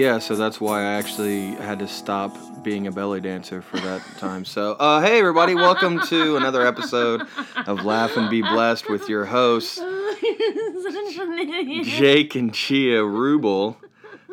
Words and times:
Yeah, 0.00 0.18
so 0.18 0.34
that's 0.34 0.58
why 0.62 0.80
I 0.80 0.94
actually 0.94 1.48
had 1.56 1.80
to 1.80 1.86
stop 1.86 2.34
being 2.64 2.86
a 2.86 2.90
belly 2.90 3.20
dancer 3.20 3.60
for 3.60 3.76
that 3.80 4.00
time. 4.18 4.46
So, 4.46 4.72
uh, 4.72 5.02
hey 5.02 5.18
everybody, 5.18 5.54
welcome 5.54 6.00
to 6.06 6.38
another 6.38 6.66
episode 6.66 7.26
of 7.66 7.84
Laugh 7.84 8.16
and 8.16 8.30
Be 8.30 8.40
Blessed 8.40 8.88
with 8.88 9.10
your 9.10 9.26
hosts 9.26 9.74
Such 9.74 9.84
an 9.84 11.38
idiot. 11.38 11.84
Jake 11.84 12.34
and 12.34 12.54
Chia 12.54 13.02
Rubel. 13.02 13.76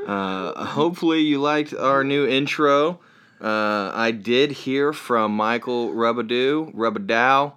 Uh, 0.08 0.68
hopefully 0.68 1.20
you 1.20 1.42
liked 1.42 1.74
our 1.74 2.02
new 2.02 2.26
intro. 2.26 3.02
Uh, 3.42 3.92
I 3.94 4.12
did 4.12 4.52
hear 4.52 4.94
from 4.94 5.36
Michael 5.36 5.90
Rubadoo, 5.90 6.74
Rubadow, 6.74 7.56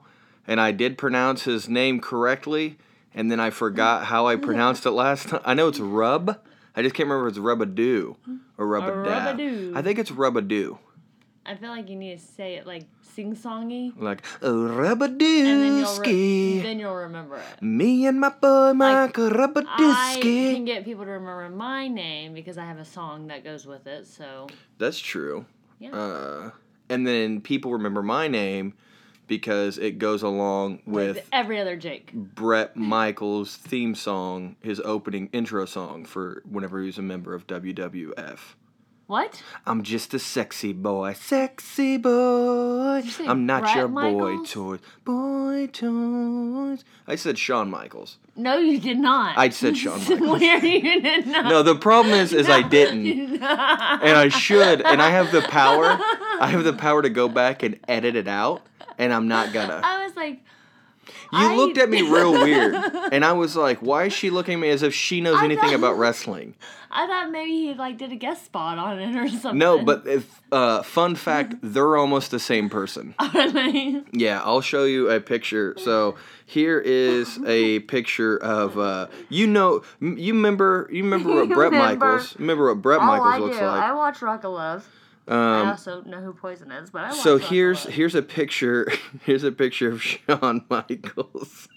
and 0.48 0.61
I 0.61 0.72
did 0.72 0.98
pronounce 0.98 1.44
his 1.44 1.69
name 1.69 2.00
correctly, 2.00 2.77
and 3.14 3.31
then 3.31 3.38
I 3.38 3.50
forgot 3.50 4.06
how 4.06 4.27
I 4.27 4.34
pronounced 4.34 4.84
it 4.84 4.91
last 4.91 5.28
time. 5.28 5.42
I 5.44 5.55
know 5.55 5.69
it's 5.69 5.78
Rub. 5.78 6.41
I 6.81 6.83
just 6.83 6.95
can't 6.95 7.11
remember 7.11 7.28
if 7.28 7.36
it's 7.36 7.39
Rubadoo 7.39 8.17
or 8.56 8.67
Rubadow. 8.67 9.05
Rubadoo. 9.05 9.77
I 9.77 9.83
think 9.83 9.98
it's 9.98 10.11
Rubadoo. 10.11 10.78
I 11.45 11.55
feel 11.55 11.69
like 11.69 11.91
you 11.91 11.97
need 11.97 12.19
to 12.19 12.25
say 12.25 12.55
it 12.55 12.67
like 12.67 12.84
sing 13.03 13.37
songy, 13.37 13.92
Like, 14.00 14.25
oh, 14.41 14.83
and 14.83 15.20
then 15.20 15.77
you'll 15.77 15.98
re- 15.98 16.61
then 16.62 16.78
you'll 16.78 16.95
remember 16.95 17.37
it. 17.37 17.62
Me 17.62 18.06
and 18.06 18.19
my 18.19 18.31
boy 18.31 18.72
Michael 18.72 19.27
I 19.27 19.31
Rubadooski. 19.31 20.48
I 20.48 20.55
can 20.55 20.64
get 20.64 20.87
people 20.87 21.05
to 21.05 21.11
remember 21.11 21.50
my 21.50 21.87
name 21.87 22.33
because 22.33 22.56
I 22.56 22.64
have 22.64 22.78
a 22.78 22.84
song 22.87 23.27
that 23.27 23.44
goes 23.44 23.67
with 23.67 23.87
it. 23.87 24.06
So 24.06 24.47
That's 24.78 24.98
true. 24.98 25.44
yeah, 25.78 25.91
Uh, 25.94 26.50
and 26.89 27.06
then 27.06 27.42
people 27.42 27.72
remember 27.72 28.03
my 28.03 28.27
name 28.27 28.72
because 29.31 29.78
it 29.78 29.98
goes 30.00 30.25
along 30.25 30.83
Like 30.84 30.86
with 30.86 31.28
every 31.33 31.61
other 31.61 31.77
Jake. 31.77 32.12
Bret 32.12 32.75
Michaels' 32.77 33.55
theme 33.55 33.95
song, 33.95 34.56
his 34.61 34.81
opening 34.81 35.31
intro 35.33 35.67
song 35.67 36.05
for 36.05 36.42
whenever 36.50 36.81
he 36.81 36.87
was 36.87 36.98
a 36.98 37.03
member 37.03 37.33
of 37.33 37.47
WWF. 37.47 38.39
What? 39.06 39.42
I'm 39.67 39.83
just 39.84 40.14
a 40.14 40.19
sexy 40.19 40.72
boy, 40.72 41.12
sexy 41.14 41.97
boy. 41.97 43.03
I'm 43.27 43.47
not 43.47 43.62
Bret 43.62 43.77
your 43.77 43.89
boy 43.89 44.12
Michaels? 44.12 44.50
toys, 44.53 44.81
boy 45.05 45.69
toys. 45.72 46.84
I 47.06 47.15
said 47.15 47.39
Shawn 47.39 47.70
Michaels. 47.70 48.19
No, 48.34 48.59
you 48.59 48.81
did 48.81 48.98
not. 48.98 49.39
I 49.39 49.48
said 49.50 49.77
Shawn 49.77 49.98
Michaels. 50.09 50.41
Where 50.41 50.65
you 50.65 51.00
did 51.03 51.27
not. 51.27 51.47
No, 51.47 51.62
the 51.62 51.77
problem 51.77 52.15
is, 52.15 52.33
is 52.33 52.48
I 52.48 52.62
didn't. 52.62 53.06
and 53.42 53.44
I 53.44 54.28
should, 54.28 54.81
and 54.84 55.00
I 55.00 55.10
have 55.10 55.31
the 55.31 55.43
power. 55.43 55.99
I 56.41 56.47
have 56.50 56.65
the 56.65 56.72
power 56.72 57.03
to 57.03 57.10
go 57.10 57.28
back 57.28 57.62
and 57.62 57.78
edit 57.88 58.15
it 58.16 58.28
out, 58.28 58.62
and 59.00 59.12
I'm 59.12 59.27
not 59.28 59.53
gonna. 59.53 59.81
I 59.83 60.05
was 60.06 60.15
like, 60.16 60.41
You 61.09 61.12
I- 61.33 61.56
looked 61.56 61.78
at 61.78 61.88
me 61.88 62.03
real 62.03 62.33
weird, 62.33 62.75
and 63.12 63.25
I 63.25 63.33
was 63.33 63.56
like, 63.56 63.78
"Why 63.81 64.05
is 64.05 64.12
she 64.12 64.31
looking 64.31 64.55
at 64.55 64.61
me 64.61 64.71
as 64.71 64.83
if 64.83 64.94
she 64.94 65.21
knows 65.21 65.37
I 65.38 65.44
anything 65.44 65.71
thought- 65.71 65.75
about 65.75 65.99
wrestling?" 66.05 66.55
I 66.93 67.06
thought 67.06 67.31
maybe 67.31 67.53
he 67.53 67.75
like 67.75 67.99
did 67.99 68.10
a 68.10 68.16
guest 68.16 68.44
spot 68.47 68.77
on 68.77 68.99
it 68.99 69.15
or 69.16 69.28
something. 69.28 69.59
No, 69.59 69.78
but 69.84 70.09
if, 70.09 70.41
uh, 70.50 70.83
fun 70.83 71.15
fact, 71.15 71.55
they're 71.62 71.97
almost 71.97 72.33
the 72.33 72.41
same 72.41 72.69
person. 72.69 73.15
Are 73.21 73.49
they? 73.49 74.03
Yeah, 74.12 74.41
I'll 74.43 74.60
show 74.60 74.83
you 74.84 75.09
a 75.09 75.21
picture. 75.21 75.77
So 75.78 76.16
here 76.47 76.81
is 76.81 77.39
a 77.47 77.78
picture 77.81 78.37
of 78.39 78.77
uh, 78.77 79.06
you 79.28 79.47
know, 79.47 79.83
you 80.00 80.34
remember, 80.34 80.89
you 80.91 81.05
remember 81.05 81.33
what 81.33 81.49
Bret 81.49 81.71
Remember. 81.71 82.06
Michaels, 82.06 82.37
remember 82.41 82.66
what 82.75 82.83
Bret 82.83 83.00
Michaels 83.03 83.39
looks 83.41 83.56
like. 83.56 83.83
I 83.84 83.93
watch 83.93 84.21
Rock 84.21 84.43
of 84.43 84.53
Love. 84.53 84.89
I 85.30 85.60
Um, 85.62 85.68
also 85.68 86.02
know 86.02 86.20
who 86.20 86.32
Poison 86.34 86.70
is, 86.72 86.91
but 86.91 87.04
I 87.04 87.12
so 87.14 87.38
here's 87.38 87.84
here's 87.84 88.14
a 88.14 88.22
picture 88.22 88.91
here's 89.24 89.44
a 89.44 89.52
picture 89.52 89.91
of 89.91 90.02
Shawn 90.02 90.64
Michaels. 90.70 91.68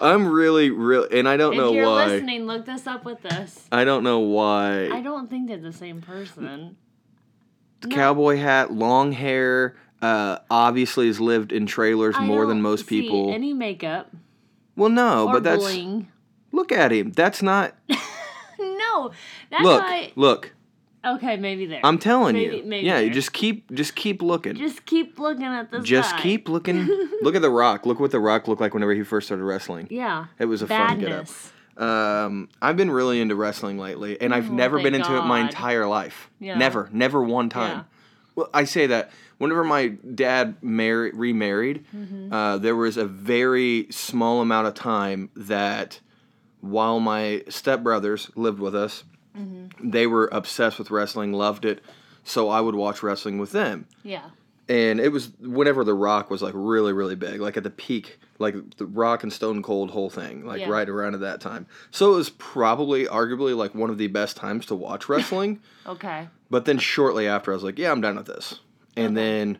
I'm 0.00 0.26
really 0.28 0.70
real 0.70 1.06
and 1.10 1.28
I 1.28 1.36
don't 1.36 1.52
If 1.54 1.58
know 1.58 1.72
you're 1.72 1.86
why. 1.86 2.06
listening, 2.06 2.46
look 2.46 2.66
this 2.66 2.86
up 2.86 3.04
with 3.04 3.24
us. 3.26 3.66
I 3.70 3.84
don't 3.84 4.02
know 4.02 4.20
why. 4.20 4.88
I 4.90 5.00
don't 5.00 5.30
think 5.30 5.48
they're 5.48 5.56
the 5.58 5.72
same 5.72 6.00
person. 6.02 6.76
No. 7.84 7.94
Cowboy 7.94 8.36
hat, 8.38 8.72
long 8.72 9.12
hair, 9.12 9.76
uh, 10.02 10.38
obviously 10.50 11.06
has 11.06 11.20
lived 11.20 11.52
in 11.52 11.66
trailers 11.66 12.14
I 12.16 12.24
more 12.24 12.46
than 12.46 12.60
most 12.62 12.86
people. 12.86 13.32
Any 13.32 13.52
makeup 13.52 14.10
well, 14.76 14.88
no, 14.90 15.28
but 15.30 15.44
that's 15.44 15.62
bling? 15.62 16.08
look 16.50 16.72
at 16.72 16.90
him. 16.90 17.12
That's 17.12 17.42
not 17.42 17.74
no, 18.58 19.12
that's 19.50 19.62
look, 19.62 19.82
why. 19.82 20.12
look. 20.16 20.53
Okay, 21.04 21.36
maybe 21.36 21.66
there. 21.66 21.80
I'm 21.84 21.98
telling 21.98 22.34
Maybe- 22.34 22.56
you. 22.58 22.64
maybe 22.64 22.86
yeah, 22.86 22.98
you 22.98 23.06
there. 23.06 23.14
just 23.14 23.32
keep 23.32 23.70
just 23.72 23.94
keep 23.94 24.22
looking. 24.22 24.54
Just, 24.56 24.84
keep 24.86 25.18
looking 25.18 25.44
at 25.44 25.70
this. 25.70 25.80
guy. 25.80 25.84
Just 25.86 26.16
keep 26.18 26.48
looking. 26.48 26.86
look 27.22 27.34
at 27.34 27.42
the 27.42 27.50
Rock. 27.50 27.86
Look 27.86 28.00
what 28.00 28.10
the 28.10 28.20
Rock 28.20 28.48
looked 28.48 28.60
like 28.60 28.72
whenever 28.74 28.94
he 28.94 29.02
first 29.02 29.26
started 29.28 29.44
wrestling. 29.44 29.88
Yeah. 29.90 30.26
It 30.38 30.46
was 30.46 30.62
a 30.62 30.66
fun 30.66 30.98
get 31.00 31.12
up. 31.12 31.28
Um, 31.76 32.48
I've 32.62 32.76
been 32.76 32.90
really 32.90 33.20
into 33.20 33.34
wrestling 33.34 33.78
lately, 33.78 34.20
and 34.20 34.32
I've 34.34 34.50
Oh, 34.50 34.54
never 34.54 34.80
been 34.80 34.94
into 34.94 35.16
it 35.16 35.22
my 35.24 35.40
entire 35.40 35.86
life. 35.86 36.30
Yeah. 36.38 36.56
Never, 36.56 36.88
never 36.92 37.20
one 37.22 37.48
time. 37.48 37.78
Yeah. 37.78 37.82
Well, 38.36 38.50
I 38.54 38.64
say 38.64 38.86
that 38.86 39.10
whenever 39.38 39.64
my 39.64 39.88
dad 39.88 40.56
mar- 40.62 41.10
remarried, 41.12 41.84
Mm-hmm. 41.94 42.32
uh, 42.32 42.58
there 42.58 42.76
was 42.76 42.96
a 42.96 43.04
very 43.04 43.88
small 43.90 44.40
amount 44.40 44.68
of 44.68 44.74
time 44.74 45.30
that 45.34 46.00
while 46.60 47.00
my 47.00 47.42
stepbrothers 47.48 48.30
lived 48.36 48.60
with 48.60 48.74
us, 48.74 49.04
Mm-hmm. 49.36 49.90
they 49.90 50.06
were 50.06 50.28
obsessed 50.32 50.78
with 50.78 50.90
wrestling, 50.90 51.32
loved 51.32 51.64
it. 51.64 51.82
So 52.22 52.48
I 52.48 52.60
would 52.60 52.74
watch 52.74 53.02
wrestling 53.02 53.38
with 53.38 53.52
them 53.52 53.86
Yeah. 54.02 54.30
and 54.68 54.98
it 55.00 55.08
was 55.10 55.30
whenever 55.40 55.84
the 55.84 55.92
rock 55.92 56.30
was 56.30 56.40
like 56.40 56.54
really 56.56 56.92
really 56.94 57.16
big 57.16 57.38
like 57.40 57.56
at 57.58 57.64
the 57.64 57.70
peak 57.70 58.18
like 58.38 58.76
the 58.78 58.86
rock 58.86 59.22
and 59.22 59.30
stone 59.32 59.62
cold 59.62 59.90
whole 59.90 60.08
thing 60.08 60.46
like 60.46 60.60
Yeah. 60.60 60.70
right 60.70 60.88
around 60.88 61.12
at 61.14 61.20
that 61.20 61.40
time 61.42 61.66
so 61.90 62.14
it 62.14 62.16
was 62.16 62.30
probably 62.30 63.04
arguably 63.04 63.54
like 63.54 63.74
one 63.74 63.90
of 63.90 63.98
the 63.98 64.06
best 64.06 64.36
times 64.38 64.64
to 64.66 64.74
watch 64.74 65.06
wrestling 65.08 65.60
Okay. 65.86 66.28
but 66.48 66.64
then 66.64 66.78
shortly 66.78 67.28
after 67.28 67.50
i 67.52 67.54
was 67.54 67.62
like 67.62 67.78
yeah 67.78 67.90
i'm 67.92 68.00
done 68.00 68.16
with 68.16 68.26
this 68.26 68.60
and 68.96 69.16
Okay. 69.18 69.26
then 69.26 69.58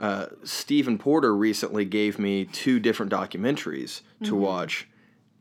uh, 0.00 0.26
stephen 0.42 0.98
porter 0.98 1.36
recently 1.36 1.84
gave 1.84 2.18
me 2.18 2.44
two 2.44 2.80
different 2.80 3.12
documentaries 3.12 4.00
to 4.24 4.34
watch 4.34 4.88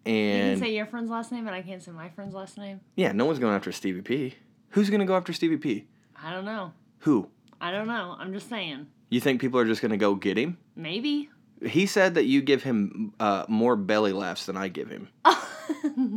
Mm-hmm. 0.06 0.16
You 0.48 0.52
can 0.54 0.60
say 0.60 0.76
your 0.76 0.86
friend's 0.86 1.10
last 1.12 1.32
name, 1.32 1.46
but 1.46 1.54
I 1.54 1.62
can't 1.62 1.84
say 1.84 1.92
my 1.92 2.10
friend's 2.10 2.34
last 2.34 2.58
name. 2.58 2.80
yeah 2.96 3.12
no 3.12 3.26
one's 3.26 3.40
going 3.40 3.54
after 3.56 3.72
stevie 3.72 4.02
p 4.02 4.36
who's 4.70 4.90
going 4.90 5.00
to 5.02 5.06
go 5.06 5.16
after 5.16 5.34
stevie 5.34 5.58
p 5.58 5.86
I 6.22 6.32
don't 6.34 6.46
know. 6.46 6.74
who 7.00 7.30
I 7.62 7.72
don't 7.72 7.88
know. 7.88 8.16
I'm 8.20 8.32
just 8.34 8.48
saying. 8.50 8.88
you 9.10 9.20
think 9.20 9.42
people 9.42 9.60
are 9.60 9.66
just 9.66 9.82
going 9.82 9.92
to 9.92 9.98
go 9.98 10.16
get 10.16 10.38
him 10.38 10.58
Maybe. 10.76 11.30
He 11.66 11.86
said 11.88 12.16
that 12.16 12.24
you 12.26 12.42
give 12.42 12.64
him 12.64 13.14
uh, 13.20 13.44
more 13.50 13.76
belly 13.76 14.14
laughs 14.14 14.46
than 14.46 14.56
I 14.56 14.70
give 14.70 14.90
him, 14.90 15.10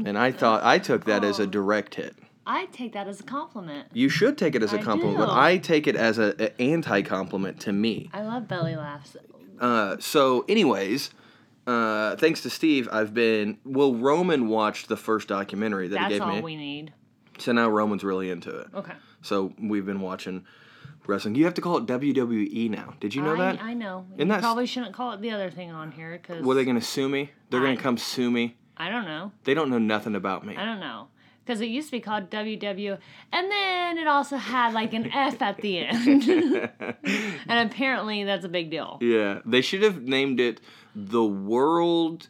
and 0.07 0.17
I 0.17 0.31
thought 0.31 0.63
I 0.63 0.79
took 0.79 1.05
that 1.07 1.25
as 1.25 1.41
a 1.41 1.43
Oh. 1.43 1.47
direct 1.47 1.97
hit. 1.97 2.15
I 2.47 2.67
take 2.67 2.93
that 2.93 3.09
as 3.09 3.19
a 3.19 3.25
compliment. 3.25 3.89
You 3.93 4.09
should 4.09 4.39
take 4.39 4.55
it 4.55 4.63
as 4.63 4.73
a 4.73 4.79
I 4.79 4.83
compliment, 4.83 5.19
but. 5.19 5.31
I 5.31 5.59
take 5.59 5.89
it 5.89 5.97
as 5.97 6.19
a, 6.19 6.35
a 6.45 6.61
anti 6.63 7.03
compliment 7.03 7.59
to 7.61 7.73
me. 7.73 8.09
I 8.13 8.23
love 8.23 8.47
belly 8.47 8.77
laughs. 8.77 9.17
Uh, 9.61 9.97
so, 9.99 10.45
anyways, 10.49 11.11
uh, 11.67 12.17
thanks 12.17 12.43
to 12.43 12.51
Steve, 12.51 12.89
I've 12.91 13.15
been. 13.15 13.59
Well, 13.65 13.95
Roman 13.95 14.49
watched 14.49 14.89
the 14.89 14.97
first 14.97 15.29
documentary 15.29 15.89
that 15.89 15.97
he 15.99 16.03
That's 16.03 16.13
gave 16.15 16.23
all 16.23 16.35
me, 16.37 16.41
we 16.41 16.57
need. 16.57 16.93
so 17.39 17.53
now 17.53 17.69
Roman's 17.69 18.05
really 18.05 18.31
into 18.31 18.51
it. 18.61 18.69
Okay. 18.75 18.95
So 19.23 19.53
we've 19.61 19.87
been 19.87 20.01
watching 20.01 20.45
wrestling. 21.07 21.35
You 21.37 21.45
have 21.45 21.55
to 21.55 21.61
call 21.61 21.77
it 21.79 21.87
WWE 21.87 22.71
now. 22.71 22.95
Did 23.01 23.15
you 23.15 23.23
know 23.23 23.35
I, 23.35 23.39
that? 23.39 23.63
I 23.63 23.75
know. 23.75 24.07
Isn't 24.15 24.27
you 24.29 24.33
that- 24.35 24.41
probably 24.41 24.67
shouldn't 24.67 24.95
call 24.95 25.13
it 25.13 25.21
the 25.21 25.31
other 25.31 25.51
thing 25.51 25.71
on 25.71 25.93
here 25.93 26.19
because 26.21 26.45
Were 26.45 26.55
they 26.55 26.65
gonna 26.65 26.81
sue 26.81 27.09
me? 27.09 27.31
They're 27.51 27.61
gonna 27.61 27.77
come 27.77 27.97
sue 27.99 28.31
me. 28.31 28.57
I 28.77 28.89
don't 28.91 29.05
know. 29.05 29.31
They 29.45 29.55
don't 29.55 29.71
know 29.71 29.79
nothing 29.79 30.17
about 30.17 30.45
me. 30.45 30.57
I 30.57 30.65
don't 30.65 30.81
know. 30.81 31.09
Because 31.45 31.61
it 31.61 31.67
used 31.67 31.89
to 31.89 31.93
be 31.93 32.01
called 32.01 32.31
WW, 32.31 32.99
and 33.33 33.51
then 33.51 33.99
it 33.99 34.07
also 34.07 34.37
had 34.37 34.73
like 34.75 34.93
an 34.93 35.11
F 35.13 35.43
at 35.43 35.57
the 35.57 35.79
end. 35.79 36.29
and 37.49 37.71
apparently 37.71 38.23
that's 38.23 38.45
a 38.45 38.49
big 38.49 38.71
deal. 38.71 38.99
Yeah, 39.01 39.41
they 39.45 39.61
should 39.61 39.83
have 39.83 40.03
named 40.03 40.39
it 40.39 40.61
the 40.95 41.25
World 41.25 42.29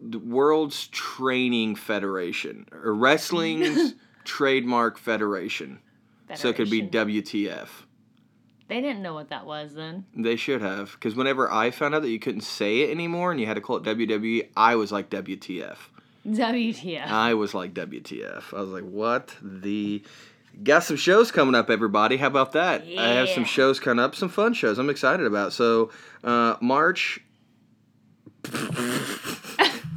the 0.00 0.18
World's 0.18 0.88
Training 0.88 1.76
Federation 1.76 2.66
or 2.72 2.94
Wrestling's 2.94 3.94
Trademark 4.24 4.98
Federation. 4.98 5.80
So 6.34 6.48
it 6.48 6.56
could 6.56 6.70
be 6.70 6.82
WTF. 6.82 7.68
They 8.68 8.80
didn't 8.80 9.02
know 9.02 9.14
what 9.14 9.30
that 9.30 9.46
was 9.46 9.74
then. 9.74 10.06
They 10.14 10.36
should 10.36 10.62
have 10.62 10.92
because 10.92 11.16
whenever 11.16 11.50
I 11.50 11.72
found 11.72 11.94
out 11.94 12.02
that 12.02 12.10
you 12.10 12.20
couldn't 12.20 12.42
say 12.42 12.82
it 12.82 12.90
anymore 12.90 13.32
and 13.32 13.40
you 13.40 13.46
had 13.46 13.54
to 13.54 13.60
call 13.60 13.76
it 13.78 13.82
WWE, 13.82 14.48
I 14.56 14.76
was 14.76 14.92
like 14.92 15.10
WTF. 15.10 15.76
WTF. 16.26 17.06
I 17.06 17.34
was 17.34 17.54
like 17.54 17.72
WTF. 17.74 18.52
I 18.56 18.60
was 18.60 18.70
like, 18.70 18.84
what 18.84 19.34
the. 19.42 20.02
Got 20.64 20.82
some 20.82 20.96
shows 20.96 21.30
coming 21.30 21.54
up, 21.54 21.70
everybody. 21.70 22.16
How 22.16 22.26
about 22.26 22.52
that? 22.52 22.82
I 22.98 23.08
have 23.14 23.28
some 23.28 23.44
shows 23.44 23.78
coming 23.78 24.02
up, 24.04 24.16
some 24.16 24.28
fun 24.28 24.52
shows 24.52 24.78
I'm 24.78 24.90
excited 24.90 25.24
about. 25.24 25.52
So, 25.52 25.90
uh, 26.24 26.56
March. 26.60 27.20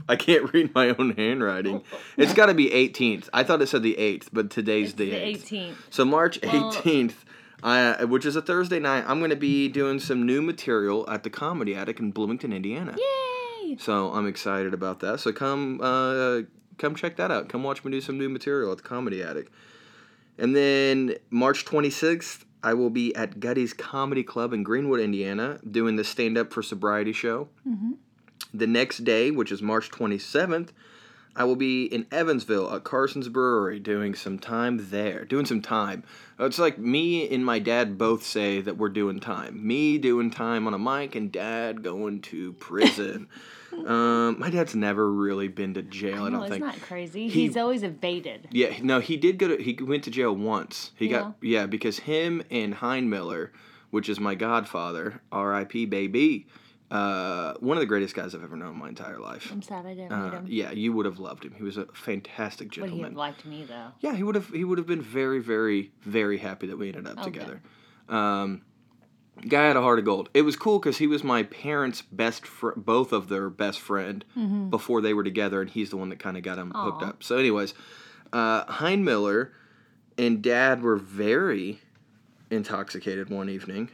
I 0.08 0.16
can't 0.18 0.54
read 0.54 0.74
my 0.76 0.90
own 0.90 1.12
handwriting. 1.16 1.82
It's 2.18 2.34
got 2.34 2.48
to 2.48 2.54
be 2.54 2.70
18th. 2.70 3.30
I 3.34 3.44
thought 3.44 3.62
it 3.62 3.68
said 3.68 3.84
the 3.84 3.96
8th, 3.96 4.28
but 4.34 4.50
today's 4.50 4.90
It's 4.90 4.98
the 4.98 5.10
the 5.12 5.16
8th. 5.16 5.44
18th. 5.48 5.74
So 5.90 6.06
March 6.06 6.40
Well- 6.44 6.72
18th, 6.74 7.14
I, 7.64 8.04
which 8.04 8.26
is 8.26 8.36
a 8.36 8.42
Thursday 8.42 8.80
night, 8.80 9.06
I'm 9.08 9.20
going 9.20 9.30
to 9.32 9.36
be 9.38 9.70
doing 9.70 10.00
some 10.00 10.26
new 10.26 10.42
material 10.42 11.10
at 11.10 11.24
the 11.24 11.30
Comedy 11.30 11.74
Attic 11.74 12.00
in 12.00 12.12
Bloomington, 12.12 12.52
Indiana. 12.54 12.96
Yay! 12.98 13.04
So 13.80 14.12
I'm 14.14 14.28
excited 14.28 14.74
about 14.74 15.00
that. 15.02 15.20
So 15.20 15.32
come 15.32 15.80
uh, 15.82 16.42
come 16.78 16.96
check 16.96 17.16
that 17.18 17.32
out. 17.32 17.50
Come 17.50 17.64
watch 17.64 17.84
me 17.84 17.92
do 17.92 18.02
some 18.02 18.18
new 18.18 18.30
material 18.30 18.72
at 18.72 18.78
the 18.78 18.84
Comedy 18.84 19.22
Attic. 19.24 19.50
And 20.38 20.56
then 20.56 21.16
March 21.30 21.66
26th, 21.66 22.44
I 22.64 22.74
will 22.74 22.90
be 22.90 23.14
at 23.16 23.40
Gutty's 23.40 23.74
Comedy 23.74 24.24
Club 24.24 24.52
in 24.54 24.64
Greenwood, 24.64 25.00
Indiana, 25.00 25.60
doing 25.70 25.96
the 25.96 26.04
Stand 26.04 26.38
Up 26.38 26.52
for 26.52 26.64
Sobriety 26.64 27.14
show. 27.14 27.50
The 28.54 28.68
next 28.68 29.04
day, 29.04 29.32
which 29.32 29.52
is 29.52 29.62
March 29.62 29.90
27th, 29.92 30.70
I 31.36 31.46
will 31.46 31.56
be 31.56 31.86
in 31.86 32.06
Evansville 32.12 32.72
at 32.76 32.84
Carson's 32.84 33.28
Brewery 33.28 33.80
doing 33.80 34.14
some 34.14 34.38
time 34.38 34.90
there. 34.92 35.26
Doing 35.26 35.46
some 35.46 35.62
time. 35.62 36.04
It's 36.40 36.60
like 36.60 36.78
me 36.78 37.28
and 37.34 37.44
my 37.46 37.58
dad 37.60 37.98
both 37.98 38.24
say 38.24 38.62
that 38.62 38.78
we're 38.78 38.90
doing 38.90 39.20
time. 39.20 39.66
Me 39.66 39.98
doing 39.98 40.30
time 40.30 40.68
on 40.68 40.74
a 40.74 40.80
mic 40.80 41.16
and 41.16 41.32
dad 41.32 41.82
going 41.82 42.22
to 42.22 42.54
prison. 42.54 43.28
um, 43.88 44.40
my 44.40 44.52
dad's 44.52 44.76
never 44.76 45.12
really 45.12 45.48
been 45.48 45.74
to 45.74 45.82
jail, 45.82 46.26
I, 46.26 46.30
No, 46.30 46.38
don't 46.38 46.42
it's 46.44 46.50
think. 46.52 46.66
not 46.66 46.76
that 46.76 46.82
crazy. 46.84 47.28
He- 47.30 47.48
He's 47.48 47.58
always 47.58 47.82
evaded. 47.82 48.48
Yeah, 48.52 48.74
no, 48.84 49.00
he 49.00 49.18
did 49.18 49.40
go 49.40 49.48
to. 49.56 49.62
He 49.64 49.74
went 49.82 50.04
to 50.04 50.12
jail 50.12 50.36
once. 50.36 50.92
He 50.96 51.08
got 51.08 51.36
Yeah. 51.42 51.62
yeah 51.62 51.66
because 51.66 52.00
him 52.00 52.44
and 52.52 52.76
Hein 52.76 53.10
Miller, 53.10 53.52
which 53.90 54.08
is 54.10 54.20
my 54.20 54.36
godfather, 54.36 55.22
R.I.P. 55.32 55.86
baby, 55.88 56.46
uh, 56.92 57.54
one 57.60 57.78
of 57.78 57.82
the 57.82 57.88
greatest 57.88 58.14
guys 58.16 58.36
I've 58.36 58.44
ever 58.44 58.56
known 58.56 58.74
in 58.74 58.80
my 58.80 58.90
entire 58.90 59.20
life. 59.20 59.50
I'm 59.52 59.62
sad 59.62 59.86
I 59.86 59.96
didn't 59.96 60.12
Uh, 60.12 60.24
meet 60.26 60.34
him. 60.34 60.46
yeah, 60.48 60.72
you 60.72 60.94
would 60.94 61.06
have 61.06 61.18
loved 61.20 61.44
him. 61.46 61.54
He 61.58 61.64
was 61.64 61.78
a 61.78 61.86
fantastic 61.94 62.70
gentleman. 62.70 63.00
Would 63.00 63.06
he 63.06 63.10
have 63.12 63.18
liked 63.18 63.46
me 63.46 63.64
though? 63.66 63.88
yeah, 64.00 64.16
he 64.16 64.24
would 64.24 64.36
have. 64.36 64.50
He 64.50 64.64
would 64.64 64.78
have 64.78 64.88
been 64.88 65.02
very, 65.02 65.40
very, 65.40 65.92
very 66.02 66.38
happy 66.38 66.68
that 66.68 66.78
we 66.78 66.88
ended 66.90 67.08
up 67.08 67.20
Okay. 67.20 67.32
together. 67.32 67.62
Um, 68.10 68.62
guy 69.48 69.64
had 69.68 69.76
a 69.76 69.82
heart 69.82 69.98
of 69.98 70.06
gold. 70.06 70.30
It 70.36 70.44
was 70.44 70.56
cool 70.56 70.78
because 70.78 70.98
he 70.98 71.08
was 71.08 71.24
my 71.24 71.44
parents' 71.44 72.02
best, 72.04 72.46
fr- 72.46 72.78
both 72.78 73.12
of 73.12 73.30
their 73.30 73.50
best 73.50 73.80
friend 73.80 74.24
before 74.70 75.02
they 75.02 75.14
were 75.16 75.24
together, 75.24 75.62
and 75.62 75.70
he's 75.70 75.90
the 75.90 75.98
one 75.98 76.10
that 76.10 76.20
kind 76.20 76.38
of 76.38 76.44
got 76.44 76.58
him 76.60 76.72
hooked 76.76 77.02
up. 77.02 77.24
So, 77.24 77.38
anyways, 77.38 77.74
uh, 78.32 78.66
Hein 78.66 79.04
Miller 79.04 79.52
and 80.18 80.42
Dad 80.44 80.84
were 80.84 80.98
very 80.98 81.80
intoxicated 82.52 83.30
one 83.30 83.50
evening 83.50 83.90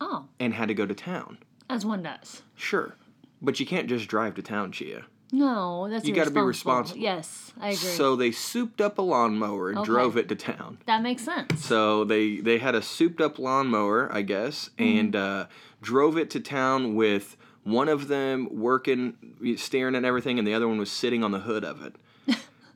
Oh, 0.00 0.26
and 0.38 0.54
had 0.54 0.68
to 0.68 0.74
go 0.74 0.86
to 0.86 0.94
town. 0.94 1.38
As 1.68 1.84
one 1.86 2.02
does. 2.02 2.42
Sure, 2.54 2.94
but 3.42 3.58
you 3.60 3.66
can't 3.66 3.88
just 3.88 4.08
drive 4.08 4.34
to 4.34 4.42
town, 4.42 4.72
Chia. 4.72 5.04
No, 5.32 5.88
that's 5.90 6.04
You 6.04 6.14
gotta 6.14 6.30
be 6.30 6.40
responsible. 6.40 7.00
Yes, 7.00 7.52
I 7.60 7.68
agree. 7.68 7.76
So 7.76 8.14
they 8.14 8.30
souped 8.30 8.80
up 8.80 8.98
a 8.98 9.02
lawnmower 9.02 9.70
and 9.70 9.78
Okay. 9.78 9.86
drove 9.86 10.16
it 10.16 10.28
to 10.28 10.36
town. 10.36 10.78
that 10.86 11.02
makes 11.02 11.22
sense. 11.24 11.64
So 11.64 12.04
they 12.04 12.36
they 12.36 12.58
had 12.58 12.74
a 12.76 12.82
souped 12.82 13.20
up 13.20 13.38
lawnmower, 13.38 14.08
I 14.12 14.22
guess, 14.22 14.70
and 14.78 15.16
uh, 15.16 15.46
drove 15.82 16.16
it 16.16 16.30
to 16.30 16.40
town 16.40 16.94
with 16.94 17.36
one 17.64 17.88
of 17.88 18.06
them 18.08 18.48
working, 18.52 19.16
staring 19.56 19.94
at 19.96 20.04
everything, 20.04 20.38
and 20.38 20.46
the 20.46 20.54
other 20.54 20.68
one 20.68 20.78
was 20.78 20.92
sitting 20.92 21.24
on 21.24 21.32
the 21.32 21.40
hood 21.40 21.64
of 21.64 21.82
it. 21.82 21.96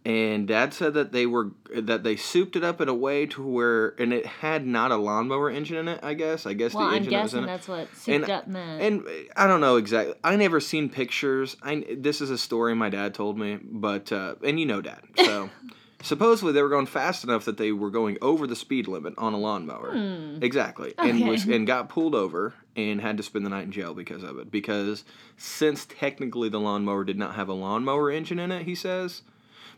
And 0.04 0.48
Dad 0.48 0.72
said 0.72 0.94
that 0.94 1.12
they 1.12 1.26
were 1.26 1.50
that 1.74 2.02
they 2.02 2.16
souped 2.16 2.56
it 2.56 2.64
up 2.64 2.80
in 2.80 2.88
a 2.88 2.94
way 2.94 3.26
to 3.26 3.42
where, 3.46 3.88
and 4.00 4.12
it 4.12 4.24
had 4.24 4.66
not 4.66 4.90
a 4.90 4.96
lawnmower 4.96 5.50
engine 5.50 5.76
in 5.76 5.88
it. 5.88 6.00
I 6.02 6.14
guess. 6.14 6.46
I 6.46 6.52
guess 6.54 6.72
well, 6.74 6.84
the 6.84 6.90
I'm 6.90 6.96
engine 6.98 7.12
that 7.12 7.22
was 7.22 7.34
in 7.34 7.40
guessing 7.40 7.44
it. 7.44 7.46
that's 7.46 7.68
what 7.68 7.96
souped 7.96 8.08
And- 8.08 8.30
up 8.30 8.46
meant. 8.46 8.82
And 8.82 9.06
I 9.36 9.46
don't 9.46 9.60
know 9.60 9.76
exactly. 9.76 10.14
I 10.24 10.36
never 10.36 10.60
seen 10.60 10.88
pictures. 10.88 11.56
I 11.62 11.84
this 11.96 12.20
is 12.20 12.30
a 12.30 12.38
story 12.38 12.74
my 12.74 12.88
dad 12.88 13.14
told 13.14 13.38
me, 13.38 13.58
but 13.62 14.10
uh, 14.12 14.36
and 14.42 14.58
you 14.58 14.66
know 14.66 14.80
dad. 14.80 15.00
So 15.16 15.50
supposedly 16.02 16.52
they 16.52 16.62
were 16.62 16.68
going 16.68 16.86
fast 16.86 17.24
enough 17.24 17.44
that 17.46 17.56
they 17.58 17.72
were 17.72 17.90
going 17.90 18.18
over 18.22 18.46
the 18.46 18.56
speed 18.56 18.88
limit 18.88 19.14
on 19.18 19.34
a 19.34 19.38
lawnmower. 19.38 20.38
Exactly, 20.40 20.94
okay. 20.98 21.10
and 21.10 21.28
was 21.28 21.44
and 21.44 21.66
got 21.66 21.88
pulled 21.88 22.14
over 22.14 22.54
and 22.76 23.00
had 23.00 23.16
to 23.16 23.22
spend 23.22 23.44
the 23.44 23.50
night 23.50 23.64
in 23.64 23.72
jail 23.72 23.92
because 23.94 24.22
of 24.22 24.38
it. 24.38 24.50
Because 24.50 25.04
since 25.36 25.86
technically 25.86 26.48
the 26.48 26.60
lawnmower 26.60 27.04
did 27.04 27.18
not 27.18 27.34
have 27.34 27.48
a 27.48 27.52
lawnmower 27.52 28.10
engine 28.10 28.38
in 28.38 28.52
it, 28.52 28.62
he 28.64 28.74
says. 28.74 29.22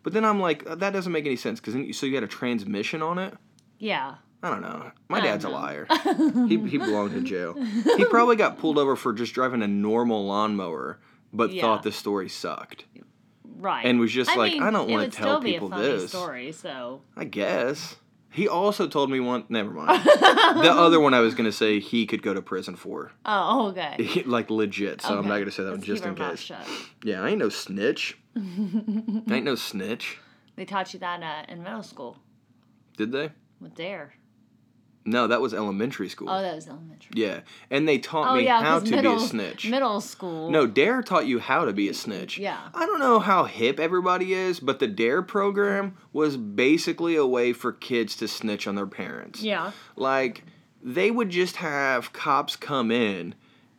But 0.02 0.12
then 0.12 0.24
I'm 0.24 0.40
like, 0.40 0.68
uh, 0.68 0.74
that 0.76 0.92
doesn't 0.92 1.12
make 1.12 1.26
any 1.26 1.36
sense 1.36 1.60
because 1.60 1.96
so 1.96 2.06
you 2.06 2.14
had 2.14 2.24
a 2.24 2.28
transmission 2.28 3.02
on 3.02 3.18
it. 3.18 3.34
yeah. 3.78 4.16
I 4.42 4.48
don't 4.48 4.62
know. 4.62 4.90
My 5.10 5.20
dad's 5.20 5.44
don't 5.44 5.52
a 5.52 5.54
liar. 5.54 5.86
he 6.48 6.56
he 6.66 6.78
belonged 6.78 7.12
in 7.12 7.26
jail. 7.26 7.52
He 7.98 8.06
probably 8.06 8.36
got 8.36 8.58
pulled 8.58 8.78
over 8.78 8.96
for 8.96 9.12
just 9.12 9.34
driving 9.34 9.60
a 9.60 9.68
normal 9.68 10.24
lawnmower, 10.24 10.98
but 11.30 11.52
Yeah. 11.52 11.60
thought 11.60 11.82
the 11.82 11.92
story 11.92 12.30
sucked. 12.30 12.86
Right. 13.44 13.84
And 13.84 14.00
was 14.00 14.10
just 14.10 14.34
like, 14.38 14.52
mean, 14.54 14.62
I 14.62 14.70
don't 14.70 14.88
tell 15.12 15.26
still 15.26 15.40
be 15.40 15.50
a 15.50 15.52
people 15.60 15.68
this. 15.68 16.08
story, 16.08 16.52
so 16.52 17.02
I 17.14 17.24
guess. 17.24 17.96
He 18.32 18.48
also 18.48 18.86
told 18.86 19.10
me 19.10 19.20
one. 19.20 19.44
Never 19.50 19.72
mind. 19.72 20.02
the 20.04 20.72
other 20.74 21.00
one 21.00 21.12
I 21.12 21.20
was 21.20 21.34
gonna 21.34 21.52
say 21.52 21.78
he 21.80 22.06
could 22.06 22.22
go 22.22 22.32
to 22.32 22.40
prison 22.40 22.76
for, 22.76 23.12
Oh, 23.26 23.68
okay. 23.68 24.22
Like 24.26 24.48
legit. 24.48 25.02
So 25.02 25.18
I'm 25.18 25.28
not 25.28 25.40
gonna 25.40 25.50
say 25.50 25.64
that 25.64 25.72
Let's 25.72 25.84
just 25.84 26.02
keep 26.04 26.18
in 26.18 26.30
case. 26.30 26.50
Yeah, 27.04 27.20
I 27.22 27.28
ain't 27.28 27.40
no 27.40 27.50
snitch. 27.50 28.16
Ain't 28.36 29.44
no 29.44 29.54
snitch. 29.54 30.18
They 30.56 30.64
taught 30.64 30.92
you 30.92 31.00
that 31.00 31.22
uh, 31.22 31.50
in 31.52 31.62
middle 31.62 31.82
school 31.82 32.16
Did 32.96 33.12
they? 33.12 33.30
with 33.60 33.74
Dare. 33.74 34.14
No, 35.06 35.26
that 35.26 35.40
was 35.40 35.54
elementary 35.54 36.10
school. 36.10 36.28
Oh, 36.28 36.42
that 36.42 36.54
was 36.54 36.68
elementary. 36.68 37.12
yeah, 37.14 37.40
and 37.70 37.88
they 37.88 37.98
taught 37.98 38.32
Oh 38.32 38.36
me 38.36 38.44
yeah, 38.44 38.62
how 38.62 38.78
'cause 38.78 38.90
to 38.90 38.96
middle, 38.96 39.16
be 39.16 39.22
a 39.24 39.26
snitch. 39.26 39.70
Middle 39.70 40.00
school. 40.02 40.50
No, 40.50 40.66
Dare 40.66 41.02
taught 41.02 41.26
you 41.26 41.38
how 41.38 41.64
to 41.64 41.72
be 41.72 41.88
a 41.88 41.94
snitch. 41.94 42.36
Yeah. 42.36 42.68
I 42.74 42.84
don't 42.84 43.00
know 43.00 43.18
how 43.18 43.44
hip 43.44 43.80
everybody 43.80 44.34
is, 44.34 44.60
but 44.60 44.78
the 44.78 44.86
Dare 44.86 45.22
program 45.22 45.96
was 46.12 46.36
basically 46.36 47.16
a 47.16 47.24
way 47.26 47.54
for 47.54 47.72
kids 47.72 48.14
to 48.16 48.28
snitch 48.28 48.66
on 48.66 48.74
their 48.74 48.86
parents. 48.86 49.42
Yeah. 49.42 49.72
Like, 49.96 50.44
they 50.82 51.10
would 51.10 51.30
just 51.30 51.56
have 51.56 52.12
cops 52.12 52.54
come 52.56 52.90
in 52.90 53.34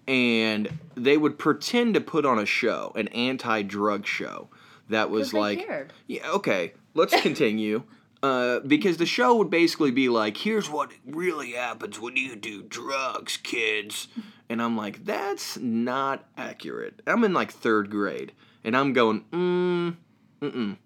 and 0.07 0.77
they 0.95 1.17
would 1.17 1.37
pretend 1.37 1.93
to 1.93 2.01
put 2.01 2.25
on 2.25 2.39
a 2.39 2.45
show, 2.45 2.91
an 2.95 3.07
anti 3.09 3.61
drug 3.61 4.05
show. 4.05 4.49
That 4.89 5.09
was 5.09 5.33
like. 5.33 5.65
cared. 5.65 5.93
Yeah, 6.07 6.29
okay, 6.31 6.73
let's 6.93 7.19
continue. 7.21 7.83
Uh, 8.23 8.59
because 8.59 8.97
the 8.97 9.05
show 9.05 9.35
would 9.35 9.49
basically 9.49 9.89
be 9.89 10.07
like, 10.07 10.37
here's 10.37 10.69
what 10.69 10.91
really 11.07 11.53
happens 11.53 11.99
when 11.99 12.15
you 12.15 12.35
do 12.35 12.61
drugs, 12.61 13.37
kids. 13.37 14.09
And 14.47 14.61
I'm 14.61 14.77
like, 14.77 15.05
that's 15.05 15.57
not 15.57 16.25
accurate. 16.37 17.01
I'm 17.07 17.23
in 17.23 17.33
like 17.33 17.51
third 17.51 17.89
grade, 17.89 18.33
and 18.63 18.77
I'm 18.77 18.93
going, 18.93 19.25
mm, 19.31 19.95
mm-mm. 20.39 20.77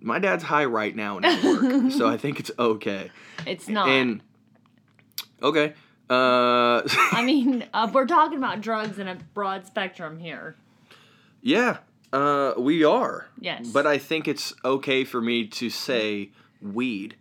My 0.00 0.18
dad's 0.18 0.44
high 0.44 0.64
right 0.64 0.96
now 0.96 1.18
and 1.18 1.26
at 1.26 1.44
work, 1.44 1.92
so 1.92 2.08
I 2.08 2.16
think 2.16 2.40
it's 2.40 2.50
okay. 2.58 3.10
It's 3.46 3.68
not. 3.68 3.88
And 3.88 4.20
okay, 5.42 5.72
uh, 6.10 6.82
I 7.12 7.22
mean, 7.24 7.64
uh, 7.72 7.88
we're 7.92 8.06
talking 8.06 8.38
about 8.38 8.60
drugs 8.60 8.98
in 8.98 9.08
a 9.08 9.14
broad 9.34 9.66
spectrum 9.66 10.18
here. 10.18 10.56
yeah, 11.42 11.78
uh, 12.12 12.54
we 12.58 12.82
are. 12.84 13.28
Yes. 13.38 13.68
But 13.68 13.86
I 13.86 13.98
think 13.98 14.26
it's 14.26 14.52
okay 14.64 15.04
for 15.04 15.20
me 15.20 15.46
to 15.46 15.70
say 15.70 16.30
weed. 16.60 17.14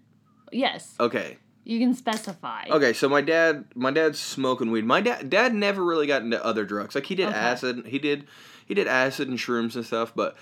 Yes. 0.52 0.96
Okay. 1.00 1.38
You 1.64 1.78
can 1.78 1.94
specify. 1.94 2.64
Okay, 2.70 2.94
so 2.94 3.08
my 3.08 3.22
dad, 3.22 3.66
my 3.76 3.92
dad's 3.92 4.18
smoking 4.20 4.72
weed. 4.72 4.86
My 4.86 5.02
dad, 5.02 5.30
dad 5.30 5.54
never 5.54 5.84
really 5.86 6.08
got 6.08 6.24
into 6.24 6.44
other 6.44 6.66
drugs. 6.66 6.96
Like 6.96 7.06
he 7.06 7.14
did 7.14 7.28
Okay. 7.28 7.38
acid, 7.38 7.86
he 7.86 8.00
did, 8.00 8.26
he 8.66 8.74
did 8.74 8.88
acid 8.88 9.28
and 9.28 9.38
shrooms 9.38 9.76
and 9.76 9.86
stuff. 9.86 10.12
But 10.16 10.36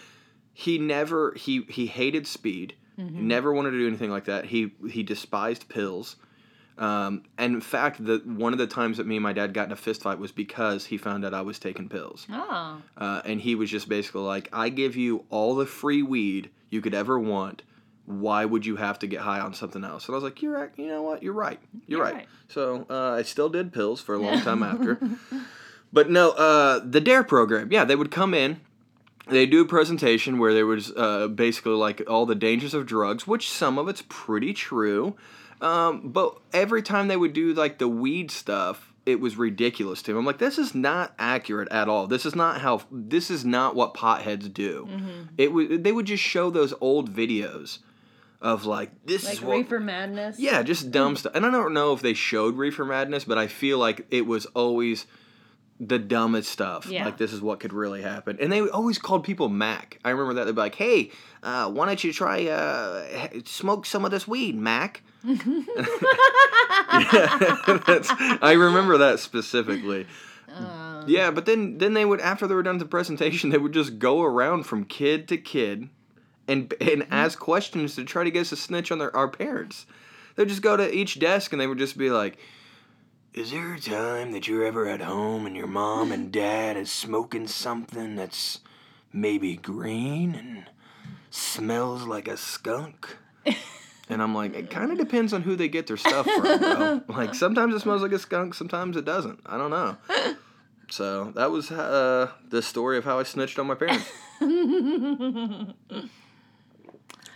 he 0.54 0.77
never, 0.77 1.34
he 1.36 1.63
he 1.70 1.88
hated 1.88 2.25
speed. 2.27 2.75
Mm-hmm. 2.98 3.27
Never 3.27 3.51
wanted 3.54 3.72
to 3.72 3.80
do 3.80 3.88
anything 3.88 4.10
like 4.10 4.25
that. 4.25 4.46
He 4.46 4.72
he 4.89 5.04
despised 5.04 5.68
pills. 5.68 6.16
Um, 6.77 7.24
and 7.38 7.55
in 7.55 7.62
fact, 7.62 8.03
the 8.03 8.22
one 8.25 8.53
of 8.53 8.60
the 8.60 8.67
times 8.67 8.98
that 8.98 9.07
me 9.07 9.15
and 9.15 9.24
my 9.24 9.34
dad 9.34 9.53
got 9.53 9.65
in 9.65 9.72
a 9.72 9.75
fist 9.75 10.03
fight 10.03 10.19
was 10.19 10.31
because 10.31 10.86
he 10.86 10.98
found 10.98 11.25
out 11.25 11.34
I 11.34 11.41
was 11.41 11.57
taking 11.57 11.89
pills. 11.89 12.27
Oh. 12.31 12.81
Uh, 12.96 13.22
and 13.25 13.41
he 13.41 13.55
was 13.55 13.69
just 13.72 13.89
basically 13.89 14.22
like, 14.22 14.50
I 14.53 14.69
give 14.69 14.96
you 14.96 15.25
all 15.29 15.55
the 15.55 15.65
free 15.65 16.03
weed 16.03 16.51
you 16.69 16.81
could 16.81 16.93
ever 16.93 17.17
want. 17.19 17.63
Why 18.05 18.46
would 18.46 18.65
you 18.65 18.75
have 18.77 19.00
to 19.00 19.07
get 19.07 19.22
high 19.22 19.39
on 19.39 19.53
something 19.53 19.84
else? 19.84 20.05
And 20.05 20.13
I 20.13 20.17
was 20.17 20.24
like, 20.24 20.41
You're 20.41 20.53
right. 20.53 20.69
You 20.77 20.88
know 20.88 21.01
what? 21.01 21.24
You're 21.24 21.34
right. 21.34 21.60
You're, 21.88 21.98
You're 21.98 22.05
right. 22.05 22.13
right. 22.15 22.27
So 22.48 22.86
uh, 22.89 23.12
I 23.17 23.24
still 23.24 23.50
did 23.50 23.74
pills 23.74 24.00
for 24.00 24.15
a 24.15 24.19
long 24.19 24.39
time 24.41 24.63
after. 24.63 25.00
But 25.91 26.10
no, 26.10 26.31
uh, 26.31 26.79
the 26.84 27.01
DARE 27.01 27.24
program, 27.24 27.72
yeah, 27.72 27.86
they 27.86 27.96
would 27.96 28.12
come 28.12 28.34
in. 28.34 28.62
They 29.29 29.46
do 29.46 29.62
a 29.62 29.65
presentation 29.65 30.39
where 30.39 30.53
there 30.53 30.65
was 30.65 30.91
uh, 30.96 31.27
basically 31.27 31.74
like 31.74 32.01
all 32.07 32.25
the 32.25 32.36
dangers 32.36 32.74
of 32.74 32.86
drugs, 32.86 33.27
which 33.27 33.50
some 33.50 33.77
of 33.77 33.89
it's 33.89 34.03
pretty 34.07 34.53
true. 34.53 35.15
Um, 35.61 36.09
but 36.09 36.37
every 36.53 36.81
time 36.83 37.07
they 37.07 37.17
would 37.17 37.33
do 37.33 37.53
like 37.53 37.77
the 37.79 37.87
weed 37.87 38.29
stuff, 38.31 38.93
it 39.05 39.19
was 39.19 39.37
ridiculous 39.37 40.01
to 40.03 40.11
him. 40.11 40.17
I'm 40.17 40.25
like, 40.25 40.37
this 40.37 40.57
is 40.57 40.75
not 40.75 41.13
accurate 41.17 41.69
at 41.71 41.87
all. 41.89 42.07
This 42.07 42.25
is 42.25 42.35
not 42.35 42.61
how. 42.61 42.81
This 42.91 43.31
is 43.31 43.43
not 43.45 43.75
what 43.75 43.93
potheads 43.93 44.53
do. 44.53 44.87
It 45.37 45.51
would. 45.53 45.83
They 45.83 45.91
would 45.91 46.05
just 46.05 46.21
show 46.23 46.49
those 46.49 46.73
old 46.81 47.11
videos 47.11 47.79
of 48.41 48.65
like 48.65 48.91
this 49.05 49.23
Like 49.25 49.33
is 49.33 49.41
what. 49.41 49.57
reefer 49.57 49.79
madness. 49.79 50.37
Yeah, 50.39 50.61
just 50.61 50.91
dumb 50.91 51.15
stuff. 51.15 51.31
And 51.35 51.45
I 51.45 51.49
don't 51.51 51.73
know 51.73 51.93
if 51.93 52.01
they 52.01 52.13
showed 52.13 52.55
Reefer 52.55 52.85
Madness, 52.85 53.23
but 53.23 53.37
I 53.39 53.47
feel 53.47 53.79
like 53.79 54.05
it 54.11 54.27
was 54.27 54.45
always 54.47 55.07
the 55.79 55.97
dumbest 55.97 56.51
stuff. 56.51 56.85
Yeah. 56.87 57.05
Like 57.05 57.17
this 57.17 57.33
is 57.33 57.41
what 57.41 57.59
could 57.59 57.73
really 57.73 58.01
happen. 58.01 58.37
And 58.39 58.51
they 58.51 58.61
always 58.61 58.97
called 58.99 59.23
people 59.23 59.49
Mac. 59.49 59.99
I 60.05 60.09
remember 60.11 60.35
that 60.35 60.45
they'd 60.45 60.53
be 60.55 60.61
like, 60.61 60.75
"Hey, 60.75 61.11
uh, 61.41 61.69
why 61.71 61.85
don't 61.87 62.03
you 62.03 62.13
try 62.13 62.45
uh, 62.47 63.29
smoke 63.45 63.85
some 63.85 64.05
of 64.05 64.11
this 64.11 64.27
weed, 64.27 64.55
Mac?" 64.55 65.01
I 68.41 68.55
remember 68.57 68.97
that 69.00 69.19
specifically. 69.19 70.05
Uh, 70.53 71.03
Yeah, 71.07 71.31
but 71.31 71.45
then 71.45 71.77
then 71.77 71.93
they 71.93 72.05
would 72.05 72.21
after 72.21 72.47
they 72.47 72.55
were 72.55 72.63
done 72.63 72.75
with 72.75 72.81
the 72.86 72.89
presentation, 72.89 73.50
they 73.50 73.57
would 73.57 73.74
just 73.74 74.00
go 74.00 74.21
around 74.24 74.63
from 74.63 74.86
kid 74.86 75.27
to 75.29 75.38
kid 75.38 75.89
and 76.47 76.74
and 76.79 77.07
ask 77.12 77.39
questions 77.39 77.95
to 77.95 78.03
try 78.03 78.24
to 78.24 78.31
get 78.31 78.41
us 78.41 78.50
to 78.50 78.55
snitch 78.55 78.91
on 78.91 79.00
their 79.00 79.15
our 79.15 79.27
parents. 79.27 79.86
They'd 80.36 80.50
just 80.50 80.62
go 80.62 80.77
to 80.77 80.93
each 80.93 81.19
desk 81.19 81.51
and 81.51 81.59
they 81.59 81.67
would 81.67 81.79
just 81.79 81.97
be 81.97 82.09
like, 82.09 82.38
"Is 83.33 83.51
there 83.51 83.74
a 83.74 83.79
time 83.79 84.31
that 84.33 84.47
you're 84.47 84.65
ever 84.65 84.88
at 84.88 85.01
home 85.01 85.45
and 85.45 85.55
your 85.55 85.67
mom 85.67 86.12
and 86.12 86.31
dad 86.31 86.77
is 86.77 86.91
smoking 86.91 87.47
something 87.47 88.15
that's 88.15 88.59
maybe 89.12 89.55
green 89.57 90.36
and 90.36 90.65
smells 91.31 92.03
like 92.03 92.27
a 92.27 92.38
skunk?" 92.38 93.17
And 94.09 94.21
I'm 94.21 94.33
like, 94.33 94.55
it 94.55 94.69
kind 94.69 94.91
of 94.91 94.97
depends 94.97 95.33
on 95.33 95.41
who 95.41 95.55
they 95.57 95.67
get 95.67 95.87
their 95.87 95.97
stuff 95.97 96.25
from, 96.25 96.41
bro. 96.59 97.01
like 97.09 97.35
sometimes 97.35 97.75
it 97.75 97.79
smells 97.81 98.01
like 98.01 98.13
a 98.13 98.19
skunk, 98.19 98.53
sometimes 98.53 98.95
it 98.95 99.03
doesn't. 99.05 99.41
I 99.45 99.57
don't 99.57 99.69
know. 99.69 99.97
So 100.89 101.31
that 101.35 101.51
was 101.51 101.69
uh, 101.71 102.31
the 102.49 102.61
story 102.61 102.97
of 102.97 103.03
how 103.03 103.19
I 103.19 103.23
snitched 103.23 103.59
on 103.59 103.67
my 103.67 103.75
parents. 103.75 104.09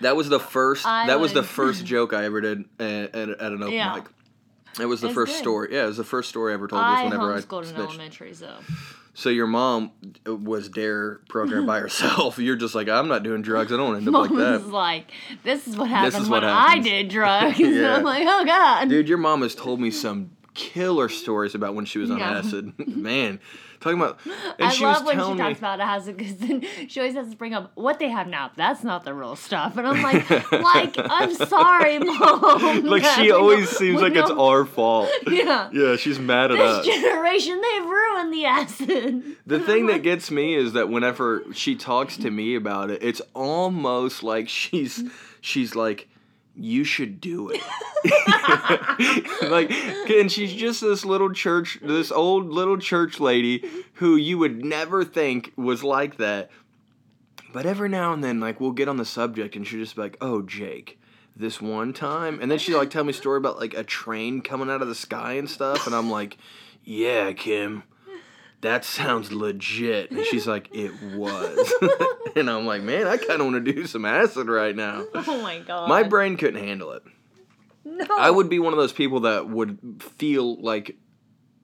that 0.02 0.16
was 0.16 0.30
the 0.30 0.40
first. 0.40 0.86
I 0.86 1.08
that 1.08 1.20
was 1.20 1.34
the 1.34 1.44
first 1.44 1.86
joke 1.86 2.14
I 2.14 2.24
ever 2.26 2.42
did 2.42 2.66
at, 2.80 3.16
at, 3.16 3.30
at 3.30 3.52
an 3.52 3.62
open 3.64 3.74
Yeah. 3.74 3.96
mic. 3.96 4.06
It 4.80 4.86
was 4.86 5.02
the 5.02 5.08
It's 5.08 5.14
first 5.14 5.34
good. 5.34 5.40
story. 5.40 5.68
Yeah, 5.74 5.84
it 5.84 5.88
was 5.88 5.98
the 5.98 6.06
first 6.06 6.30
story 6.30 6.52
I 6.52 6.56
ever 6.56 6.68
told. 6.70 6.82
I 6.82 7.04
was 7.04 7.12
whenever 7.12 7.34
I 7.34 7.40
homeschooled 7.42 7.64
in 7.64 7.68
snitched. 7.76 7.90
elementary, 7.90 8.34
so 8.34 8.56
So 9.14 9.30
your 9.30 9.48
mom 9.48 9.92
was 10.26 10.70
dare 10.70 11.20
programmed 11.28 11.68
by 11.68 11.80
herself. 11.82 12.38
You're 12.40 12.56
just 12.56 12.76
like, 12.76 12.88
I'm 12.88 13.08
not 13.10 13.24
doing 13.24 13.42
drugs. 13.42 13.72
I 13.72 13.78
don't 13.78 13.88
want 13.90 13.96
to 13.96 13.98
end 14.00 14.08
up 14.08 14.12
mom 14.14 14.22
like 14.22 14.32
was 14.32 14.64
that. 14.64 14.68
like, 14.72 15.12
"This 15.44 15.68
is 15.68 15.76
what 15.76 15.90
happened 15.90 16.14
this 16.14 16.22
is 16.22 16.30
when 16.30 16.44
what 16.44 16.50
I 16.50 16.80
did 16.80 17.10
drugs." 17.18 17.60
And 17.60 17.76
Yeah. 17.76 17.98
I'm 17.98 18.04
like, 18.04 18.24
"Oh 18.28 18.46
God." 18.46 18.88
Dude, 18.90 19.10
your 19.10 19.18
mom 19.18 19.42
has 19.42 19.54
told 19.54 19.80
me 19.82 19.92
some 19.92 20.32
killer 20.54 21.10
stories 21.10 21.56
about 21.56 21.76
when 21.76 21.86
she 21.86 22.00
was 22.00 22.10
on 22.12 22.20
Yeah. 22.20 22.38
acid. 22.38 22.74
Man, 22.88 23.40
talking 23.82 24.00
about. 24.00 24.20
And 24.26 24.70
I 24.70 24.70
she 24.70 24.84
love 24.86 25.04
was 25.04 25.16
when 25.16 25.18
she 25.18 25.38
talks 25.38 25.56
me, 25.62 25.68
about 25.68 25.80
acid 25.82 26.16
because 26.18 26.38
then 26.38 26.66
she 26.88 27.00
always 27.00 27.16
has 27.16 27.30
to 27.30 27.36
bring 27.36 27.54
up 27.54 27.72
what 27.76 28.00
they 28.00 28.10
have 28.10 28.28
now. 28.28 28.52
That's 28.56 28.84
not 28.84 29.04
the 29.04 29.14
real 29.14 29.36
stuff, 29.36 29.76
and 29.78 29.86
I'm 29.88 30.02
like, 30.02 30.30
like 30.52 30.96
I'm 30.98 31.34
sorry, 31.36 32.00
mom. 32.00 32.84
like 32.86 33.04
she 33.04 33.24
we 33.24 33.32
always 33.32 33.66
don't- 33.70 33.78
seems 33.78 34.02
like 34.02 34.16
it's 34.16 34.32
our 34.32 34.66
fault. 34.66 35.10
Yeah. 35.32 35.70
Yeah, 35.74 35.96
she's 35.96 36.20
mad 36.20 36.52
at 36.52 36.58
This 36.58 36.78
us. 36.80 36.86
generation, 36.86 37.60
they've 37.62 37.86
ruined 37.86 38.34
the 38.34 38.46
acid. 38.46 39.24
The 39.48 39.60
thing 39.60 39.88
that 39.88 40.04
gets 40.04 40.30
me 40.32 40.56
is 40.56 40.74
that 40.74 40.90
whenever 40.90 41.44
she 41.54 41.76
talks 41.76 42.18
to 42.18 42.30
me 42.32 42.56
about 42.56 42.90
it, 42.92 43.02
it's 43.02 43.22
almost 43.34 44.24
like 44.24 44.48
she's 44.50 45.04
she's 45.42 45.76
like, 45.76 46.08
"You 46.56 46.84
should 46.84 47.22
do 47.22 47.52
it." 47.54 47.62
like, 49.50 49.72
and 50.10 50.32
she's 50.32 50.54
just 50.54 50.82
this 50.82 51.06
little 51.06 51.32
church, 51.34 51.80
this 51.82 52.12
old 52.12 52.50
little 52.50 52.78
church 52.78 53.20
lady 53.20 53.64
who 53.94 54.16
you 54.16 54.38
would 54.38 54.64
never 54.64 55.04
think 55.04 55.54
was 55.56 55.84
like 55.84 56.18
that. 56.18 56.50
But 57.54 57.66
every 57.66 57.90
now 57.90 58.14
and 58.14 58.24
then, 58.24 58.40
like, 58.40 58.60
we'll 58.62 58.72
get 58.72 58.88
on 58.88 58.98
the 58.98 59.06
subject, 59.06 59.56
and 59.56 59.68
she'll 59.68 59.80
just 59.80 59.96
be 59.96 60.02
like, 60.02 60.18
"Oh, 60.22 60.42
Jake." 60.42 60.98
This 61.34 61.62
one 61.62 61.94
time, 61.94 62.40
and 62.42 62.52
then 62.52 62.60
she'll, 62.60 62.78
like 62.78 62.90
tell 62.90 63.06
me 63.06 63.12
a 63.12 63.14
story 63.14 63.38
about 63.38 63.58
like 63.58 63.74
a 63.74 63.86
train 63.86 64.42
coming 64.42 64.70
out 64.70 64.82
of 64.82 64.90
the 64.90 64.96
sky 64.96 65.34
and 65.34 65.50
stuff, 65.50 65.88
and 65.88 65.96
I'm 65.96 66.12
like, 66.12 66.38
"Yeah, 66.84 67.32
Kim, 67.32 67.84
that 68.62 68.86
sounds 68.86 69.32
legit. 69.32 70.12
And 70.12 70.26
she's 70.26 70.48
like, 70.48 70.70
it 70.72 70.92
was. 71.16 71.74
and 72.36 72.50
I'm 72.50 72.66
like, 72.66 72.84
man, 72.84 73.08
I 73.08 73.18
kind 73.18 73.42
of 73.42 73.48
want 73.48 73.66
to 73.66 73.74
do 73.74 73.86
some 73.86 74.06
acid 74.06 74.48
right 74.48 74.76
now. 74.76 75.06
Oh 75.14 75.42
my 75.42 75.60
god. 75.60 75.90
My 75.90 76.04
brain 76.04 76.38
couldn't 76.38 76.64
handle 76.64 76.92
it. 76.92 77.04
No. 77.84 78.06
I 78.18 78.30
would 78.30 78.50
be 78.50 78.60
one 78.60 78.74
of 78.74 78.78
those 78.78 78.94
people 78.94 79.22
that 79.22 79.50
would 79.50 80.04
feel 80.18 80.62
like, 80.62 80.96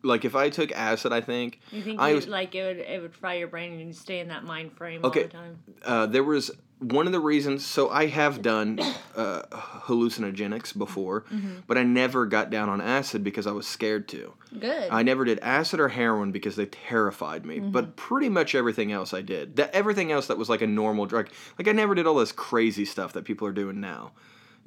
like 0.07 0.25
if 0.25 0.35
I 0.35 0.49
took 0.49 0.71
acid, 0.71 1.13
I 1.13 1.21
think, 1.21 1.59
You 1.71 1.83
think 1.83 1.99
I 1.99 2.13
was- 2.13 2.27
like 2.27 2.55
it 2.55 2.63
would 2.63 2.77
it 2.77 3.01
would 3.01 3.13
fry 3.13 3.35
your 3.35 3.47
brain 3.47 3.73
and 3.73 3.81
you 3.87 3.93
stay 3.93 4.19
in 4.19 4.29
that 4.29 4.43
mind 4.43 4.71
frame 4.75 5.01
Okay. 5.05 5.21
all 5.23 5.27
the 5.27 5.33
time? 5.33 5.57
uh, 5.85 6.05
there 6.07 6.23
was 6.23 6.49
one 6.79 7.07
of 7.07 7.11
the 7.11 7.19
reasons. 7.19 7.65
So 7.65 7.89
I 7.89 8.05
have 8.05 8.41
done 8.43 8.79
uh, 9.15 9.41
hallucinogenics 9.51 10.77
before, 10.77 11.21
Mm-hmm. 11.33 11.59
but 11.67 11.77
I 11.77 11.83
never 11.83 12.25
got 12.25 12.49
down 12.49 12.69
on 12.69 12.81
acid 12.81 13.23
because 13.23 13.47
I 13.47 13.51
was 13.51 13.67
scared 13.67 14.07
to. 14.09 14.33
Good. 14.59 14.89
I 14.91 15.03
never 15.03 15.25
did 15.25 15.39
acid 15.39 15.79
or 15.79 15.89
heroin 15.89 16.31
because 16.31 16.55
they 16.55 16.65
terrified 16.67 17.45
me. 17.45 17.57
Mm-hmm. 17.59 17.71
But 17.71 17.95
pretty 17.95 18.29
much 18.29 18.53
everything 18.55 18.91
else 18.91 19.13
I 19.13 19.21
did. 19.21 19.55
That 19.55 19.73
everything 19.73 20.11
else 20.11 20.27
that 20.27 20.37
was 20.37 20.49
like 20.49 20.61
a 20.61 20.67
normal 20.67 21.05
drug. 21.05 21.29
Like 21.57 21.67
I 21.67 21.71
never 21.71 21.95
did 21.95 22.05
all 22.07 22.15
this 22.15 22.31
crazy 22.31 22.85
stuff 22.85 23.13
that 23.13 23.25
people 23.25 23.47
are 23.47 23.51
doing 23.53 23.79
now. 23.81 24.11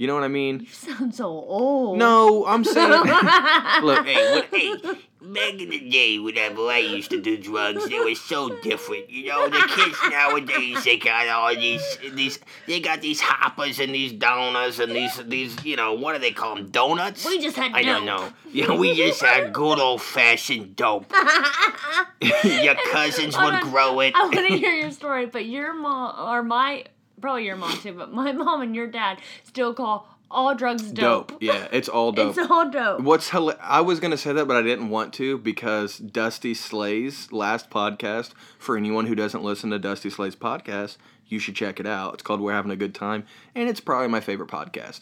You 0.01 0.07
know 0.07 0.15
what 0.15 0.25
I 0.25 0.29
mean? 0.29 0.61
you 0.61 0.67
sound 0.67 1.15
so 1.15 1.27
old. 1.27 1.99
No, 1.99 2.47
I'm 2.47 2.65
saying 2.65 2.89
look, 3.83 4.07
Hey, 4.07 4.33
what, 4.33 4.47
hey, 4.51 4.75
back 5.21 5.61
in 5.61 5.69
the 5.69 5.91
day, 5.91 6.19
whenever 6.19 6.63
I 6.69 6.79
used 6.79 7.11
to 7.11 7.21
do 7.21 7.37
drugs, 7.37 7.85
it 7.85 8.03
was 8.03 8.19
so 8.19 8.49
different. 8.63 9.11
You 9.11 9.27
know, 9.27 9.51
the 9.51 9.59
kids 9.59 9.99
nowadays, 10.09 10.85
they 10.85 10.97
got 10.97 11.29
all 11.29 11.55
these, 11.55 11.99
these, 12.15 12.39
they 12.67 12.81
got 12.81 13.03
these 13.03 13.21
hoppers 13.21 13.79
and 13.79 13.95
these 13.95 14.15
donuts 14.15 14.79
and 14.79 14.93
these, 14.93 15.15
these, 15.27 15.63
you 15.67 15.77
know, 15.77 15.93
what 15.93 16.15
do 16.15 16.19
they 16.19 16.33
call 16.33 16.55
them? 16.55 16.71
Donuts? 16.71 17.27
We 17.27 17.39
just 17.39 17.59
had 17.59 17.73
I 17.75 17.83
don't 17.83 18.07
know. 18.07 18.33
Yeah, 18.51 18.73
we 18.73 18.97
just 18.97 19.21
had 19.21 19.53
good 19.53 19.79
old 19.79 20.01
fashioned 20.01 20.77
dope. 20.77 21.13
Your 22.43 22.77
cousins 22.91 23.37
would 23.37 23.61
grow 23.65 24.01
it. 24.01 24.15
I 24.17 24.23
want 24.23 24.35
to 24.35 24.57
hear 24.57 24.73
your 24.73 24.93
story, 24.93 25.27
but 25.27 25.45
your 25.45 25.75
mom 25.75 26.27
or 26.27 26.43
my 26.43 26.87
probably 27.21 27.45
your 27.45 27.57
mom 27.57 27.77
too, 27.79 27.93
but 27.93 28.13
my 28.13 28.33
mom 28.45 28.63
and 28.63 28.75
your 28.75 28.87
dad 28.87 29.19
still 29.45 29.75
call 29.75 30.09
all 30.31 30.55
drugs 30.55 30.85
dope. 30.93 31.29
dope. 31.33 31.43
Yeah, 31.43 31.67
it's 31.73 31.89
all 31.89 32.13
dope. 32.13 32.37
It's 32.39 32.51
all 32.51 32.71
dope. 32.71 33.01
What's 33.01 33.31
hila- 33.31 33.59
I 33.61 33.81
was 33.81 33.99
gonna 34.01 34.17
say 34.17 34.33
that, 34.33 34.47
but 34.47 34.57
I 34.57 34.63
didn't 34.63 34.89
want 34.91 35.13
to 35.15 35.39
because 35.39 35.99
Dusty 35.99 36.55
Slay's 36.55 37.33
last 37.33 37.69
podcast. 37.71 38.31
For 38.59 38.77
anyone 38.77 39.07
who 39.07 39.15
doesn't 39.15 39.43
listen 39.43 39.71
to 39.71 39.79
Dusty 39.79 40.09
Slay's 40.11 40.37
podcast, 40.37 40.97
you 41.27 41.39
should 41.39 41.57
check 41.57 41.81
it 41.81 41.87
out. 41.87 42.15
It's 42.15 42.23
called 42.23 42.41
"We're 42.41 42.53
Having 42.53 42.71
a 42.73 42.77
Good 42.77 42.95
Time," 42.95 43.25
and 43.55 43.69
it's 43.69 43.81
probably 43.81 44.09
my 44.09 44.21
favorite 44.21 44.51
podcast. 44.51 45.01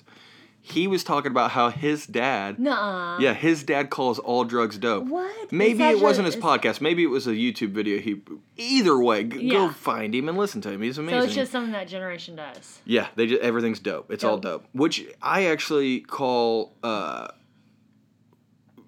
He 0.71 0.87
was 0.87 1.03
talking 1.05 1.31
about 1.31 1.53
how 1.53 1.71
his 1.71 2.07
dad, 2.07 2.59
Nuh-uh. 2.59 3.19
yeah, 3.21 3.33
his 3.35 3.63
dad 3.65 3.91
calls 3.91 4.19
all 4.19 4.45
drugs 4.45 4.77
dope. 4.79 5.07
What? 5.07 5.51
Maybe 5.53 5.83
it 5.83 6.01
wasn't 6.01 6.27
just- 6.27 6.37
his 6.37 6.45
podcast. 6.45 6.81
Maybe 6.81 7.03
it 7.03 7.09
was 7.09 7.27
a 7.27 7.33
YouTube 7.33 7.71
video. 7.71 7.99
He, 8.01 8.21
either 8.57 8.99
way, 8.99 9.25
g- 9.25 9.41
Yeah. 9.47 9.53
go 9.55 9.69
find 9.71 10.15
him 10.15 10.29
and 10.29 10.37
listen 10.37 10.61
to 10.63 10.71
him. 10.71 10.83
He's 10.83 10.99
amazing. 10.99 11.21
So 11.21 11.27
it's 11.27 11.35
just 11.35 11.53
something 11.53 11.73
that 11.73 11.89
generation 11.89 12.37
does. 12.37 12.81
Yeah, 12.85 13.09
they 13.17 13.27
just 13.27 13.41
everything's 13.43 13.79
dope. 13.81 14.11
It's 14.11 14.25
all 14.25 14.37
Dope. 14.39 14.63
dope. 14.65 14.69
Which 14.75 15.07
I 15.23 15.47
actually 15.47 16.01
call 16.01 16.75
uh 16.83 17.29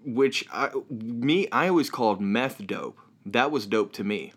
which 0.04 0.46
I 0.52 0.70
me 0.90 1.48
I 1.50 1.68
always 1.68 1.90
called 1.90 2.20
meth 2.20 2.66
dope. 2.66 2.98
That 3.26 3.50
was 3.50 3.66
dope 3.66 3.92
to 3.94 4.04
me. 4.04 4.32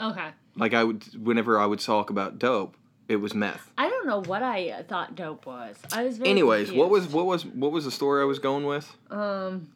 Okay. 0.00 0.28
Like 0.56 0.74
I 0.74 0.84
would 0.84 1.04
whenever 1.24 1.58
I 1.58 1.66
would 1.66 1.80
talk 1.80 2.10
about 2.10 2.38
dope, 2.38 2.76
it 3.08 3.16
was 3.16 3.34
meth. 3.34 3.70
I 3.78 3.88
don't 3.88 4.06
know 4.06 4.20
what 4.22 4.42
I 4.42 4.70
uh, 4.70 4.82
thought 4.82 5.14
dope 5.14 5.46
was. 5.46 5.76
I 5.92 6.02
was 6.04 6.18
very 6.18 6.30
Anyways, 6.30 6.72
what 6.72 6.90
was 6.90 7.06
what 7.06 7.26
was 7.26 7.44
what 7.46 7.72
was 7.72 7.84
the 7.84 7.90
story 7.90 8.22
I 8.22 8.24
was 8.24 8.38
going 8.38 8.66
with? 8.66 8.94
um 9.10 9.68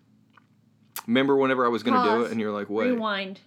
Remember 1.06 1.36
whenever 1.36 1.64
I 1.64 1.68
was 1.68 1.82
going 1.82 2.00
to 2.02 2.08
do 2.08 2.24
it 2.24 2.30
and 2.30 2.40
you're 2.40 2.52
like, 2.52 2.68
"Wait." 2.70 2.90
rewind? 2.90 3.40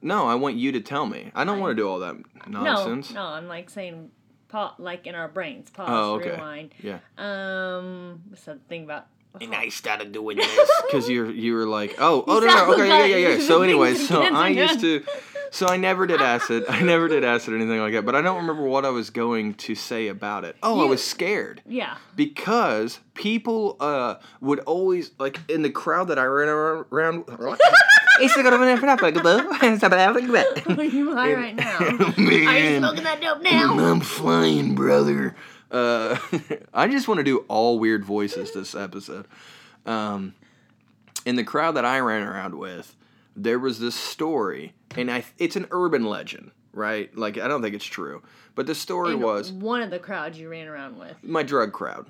No, 0.00 0.26
I 0.26 0.34
want 0.36 0.56
you 0.56 0.72
to 0.72 0.80
tell 0.80 1.06
me. 1.06 1.30
I 1.34 1.44
don't 1.44 1.60
want 1.60 1.72
to 1.72 1.82
do 1.82 1.88
all 1.88 1.98
that 2.00 2.16
nonsense. 2.48 3.10
No, 3.10 3.20
no, 3.22 3.26
I'm 3.34 3.48
like 3.48 3.68
saying 3.70 4.10
pa- 4.48 4.74
like 4.78 5.06
in 5.06 5.14
our 5.14 5.28
brains. 5.28 5.70
Pause, 5.70 5.88
Oh, 5.90 6.14
okay. 6.14 6.30
rewind. 6.32 6.74
Yeah. 6.82 6.98
Um 7.18 8.22
what's 8.28 8.44
that 8.44 8.60
thing 8.68 8.84
about 8.84 9.06
And 9.40 9.54
I 9.54 9.68
started 9.70 10.12
doing 10.12 10.36
this. 10.56 10.70
Because 10.86 11.08
you're 11.08 11.30
you 11.30 11.54
were 11.54 11.66
like, 11.66 11.96
oh, 11.98 12.24
oh 12.26 12.40
You 12.40 12.46
no, 12.46 12.54
no, 12.66 12.72
okay, 12.74 12.88
yeah, 12.88 13.04
yeah, 13.04 13.28
yeah. 13.28 13.38
So, 13.40 13.60
think 13.60 13.64
anyway, 13.64 13.92
the 13.94 13.98
so 13.98 14.22
I 14.22 14.48
used 14.48 14.80
to, 14.80 15.04
so 15.54 15.66
I 15.68 15.76
never 15.76 16.06
did 16.06 16.20
acid. 16.20 16.64
I 16.68 16.82
never 16.92 17.06
did 17.08 17.22
acid 17.24 17.52
or 17.54 17.56
anything 17.56 17.78
like 17.78 17.92
that. 17.92 18.04
But 18.04 18.16
I 18.16 18.22
don't 18.22 18.38
remember 18.38 18.64
what 18.64 18.84
I 18.84 18.90
was 18.90 19.10
going 19.10 19.54
to 19.54 19.74
say 19.76 20.08
about 20.08 20.44
it. 20.44 20.56
Oh, 20.62 20.84
I 20.84 20.88
was 20.88 21.02
scared 21.02 21.62
Yeah. 21.66 21.96
because 22.16 22.98
people 23.14 23.76
uh 23.78 24.16
would 24.40 24.58
always 24.60 25.12
like 25.18 25.38
in 25.48 25.62
the 25.62 25.70
crowd 25.70 26.08
that 26.08 26.18
I 26.18 26.24
ran 26.24 26.48
around. 26.48 27.24
It's 28.20 28.32
the 28.36 28.44
government 28.44 28.78
for 28.78 28.86
nothing. 28.86 29.12
Look 29.14 29.24
at 29.24 29.90
that. 29.90 30.78
Are 30.78 30.84
you 30.84 31.14
high 31.16 31.34
right 31.34 31.56
now? 31.56 31.78
Are 31.80 32.20
you 32.20 32.30
Man. 32.30 32.80
smoking 32.80 33.02
that 33.02 33.20
dope 33.20 33.42
now? 33.42 33.76
I'm 33.76 33.98
flying, 33.98 34.76
brother. 34.76 35.34
Uh, 35.68 36.16
I 36.72 36.86
just 36.86 37.08
want 37.08 37.18
to 37.18 37.24
do 37.24 37.38
all 37.48 37.80
weird 37.80 38.04
voices 38.04 38.52
this 38.52 38.76
episode. 38.76 39.26
Um, 39.84 40.34
in 41.26 41.34
the 41.34 41.42
crowd 41.42 41.72
that 41.72 41.84
I 41.84 41.98
ran 41.98 42.22
around 42.22 42.54
with, 42.56 42.94
there 43.36 43.58
was 43.58 43.78
this 43.80 43.94
story, 43.94 44.74
and 44.96 45.10
I 45.10 45.24
it's 45.38 45.56
an 45.56 45.66
urban 45.70 46.04
legend, 46.04 46.50
right? 46.72 47.16
Like 47.16 47.38
I 47.38 47.48
don't 47.48 47.62
think 47.62 47.74
it's 47.74 47.84
true, 47.84 48.22
but 48.54 48.66
the 48.66 48.74
story 48.74 49.12
In 49.12 49.20
was 49.20 49.52
one 49.52 49.82
of 49.82 49.90
the 49.90 49.98
crowds 49.98 50.38
you 50.38 50.48
ran 50.48 50.66
around 50.68 50.98
with. 50.98 51.16
my 51.22 51.42
drug 51.42 51.72
crowd. 51.72 52.06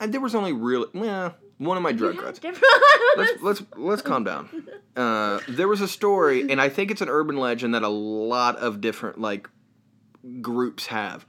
And 0.00 0.12
there 0.12 0.20
was 0.20 0.34
only 0.34 0.52
really 0.52 0.88
well, 0.94 1.36
one 1.58 1.76
of 1.76 1.82
my 1.82 1.92
drug 1.92 2.16
crowds 2.16 2.40
let's 3.16 3.42
let's 3.42 3.62
let's 3.76 4.02
calm 4.02 4.24
down. 4.24 4.66
Uh, 4.96 5.38
there 5.48 5.68
was 5.68 5.80
a 5.80 5.88
story, 5.88 6.50
and 6.50 6.60
I 6.60 6.68
think 6.68 6.90
it's 6.90 7.00
an 7.02 7.08
urban 7.08 7.36
legend 7.36 7.74
that 7.74 7.82
a 7.82 7.88
lot 7.88 8.56
of 8.56 8.80
different 8.80 9.20
like 9.20 9.48
groups 10.40 10.86
have, 10.86 11.24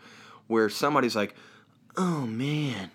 where 0.47 0.69
somebody's 0.69 1.15
like, 1.15 1.35
"Oh 1.97 2.25
man, 2.25 2.89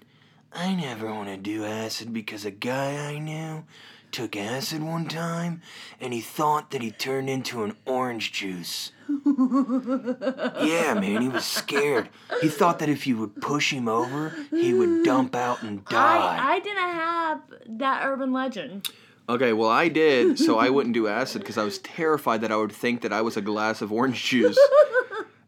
I 0.53 0.75
never 0.75 1.07
want 1.13 1.29
to 1.29 1.37
do 1.37 1.65
acid 1.65 2.13
because 2.13 2.45
a 2.45 2.51
guy 2.51 3.13
I 3.13 3.19
knew, 3.19 3.65
took 4.13 4.37
acid 4.37 4.83
one 4.83 5.07
time 5.07 5.63
and 6.01 6.13
he 6.13 6.21
thought 6.21 6.71
that 6.71 6.83
he 6.83 6.91
turned 6.91 7.29
into 7.29 7.65
an 7.65 7.77
orange 7.87 8.33
juice. 8.33 8.93
yeah, 9.09 10.95
man, 10.95 11.23
he 11.23 11.29
was 11.29 11.45
scared. 11.45 12.09
He 12.41 12.49
thought 12.49 12.79
that 12.81 12.89
if 12.89 13.07
you 13.07 13.17
would 13.19 13.41
push 13.41 13.73
him 13.73 13.89
over, 13.89 14.35
he 14.51 14.75
would 14.75 15.05
dump 15.05 15.35
out 15.35 15.63
and 15.63 15.85
die. 15.87 16.19
I, 16.19 16.55
I 16.55 16.61
didn't 16.61 16.79
have 16.79 17.41
that 17.79 18.05
urban 18.05 18.33
legend. 18.33 18.89
Okay, 19.29 19.53
well, 19.53 19.69
I 19.69 19.89
did, 19.89 20.39
so 20.39 20.59
I 20.59 20.71
wouldn't 20.71 20.95
do 20.95 21.07
acid 21.07 21.43
because 21.43 21.59
I 21.59 21.65
was 21.65 21.79
terrified 21.79 22.41
that 22.41 22.51
I 22.53 22.57
would 22.57 22.73
think 22.73 23.03
that 23.03 23.13
I 23.13 23.21
was 23.21 23.37
a 23.37 23.43
glass 23.43 23.83
of 23.83 23.93
orange 23.93 24.25
juice. 24.25 24.59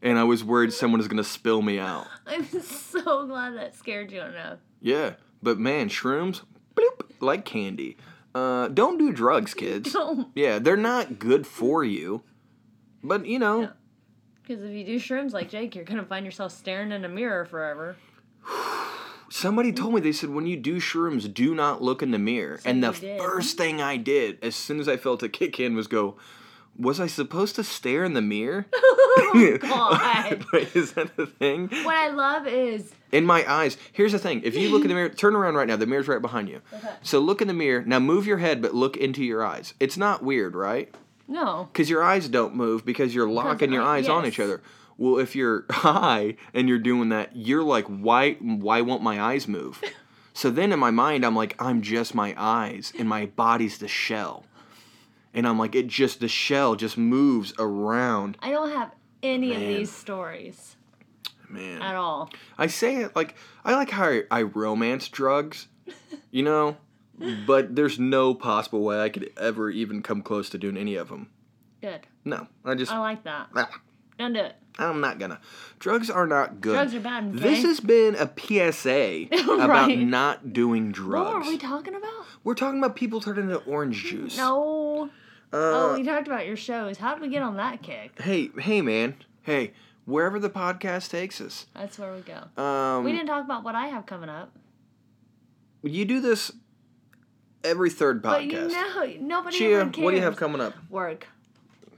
and 0.01 0.17
I 0.17 0.23
was 0.23 0.43
worried 0.43 0.73
someone 0.73 0.99
was 0.99 1.07
going 1.07 1.17
to 1.17 1.23
spill 1.23 1.61
me 1.61 1.79
out. 1.79 2.07
I'm 2.27 2.45
so 2.61 3.25
glad 3.25 3.55
that 3.55 3.75
scared 3.75 4.11
you 4.11 4.21
enough. 4.21 4.59
Yeah, 4.81 5.13
but 5.41 5.59
man, 5.59 5.89
shrooms, 5.89 6.41
bloop, 6.75 7.09
like 7.19 7.45
candy. 7.45 7.97
Uh, 8.33 8.67
don't 8.69 8.97
do 8.97 9.11
drugs, 9.11 9.53
kids. 9.53 9.91
Don't. 9.93 10.29
Yeah, 10.35 10.59
they're 10.59 10.77
not 10.77 11.19
good 11.19 11.45
for 11.45 11.83
you. 11.83 12.23
But, 13.03 13.25
you 13.25 13.39
know, 13.39 13.61
Yeah. 13.61 13.69
Because 14.41 14.63
if 14.63 14.71
you 14.71 14.83
do 14.83 14.95
shrooms 14.97 15.33
like 15.33 15.49
Jake, 15.49 15.75
you're 15.75 15.85
gonna 15.85 16.03
find 16.03 16.25
yourself 16.25 16.51
staring 16.51 16.91
in 16.91 17.05
a 17.05 17.09
mirror 17.09 17.45
forever. 17.45 17.95
Somebody 19.29 19.71
told 19.71 19.93
me 19.93 20.01
they 20.01 20.11
said 20.11 20.29
when 20.29 20.45
you 20.45 20.57
do 20.57 20.77
shrooms, 20.77 21.33
do 21.33 21.55
not 21.55 21.81
look 21.81 22.01
in 22.03 22.11
the 22.11 22.19
mirror. 22.19 22.59
And 22.65 22.83
the 22.83 22.91
did. 22.91 23.19
first 23.21 23.57
thing 23.57 23.81
I 23.81 23.95
did, 23.97 24.39
as 24.41 24.55
soon 24.55 24.79
as 24.81 24.89
I 24.89 24.97
felt 24.97 25.23
a 25.23 25.29
kick 25.29 25.59
in, 25.59 25.73
was 25.75 25.87
go, 25.87 26.17
"Was 26.77 26.99
I 26.99 27.07
supposed 27.07 27.55
to 27.55 27.63
stare 27.63 28.03
in 28.03 28.13
the 28.13 28.21
mirror?" 28.21 28.65
Oh 29.33 29.57
God. 29.61 30.45
Wait, 30.53 30.73
is 30.75 30.93
that 30.93 31.11
a 31.17 31.25
thing? 31.25 31.67
what 31.83 31.95
I 31.95 32.09
love 32.09 32.47
is 32.47 32.93
In 33.11 33.25
my 33.25 33.49
eyes. 33.49 33.77
Here's 33.91 34.13
the 34.13 34.19
thing: 34.19 34.41
if 34.45 34.55
you 34.55 34.69
look 34.69 34.83
in 34.83 34.87
the 34.87 34.93
mirror, 34.95 35.09
turn 35.09 35.35
around 35.35 35.55
right 35.55 35.67
now. 35.67 35.75
The 35.75 35.85
mirror's 35.85 36.07
right 36.07 36.21
behind 36.21 36.47
you. 36.49 36.61
Okay. 36.73 36.89
So 37.01 37.19
look 37.19 37.41
in 37.41 37.47
the 37.49 37.53
mirror. 37.53 37.83
Now 37.85 37.99
move 37.99 38.25
your 38.25 38.37
head, 38.37 38.61
but 38.61 38.73
look 38.73 38.95
into 38.97 39.23
your 39.23 39.43
eyes. 39.43 39.73
It's 39.81 39.97
not 39.97 40.23
weird, 40.23 40.55
right? 40.55 40.93
no. 41.27 41.69
Because 41.71 41.89
your 41.89 42.03
eyes 42.03 42.27
don't 42.29 42.55
move 42.55 42.85
because 42.85 43.13
you're 43.13 43.29
locking 43.29 43.71
your 43.73 43.83
I- 43.83 43.97
eyes 43.97 44.09
on 44.09 44.25
each 44.25 44.39
other. 44.39 44.61
Well, 44.97 45.17
if 45.19 45.35
you're 45.35 45.65
high 45.69 46.35
and 46.53 46.69
you're 46.69 46.79
doing 46.79 47.09
that, 47.09 47.35
you're 47.35 47.63
like, 47.63 47.85
why? 47.87 48.33
Why 48.35 48.81
won't 48.81 49.03
my 49.03 49.21
eyes 49.21 49.47
move? 49.47 49.81
so 50.33 50.49
then 50.49 50.71
in 50.71 50.79
my 50.79 50.91
mind, 50.91 51.25
I'm 51.25 51.35
like, 51.35 51.55
I'm 51.61 51.81
just 51.81 52.15
my 52.15 52.33
eyes, 52.37 52.93
and 52.97 53.07
my 53.09 53.25
body's 53.25 53.77
the 53.79 53.87
shell. 53.89 54.45
And 55.33 55.47
I'm 55.47 55.57
like, 55.57 55.75
it 55.75 55.87
just 55.87 56.19
the 56.19 56.27
shell 56.27 56.75
just 56.75 56.97
moves 56.97 57.53
around. 57.57 58.37
I 58.41 58.51
don't 58.51 58.71
have 58.71 58.91
any 59.23 59.53
of 59.53 59.59
these 59.59 59.91
stories 59.91 60.75
Man, 61.49 61.81
at 61.81 61.95
all. 61.95 62.29
I 62.57 62.67
say 62.67 62.97
it 62.97 63.15
like 63.15 63.35
I 63.63 63.75
like 63.75 63.89
how 63.91 64.05
I, 64.05 64.23
I 64.31 64.41
romance 64.43 65.07
drugs, 65.09 65.67
you 66.31 66.43
know, 66.43 66.77
but 67.45 67.75
there's 67.75 67.99
no 67.99 68.33
possible 68.33 68.81
way 68.81 69.01
I 69.01 69.09
could 69.09 69.31
ever 69.39 69.69
even 69.69 70.01
come 70.01 70.21
close 70.21 70.49
to 70.49 70.57
doing 70.57 70.77
any 70.77 70.95
of 70.95 71.09
them. 71.09 71.29
Good. 71.81 72.01
No, 72.23 72.47
I 72.63 72.75
just 72.75 72.91
I 72.91 72.99
like 72.99 73.23
that. 73.23 73.49
ah, 73.55 73.69
Don't 74.17 74.33
do 74.33 74.39
it. 74.39 74.55
I'm 74.79 75.01
not 75.01 75.19
gonna. 75.19 75.39
Drugs 75.79 76.09
are 76.09 76.25
not 76.25 76.61
good. 76.61 76.73
Drugs 76.73 76.95
are 76.95 76.99
bad. 76.99 77.25
Okay? 77.35 77.39
This 77.39 77.63
has 77.63 77.79
been 77.79 78.15
a 78.15 78.29
PSA 78.37 79.27
about 79.61 79.89
not 79.97 80.53
doing 80.53 80.91
drugs. 80.91 81.33
What 81.33 81.47
are 81.47 81.49
we 81.49 81.57
talking 81.57 81.95
about? 81.95 82.25
We're 82.43 82.55
talking 82.55 82.79
about 82.79 82.95
people 82.95 83.19
turning 83.21 83.45
into 83.45 83.57
orange 83.65 84.03
juice. 84.05 84.37
No. 84.37 85.09
Uh, 85.53 85.57
oh, 85.57 85.93
we 85.97 86.03
talked 86.03 86.27
about 86.27 86.45
your 86.47 86.55
shows. 86.55 86.97
How 86.97 87.13
did 87.13 87.21
we 87.21 87.27
get 87.29 87.41
on 87.41 87.57
that 87.57 87.81
kick? 87.81 88.21
hey, 88.21 88.49
hey, 88.59 88.81
man. 88.81 89.15
Hey, 89.41 89.73
wherever 90.05 90.39
the 90.39 90.49
podcast 90.49 91.09
takes 91.09 91.41
us. 91.41 91.65
That's 91.75 91.97
where 91.99 92.13
we 92.13 92.21
go. 92.21 92.61
Um, 92.63 93.03
we 93.03 93.11
didn't 93.11 93.27
talk 93.27 93.43
about 93.43 93.63
what 93.63 93.75
I 93.75 93.87
have 93.87 94.05
coming 94.05 94.29
up. 94.29 94.51
you 95.83 96.05
do 96.05 96.21
this 96.21 96.51
every 97.63 97.89
third 97.89 98.21
But 98.21 98.45
you 98.45 98.51
podcast. 98.57 98.69
know, 98.71 99.13
nobody 99.19 99.57
Chia, 99.57 99.85
what 99.85 100.11
do 100.11 100.15
you 100.17 100.21
have 100.23 100.35
coming 100.37 100.61
up? 100.61 100.73
Work. 100.89 101.27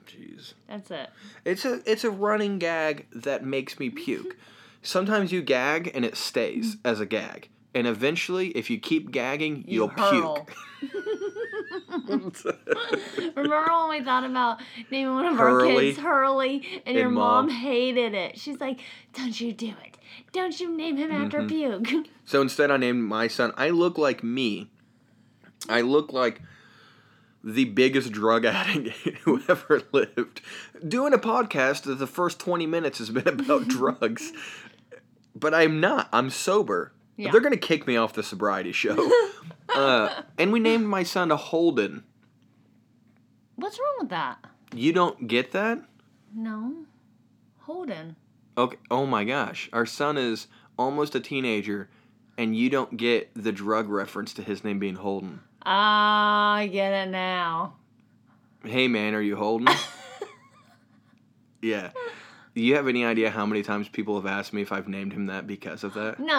Jeez. 0.08 0.54
That's 0.68 0.92
it. 0.92 1.10
It's 1.46 1.66
a 1.66 1.82
it's 1.90 2.04
a 2.04 2.10
running 2.12 2.60
gag 2.60 3.08
that 3.14 3.44
makes 3.44 3.80
me 3.80 3.90
puke. 3.90 4.36
Sometimes 4.82 5.32
you 5.32 5.42
gag 5.42 5.92
and 5.96 6.04
it 6.06 6.18
stays 6.18 6.78
as 6.84 7.00
a 7.00 7.06
gag. 7.06 7.50
And 7.76 7.88
eventually, 7.88 8.50
if 8.50 8.70
you 8.70 8.80
keep 8.80 9.12
gagging, 9.12 9.64
You 9.68 9.76
you'll 9.76 9.88
hurl. 9.88 10.48
puke. 10.80 10.92
Remember 13.36 13.64
when 13.86 13.90
we 13.90 14.04
thought 14.04 14.24
about 14.26 14.60
naming 14.92 15.14
one 15.14 15.26
of 15.26 15.40
our 15.40 15.66
kids 15.66 15.98
Hurley, 16.00 16.82
and 16.86 16.96
your 16.98 17.10
mom. 17.10 17.48
Mom. 17.48 17.56
hated 17.56 18.14
it. 18.14 18.40
She's 18.40 18.60
like, 18.60 18.80
"Don't 19.14 19.40
you 19.40 19.54
do 19.54 19.68
it? 19.86 19.98
Don't 20.32 20.60
you 20.60 20.76
name 20.76 20.98
him 20.98 21.12
after 21.12 21.40
Mm-hmm. 21.42 21.84
puke?" 21.84 22.08
So 22.26 22.42
instead, 22.42 22.72
I 22.72 22.78
named 22.78 23.04
my 23.04 23.28
son. 23.28 23.52
I 23.58 23.70
look 23.70 23.98
like 23.98 24.24
me. 24.24 24.70
I 25.70 25.82
look 25.82 26.14
like 26.14 26.42
the 27.44 27.66
biggest 27.66 28.12
drug 28.14 28.46
addict 28.46 28.98
who 29.24 29.42
ever 29.50 29.82
lived. 29.92 30.42
Doing 30.88 31.14
a 31.14 31.18
podcast 31.18 31.84
that 31.84 31.96
the 31.96 32.08
first 32.08 32.40
20 32.40 32.66
minutes 32.66 33.00
has 33.00 33.10
been 33.10 33.28
about 33.28 33.68
drugs. 33.68 34.32
But 35.36 35.54
I'm 35.54 35.80
not. 35.82 36.08
I'm 36.14 36.30
sober. 36.30 36.94
Yeah. 37.18 37.32
They're 37.32 37.42
going 37.42 37.54
to 37.54 37.60
kick 37.60 37.86
me 37.86 37.96
off 37.98 38.14
the 38.14 38.24
sobriety 38.24 38.72
show. 38.72 39.12
uh, 39.76 40.22
and 40.38 40.52
we 40.52 40.60
named 40.60 40.88
my 40.88 41.04
son 41.04 41.32
a 41.32 41.38
Holden. 41.38 42.04
What's 43.56 43.80
wrong 43.80 43.96
with 44.00 44.10
that? 44.10 44.44
You 44.74 44.94
don't 44.94 45.28
get 45.28 45.52
that? 45.52 45.80
No, 46.34 46.86
Holden. 47.60 48.16
Okay. 48.58 48.78
Oh 48.90 49.06
my 49.06 49.24
gosh. 49.24 49.70
Our 49.72 49.86
son 49.86 50.18
is 50.18 50.48
almost 50.78 51.14
a 51.14 51.20
teenager, 51.20 51.90
and 52.38 52.56
you 52.56 52.70
don't 52.70 52.98
get 52.98 53.30
the 53.36 53.52
drug 53.52 53.90
reference 53.90 54.34
to 54.34 54.42
his 54.42 54.64
name 54.64 54.80
being 54.80 54.96
Holden. 54.96 55.42
Ah, 55.66 56.54
I 56.54 56.68
get 56.68 56.92
it 56.92 57.12
now. 57.12 57.76
Hey 58.66 58.88
man, 58.88 59.14
are 59.14 59.22
you 59.22 59.36
holding? 59.36 59.74
yeah. 61.62 61.92
Do 62.56 62.62
you 62.62 62.76
have 62.76 62.88
any 62.88 63.04
idea 63.04 63.32
how 63.32 63.46
many 63.46 63.64
times 63.64 63.90
people 63.90 64.16
have 64.16 64.26
asked 64.28 64.54
me 64.54 64.62
if 64.62 64.72
I've 64.72 64.88
named 64.88 65.14
him 65.14 65.26
that 65.28 65.48
because 65.48 65.84
of 65.84 65.94
that? 65.96 66.20
No. 66.20 66.34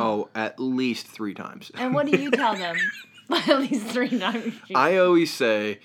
Oh, 0.00 0.28
at 0.34 0.58
least 0.58 1.06
three 1.06 1.34
times. 1.34 1.70
And 1.74 1.94
what 1.94 2.06
do 2.06 2.16
you 2.18 2.30
tell 2.30 2.54
them? 2.56 2.76
At 3.30 3.60
least 3.60 3.88
three 3.88 4.18
times. 4.18 4.54
I 4.74 4.96
always 4.96 5.30
say 5.30 5.80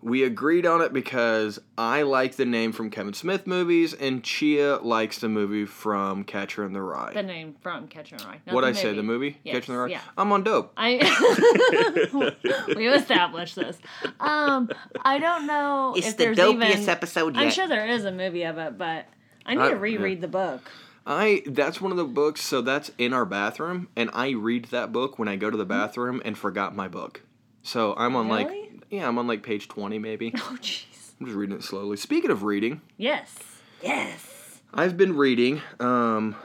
we 0.00 0.22
agreed 0.24 0.64
on 0.64 0.80
it 0.80 0.90
because 0.90 1.60
I 1.76 2.00
like 2.00 2.36
the 2.36 2.46
name 2.46 2.72
from 2.72 2.88
Kevin 2.88 3.12
Smith 3.12 3.46
movies 3.46 3.92
and 3.92 4.24
Chia 4.24 4.76
likes 4.78 5.18
the 5.18 5.28
movie 5.28 5.66
from 5.66 6.24
Catcher 6.24 6.64
in 6.64 6.72
the 6.72 6.80
Rye. 6.80 7.12
the 7.12 7.22
name 7.22 7.56
from 7.60 7.88
Catcher 7.88 8.16
in 8.16 8.22
the 8.22 8.28
Rye. 8.28 8.40
what 8.46 8.62
the 8.62 8.68
I 8.68 8.72
say, 8.72 8.94
the 8.94 9.02
movie 9.02 9.36
Yes, 9.44 9.56
Catcher 9.56 9.72
in 9.72 9.76
the 9.76 9.82
Rye. 9.84 9.90
yeah. 9.90 10.00
I'm 10.16 10.32
on 10.32 10.44
dope. 10.44 10.72
I 10.78 10.96
we've 12.74 12.92
established 12.94 13.56
this. 13.56 13.76
Um, 14.18 14.70
I 15.02 15.18
don't 15.18 15.46
know 15.46 15.92
It's 15.94 16.06
if 16.08 16.16
the 16.16 16.24
there's 16.24 16.38
dopiest 16.38 16.70
even. 16.78 16.88
episode 16.88 17.34
yet. 17.36 17.42
I'm 17.44 17.50
sure 17.50 17.68
there 17.68 17.86
is 17.86 18.06
a 18.06 18.12
movie 18.12 18.44
of 18.44 18.56
it, 18.56 18.78
but 18.78 19.04
I 19.48 19.54
need 19.54 19.60
I- 19.62 19.70
to 19.70 19.76
reread 19.76 20.20
the 20.20 20.28
book. 20.28 20.70
I 21.06 21.42
that's 21.46 21.80
one 21.80 21.90
of 21.90 21.96
the 21.96 22.04
books. 22.04 22.42
So 22.42 22.60
that's 22.60 22.90
in 22.98 23.12
our 23.14 23.24
bathroom, 23.24 23.88
and 23.96 24.10
I 24.12 24.30
read 24.30 24.66
that 24.66 24.92
book 24.92 25.18
when 25.18 25.26
I 25.26 25.36
go 25.36 25.48
to 25.50 25.56
the 25.56 25.64
bathroom 25.64 26.20
and 26.24 26.36
forgot 26.36 26.76
my 26.76 26.86
book. 26.86 27.22
So 27.62 27.94
I'm 27.96 28.14
on 28.14 28.28
like 28.28 28.50
yeah, 28.90 29.08
I'm 29.08 29.18
on 29.18 29.26
like 29.26 29.42
page 29.42 29.68
twenty 29.68 29.98
maybe. 29.98 30.32
Oh, 30.36 30.58
jeez. 30.60 30.84
I'm 31.18 31.26
just 31.26 31.36
reading 31.36 31.56
it 31.56 31.64
slowly. 31.64 31.96
Speaking 31.96 32.30
of 32.30 32.42
reading, 32.44 32.82
Yes. 32.98 33.34
Yes. 33.82 34.60
I've 34.74 34.96
been 34.98 35.16
reading. 35.16 35.62
Um, 35.80 36.36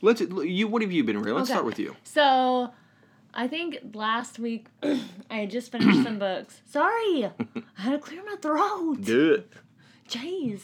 let's 0.00 0.20
you. 0.20 0.66
What 0.66 0.82
have 0.82 0.90
you 0.92 1.04
been 1.04 1.18
reading? 1.18 1.34
Let's 1.34 1.48
Okay. 1.48 1.54
start 1.54 1.64
with 1.66 1.78
you. 1.78 1.94
So, 2.02 2.72
I 3.32 3.46
think 3.46 3.78
last 3.94 4.38
week 4.40 4.66
I 4.82 4.98
had 5.30 5.50
just 5.50 5.70
finished 5.70 6.02
some 6.02 6.18
books. 6.18 6.60
Sorry, 6.66 7.30
I 7.54 7.80
had 7.82 7.92
to 7.92 7.98
clear 7.98 8.22
my 8.24 8.34
throat. 8.42 9.00
Do 9.02 9.34
it. 9.34 9.52
Jeez. 10.08 10.60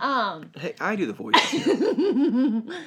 Um. 0.00 0.50
Hey, 0.56 0.74
I 0.80 0.96
do 0.96 1.06
the 1.06 1.12
voice. 1.12 1.34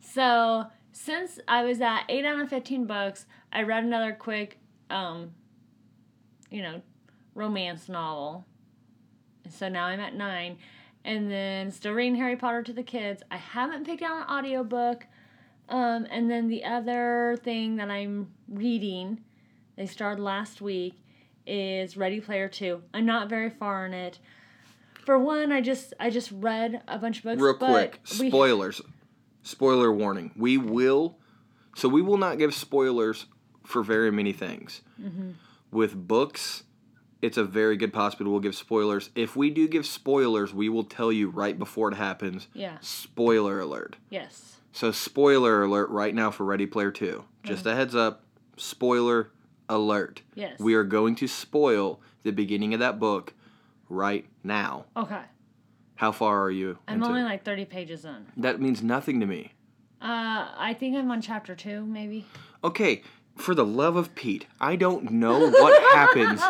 so 0.00 0.66
since 0.92 1.38
I 1.46 1.64
was 1.64 1.80
at 1.80 2.04
eight 2.08 2.24
out 2.24 2.40
of 2.40 2.48
fifteen 2.48 2.86
books, 2.86 3.26
I 3.52 3.62
read 3.62 3.84
another 3.84 4.12
quick, 4.12 4.58
um, 4.90 5.32
you 6.50 6.62
know, 6.62 6.82
romance 7.34 7.88
novel. 7.88 8.44
So 9.48 9.68
now 9.68 9.86
I'm 9.86 10.00
at 10.00 10.14
nine, 10.14 10.58
and 11.04 11.30
then 11.30 11.70
still 11.70 11.92
reading 11.92 12.16
Harry 12.16 12.36
Potter 12.36 12.62
to 12.62 12.72
the 12.72 12.82
kids. 12.82 13.22
I 13.30 13.36
haven't 13.36 13.84
picked 13.84 14.02
out 14.02 14.28
an 14.28 14.36
audiobook. 14.36 15.06
Um, 15.68 16.06
and 16.10 16.30
then 16.30 16.48
the 16.48 16.64
other 16.64 17.36
thing 17.42 17.76
that 17.76 17.90
I'm 17.90 18.30
reading, 18.48 19.20
they 19.76 19.86
started 19.86 20.22
last 20.22 20.60
week, 20.60 20.94
is 21.46 21.96
Ready 21.96 22.20
Player 22.20 22.48
Two. 22.48 22.82
I'm 22.94 23.06
not 23.06 23.28
very 23.28 23.50
far 23.50 23.86
in 23.86 23.92
it. 23.92 24.18
For 25.06 25.18
one, 25.18 25.52
I 25.52 25.60
just 25.60 25.94
I 26.00 26.10
just 26.10 26.32
read 26.32 26.82
a 26.88 26.98
bunch 26.98 27.18
of 27.18 27.22
books. 27.24 27.40
Real 27.40 27.54
quick, 27.54 28.00
we- 28.20 28.28
spoilers. 28.28 28.82
Spoiler 29.42 29.92
warning. 29.92 30.32
We 30.36 30.58
will, 30.58 31.18
so 31.76 31.88
we 31.88 32.02
will 32.02 32.16
not 32.18 32.36
give 32.36 32.52
spoilers 32.52 33.26
for 33.62 33.84
very 33.84 34.10
many 34.10 34.32
things. 34.32 34.82
Mm-hmm. 35.00 35.30
With 35.70 35.94
books, 36.08 36.64
it's 37.22 37.36
a 37.36 37.44
very 37.44 37.76
good 37.76 37.92
possibility 37.92 38.32
we'll 38.32 38.40
give 38.40 38.56
spoilers. 38.56 39.10
If 39.14 39.36
we 39.36 39.50
do 39.50 39.68
give 39.68 39.86
spoilers, 39.86 40.52
we 40.52 40.68
will 40.68 40.82
tell 40.82 41.12
you 41.12 41.30
right 41.30 41.56
before 41.56 41.92
it 41.92 41.94
happens. 41.94 42.48
Yeah. 42.54 42.78
Spoiler 42.80 43.60
alert. 43.60 43.94
Yes. 44.10 44.56
So 44.72 44.90
spoiler 44.90 45.62
alert 45.62 45.90
right 45.90 46.14
now 46.14 46.32
for 46.32 46.44
Ready 46.44 46.66
Player 46.66 46.90
Two. 46.90 47.24
Just 47.44 47.64
a 47.66 47.76
heads 47.76 47.94
up. 47.94 48.24
Spoiler 48.56 49.30
alert. 49.68 50.22
Yes. 50.34 50.58
We 50.58 50.74
are 50.74 50.82
going 50.84 51.14
to 51.16 51.28
spoil 51.28 52.00
the 52.24 52.32
beginning 52.32 52.74
of 52.74 52.80
that 52.80 52.98
book 52.98 53.32
right 53.88 54.26
now. 54.46 54.86
Okay. 54.96 55.20
How 55.96 56.12
far 56.12 56.42
are 56.42 56.50
you? 56.50 56.78
I'm 56.86 56.96
into 56.98 57.08
only 57.08 57.22
like 57.22 57.44
30 57.44 57.64
pages 57.64 58.04
in. 58.04 58.26
that 58.36 58.60
means 58.60 58.82
nothing 58.82 59.20
to 59.20 59.26
me. 59.26 59.52
Uh, 60.00 60.48
I 60.56 60.76
think 60.78 60.96
I'm 60.96 61.10
on 61.10 61.20
chapter 61.22 61.54
two, 61.54 61.84
maybe. 61.86 62.26
Okay, 62.62 63.02
for 63.34 63.54
the 63.54 63.64
love 63.64 63.96
of 63.96 64.14
Pete, 64.14 64.46
I 64.60 64.76
don't 64.76 65.10
know 65.10 65.48
what 65.50 65.82
happens 65.94 66.42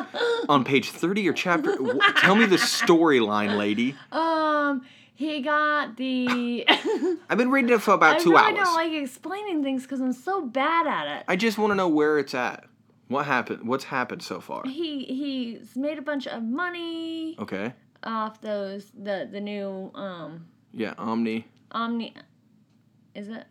on 0.48 0.64
page 0.64 0.90
30 0.90 1.28
or 1.28 1.32
chapter. 1.32 1.76
tell 2.16 2.35
me 2.35 2.46
the 2.46 2.56
storyline, 2.56 3.56
lady. 3.56 3.94
Um, 4.11 4.82
he 5.14 5.40
got 5.42 5.96
the. 5.96 6.64
I've 7.30 7.38
been 7.38 7.50
reading 7.52 7.70
it 7.70 7.80
for 7.82 7.94
about 7.94 8.16
I 8.16 8.18
two 8.18 8.30
really 8.30 8.42
hours. 8.42 8.59
I 8.61 8.64
don't 8.64 8.74
like 8.74 8.92
explaining 8.92 9.62
things 9.62 9.82
because 9.82 10.00
I'm 10.00 10.12
so 10.12 10.42
bad 10.44 10.87
at 10.88 11.18
it. 11.18 11.24
I 11.28 11.37
just 11.37 11.56
want 11.56 11.70
to 11.70 11.74
know 11.76 11.88
where 11.88 12.18
it's 12.18 12.35
at. 12.35 12.64
What 13.09 13.26
happened? 13.26 13.66
What's 13.68 13.85
happened 13.85 14.22
so 14.24 14.40
far? 14.40 14.64
he 14.64 15.04
he's 15.04 15.76
made 15.76 15.98
a 15.98 16.02
bunch 16.02 16.26
of 16.26 16.42
money 16.42 17.37
Okay. 17.38 17.72
Off 18.07 18.40
those 18.40 18.90
the 18.97 19.29
the 19.31 19.40
new 19.40 19.90
um 19.95 20.47
Yeah, 20.73 20.95
Omni. 20.99 21.47
omni. 21.73 22.14
Is 23.14 23.29
it? 23.29 23.45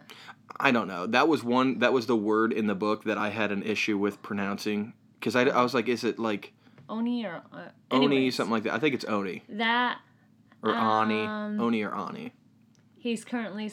I 0.59 0.71
don't 0.71 0.87
know. 0.87 1.05
That 1.07 1.27
was 1.27 1.43
one. 1.43 1.79
That 1.79 1.91
was 1.91 2.05
the 2.05 2.15
word 2.15 2.53
in 2.53 2.67
the 2.67 2.75
book 2.75 3.03
that 3.05 3.17
I 3.17 3.29
had 3.29 3.51
an 3.51 3.63
issue 3.63 3.97
with 3.97 4.21
pronouncing 4.21 4.93
because 5.19 5.35
I, 5.35 5.43
I 5.43 5.61
was 5.63 5.73
like, 5.73 5.87
is 5.89 6.03
it 6.03 6.17
like 6.19 6.53
Oni 6.87 7.25
or 7.25 7.41
uh, 7.51 7.69
Oni 7.91 8.31
something 8.31 8.51
like 8.51 8.63
that? 8.63 8.73
I 8.73 8.79
think 8.79 8.95
it's 8.95 9.05
Oni 9.05 9.43
that 9.49 9.99
or 10.63 10.71
Ani. 10.71 11.25
Um, 11.25 11.59
Oni 11.59 11.81
or 11.83 11.93
Ani. 11.93 12.31
he's 12.97 13.25
currently 13.25 13.71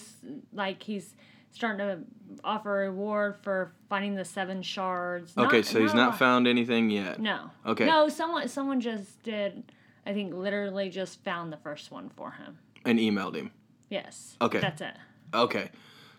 like 0.52 0.82
he's 0.82 1.14
starting 1.50 1.78
to 1.86 1.98
offer 2.42 2.84
a 2.84 2.88
reward 2.90 3.36
for 3.42 3.74
finding 3.90 4.14
the 4.14 4.24
seven 4.24 4.62
shards. 4.62 5.36
Okay, 5.36 5.58
Not- 5.58 5.66
so 5.66 5.80
he's 5.80 5.92
a 5.92 5.96
not 5.96 6.18
found 6.18 6.48
anything 6.48 6.88
yet. 6.88 7.20
No. 7.20 7.50
Okay. 7.66 7.84
No, 7.84 8.08
someone 8.08 8.48
someone 8.48 8.80
just 8.80 9.22
did. 9.22 9.70
I 10.06 10.12
think 10.12 10.34
literally 10.34 10.90
just 10.90 11.22
found 11.24 11.52
the 11.52 11.56
first 11.58 11.90
one 11.90 12.10
for 12.16 12.32
him. 12.32 12.58
And 12.84 12.98
emailed 12.98 13.36
him. 13.36 13.52
Yes. 13.88 14.36
Okay. 14.40 14.60
That's 14.60 14.80
it. 14.80 14.94
Okay. 15.34 15.70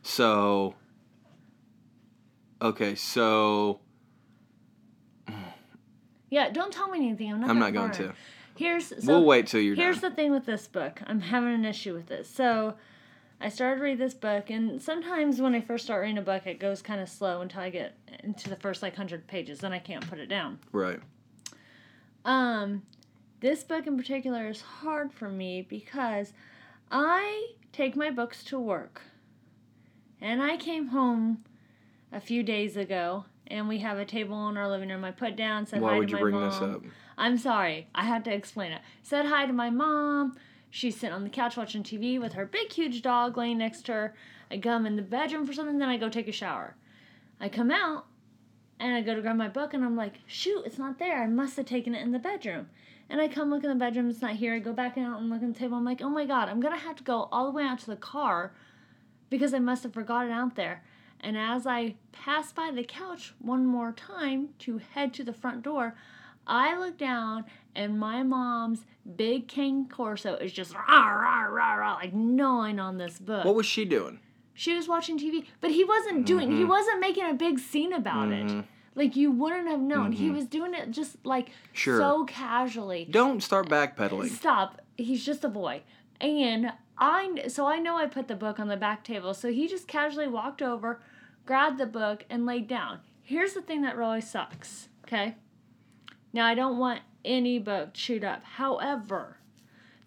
So. 0.02 0.76
Okay, 2.62 2.96
so 2.96 3.82
Yeah. 6.30 6.50
Don't 6.50 6.72
tell 6.72 6.88
me 6.90 7.00
anything. 7.00 7.32
I'm 7.34 7.42
not. 7.42 7.50
I'm 7.50 7.60
not 7.60 7.74
going 7.74 7.92
to. 7.94 8.14
Here's. 8.56 8.88
So 8.88 8.96
we'll 9.08 9.26
wait 9.26 9.48
till 9.48 9.60
you're 9.60 9.76
Here's 9.76 10.00
done. 10.00 10.12
the 10.12 10.16
thing 10.16 10.32
with 10.32 10.46
this 10.46 10.68
book. 10.68 11.02
I'm 11.06 11.20
having 11.20 11.54
an 11.54 11.66
issue 11.66 11.94
with 11.94 12.08
this. 12.08 12.30
So, 12.30 12.76
I 13.42 13.50
started 13.50 13.78
to 13.78 13.84
read 13.84 13.98
this 13.98 14.14
book, 14.14 14.50
and 14.50 14.82
sometimes 14.82 15.42
when 15.42 15.56
I 15.56 15.62
first 15.62 15.84
start 15.86 16.02
reading 16.04 16.18
a 16.20 16.22
book, 16.22 16.46
it 16.46 16.60
goes 16.60 16.82
kind 16.82 17.02
of 17.02 17.10
slow 17.10 17.42
until 17.42 17.62
I 17.62 17.70
get 17.70 17.98
into 18.24 18.50
the 18.50 18.56
first 18.56 18.82
like 18.82 18.96
hundred 18.96 19.28
pages. 19.28 19.60
Then 19.60 19.74
I 19.74 19.80
can't 19.80 20.08
put 20.10 20.20
it 20.20 20.28
down. 20.28 20.60
right. 20.72 21.00
Um, 22.26 22.84
this 23.44 23.62
book 23.62 23.86
in 23.86 23.98
particular 23.98 24.48
is 24.48 24.62
hard 24.62 25.12
for 25.12 25.28
me 25.28 25.62
because 25.62 26.32
I 26.90 27.52
take 27.74 27.94
my 27.94 28.10
books 28.10 28.42
to 28.46 28.58
work, 28.58 29.02
and 30.22 30.42
I 30.42 30.56
came 30.56 30.88
home 30.88 31.44
a 32.12 32.22
few 32.22 32.42
days 32.42 32.76
ago. 32.78 33.26
And 33.48 33.68
we 33.68 33.80
have 33.80 33.98
a 34.00 34.06
table 34.06 34.48
in 34.48 34.56
our 34.56 34.70
living 34.70 34.88
room. 34.88 35.04
I 35.04 35.12
put 35.12 35.36
down, 35.36 35.66
said 35.66 35.82
Why 35.82 35.92
hi 35.92 36.00
would 36.00 36.08
to 36.08 36.12
you 36.12 36.16
my 36.16 36.22
bring 36.22 36.36
mom. 36.36 36.50
this 36.50 36.62
up? 36.62 36.82
I'm 37.18 37.38
sorry. 37.38 37.90
I 37.94 38.06
had 38.06 38.24
to 38.24 38.34
explain 38.34 38.72
it. 38.72 38.82
Said 39.04 39.26
hi 39.26 39.46
to 39.46 39.52
my 39.52 39.70
mom. 39.70 40.38
She's 40.70 40.98
sitting 40.98 41.14
on 41.14 41.26
the 41.26 41.30
couch 41.30 41.58
watching 41.58 41.84
TV 41.84 42.20
with 42.20 42.34
her 42.34 42.46
big, 42.46 42.72
huge 42.72 43.02
dog 43.02 43.38
laying 43.38 43.58
next 43.58 43.86
to 43.88 43.92
her. 43.92 44.16
I 44.50 44.58
come 44.60 44.86
in 44.86 44.96
the 44.96 45.02
bedroom 45.02 45.46
for 45.46 45.52
something, 45.52 45.78
then 45.78 45.90
I 45.90 45.98
go 45.98 46.08
take 46.08 46.30
a 46.30 46.32
shower. 46.32 46.78
I 47.40 47.50
come 47.50 47.70
out 47.70 48.06
and 48.80 48.96
I 48.96 49.02
go 49.02 49.14
to 49.14 49.22
grab 49.22 49.36
my 49.36 49.50
book, 49.50 49.74
and 49.74 49.84
I'm 49.84 49.98
like, 49.98 50.16
shoot, 50.26 50.64
it's 50.66 50.80
not 50.80 50.98
there. 50.98 51.22
I 51.22 51.28
must 51.28 51.58
have 51.58 51.66
taken 51.66 51.94
it 51.94 52.02
in 52.02 52.14
the 52.14 52.20
bedroom. 52.20 52.70
And 53.10 53.22
I 53.22 53.28
come 53.28 53.50
look 53.50 53.64
in 53.64 53.70
the 53.70 53.76
bedroom, 53.76 54.10
it's 54.10 54.22
not 54.22 54.36
here. 54.36 54.54
I 54.54 54.60
go 54.60 54.74
back 54.74 54.98
out 54.98 55.20
and 55.20 55.30
look 55.30 55.44
at 55.44 55.54
the 55.54 55.60
table. 55.60 55.78
I'm 55.78 55.86
like, 55.86 56.02
oh 56.02 56.10
my 56.10 56.26
God, 56.26 56.50
I'm 56.50 56.60
going 56.60 56.74
to 56.74 56.80
have 56.80 56.96
to 56.98 57.04
go 57.04 57.28
all 57.32 57.46
the 57.46 57.52
way 57.52 57.64
out 57.64 57.80
to 57.80 57.88
the 57.88 57.96
car 57.96 58.54
because 59.30 59.54
I 59.54 59.60
must 59.60 59.84
have 59.84 59.94
forgot 59.94 60.26
it 60.26 60.32
out 60.32 60.56
there. 60.56 60.84
And 61.20 61.38
as 61.38 61.68
I 61.68 61.96
pass 62.12 62.52
by 62.52 62.72
the 62.74 62.84
couch 62.84 63.34
one 63.40 63.66
more 63.66 63.92
time 63.92 64.50
to 64.60 64.80
head 64.80 65.14
to 65.16 65.24
the 65.24 65.34
front 65.34 65.64
door, 65.64 65.96
I 66.46 66.78
look 66.78 66.98
down 66.98 67.46
and 67.76 68.00
my 68.00 68.24
mom's 68.24 68.86
big 69.16 69.48
Cane 69.48 69.88
Corso 69.88 70.36
is 70.36 70.52
just 70.52 70.74
rah, 70.74 71.10
rah, 71.10 71.44
rah, 71.44 71.74
rah, 71.76 71.94
like 71.96 72.14
gnawing 72.14 72.80
on 72.80 72.98
this 72.98 73.20
book. 73.20 73.46
What 73.46 73.56
was 73.56 73.66
she 73.66 73.86
doing? 73.86 74.20
she 74.54 74.76
was 74.76 74.88
watching 74.88 75.18
TV, 75.18 75.46
but 75.62 75.72
he 75.72 75.84
wasn't 75.84 76.26
doing, 76.26 76.52
he 76.52 76.60
mm-hmm. 76.60 76.70
wasn't 76.70 77.00
making 77.00 77.26
a 77.26 77.34
big 77.34 77.60
scene 77.60 77.94
about 77.94 78.32
it. 78.32 78.46
Mm-hmm. 78.46 78.62
Like 78.96 79.16
you 79.16 79.32
wouldn't 79.32 79.68
have 79.68 79.80
known. 79.80 80.12
He 80.12 80.26
mm-hmm. 80.26 80.36
was 80.36 80.46
doing 80.46 80.74
it 80.74 80.92
just 80.92 81.26
like 81.26 81.50
Sure. 81.72 81.98
so 81.98 82.26
casually. 82.26 83.08
Don't 83.10 83.42
start 83.42 83.68
backpedaling. 83.70 84.30
Stop. 84.30 84.82
He's 84.98 85.26
just 85.26 85.44
a 85.44 85.50
boy. 85.50 85.82
And 86.22 86.74
I 86.98 87.48
so 87.48 87.66
I 87.66 87.80
know 87.80 87.98
I 87.98 88.06
put 88.06 88.28
the 88.28 88.36
book 88.36 88.60
on 88.60 88.68
the 88.68 88.78
back 88.78 89.04
table. 89.04 89.34
So 89.34 89.52
he 89.52 89.68
just 89.68 89.88
casually 89.88 90.28
walked 90.28 90.62
over, 90.62 91.02
grabbed 91.46 91.80
the 91.80 91.86
book 91.86 92.26
and 92.30 92.46
laid 92.46 92.68
down. 92.68 93.00
Here's 93.22 93.54
the 93.54 93.62
thing 93.62 93.82
that 93.82 93.98
really 93.98 94.22
sucks, 94.22 94.90
okay? 95.06 95.36
Now 96.34 96.46
I 96.46 96.56
don't 96.56 96.78
want 96.78 97.02
any 97.24 97.58
book 97.58 97.94
chewed 97.94 98.24
up. 98.24 98.44
However, 98.44 99.38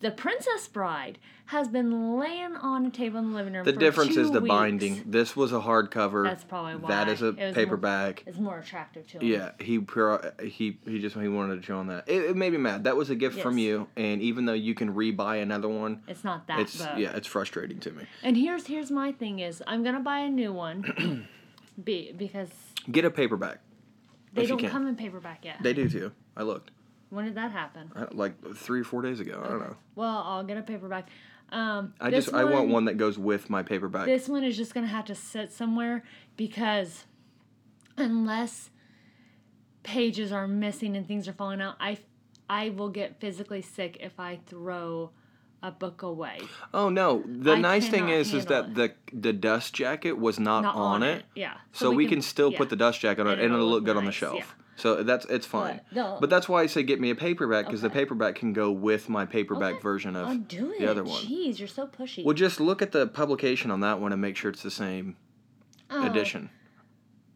The 0.00 0.10
Princess 0.10 0.68
Bride 0.68 1.18
has 1.46 1.68
been 1.68 2.18
laying 2.18 2.56
on 2.56 2.86
a 2.86 2.90
table 2.90 3.20
in 3.20 3.30
the 3.30 3.36
living 3.36 3.52
room 3.54 3.64
The 3.64 3.72
difference 3.72 4.16
is 4.16 4.32
the 4.32 4.40
weeks. 4.40 4.52
binding. 4.52 5.02
This 5.06 5.36
was 5.36 5.52
a 5.52 5.60
hardcover. 5.60 6.24
That's 6.24 6.42
probably 6.42 6.74
why. 6.76 6.88
That 6.88 7.08
is 7.08 7.22
a 7.22 7.32
paperback. 7.32 8.24
More, 8.24 8.30
it's 8.32 8.38
more 8.40 8.58
attractive 8.58 9.06
to 9.08 9.18
him. 9.20 9.26
Yeah, 9.30 9.52
he 9.60 9.80
he 10.42 10.78
he 10.84 10.98
just 11.00 11.16
he 11.16 11.28
wanted 11.28 11.56
to 11.60 11.62
show 11.62 11.78
on 11.78 11.86
that. 11.86 12.08
It, 12.08 12.24
it 12.24 12.36
made 12.36 12.52
me 12.52 12.58
mad. 12.58 12.84
That 12.84 12.96
was 12.96 13.10
a 13.10 13.14
gift 13.14 13.40
from 13.40 13.58
you, 13.58 13.86
and 13.96 14.20
even 14.20 14.44
though 14.46 14.54
you 14.54 14.74
can 14.74 14.92
rebuy 14.94 15.40
another 15.40 15.68
one, 15.68 16.02
It's 16.08 16.24
not 16.24 16.48
that 16.48 16.58
it's 16.58 16.76
book. 16.78 16.90
yeah, 16.96 17.14
it's 17.16 17.28
frustrating 17.28 17.78
to 17.80 17.92
me. 17.92 18.04
And 18.24 18.36
here's 18.36 18.66
here's 18.66 18.90
my 18.90 19.12
thing 19.12 19.38
is 19.38 19.62
I'm 19.68 19.84
gonna 19.84 20.00
buy 20.00 20.18
a 20.20 20.28
new 20.30 20.52
one, 20.52 21.28
be 21.84 22.12
because 22.16 22.50
Get 22.90 23.04
a 23.04 23.10
paperback. 23.10 23.60
they 24.32 24.46
don't 24.46 24.66
come 24.66 24.86
in 24.88 24.96
paperback 24.96 25.44
yet. 25.44 25.62
They 25.62 25.72
do 25.72 25.88
too. 25.88 26.12
I 26.36 26.42
looked 26.42 26.70
when 27.10 27.24
did 27.24 27.36
that 27.36 27.52
happen? 27.52 27.90
Like 28.12 28.34
three 28.56 28.80
or 28.80 28.84
four 28.84 29.02
days 29.02 29.20
ago. 29.20 29.40
I 29.44 29.48
don't 29.48 29.60
know. 29.60 29.76
Well, 29.94 30.22
I'll 30.26 30.42
get 30.44 30.58
a 30.58 30.62
paperback. 30.62 31.08
Um, 31.50 31.94
I 32.00 32.10
just 32.10 32.32
I 32.34 32.44
want 32.44 32.68
one 32.68 32.86
that 32.86 32.96
goes 32.96 33.18
with 33.18 33.48
my 33.48 33.62
paperback. 33.62 34.06
This 34.06 34.28
one 34.28 34.42
is 34.44 34.56
just 34.56 34.74
gonna 34.74 34.86
have 34.86 35.04
to 35.06 35.14
sit 35.14 35.52
somewhere 35.52 36.02
because 36.36 37.04
unless 37.96 38.70
pages 39.82 40.32
are 40.32 40.48
missing 40.48 40.96
and 40.96 41.06
things 41.06 41.28
are 41.28 41.32
falling 41.32 41.60
out, 41.60 41.76
I 41.80 41.98
I 42.48 42.70
will 42.70 42.88
get 42.88 43.20
physically 43.20 43.62
sick 43.62 43.96
if 44.00 44.18
I 44.18 44.40
throw 44.46 45.10
a 45.62 45.70
book 45.70 46.02
away. 46.02 46.40
oh 46.74 46.88
no! 46.88 47.22
The 47.26 47.52
I 47.52 47.60
nice 47.60 47.88
thing 47.88 48.08
is 48.08 48.34
is 48.34 48.46
that 48.46 48.66
handle 48.66 48.88
the 48.88 48.94
the 49.12 49.32
dust 49.32 49.74
jacket 49.74 50.12
was 50.12 50.38
not, 50.38 50.62
Not 50.62 50.76
on, 50.76 51.02
it. 51.02 51.24
Yeah. 51.34 51.54
So, 51.72 51.90
we, 51.90 52.06
can, 52.06 52.20
still 52.22 52.52
yeah. 52.52 52.58
put 52.58 52.68
the 52.70 52.76
dust 52.76 53.00
jacket 53.00 53.22
on 53.22 53.28
it, 53.28 53.32
And 53.34 53.42
and 53.42 53.54
it'll 53.54 53.66
it'll 53.66 53.70
look 53.70 53.84
good 53.84 53.96
on 53.96 54.04
the 54.04 54.12
shelf. 54.12 54.36
yeah. 54.36 54.44
So 54.76 55.02
that's 55.02 55.24
it's 55.26 55.46
fine. 55.46 55.80
But 55.90 55.96
no. 55.96 56.18
But 56.20 56.28
that's 56.30 56.48
why 56.48 56.62
I 56.62 56.66
say 56.66 56.82
get 56.82 57.00
me 57.00 57.10
a 57.10 57.14
paperback 57.14 57.64
because 57.66 57.80
the 57.80 57.88
paperback 57.90 58.34
can 58.36 58.52
go 58.52 58.70
with 58.70 59.08
my 59.08 59.24
paperback 59.24 59.74
Okay. 59.74 59.82
version 59.82 60.14
of 60.16 60.28
I'll 60.28 60.36
do 60.36 60.70
it. 60.72 60.80
the 60.80 60.90
other 60.90 61.02
one. 61.02 61.22
Jeez, 61.22 61.58
you're 61.58 61.66
so 61.68 61.86
pushy. 61.86 62.24
Well, 62.24 62.34
just 62.34 62.60
look 62.60 62.82
at 62.82 62.92
the 62.92 63.06
publication 63.06 63.70
on 63.70 63.80
that 63.80 64.00
one 64.00 64.12
and 64.12 64.20
make 64.20 64.36
sure 64.36 64.50
it's 64.50 64.62
the 64.62 64.70
same 64.70 65.16
Oh, 65.90 66.04
edition. 66.06 66.50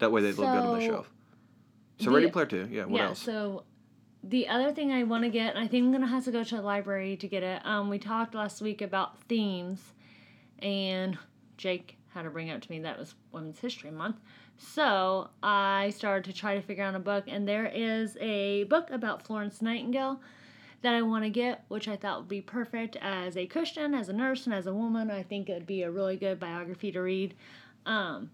That 0.01 0.13
way 0.13 0.21
they 0.23 0.29
look 0.29 0.39
good 0.39 0.47
on 0.47 0.79
the 0.79 0.85
shelf. 0.85 1.11
So 1.99 2.07
the- 2.07 2.17
Ready 2.17 2.31
Player 2.31 2.47
Two, 2.47 2.69
yeah. 2.71 2.85
What 2.85 2.99
yeah, 2.99 3.09
else? 3.09 3.19
so 3.23 3.65
the 4.23 4.49
other 4.49 4.71
thing 4.73 4.93
I 4.93 5.03
want 5.05 5.25
to 5.25 5.31
get, 5.31 5.55
and 5.55 5.65
I 5.65 5.67
think 5.67 5.85
I'm 5.87 5.93
gonna 5.93 6.07
have 6.09 6.25
to 6.27 6.31
go 6.33 6.45
to 6.45 6.57
the 6.57 6.63
library 6.63 7.17
to 7.17 7.27
get 7.29 7.43
it. 7.43 7.65
Um, 7.65 7.89
we 7.89 7.99
talked 7.99 8.35
last 8.35 8.61
week 8.61 8.83
about 8.83 9.19
themes, 9.25 9.81
and 10.61 11.17
Jake 11.57 11.97
had 12.13 12.23
to 12.23 12.31
bring 12.31 12.49
it 12.49 12.53
up 12.55 12.61
to 12.61 12.71
me 12.71 12.81
that 12.81 12.99
was 12.99 13.15
Women's 13.33 13.61
History 13.61 13.91
Month. 13.91 14.17
So 14.63 15.31
I 15.43 15.91
started 15.97 16.25
to 16.31 16.39
try 16.39 16.55
to 16.55 16.61
figure 16.61 16.85
out 16.85 16.95
a 16.95 17.01
book, 17.01 17.25
and 17.27 17.49
there 17.49 17.67
is 17.67 18.17
a 18.21 18.65
book 18.65 18.91
about 18.91 19.23
Florence 19.23 19.63
Nightingale 19.63 20.21
that 20.83 20.95
I 20.95 21.03
want 21.03 21.25
to 21.25 21.31
get, 21.31 21.65
which 21.69 21.89
I 21.89 21.97
thought 21.97 22.21
would 22.21 22.29
be 22.29 22.43
perfect 22.43 22.97
as 22.97 23.37
a 23.37 23.47
Christian, 23.47 23.95
as 23.95 24.11
a 24.11 24.13
nurse, 24.13 24.45
and 24.45 24.55
as 24.55 24.67
a 24.67 24.75
woman. 24.75 25.11
I 25.11 25.23
think 25.23 25.49
it 25.49 25.55
would 25.55 25.67
be 25.67 25.83
a 25.83 25.91
really 25.91 26.17
good 26.17 26.39
biography 26.39 26.93
to 26.93 27.01
read. 27.01 27.35
Um, 27.87 28.31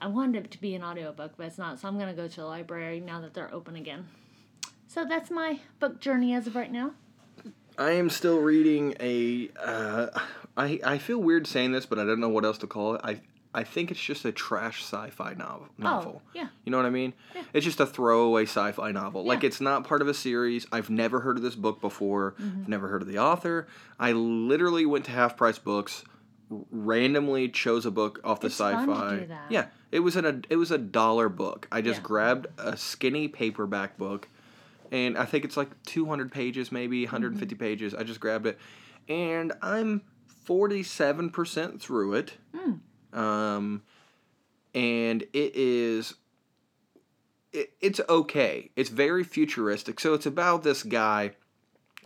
I 0.00 0.06
wanted 0.06 0.44
it 0.44 0.50
to 0.52 0.60
be 0.60 0.74
an 0.74 0.84
audiobook, 0.84 1.32
but 1.36 1.46
it's 1.46 1.58
not, 1.58 1.80
so 1.80 1.88
I'm 1.88 1.98
gonna 1.98 2.14
go 2.14 2.28
to 2.28 2.36
the 2.36 2.46
library 2.46 3.00
now 3.00 3.20
that 3.22 3.32
they're 3.34 3.52
open 3.52 3.74
again. 3.74 4.06
So 4.86 5.04
that's 5.04 5.30
my 5.30 5.60
book 5.80 5.98
journey 5.98 6.34
as 6.34 6.46
of 6.46 6.56
right 6.56 6.70
now. 6.70 6.92
I 7.78 7.92
am 7.92 8.10
still 8.10 8.38
reading 8.38 8.94
a. 9.00 9.50
Uh, 9.58 10.08
I 10.56 10.80
I 10.84 10.98
feel 10.98 11.18
weird 11.18 11.46
saying 11.46 11.72
this, 11.72 11.86
but 11.86 11.98
I 11.98 12.04
don't 12.04 12.20
know 12.20 12.28
what 12.28 12.44
else 12.44 12.58
to 12.58 12.66
call 12.66 12.96
it. 12.96 13.00
I 13.04 13.20
I 13.54 13.64
think 13.64 13.90
it's 13.90 14.00
just 14.00 14.24
a 14.26 14.32
trash 14.32 14.82
sci-fi 14.82 15.34
novel. 15.34 15.68
Novel. 15.78 16.22
Oh, 16.24 16.30
yeah. 16.34 16.48
You 16.64 16.70
know 16.70 16.76
what 16.76 16.86
I 16.86 16.90
mean? 16.90 17.14
Yeah. 17.34 17.42
It's 17.54 17.64
just 17.64 17.80
a 17.80 17.86
throwaway 17.86 18.42
sci-fi 18.44 18.92
novel. 18.92 19.22
Yeah. 19.24 19.28
Like 19.30 19.42
it's 19.44 19.60
not 19.60 19.84
part 19.86 20.02
of 20.02 20.08
a 20.08 20.14
series. 20.14 20.66
I've 20.70 20.90
never 20.90 21.20
heard 21.20 21.36
of 21.38 21.42
this 21.42 21.54
book 21.54 21.80
before. 21.80 22.32
Mm-hmm. 22.40 22.60
I've 22.62 22.68
never 22.68 22.88
heard 22.88 23.00
of 23.02 23.08
the 23.08 23.18
author. 23.18 23.66
I 23.98 24.12
literally 24.12 24.84
went 24.86 25.06
to 25.06 25.10
Half 25.12 25.36
Price 25.36 25.58
Books 25.58 26.04
randomly 26.70 27.48
chose 27.48 27.84
a 27.84 27.90
book 27.90 28.20
off 28.24 28.40
the 28.40 28.46
It's 28.46 28.56
fun 28.56 28.88
sci-fi. 28.88 29.10
to 29.14 29.20
do 29.20 29.26
that. 29.26 29.50
Yeah, 29.50 29.66
it 29.92 30.00
was 30.00 30.16
an 30.16 30.24
a 30.24 30.40
it 30.52 30.56
was 30.56 30.70
a 30.70 30.78
dollar 30.78 31.28
book. 31.28 31.68
I 31.70 31.80
just 31.82 32.00
Yeah. 32.00 32.04
grabbed 32.06 32.46
a 32.58 32.76
skinny 32.76 33.28
paperback 33.28 33.98
book, 33.98 34.28
and 34.90 35.18
I 35.18 35.24
think 35.26 35.44
it's 35.44 35.56
like 35.58 35.68
200 35.84 36.32
pages, 36.32 36.72
maybe 36.72 37.04
150 37.04 37.54
Mm-hmm. 37.54 37.62
pages. 37.62 37.94
I 37.94 38.02
just 38.02 38.20
grabbed 38.20 38.46
it, 38.46 38.58
and 39.08 39.52
I'm 39.60 40.02
47 40.44 41.30
percent 41.30 41.80
through 41.82 42.14
it. 42.14 42.34
Hmm. 42.56 42.72
Um, 43.12 43.82
and 44.74 45.22
it 45.32 45.56
is. 45.56 46.14
It, 47.52 47.72
it's 47.80 48.00
okay. 48.08 48.70
It's 48.76 48.90
very 48.90 49.24
futuristic. 49.24 50.00
So 50.00 50.14
it's 50.14 50.26
about 50.26 50.62
this 50.62 50.82
guy 50.82 51.32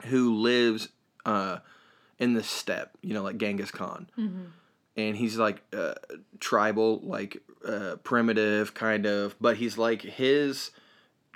who 0.04 0.34
lives 0.34 0.88
uh, 1.26 1.58
in 2.18 2.34
the 2.34 2.42
steppe, 2.42 2.96
you 3.02 3.14
know, 3.14 3.22
like 3.22 3.38
Genghis 3.38 3.70
Khan. 3.70 4.08
Mm-hmm. 4.18 4.44
And 4.96 5.16
he's 5.16 5.36
like 5.38 5.62
uh, 5.72 5.94
tribal, 6.38 7.00
like 7.02 7.38
uh, 7.66 7.96
primitive 8.04 8.74
kind 8.74 9.06
of, 9.06 9.34
but 9.40 9.56
he's 9.56 9.78
like 9.78 10.02
his 10.02 10.70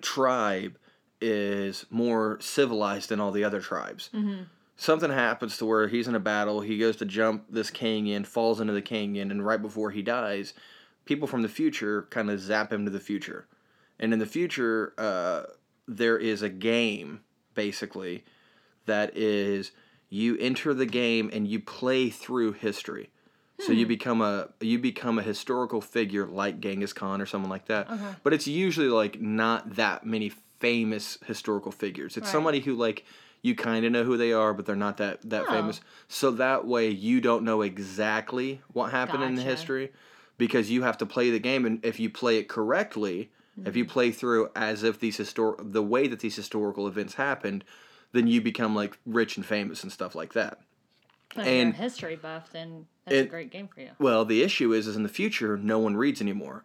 tribe 0.02 0.79
is 1.20 1.87
more 1.90 2.38
civilized 2.40 3.09
than 3.09 3.20
all 3.20 3.33
the 3.33 3.44
other 3.44 3.61
tribes. 3.61 4.11
Mm-hmm. 4.14 4.42
Something 4.76 5.10
happens 5.10 5.56
to 5.58 5.66
where 5.66 5.88
he's 5.88 6.06
in 6.06 6.14
a 6.14 6.20
battle, 6.20 6.60
he 6.60 6.78
goes 6.78 6.96
to 6.96 7.06
jump 7.06 7.44
this 7.48 7.70
canyon, 7.70 8.24
falls 8.24 8.60
into 8.60 8.74
the 8.74 8.82
canyon, 8.82 9.30
and 9.30 9.44
right 9.44 9.60
before 9.60 9.90
he 9.90 10.02
dies, 10.02 10.52
people 11.06 11.26
from 11.26 11.42
the 11.42 11.48
future 11.48 12.06
kind 12.10 12.30
of 12.30 12.40
zap 12.40 12.72
him 12.72 12.84
to 12.84 12.90
the 12.90 13.00
future. 13.00 13.46
And 13.98 14.12
in 14.12 14.18
the 14.18 14.26
future, 14.26 14.92
uh, 14.98 15.44
there 15.88 16.18
is 16.18 16.42
a 16.42 16.50
game, 16.50 17.20
basically, 17.54 18.24
that 18.84 19.16
is 19.16 19.72
you 20.10 20.36
enter 20.38 20.74
the 20.74 20.86
game 20.86 21.30
and 21.32 21.48
you 21.48 21.58
play 21.58 22.10
through 22.10 22.52
history. 22.52 23.10
So 23.58 23.72
you 23.72 23.86
become 23.86 24.20
a 24.20 24.50
you 24.60 24.78
become 24.78 25.18
a 25.18 25.22
historical 25.22 25.80
figure 25.80 26.26
like 26.26 26.60
Genghis 26.60 26.92
Khan 26.92 27.22
or 27.22 27.26
someone 27.26 27.48
like 27.50 27.66
that. 27.68 27.90
Okay. 27.90 28.10
But 28.22 28.34
it's 28.34 28.46
usually 28.46 28.88
like 28.88 29.18
not 29.18 29.76
that 29.76 30.04
many 30.04 30.28
famous 30.60 31.16
historical 31.24 31.72
figures. 31.72 32.18
It's 32.18 32.26
Right. 32.26 32.32
somebody 32.32 32.60
who 32.60 32.74
like 32.74 33.06
you 33.46 33.54
kind 33.54 33.85
of 33.87 33.92
know 33.92 34.04
who 34.04 34.16
they 34.16 34.32
are, 34.32 34.52
but 34.52 34.66
they're 34.66 34.76
not 34.76 34.96
that 34.98 35.20
that 35.30 35.44
Oh. 35.48 35.52
famous. 35.52 35.80
So 36.09 36.30
that 36.32 36.66
way 36.66 36.88
you 36.90 37.20
don't 37.20 37.44
know 37.44 37.62
exactly 37.62 38.61
what 38.72 38.90
happened 38.90 39.22
in 39.22 39.35
the 39.37 39.42
history 39.42 39.92
because 40.38 40.70
you 40.70 40.82
have 40.82 40.98
to 40.98 41.06
play 41.06 41.30
the 41.30 41.38
game 41.38 41.64
and 41.64 41.85
if 41.85 41.98
you 42.00 42.11
play 42.11 42.38
it 42.38 42.48
correctly, 42.48 43.30
if 43.64 43.68
Mm-hmm. 43.68 43.78
you 43.78 43.85
play 43.87 44.11
through 44.11 44.50
as 44.54 44.82
if 44.82 45.00
these 45.00 45.16
histor- 45.18 45.56
the 45.72 45.82
way 45.82 46.06
that 46.09 46.20
these 46.20 46.37
historical 46.37 46.87
events 46.87 47.14
happened, 47.14 47.64
then 48.12 48.26
you 48.26 48.40
become 48.40 48.74
like 48.74 48.98
rich 49.06 49.37
and 49.37 49.46
famous 49.46 49.82
and 49.82 49.90
stuff 49.92 50.14
like 50.14 50.32
that. 50.35 50.61
If 51.30 51.36
you're 51.36 51.44
a 51.46 51.48
And- 51.60 51.74
history 51.74 52.16
buff, 52.16 52.50
then 52.52 52.86
that's 53.04 53.16
a 53.18 53.24
great 53.26 53.50
game 53.50 53.68
for 53.68 53.80
you. 53.80 53.90
Well, 53.98 54.24
the 54.24 54.42
issue 54.42 54.72
is, 54.72 54.86
is 54.86 54.96
in 54.96 55.02
the 55.02 55.08
future, 55.08 55.56
no 55.56 55.78
one 55.78 55.96
reads 55.96 56.20
anymore. 56.20 56.64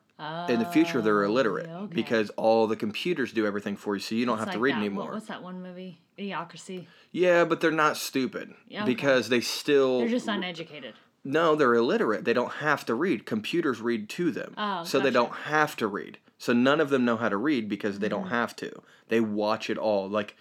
In 0.50 0.60
the 0.60 0.66
future, 0.68 1.02
they're 1.02 1.24
Oh, 1.24 1.30
illiterate 1.30 1.68
okay. 1.68 1.96
because 1.96 2.30
all 2.32 2.68
the 2.68 2.76
computers 2.76 3.34
do 3.34 3.48
everything 3.48 3.76
for 3.76 3.96
you, 3.96 4.00
so 4.00 4.14
you 4.14 4.28
don't 4.28 4.36
It's 4.38 4.46
have 4.46 4.54
to 4.54 4.60
read 4.60 4.74
that- 4.74 4.78
what- 4.78 4.86
anymore. 4.86 5.12
what's 5.14 5.26
that 5.26 5.42
one 5.42 5.64
movie? 5.64 6.00
Idiocracy. 6.20 6.86
Yeah, 7.12 7.44
but 7.44 7.60
they're 7.60 7.72
not 7.72 7.98
stupid 7.98 8.54
Yeah, 8.68 8.84
okay. 8.84 8.94
because 8.94 9.30
they 9.30 9.42
still 9.42 9.98
They're 10.02 10.10
just 10.10 10.28
uneducated. 10.28 10.94
no, 11.24 11.56
they're 11.56 11.74
illiterate. 11.74 12.24
They 12.24 12.34
don't 12.34 12.52
have 12.54 12.86
to 12.86 12.94
read. 12.94 13.26
Computers 13.26 13.82
read 13.82 14.10
to 14.10 14.30
them, 14.30 14.54
Oh, 14.60 14.84
so 14.84 15.00
they 15.00 15.10
don't 15.10 15.34
have 15.34 15.76
to 15.78 15.88
read. 15.88 16.20
So 16.38 16.54
none 16.54 16.80
of 16.80 16.90
them 16.92 17.04
know 17.04 17.18
how 17.18 17.30
to 17.30 17.38
read 17.38 17.68
because 17.68 17.98
they 17.98 18.08
Mm-hmm. 18.08 18.22
don't 18.22 18.30
have 18.30 18.56
to. 18.58 18.84
They 19.08 19.22
watch 19.22 19.72
it 19.72 19.78
all. 19.80 20.08
Like 20.08 20.36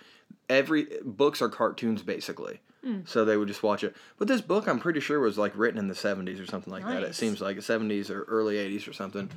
every 0.50 0.88
books 1.04 1.40
are 1.40 1.48
cartoons 1.48 2.02
basically. 2.02 2.60
Mm. 2.84 3.06
So 3.08 3.24
they 3.24 3.36
would 3.36 3.48
just 3.48 3.62
watch 3.62 3.84
it. 3.84 3.94
But 4.18 4.28
this 4.28 4.40
book, 4.40 4.66
I'm 4.66 4.80
pretty 4.80 5.00
sure, 5.00 5.20
was 5.20 5.38
like 5.38 5.52
written 5.56 5.78
in 5.78 5.88
the 5.88 5.94
70s 5.94 6.42
or 6.42 6.46
something 6.46 6.72
like 6.72 6.84
that. 6.84 7.02
It 7.02 7.14
seems 7.14 7.40
like 7.40 7.58
70s 7.58 8.10
or 8.10 8.22
early 8.22 8.56
80s 8.56 8.88
or 8.88 8.92
something. 8.92 9.30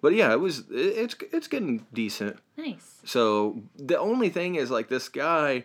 But 0.00 0.14
yeah, 0.14 0.32
it 0.32 0.40
was. 0.40 0.60
It, 0.70 0.96
it's 0.96 1.16
it's 1.32 1.48
getting 1.48 1.86
decent. 1.92 2.38
Nice. 2.56 3.00
So 3.04 3.62
the 3.76 3.98
only 3.98 4.28
thing 4.28 4.54
is 4.54 4.70
like 4.70 4.88
this 4.88 5.08
guy, 5.08 5.64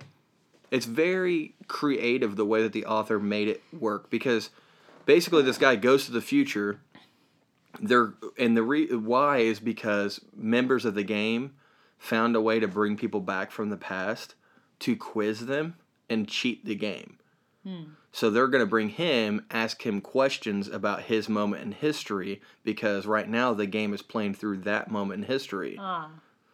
it's 0.71 0.85
very 0.85 1.55
creative 1.67 2.35
the 2.35 2.45
way 2.45 2.63
that 2.63 2.73
the 2.73 2.85
author 2.85 3.19
made 3.19 3.47
it 3.47 3.61
work 3.71 4.09
because 4.09 4.49
basically 5.05 5.43
this 5.43 5.57
guy 5.57 5.75
goes 5.75 6.05
to 6.05 6.11
the 6.11 6.21
future. 6.21 6.79
There 7.79 8.13
and 8.37 8.55
the 8.55 8.63
re, 8.63 8.87
why 8.95 9.39
is 9.39 9.59
because 9.59 10.19
members 10.35 10.85
of 10.85 10.93
the 10.93 11.03
game 11.03 11.53
found 11.97 12.35
a 12.35 12.41
way 12.41 12.59
to 12.59 12.67
bring 12.67 12.97
people 12.97 13.21
back 13.21 13.49
from 13.51 13.69
the 13.69 13.77
past 13.77 14.35
to 14.79 14.95
quiz 14.95 15.45
them 15.45 15.75
and 16.09 16.27
cheat 16.27 16.65
the 16.65 16.75
game. 16.75 17.17
So 18.11 18.29
they're 18.29 18.47
going 18.47 18.63
to 18.63 18.69
bring 18.69 18.89
him, 18.89 19.45
ask 19.49 19.85
him 19.85 20.01
questions 20.01 20.67
about 20.67 21.03
his 21.03 21.27
moment 21.29 21.63
in 21.63 21.71
history 21.71 22.41
because 22.63 23.05
right 23.05 23.27
now 23.27 23.53
the 23.53 23.65
game 23.65 23.93
is 23.93 24.01
playing 24.01 24.35
through 24.35 24.57
that 24.59 24.91
moment 24.91 25.21
in 25.23 25.27
history 25.27 25.77
Ah, 25.79 26.09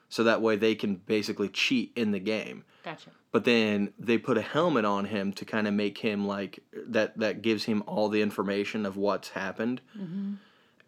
so 0.07 0.23
that 0.23 0.41
way 0.41 0.55
they 0.55 0.75
can 0.75 0.95
basically 0.95 1.49
cheat 1.49 1.91
in 1.95 2.11
the 2.11 2.19
game. 2.19 2.63
gotcha. 2.83 3.09
But 3.31 3.43
then 3.45 3.93
they 3.99 4.17
put 4.17 4.37
a 4.37 4.41
helmet 4.41 4.85
on 4.85 5.05
him 5.05 5.33
to 5.33 5.45
kind 5.45 5.67
of 5.67 5.73
make 5.73 5.99
him 5.99 6.25
like 6.25 6.59
that. 6.73 7.17
That 7.19 7.41
gives 7.43 7.65
him 7.65 7.83
all 7.85 8.09
the 8.09 8.21
information 8.23 8.85
of 8.87 8.97
what's 8.97 9.29
happened, 9.29 9.81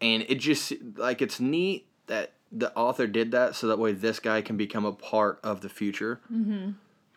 and 0.01 0.25
it 0.27 0.35
just 0.39 0.73
like 0.95 1.21
it's 1.21 1.39
neat 1.39 1.85
that 2.07 2.33
the 2.51 2.75
author 2.75 3.05
did 3.05 3.31
that 3.31 3.55
so 3.55 3.67
that 3.67 3.77
way 3.77 3.93
this 3.93 4.19
guy 4.19 4.41
can 4.41 4.57
become 4.57 4.85
a 4.85 4.91
part 4.91 5.39
of 5.43 5.61
the 5.61 5.69
future. 5.69 6.19
Mm-hmm. 6.33 6.71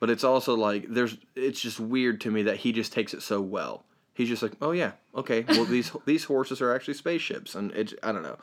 But 0.05 0.11
it's 0.11 0.23
also 0.25 0.55
like 0.55 0.85
there's 0.91 1.17
it's 1.35 1.59
just 1.63 1.81
weird 1.81 2.21
to 2.21 2.31
me 2.31 2.43
that 2.43 2.59
he 2.59 2.73
just 2.73 2.93
takes 2.93 3.15
it 3.15 3.23
so 3.23 3.41
well. 3.41 3.87
He's 4.13 4.29
just 4.29 4.43
like, 4.43 4.53
oh 4.61 4.73
yeah, 4.73 4.93
okay. 5.15 5.47
Well, 5.49 5.65
these 5.65 5.93
these 6.05 6.25
horses 6.25 6.61
are 6.61 6.75
actually 6.75 6.93
spaceships, 6.95 7.55
and 7.55 7.71
it's 7.73 7.95
I 8.03 8.13
don't 8.13 8.23
know, 8.23 8.37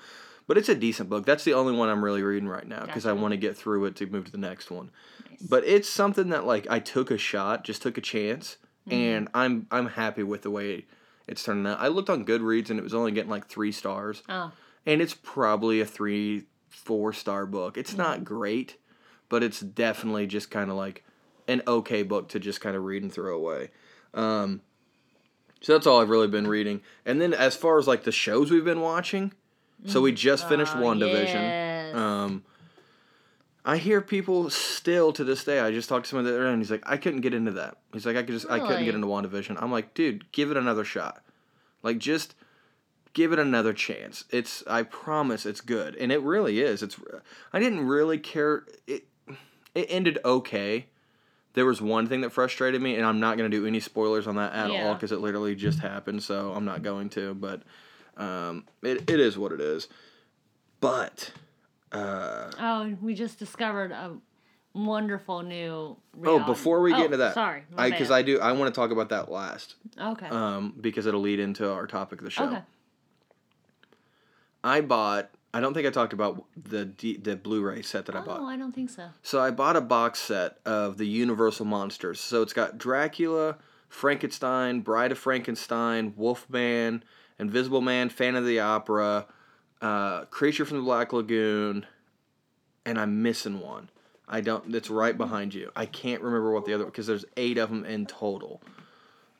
but 0.47 0.58
it's 0.58 0.69
a 0.69 0.74
decent 0.76 1.08
book. 1.08 1.24
That's 1.24 1.43
the 1.43 1.54
only 1.54 1.74
one 1.74 1.88
I'm 1.88 2.04
really 2.04 2.24
reading 2.24 2.50
right 2.50 2.67
now 2.67 2.84
because 2.88 3.06
I 3.06 3.13
want 3.13 3.34
to 3.34 3.38
get 3.38 3.56
through 3.56 3.86
it 3.86 3.95
to 3.97 4.08
move 4.08 4.26
to 4.26 4.32
the 4.32 4.39
next 4.39 4.71
one. 4.71 4.89
Nice. 5.30 5.41
But 5.43 5.63
it's 5.65 5.88
something 5.88 6.30
that 6.30 6.47
like 6.47 6.65
I 6.67 6.80
took 6.80 7.12
a 7.12 7.17
shot, 7.19 7.63
just 7.63 7.84
took 7.84 7.97
a 7.97 8.02
chance, 8.02 8.58
Mm-hmm. 8.89 8.93
and 8.97 9.28
I'm 9.36 9.67
I'm 9.69 9.86
happy 9.89 10.24
with 10.24 10.41
the 10.41 10.50
way 10.50 10.86
it's 11.28 11.43
turning 11.43 11.67
out. 11.67 11.80
I 11.80 11.89
looked 11.89 12.10
on 12.10 12.26
Goodreads 12.26 12.71
and 12.71 12.80
it 12.80 12.84
was 12.84 12.95
only 12.95 13.12
getting 13.12 13.30
like 13.30 13.45
three 13.47 13.71
stars, 13.71 14.24
Oh, 14.28 14.52
and 14.88 15.00
it's 15.04 15.13
probably 15.13 15.80
a 15.80 15.86
three 15.86 16.45
four 16.69 17.13
star 17.13 17.45
book. 17.45 17.78
It's 17.78 17.91
Mm-hmm. 17.91 18.02
not 18.02 18.24
great, 18.24 18.78
but 19.30 19.43
it's 19.43 19.60
definitely 19.60 20.26
just 20.26 20.50
kind 20.50 20.71
of 20.71 20.76
like 20.78 21.04
an 21.51 21.61
okay 21.67 22.03
book 22.03 22.29
to 22.29 22.39
just 22.39 22.61
kind 22.61 22.75
of 22.75 22.83
read 22.83 23.03
and 23.03 23.11
throw 23.13 23.35
away. 23.35 23.69
Um, 24.13 24.61
so 25.61 25.73
that's 25.73 25.85
all 25.85 26.01
I've 26.01 26.09
really 26.09 26.27
been 26.27 26.47
reading. 26.47 26.81
And 27.05 27.21
then 27.21 27.33
as 27.33 27.55
far 27.55 27.77
as 27.77 27.87
like 27.87 28.03
the 28.03 28.11
shows 28.11 28.49
we've 28.49 28.65
been 28.65 28.81
watching, 28.81 29.33
so 29.85 30.01
we 30.01 30.11
just 30.11 30.47
finished 30.47 30.73
Oh, 30.75 30.79
WandaVision. 30.79 31.33
yes. 31.33 31.95
Um, 31.95 32.43
I 33.63 33.77
hear 33.77 34.01
people 34.01 34.49
still 34.49 35.13
to 35.13 35.23
this 35.23 35.43
day. 35.43 35.59
I 35.59 35.71
just 35.71 35.87
talked 35.89 36.05
to 36.05 36.09
someone 36.09 36.25
the 36.25 36.31
other 36.31 36.45
day, 36.45 36.51
and 36.51 36.59
he's 36.61 36.71
like, 36.71 36.83
"I 36.85 36.97
couldn't 36.97 37.21
get 37.21 37.33
into 37.33 37.51
that." 37.51 37.77
He's 37.93 38.05
like, 38.07 38.15
"I 38.15 38.23
could 38.23 38.33
just, 38.33 38.49
I 38.49 38.59
couldn't 38.59 38.85
get 38.85 38.93
Really? 38.95 38.95
into 38.95 39.07
WandaVision." 39.07 39.57
I'm 39.61 39.71
like, 39.71 39.93
"Dude, 39.93 40.31
give 40.31 40.49
it 40.49 40.57
another 40.57 40.83
shot. 40.83 41.23
Like, 41.83 41.99
just 41.99 42.33
give 43.13 43.31
it 43.33 43.39
another 43.39 43.73
chance. 43.73 44.23
It's, 44.31 44.63
I 44.67 44.83
promise, 44.83 45.45
it's 45.45 45.61
good, 45.61 45.95
and 45.97 46.11
it 46.11 46.21
really 46.21 46.59
is. 46.61 46.81
It's, 46.81 46.97
I 47.53 47.59
didn't 47.59 47.85
really 47.87 48.17
care. 48.17 48.63
It, 48.87 49.05
it 49.75 49.85
ended 49.89 50.17
okay. 50.25 50.87
There 51.53 51.65
was 51.65 51.81
one 51.81 52.07
thing 52.07 52.21
that 52.21 52.31
frustrated 52.31 52.81
me, 52.81 52.95
and 52.95 53.05
I'm 53.05 53.19
not 53.19 53.37
gonna 53.37 53.49
do 53.49 53.65
any 53.65 53.79
spoilers 53.79 54.25
on 54.27 54.35
that 54.37 54.53
at 54.53 54.71
all 54.71 54.93
because 54.93 55.11
it 55.11 55.19
literally 55.19 55.55
just 55.55 55.79
happened. 55.79 56.23
So 56.23 56.53
I'm 56.53 56.65
not 56.65 56.81
going 56.81 57.09
to. 57.11 57.33
But, 57.33 57.61
um, 58.17 58.65
it, 58.81 59.09
it 59.09 59.19
is 59.19 59.37
what 59.37 59.51
it 59.51 59.59
is. 59.59 59.87
But, 60.79 61.31
uh. 61.91 62.51
oh, 62.59 62.97
we 63.01 63.13
just 63.13 63.37
discovered 63.37 63.91
a 63.91 64.15
wonderful 64.73 65.43
new. 65.43 65.97
Oh, 66.23 66.39
before 66.45 66.81
we 66.81 66.91
get 66.91 67.01
Oh, 67.01 67.05
into 67.05 67.17
that, 67.17 67.33
sorry, 67.33 67.63
I 67.77 67.89
because 67.89 68.09
I 68.11 68.21
do 68.21 68.39
I 68.39 68.53
want 68.53 68.73
to 68.73 68.79
talk 68.79 68.91
about 68.91 69.09
that 69.09 69.29
last, 69.29 69.75
okay, 69.99 70.27
um, 70.27 70.73
because 70.79 71.05
it'll 71.05 71.19
lead 71.21 71.39
into 71.39 71.69
our 71.69 71.85
topic 71.87 72.19
of 72.19 72.25
the 72.25 72.31
show. 72.31 72.45
okay, 72.45 72.61
I 74.63 74.81
bought. 74.81 75.29
I 75.53 75.59
don't 75.59 75.73
think 75.73 75.85
I 75.85 75.89
talked 75.89 76.13
about 76.13 76.45
the 76.55 76.85
D, 76.85 77.17
the 77.17 77.35
Blu-ray 77.35 77.81
set 77.81 78.05
that 78.05 78.15
I 78.15 78.21
bought. 78.21 78.39
oh. 78.39 78.45
I 78.45 78.57
don't 78.57 78.73
think 78.73 78.89
so. 78.89 79.09
So 79.21 79.41
I 79.41 79.51
bought 79.51 79.75
a 79.75 79.81
box 79.81 80.19
set 80.19 80.57
of 80.65 80.97
the 80.97 81.05
Universal 81.05 81.65
monsters. 81.65 82.21
So 82.21 82.41
it's 82.41 82.53
got 82.53 82.77
Dracula, 82.77 83.57
Frankenstein, 83.89 84.79
Bride 84.79 85.11
of 85.11 85.17
Frankenstein, 85.17 86.13
Wolfman, 86.15 87.03
Invisible 87.37 87.81
Man, 87.81 88.09
Phantom 88.09 88.43
of 88.43 88.47
the 88.47 88.59
Opera, 88.59 89.25
uh, 89.81 90.25
Creature 90.25 90.65
from 90.65 90.77
the 90.77 90.83
Black 90.83 91.11
Lagoon, 91.11 91.85
and 92.85 92.99
I'm 92.99 93.21
missing 93.21 93.59
one. 93.59 93.89
I 94.27 94.39
don't. 94.39 94.73
It's 94.73 94.89
right 94.89 95.17
behind 95.17 95.53
you. 95.53 95.71
I 95.75 95.85
can't 95.85 96.21
remember 96.21 96.53
what 96.53 96.65
the 96.65 96.73
other 96.73 96.85
because 96.85 97.07
there's 97.07 97.25
eight 97.35 97.57
of 97.57 97.69
them 97.69 97.83
in 97.83 98.05
total. 98.05 98.61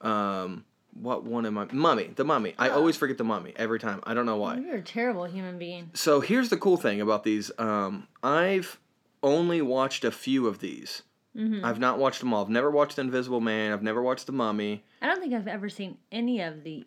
Um, 0.02 0.65
what 0.94 1.24
one 1.24 1.46
am 1.46 1.58
I? 1.58 1.66
Mummy, 1.72 2.12
the 2.16 2.24
Mummy. 2.24 2.54
I 2.58 2.70
always 2.70 2.98
forget 2.98 3.18
the 3.18 3.24
Mummy 3.24 3.54
every 3.56 3.80
time. 3.80 4.02
I 4.04 4.14
don't 4.14 4.26
know 4.26 4.38
why. 4.38 4.58
You're 4.58 4.76
a 4.78 4.82
terrible 4.82 5.26
human 5.26 5.58
being. 5.58 5.90
So 5.94 6.20
here's 6.20 6.50
the 6.50 6.58
cool 6.58 6.78
thing 6.78 7.02
about 7.02 7.24
these. 7.24 7.52
Um, 7.58 8.08
I've 8.24 8.80
only 9.24 9.62
watched 9.62 10.04
a 10.04 10.12
few 10.12 10.48
of 10.48 10.60
these. 10.60 11.04
hmm 11.36 11.64
I've 11.64 11.80
not 11.80 11.98
watched 12.00 12.20
them 12.20 12.34
all. 12.34 12.44
I've 12.44 12.50
never 12.50 12.72
watched 12.72 12.96
The 12.98 13.04
Invisible 13.04 13.42
Man. 13.42 13.72
I've 13.72 13.84
never 13.84 14.02
watched 14.02 14.26
The 14.26 14.32
Mummy. 14.34 14.84
I 15.02 15.08
don't 15.08 15.20
think 15.22 15.34
I've 15.34 15.48
ever 15.48 15.70
seen 15.70 15.98
any 16.12 16.42
of 16.42 16.64
these. 16.64 16.86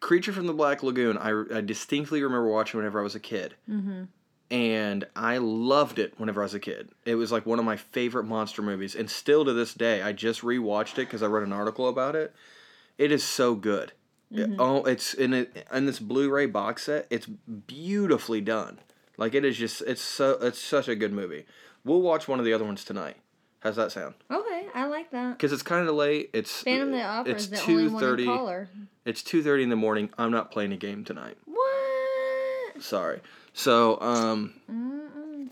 Creature 0.00 0.32
from 0.32 0.46
the 0.46 0.52
Black 0.54 0.82
Lagoon, 0.82 1.18
I, 1.18 1.58
I 1.58 1.60
distinctly 1.60 2.22
remember 2.22 2.48
watching 2.48 2.78
whenever 2.78 3.00
I 3.00 3.02
was 3.02 3.14
a 3.14 3.20
kid. 3.20 3.54
Mm-hmm. 3.68 4.04
And 4.50 5.06
I 5.14 5.38
loved 5.38 5.98
it 6.00 6.14
whenever 6.18 6.40
I 6.40 6.44
was 6.44 6.54
a 6.54 6.58
kid. 6.60 6.88
It 7.04 7.14
was 7.14 7.30
like 7.30 7.46
one 7.46 7.58
of 7.60 7.64
my 7.64 7.76
favorite 7.76 8.24
monster 8.24 8.62
movies. 8.62 8.96
And 8.96 9.08
still 9.08 9.44
to 9.44 9.52
this 9.52 9.74
day, 9.74 10.02
I 10.02 10.12
just 10.12 10.40
rewatched 10.40 10.94
it 10.94 11.06
because 11.06 11.22
I 11.22 11.26
read 11.26 11.44
an 11.44 11.52
article 11.52 11.88
about 11.88 12.16
it. 12.16 12.34
It 13.00 13.10
is 13.10 13.24
so 13.24 13.54
good. 13.54 13.92
It- 14.30 14.50
oh, 14.60 14.84
it's 14.84 15.14
in 15.14 15.32
it 15.32 15.66
in 15.72 15.86
this 15.86 15.98
Blu-ray 15.98 16.46
box 16.46 16.84
set. 16.84 17.06
It's 17.10 17.26
beautifully 17.26 18.40
done. 18.40 18.78
Like 19.16 19.34
it 19.34 19.44
is 19.44 19.56
just 19.56 19.80
it's 19.82 20.02
so 20.02 20.32
it's 20.40 20.58
such 20.60 20.86
a 20.86 20.94
good 20.94 21.12
movie. 21.12 21.46
We'll 21.84 22.02
watch 22.02 22.28
one 22.28 22.38
of 22.38 22.44
the 22.44 22.52
other 22.52 22.64
ones 22.64 22.84
tonight. 22.84 23.16
How's 23.60 23.76
that 23.76 23.90
sound? 23.92 24.14
Okay, 24.30 24.66
I 24.74 24.86
like 24.86 25.10
that. 25.10 25.32
Because 25.36 25.52
it's 25.52 25.62
kind 25.62 25.88
of 25.88 25.94
late. 25.94 26.30
It's 26.32 26.62
Phantom 26.62 26.88
of 26.88 26.94
the 26.94 27.02
Opera 27.02 27.32
it's 27.32 27.44
is 27.44 27.50
the 27.50 27.60
only 27.62 27.88
one 27.88 28.02
in 28.04 28.10
2:30. 28.16 28.24
color. 28.26 28.68
It's 29.04 29.22
two 29.22 29.42
thirty 29.42 29.62
in 29.62 29.68
the 29.70 29.76
morning. 29.76 30.10
I'm 30.18 30.30
not 30.30 30.50
playing 30.50 30.72
a 30.72 30.76
game 30.76 31.04
tonight. 31.04 31.36
What? 31.46 32.82
Sorry. 32.82 33.20
So 33.52 34.00
um 34.00 34.54
Mm-mm. 34.70 35.48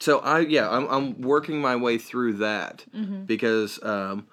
so 0.00 0.20
I 0.20 0.40
yeah 0.40 0.70
I'm 0.70 0.86
I'm 0.88 1.20
working 1.20 1.60
my 1.60 1.76
way 1.76 1.98
through 1.98 2.34
that 2.34 2.84
Mm-hmm. 2.96 3.24
because 3.24 3.82
um 3.82 4.26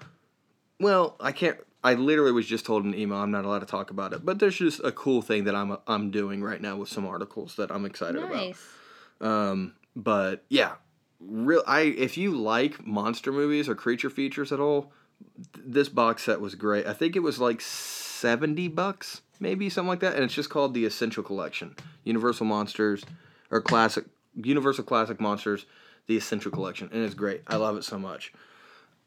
well 0.79 1.15
I 1.19 1.31
can't 1.31 1.57
I 1.83 1.93
literally 1.93 2.31
was 2.33 2.45
just 2.45 2.65
told 2.65 2.83
in 2.85 2.93
an 2.93 2.99
email 2.99 3.19
I'm 3.19 3.31
not 3.31 3.45
allowed 3.45 3.59
to 3.59 3.65
talk 3.65 3.89
about 3.89 4.13
it 4.13 4.25
but 4.25 4.39
there's 4.39 4.57
just 4.57 4.81
a 4.83 4.91
cool 4.91 5.21
thing 5.21 5.45
that 5.45 5.55
I'm 5.55 5.77
I'm 5.87 6.11
doing 6.11 6.43
right 6.43 6.61
now 6.61 6.75
with 6.75 6.89
some 6.89 7.05
articles 7.07 7.55
that 7.55 7.71
I'm 7.71 7.85
excited 7.85 8.21
Nice. 8.21 8.61
about. 9.19 9.27
Um 9.29 9.73
but 9.95 10.43
yeah 10.49 10.73
real 11.19 11.63
I 11.67 11.81
if 11.81 12.17
you 12.17 12.31
like 12.31 12.85
monster 12.85 13.31
movies 13.31 13.67
or 13.69 13.75
creature 13.75 14.09
features 14.09 14.51
at 14.51 14.59
all 14.59 14.91
th- 15.53 15.65
this 15.65 15.89
box 15.89 16.23
set 16.23 16.39
was 16.41 16.55
great. 16.55 16.85
I 16.87 16.93
think 16.93 17.15
it 17.15 17.19
was 17.19 17.39
like 17.39 17.61
70 17.61 18.67
bucks 18.69 19.21
maybe 19.39 19.69
something 19.69 19.87
like 19.89 20.01
that 20.01 20.15
and 20.15 20.23
it's 20.25 20.33
just 20.33 20.49
called 20.49 20.73
the 20.73 20.85
Essential 20.85 21.23
Collection. 21.23 21.75
Universal 22.03 22.45
Monsters 22.45 23.05
or 23.51 23.61
classic 23.61 24.05
Universal 24.35 24.83
Classic 24.83 25.19
Monsters 25.19 25.65
the 26.07 26.17
Essential 26.17 26.51
Collection 26.51 26.89
and 26.91 27.03
it's 27.05 27.15
great. 27.15 27.41
I 27.47 27.55
love 27.55 27.77
it 27.77 27.83
so 27.83 27.97
much. 27.97 28.33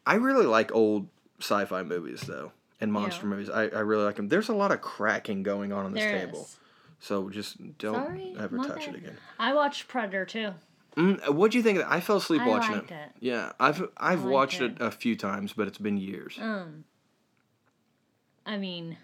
I 0.06 0.14
really 0.14 0.46
like 0.46 0.74
old 0.74 1.08
sci-fi 1.40 1.82
movies 1.82 2.22
though 2.22 2.52
and 2.83 2.92
monster 2.92 3.23
Yeah. 3.27 3.31
movies. 3.31 3.49
I, 3.51 3.62
I 3.68 3.81
really 3.81 4.05
like 4.05 4.16
them. 4.16 4.29
There's 4.29 4.49
a 4.51 4.55
lot 4.55 4.73
of 4.73 4.81
cracking 4.83 5.42
going 5.42 5.73
on 5.73 5.85
on 5.87 5.92
this 5.92 6.03
There 6.05 6.27
table. 6.27 6.42
is. 6.42 6.59
So 7.01 7.31
just 7.31 7.57
don't 7.79 7.95
Sorry, 7.95 8.35
ever 8.38 8.59
touch 8.59 8.87
it 8.88 8.95
again. 8.95 9.16
I 9.38 9.55
watched 9.55 9.88
Predator 9.88 10.25
too. 10.27 10.51
Mm, 10.97 11.31
what'd 11.31 11.55
you 11.55 11.62
think 11.62 11.79
of 11.79 11.85
that? 11.85 11.92
I 11.92 12.01
fell 12.01 12.16
asleep 12.18 12.42
I 12.42 12.49
watching 12.49 12.75
liked 12.75 12.90
it. 12.90 12.95
it. 12.95 13.11
Yeah, 13.21 13.53
I've 13.59 13.88
I've 13.97 14.25
watched 14.25 14.61
it. 14.61 14.73
it. 14.73 14.81
a 14.81 14.90
few 14.90 15.16
times, 15.16 15.53
but 15.55 15.66
it's 15.66 15.79
been 15.79 15.97
years. 15.97 16.37
Um. 16.40 16.85
I 18.45 18.57
mean, 18.59 18.99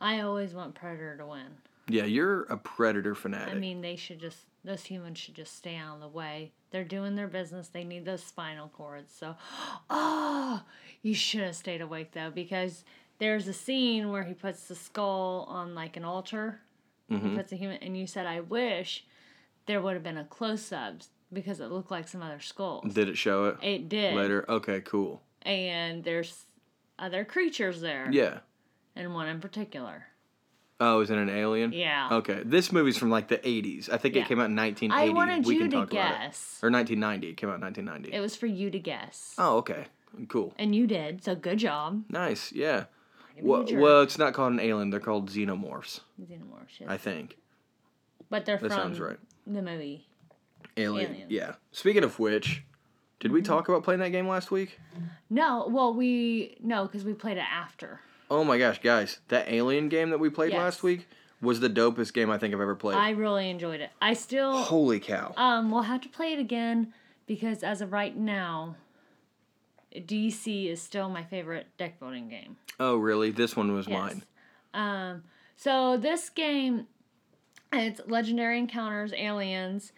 I 0.00 0.20
always 0.20 0.52
want 0.54 0.74
Predator 0.74 1.16
to 1.18 1.26
win. 1.26 1.46
Yeah, 1.88 2.04
you're 2.04 2.42
a 2.44 2.56
predator 2.58 3.14
fanatic. 3.14 3.54
I 3.54 3.58
mean, 3.58 3.80
they 3.80 3.96
should 3.96 4.18
just 4.20 4.38
those 4.64 4.84
humans 4.84 5.18
should 5.18 5.34
just 5.34 5.56
stay 5.56 5.76
out 5.76 5.94
of 5.96 6.00
the 6.00 6.08
way. 6.08 6.52
They're 6.70 6.84
doing 6.84 7.14
their 7.14 7.28
business. 7.28 7.68
They 7.68 7.84
need 7.84 8.04
those 8.04 8.22
spinal 8.22 8.68
cords. 8.68 9.12
So, 9.12 9.36
oh, 9.90 10.62
you 11.02 11.14
should 11.14 11.42
have 11.42 11.56
stayed 11.56 11.80
awake 11.80 12.12
though 12.12 12.30
because 12.30 12.84
there's 13.18 13.48
a 13.48 13.52
scene 13.52 14.10
where 14.10 14.24
he 14.24 14.34
puts 14.34 14.68
the 14.68 14.74
skull 14.74 15.46
on 15.48 15.74
like 15.74 15.96
an 15.96 16.04
altar. 16.04 16.60
He 17.08 17.16
Mhm. 17.16 17.36
puts 17.36 17.52
a 17.52 17.56
human, 17.56 17.78
and 17.82 17.96
you 17.96 18.06
said, 18.06 18.26
"I 18.26 18.40
wish 18.40 19.04
there 19.66 19.80
would 19.80 19.94
have 19.94 20.02
been 20.02 20.18
a 20.18 20.24
close 20.24 20.70
up 20.72 20.94
because 21.32 21.58
it 21.60 21.66
looked 21.70 21.90
like 21.90 22.06
some 22.08 22.22
other 22.22 22.40
skull. 22.40 22.82
Did 22.82 23.08
it 23.08 23.16
show 23.16 23.46
it 23.46 23.56
It 23.62 23.88
did 23.88 24.14
later? 24.14 24.44
Okay, 24.50 24.80
cool. 24.82 25.22
and 25.42 26.04
there's 26.04 26.44
other 26.98 27.24
creatures 27.24 27.80
there. 27.80 28.10
Yeah. 28.12 28.40
and 28.96 29.14
one 29.14 29.28
in 29.28 29.40
particular. 29.40 30.08
Oh, 30.80 31.00
is 31.00 31.10
it 31.10 31.18
an 31.18 31.28
alien? 31.28 31.72
Yeah. 31.72 32.08
Okay, 32.12 32.42
this 32.44 32.70
movie's 32.70 32.96
from 32.96 33.10
like 33.10 33.28
the 33.28 33.38
'80s. 33.38 33.90
I 33.90 33.96
think 33.96 34.14
Yeah. 34.14 34.22
it 34.22 34.28
came 34.28 34.38
out 34.40 34.46
in 34.50 34.54
1980. 34.56 35.10
I 35.10 35.12
wanted 35.12 35.44
we 35.46 35.54
you 35.54 35.60
can 35.62 35.70
to 35.70 35.76
talk 35.78 35.92
about 35.92 36.10
it. 36.12 36.18
guess. 36.18 36.60
Or 36.62 36.70
1990. 36.70 37.28
It 37.30 37.36
came 37.36 37.48
out 37.50 37.56
in 37.56 37.60
1990. 37.62 38.16
It 38.16 38.20
was 38.20 38.36
for 38.36 38.46
you 38.46 38.70
to 38.70 38.78
guess. 38.78 39.34
oh, 39.38 39.56
okay. 39.58 39.86
Cool. 40.28 40.54
And 40.58 40.74
you 40.74 40.86
did, 40.86 41.22
so 41.22 41.34
good 41.34 41.58
job. 41.58 42.04
Nice. 42.08 42.52
Yeah. 42.52 42.84
Well, 43.40 43.66
well, 43.72 44.02
it's 44.02 44.18
not 44.18 44.32
called 44.34 44.52
an 44.54 44.60
alien. 44.60 44.90
They're 44.90 44.98
called 45.00 45.30
xenomorphs. 45.30 46.00
Xenomorphs, 46.20 46.80
yes. 46.80 46.88
I 46.88 46.96
think. 46.96 47.36
but 48.30 48.44
they're 48.46 48.56
That 48.56 48.70
from 48.70 48.70
sounds 48.70 49.00
right. 49.00 49.18
the 49.46 49.62
movie. 49.62 50.06
Alien. 50.76 51.10
Alien. 51.12 51.26
Yeah. 51.30 51.52
Speaking 51.72 52.02
of 52.04 52.18
which, 52.18 52.62
did 53.20 53.28
Mm-hmm. 53.28 53.34
we 53.34 53.42
talk 53.42 53.68
about 53.68 53.84
playing 53.84 54.00
that 54.00 54.10
game 54.10 54.26
last 54.28 54.50
week? 54.50 54.80
No, 55.30 55.68
well, 55.70 55.92
we 55.94 56.56
no, 56.62 56.84
because 56.86 57.04
we 57.04 57.12
played 57.14 57.36
it 57.36 57.44
after. 57.52 58.00
Oh 58.30 58.44
my 58.44 58.58
gosh, 58.58 58.80
guys, 58.80 59.20
that 59.28 59.48
Alien 59.50 59.88
game 59.88 60.10
that 60.10 60.18
we 60.18 60.28
played 60.30 60.52
Yes. 60.52 60.58
last 60.58 60.82
week 60.82 61.08
was 61.40 61.60
the 61.60 61.70
dopest 61.70 62.12
game 62.12 62.30
I 62.30 62.38
think 62.38 62.52
I've 62.54 62.60
ever 62.60 62.74
played. 62.74 62.96
I 62.96 63.10
really 63.10 63.48
enjoyed 63.48 63.80
it. 63.80 63.90
I 64.02 64.12
still 64.14 64.62
Holy 64.62 65.00
cow. 65.00 65.32
um 65.36 65.70
we'll 65.70 65.82
have 65.82 66.00
to 66.02 66.08
play 66.08 66.32
it 66.32 66.38
again 66.38 66.92
because 67.26 67.62
as 67.62 67.80
of 67.80 67.92
right 67.92 68.16
now, 68.16 68.76
DC 69.94 70.66
is 70.70 70.82
still 70.82 71.08
my 71.08 71.24
favorite 71.24 71.66
deck 71.78 71.98
building 71.98 72.28
game. 72.28 72.56
Oh, 72.80 72.96
really? 72.96 73.30
This 73.30 73.56
one 73.56 73.72
was 73.72 73.88
Yes. 73.88 73.98
mine. 73.98 74.22
Um, 74.74 75.22
so 75.56 75.96
this 75.96 76.28
game, 76.28 76.86
it's 77.72 78.00
Legendary 78.06 78.58
Encounters 78.58 79.12
Aliens, 79.14 79.92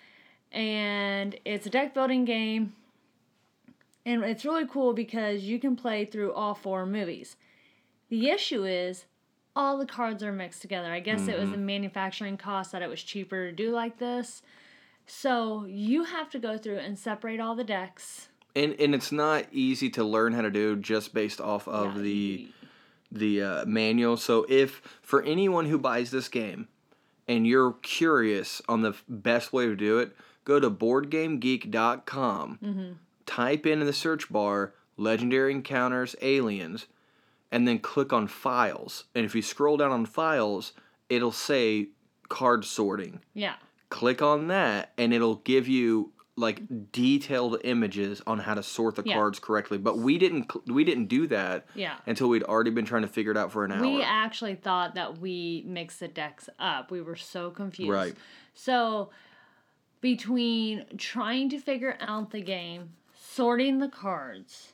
and 0.53 1.37
it's 1.45 1.67
a 1.67 1.71
deck 1.71 1.93
building 1.95 2.25
game. 2.25 2.75
And 4.07 4.25
it's 4.25 4.45
really 4.45 4.67
cool 4.67 4.95
because 4.95 5.43
you 5.43 5.59
can 5.59 5.77
play 5.77 6.05
through 6.05 6.33
all 6.33 6.55
four 6.55 6.87
movies. 6.87 7.37
The 8.11 8.29
issue 8.29 8.65
is 8.65 9.07
all 9.57 9.79
the 9.79 9.87
cards 9.87 10.23
are 10.23 10.33
mixed 10.33 10.63
together. 10.63 10.93
I 10.93 11.01
guess 11.01 11.27
it 11.27 11.39
was 11.39 11.51
the 11.51 11.57
manufacturing 11.57 12.37
cost 12.37 12.73
that 12.73 12.83
it 12.83 12.89
was 12.89 13.03
cheaper 13.03 13.51
to 13.51 13.53
do 13.53 13.71
like 13.71 13.99
this. 13.99 14.43
So 15.07 15.65
you 15.67 16.05
have 16.05 16.31
to 16.31 16.39
go 16.39 16.57
through 16.57 16.79
and 16.79 16.99
separate 16.99 17.41
all 17.41 17.55
the 17.57 17.65
decks. 17.65 18.29
And 18.55 18.75
and 18.81 18.95
it's 18.95 19.13
not 19.13 19.47
easy 19.53 19.91
to 19.91 20.05
learn 20.05 20.33
how 20.33 20.43
to 20.43 20.51
do 20.51 20.77
just 20.77 21.15
based 21.15 21.41
off 21.41 21.67
of 21.69 21.97
Yeah, 21.97 22.03
the 22.03 22.49
the 23.13 23.43
uh, 23.43 23.65
manual. 23.67 24.17
So 24.17 24.47
if 24.49 24.81
for 25.03 25.23
anyone 25.23 25.67
who 25.67 25.79
buys 25.79 26.11
this 26.11 26.29
game 26.29 26.69
and 27.29 27.47
you're 27.47 27.73
curious 27.83 28.61
on 28.69 28.83
the 28.83 28.91
f- 28.91 29.05
best 29.09 29.53
way 29.53 29.67
to 29.67 29.77
do 29.77 29.99
it, 29.99 30.17
go 30.45 30.59
to 30.61 30.71
boardgamegeek.com. 30.71 32.59
Mm-hmm. 32.63 32.93
Type 33.27 33.67
in 33.67 33.81
in 33.81 33.87
the 33.87 33.93
search 33.93 34.33
bar 34.33 34.75
Legendary 34.97 35.53
Encounters 35.53 36.17
Aliens 36.21 36.87
and 37.53 37.67
then 37.67 37.79
click 37.79 38.13
on 38.13 38.27
Files. 38.27 39.05
And 39.15 39.25
if 39.25 39.35
you 39.35 39.43
scroll 39.43 39.77
down 39.77 39.91
on 39.93 40.07
Files, 40.07 40.73
it'll 41.09 41.33
say 41.33 41.89
card 42.29 42.65
sorting. 42.65 43.21
Yeah. 43.35 43.55
Click 43.89 44.23
on 44.23 44.47
that 44.49 44.93
and 44.97 45.13
it'll 45.13 45.37
give 45.37 45.67
you 45.67 46.13
like 46.37 46.63
detailed 46.93 47.59
images 47.65 48.23
on 48.27 48.39
how 48.39 48.55
to 48.55 48.63
sort 48.63 48.95
the 48.95 49.03
Yeah. 49.05 49.15
cards 49.15 49.39
correctly. 49.39 49.77
But 49.79 49.99
we 49.99 50.17
didn't 50.17 50.51
we 50.69 50.85
didn't 50.85 51.07
do 51.07 51.27
that 51.27 51.67
Yeah. 51.75 51.97
until 52.07 52.29
we'd 52.29 52.45
already 52.45 52.71
been 52.71 52.85
trying 52.87 53.03
to 53.03 53.09
figure 53.09 53.33
it 53.33 53.37
out 53.37 53.53
for 53.53 53.65
an 53.65 53.73
hour. 53.73 53.83
We 53.83 54.01
actually 54.01 54.55
thought 54.55 54.95
that 54.95 55.19
we 55.19 55.65
mixed 55.67 56.01
the 56.01 56.09
decks 56.09 56.49
up. 56.59 56.91
We 56.91 57.01
were 57.03 57.17
so 57.17 57.51
confused. 57.51 57.91
Right. 57.91 58.15
So, 58.55 59.11
between 60.01 60.87
trying 60.97 61.49
to 61.51 61.59
figure 61.59 61.97
out 62.01 62.31
the 62.31 62.41
game, 62.41 62.91
sorting 63.15 63.79
the 63.79 63.89
cards, 63.89 64.73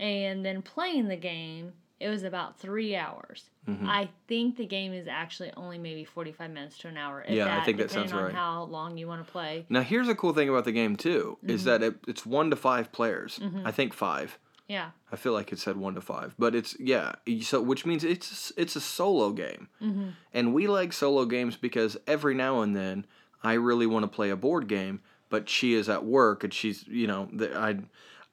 and 0.00 0.44
then 0.44 0.62
playing 0.62 1.08
the 1.08 1.16
game, 1.16 1.72
it 2.00 2.08
was 2.08 2.22
about 2.22 2.58
three 2.58 2.94
hours. 2.94 3.50
Mhm. 3.68 3.86
I 3.88 4.08
think 4.28 4.56
the 4.56 4.66
game 4.66 4.92
is 4.92 5.08
actually 5.08 5.50
only 5.56 5.78
maybe 5.78 6.04
45 6.04 6.50
minutes 6.50 6.78
to 6.78 6.88
an 6.88 6.96
hour. 6.96 7.24
Yeah, 7.28 7.58
I 7.60 7.64
think 7.64 7.78
that 7.78 7.90
sounds 7.90 8.12
on 8.12 8.24
right. 8.24 8.34
how 8.34 8.62
long 8.64 8.96
you 8.96 9.06
want 9.08 9.26
to 9.26 9.30
play. 9.30 9.66
Now 9.68 9.82
here's 9.82 10.08
a 10.08 10.14
cool 10.14 10.32
thing 10.32 10.48
about 10.48 10.64
the 10.64 10.72
game 10.72 10.96
too 10.96 11.38
is 11.42 11.62
Mm-hmm. 11.62 11.70
that 11.70 11.82
it, 11.82 11.94
it's 12.06 12.24
one 12.24 12.50
to 12.50 12.56
five 12.56 12.92
players. 12.92 13.40
I 13.64 13.72
think 13.72 13.92
five. 13.94 14.38
Yeah. 14.68 14.90
I 15.10 15.16
feel 15.16 15.32
like 15.32 15.50
it 15.50 15.58
said 15.58 15.76
one 15.76 15.94
to 15.94 16.00
five, 16.00 16.34
but 16.38 16.54
it's 16.54 16.76
yeah. 16.78 17.12
So 17.40 17.60
which 17.60 17.84
means 17.86 18.04
it's 18.04 18.52
it's 18.56 18.76
a 18.76 18.80
solo 18.80 19.30
game, 19.32 19.68
Mm-hmm. 19.82 20.08
and 20.34 20.54
we 20.54 20.66
like 20.68 20.92
solo 20.92 21.24
games 21.24 21.56
because 21.56 21.96
every 22.06 22.34
now 22.34 22.60
and 22.60 22.76
then 22.76 23.06
I 23.42 23.54
really 23.54 23.86
want 23.86 24.04
to 24.04 24.08
play 24.08 24.30
a 24.30 24.36
board 24.36 24.68
game, 24.68 25.00
but 25.30 25.48
she 25.48 25.72
is 25.74 25.88
at 25.88 26.04
work 26.04 26.44
and 26.44 26.52
she's 26.54 26.86
you 26.86 27.06
know 27.06 27.28
the, 27.32 27.58
I 27.58 27.78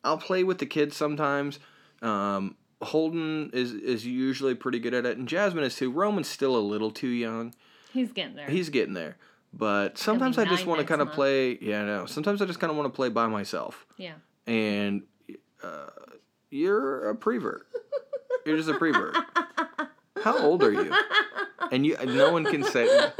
I'll 0.06 0.18
play 0.18 0.44
with 0.44 0.60
the 0.60 0.66
kids 0.66 0.96
sometimes. 0.96 1.60
Um, 2.02 2.56
Holden 2.82 3.50
is 3.54 3.74
is 3.74 4.06
usually 4.06 4.56
pretty 4.56 4.80
good 4.80 4.94
at 4.94 5.06
it, 5.06 5.18
and 5.18 5.28
Jasmine 5.28 5.64
is 5.64 5.76
too. 5.76 5.92
Roman's 5.92 6.28
still 6.28 6.56
a 6.56 6.60
little 6.60 6.92
too 6.92 7.08
young. 7.08 7.54
He's 7.92 8.12
getting 8.12 8.36
there. 8.36 8.50
He's 8.50 8.70
getting 8.70 8.94
there. 8.94 9.18
But 9.54 9.98
sometimes 9.98 10.38
I 10.38 10.44
just 10.46 10.66
want 10.66 10.82
to 10.82 10.86
kind 10.86 11.02
of 11.02 11.12
play. 11.14 11.58
Yeah, 11.62 11.82
I 11.82 11.86
know. 11.86 12.06
Sometimes 12.06 12.42
I 12.42 12.46
just 12.46 12.60
kind 12.60 12.72
of 12.72 12.78
want 12.78 12.92
to 12.92 12.96
play 12.96 13.10
by 13.10 13.28
myself. 13.28 13.86
yeah. 13.98 14.16
And 14.48 15.04
uh, 15.64 15.88
you're 16.52 17.10
a 17.10 17.16
prevert. 17.16 17.66
You're 18.46 18.58
just 18.58 18.70
a 18.70 18.76
prevert. 18.76 19.16
How 20.24 20.38
old 20.38 20.62
are 20.62 20.72
you? 20.72 20.94
And 21.72 21.86
you, 21.86 21.98
no 22.06 22.32
one 22.32 22.46
can 22.46 22.64
say. 22.64 23.12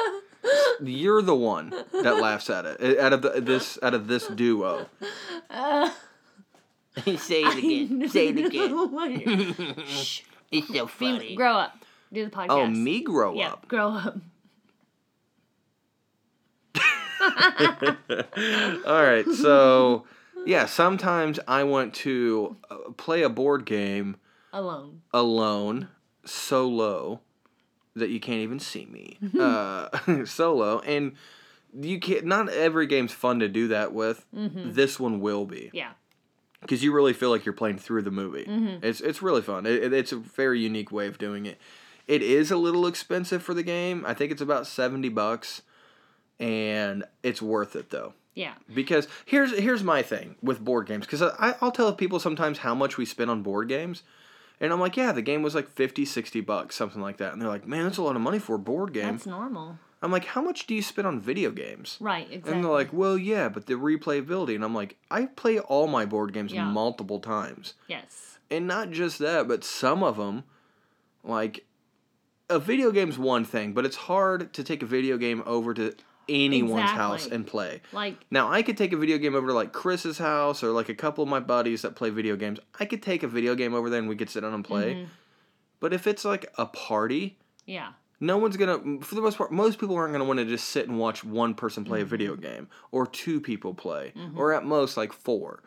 You're 0.82 1.22
the 1.24 1.36
one 1.36 1.72
that 1.94 2.18
laughs 2.22 2.50
at 2.50 2.66
it. 2.66 3.00
Out 3.00 3.14
of 3.14 3.22
the, 3.24 3.42
this, 3.42 3.80
out 3.82 3.94
of 3.96 4.08
this 4.08 4.28
duo. 4.28 4.88
Uh, 5.50 5.90
Say 7.18 7.44
it 7.44 7.58
again. 7.58 8.10
Say 8.10 8.28
it 8.30 8.46
again. 8.46 9.84
Shh. 9.88 10.22
It's 10.52 10.68
so 10.74 10.88
funny. 10.88 11.36
Grow 11.36 11.54
up. 11.54 11.78
Do 12.14 12.24
the 12.26 12.32
podcast. 12.32 12.50
Oh, 12.50 12.68
me 12.68 13.02
grow 13.02 13.34
Yeah, 13.36 13.50
up. 13.54 13.68
grow 13.68 13.90
up. 13.90 14.18
All 18.86 19.04
right, 19.04 19.26
so 19.28 20.06
yeah, 20.46 20.66
sometimes 20.68 21.40
I 21.48 21.64
want 21.64 21.94
to 21.96 22.56
uh, 22.70 22.76
play 22.98 23.24
a 23.24 23.30
board 23.30 23.66
game 23.66 24.18
Alone. 24.54 25.02
alone, 25.14 25.88
solo, 26.26 27.22
that 27.96 28.10
you 28.10 28.20
can't 28.20 28.40
even 28.40 28.60
see 28.60 28.86
me, 28.86 29.18
uh, 29.40 30.26
solo, 30.26 30.80
and 30.82 31.14
you 31.78 32.00
can't. 32.00 32.26
Not 32.26 32.50
every 32.50 32.86
game's 32.88 33.12
fun 33.12 33.40
to 33.40 33.48
do 33.48 33.70
that 33.70 33.92
with. 33.94 34.26
This 34.32 35.00
one 35.00 35.20
will 35.20 35.46
be 35.46 35.72
Yeah. 35.74 35.92
Because 36.66 36.84
you 36.84 36.92
really 36.92 37.14
feel 37.14 37.30
like 37.30 37.46
you're 37.46 37.54
playing 37.54 37.78
through 37.78 38.02
the 38.02 38.12
movie. 38.12 38.46
Mm-hmm. 38.46 38.84
It's 38.86 39.00
it's 39.02 39.22
really 39.22 39.42
fun. 39.42 39.66
It, 39.66 39.84
it- 39.84 39.94
it's 39.94 40.12
a 40.12 40.18
very 40.18 40.60
unique 40.60 40.92
way 40.92 41.08
of 41.08 41.18
doing 41.18 41.46
it. 41.46 41.60
It 42.08 42.22
is 42.22 42.52
a 42.52 42.58
little 42.58 42.86
expensive 42.88 43.42
for 43.44 43.54
the 43.54 43.64
game. 43.64 44.04
I 44.06 44.14
think 44.14 44.32
it's 44.32 44.42
about 44.42 44.68
seventy 44.68 45.10
bucks, 45.10 45.62
and 46.40 47.04
it's 47.24 47.42
worth 47.42 47.76
it 47.76 47.90
though. 47.90 48.14
Yeah. 48.34 48.54
Because 48.74 49.08
here's 49.26 49.58
here's 49.58 49.84
my 49.84 50.02
thing 50.02 50.36
with 50.42 50.60
board 50.64 50.88
games. 50.88 51.06
Because 51.06 51.22
I 51.22 51.56
I'll 51.62 51.72
tell 51.72 51.94
people 51.94 52.20
sometimes 52.20 52.60
how 52.60 52.76
much 52.76 52.98
we 52.98 53.06
spend 53.06 53.32
on 53.32 53.42
board 53.44 53.70
games, 53.70 54.04
and 54.60 54.74
I'm 54.74 54.80
like, 54.80 54.98
yeah, 54.98 55.12
the 55.14 55.22
game 55.22 55.42
was 55.42 55.56
like 55.56 55.70
50, 55.70 56.04
60 56.06 56.42
bucks, 56.42 56.76
something 56.76 57.02
like 57.02 57.18
that, 57.18 57.32
and 57.34 57.42
they're 57.42 57.50
like, 57.50 57.68
man, 57.68 57.86
that's 57.86 57.98
a 57.98 58.04
lot 58.04 58.16
of 58.16 58.22
money 58.22 58.40
for 58.40 58.56
a 58.56 58.60
board 58.60 58.94
game. 58.94 59.14
That's 59.14 59.26
normal. 59.26 59.80
I'm 60.06 60.12
like, 60.12 60.26
how 60.26 60.42
much 60.42 60.68
do 60.68 60.76
you 60.76 60.84
spend 60.84 61.08
on 61.08 61.20
video 61.20 61.50
games? 61.50 61.98
Right. 62.00 62.28
Exactly. 62.30 62.54
And 62.54 62.64
they're 62.64 62.72
like, 62.72 62.94
well, 62.94 63.18
yeah, 63.18 63.50
but 63.50 63.66
the 63.66 63.74
replayability. 63.74 64.54
And 64.54 64.64
I'm 64.64 64.76
like, 64.76 64.98
I 65.10 65.26
play 65.26 65.58
all 65.60 65.88
my 65.88 66.06
board 66.06 66.32
games 66.32 66.54
Yeah. 66.54 66.66
multiple 66.66 67.20
times. 67.20 67.74
yes. 67.88 68.38
And 68.52 68.68
not 68.68 68.92
just 68.92 69.18
that, 69.20 69.48
but 69.48 69.64
some 69.64 70.04
of 70.04 70.18
them, 70.18 70.44
like, 71.24 71.66
a 72.48 72.60
video 72.60 72.92
game's 72.92 73.18
one 73.18 73.44
thing, 73.44 73.74
but 73.74 73.84
it's 73.86 73.96
hard 73.96 74.54
to 74.54 74.64
take 74.64 74.84
a 74.84 74.86
video 74.86 75.18
game 75.18 75.42
over 75.48 75.74
to 75.74 75.96
anyone's 76.30 76.92
house 76.92 77.26
and 77.26 77.48
play. 77.48 77.82
Like 77.92 78.24
Now, 78.30 78.52
I 78.52 78.62
could 78.62 78.78
take 78.78 78.94
a 78.94 78.98
video 78.98 79.18
game 79.18 79.34
over 79.34 79.48
to, 79.48 79.54
like, 79.54 79.74
Chris's 79.74 80.20
house 80.20 80.64
or, 80.64 80.70
like, 80.72 80.90
a 80.90 80.94
couple 80.94 81.24
of 81.24 81.30
my 81.30 81.40
buddies 81.40 81.82
that 81.82 81.96
play 81.96 82.12
video 82.12 82.36
games. 82.36 82.60
I 82.80 82.86
could 82.86 83.02
take 83.02 83.24
a 83.24 83.28
video 83.28 83.56
game 83.56 83.74
over 83.74 83.90
there 83.90 84.00
and 84.00 84.08
we 84.08 84.16
could 84.16 84.30
sit 84.30 84.42
down 84.42 84.54
and 84.54 84.64
play. 84.64 84.94
Mhm. 84.94 85.08
But 85.80 85.92
if 85.94 86.06
it's, 86.06 86.24
like, 86.24 86.46
a 86.60 86.68
party, 86.68 87.38
yeah. 87.66 87.94
No 88.20 88.38
one's 88.38 88.58
gonna 88.58 89.02
for 89.02 89.16
the 89.16 89.22
most 89.22 89.38
part 89.38 89.52
most 89.52 89.80
people 89.80 89.96
aren't 89.96 90.12
gonna 90.14 90.26
want 90.26 90.40
to 90.40 90.46
just 90.46 90.70
sit 90.70 90.88
and 90.88 90.98
watch 91.00 91.24
one 91.24 91.54
person 91.54 91.84
play 91.84 92.02
a 92.02 92.06
video 92.06 92.36
game 92.36 92.68
or 92.92 93.06
two 93.06 93.40
people 93.42 93.74
play 93.74 94.14
or 94.36 94.54
at 94.54 94.66
most 94.66 94.96
like 94.98 95.12
four 95.14 95.62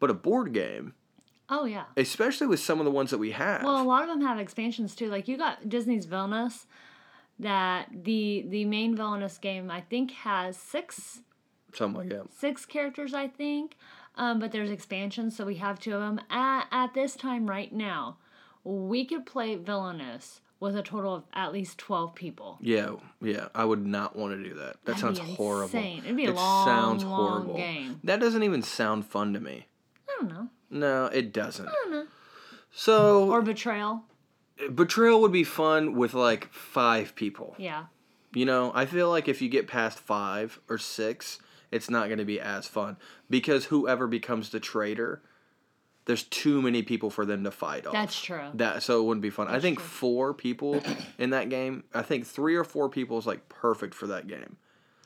but 0.00 0.10
a 0.10 0.14
board 0.14 0.52
game 0.52 0.94
Oh 1.48 1.64
yeah. 1.64 1.84
especially 1.96 2.46
with 2.46 2.60
some 2.60 2.78
of 2.78 2.86
the 2.86 2.90
ones 2.90 3.10
that 3.10 3.18
we 3.18 3.32
have 3.32 3.62
Well, 3.62 3.82
a 3.82 3.84
lot 3.84 4.02
of 4.02 4.08
them 4.08 4.22
have 4.22 4.38
expansions 4.38 4.94
too. 4.94 5.08
Like 5.08 5.28
you 5.28 5.36
got 5.36 5.68
Disney's 5.68 6.06
Villainous, 6.06 6.66
that 7.38 7.88
the 8.04 8.44
the 8.48 8.64
main 8.64 8.96
Villainous 8.96 9.36
game 9.38 9.70
I 9.70 9.82
think 9.82 10.12
has 10.12 10.56
six 10.56 11.20
something 11.74 12.00
like 12.00 12.08
that 12.10 12.32
six 12.32 12.64
characters 12.64 13.12
I 13.12 13.28
think, 13.28 13.76
um, 14.14 14.38
but 14.38 14.52
there's 14.52 14.70
expansions, 14.70 15.36
so 15.36 15.44
we 15.44 15.56
have 15.56 15.78
two 15.78 15.92
of 15.94 16.00
them. 16.00 16.20
At 16.30 16.66
at 16.70 16.94
this 16.94 17.16
time 17.16 17.46
right 17.50 17.72
now, 17.72 18.16
we 18.64 19.04
could 19.04 19.26
play 19.26 19.56
Villainous 19.56 20.40
with 20.62 20.76
a 20.76 20.82
total 20.82 21.14
of 21.16 21.24
at 21.34 21.52
least 21.52 21.76
twelve 21.76 22.14
people. 22.14 22.56
yeah 22.60 22.92
yeah 23.20 23.48
i 23.54 23.64
would 23.64 23.84
not 23.84 24.16
want 24.16 24.32
to 24.36 24.48
do 24.48 24.54
that 24.54 24.74
that 24.84 24.96
That'd 24.96 25.00
sounds 25.00 25.20
be 25.20 25.34
horrible 25.34 25.64
insane. 25.78 26.02
It'd 26.04 26.16
be 26.16 26.24
a 26.26 26.30
it 26.30 26.34
long, 26.36 26.66
sounds 26.66 27.04
long 27.04 27.30
horrible 27.32 27.56
game. 27.56 28.00
that 28.04 28.20
doesn't 28.20 28.42
even 28.42 28.62
sound 28.62 29.04
fun 29.06 29.34
to 29.34 29.40
me 29.40 29.66
I 30.08 30.12
don't 30.20 30.30
know. 30.32 30.48
no 30.70 31.06
it 31.06 31.32
doesn't 31.32 31.68
I 31.68 31.72
don't 31.82 31.90
know. 31.92 32.06
so 32.70 33.30
Or 33.30 33.42
betrayal. 33.42 34.04
betrayal 34.74 35.20
would 35.20 35.32
be 35.32 35.44
fun 35.44 35.94
with 35.96 36.14
like 36.14 36.52
five 36.52 37.14
people 37.14 37.54
Yeah. 37.58 37.84
You 38.34 38.46
know, 38.46 38.72
I 38.74 38.86
feel 38.86 39.10
like 39.10 39.28
if 39.28 39.42
you 39.42 39.50
get 39.50 39.66
past 39.68 39.98
five 39.98 40.58
or 40.66 40.78
six, 40.78 41.38
it's 41.70 41.90
not 41.90 42.06
going 42.06 42.18
to 42.18 42.24
be 42.24 42.40
as 42.40 42.66
fun 42.66 42.96
because 43.28 43.66
whoever 43.66 44.06
becomes 44.06 44.48
the 44.48 44.58
traitor, 44.58 45.20
there's 46.04 46.24
too 46.24 46.60
many 46.62 46.82
people 46.82 47.10
for 47.10 47.24
them 47.24 47.44
to 47.44 47.50
fight 47.50 47.86
off. 47.86 47.92
That's 47.92 48.20
true. 48.20 48.42
That 48.54 48.82
so 48.82 49.00
it 49.00 49.04
wouldn't 49.06 49.22
be 49.22 49.30
fun. 49.30 49.48
I 49.48 49.60
think 49.60 49.78
true. 49.78 49.86
four 49.86 50.34
people 50.34 50.82
in 51.18 51.30
that 51.30 51.48
game. 51.48 51.84
I 51.94 52.02
think 52.02 52.26
three 52.26 52.56
or 52.56 52.64
four 52.64 52.88
people 52.88 53.18
is 53.18 53.26
like 53.26 53.48
perfect 53.48 53.94
for 53.94 54.06
that 54.08 54.26
game. 54.26 54.56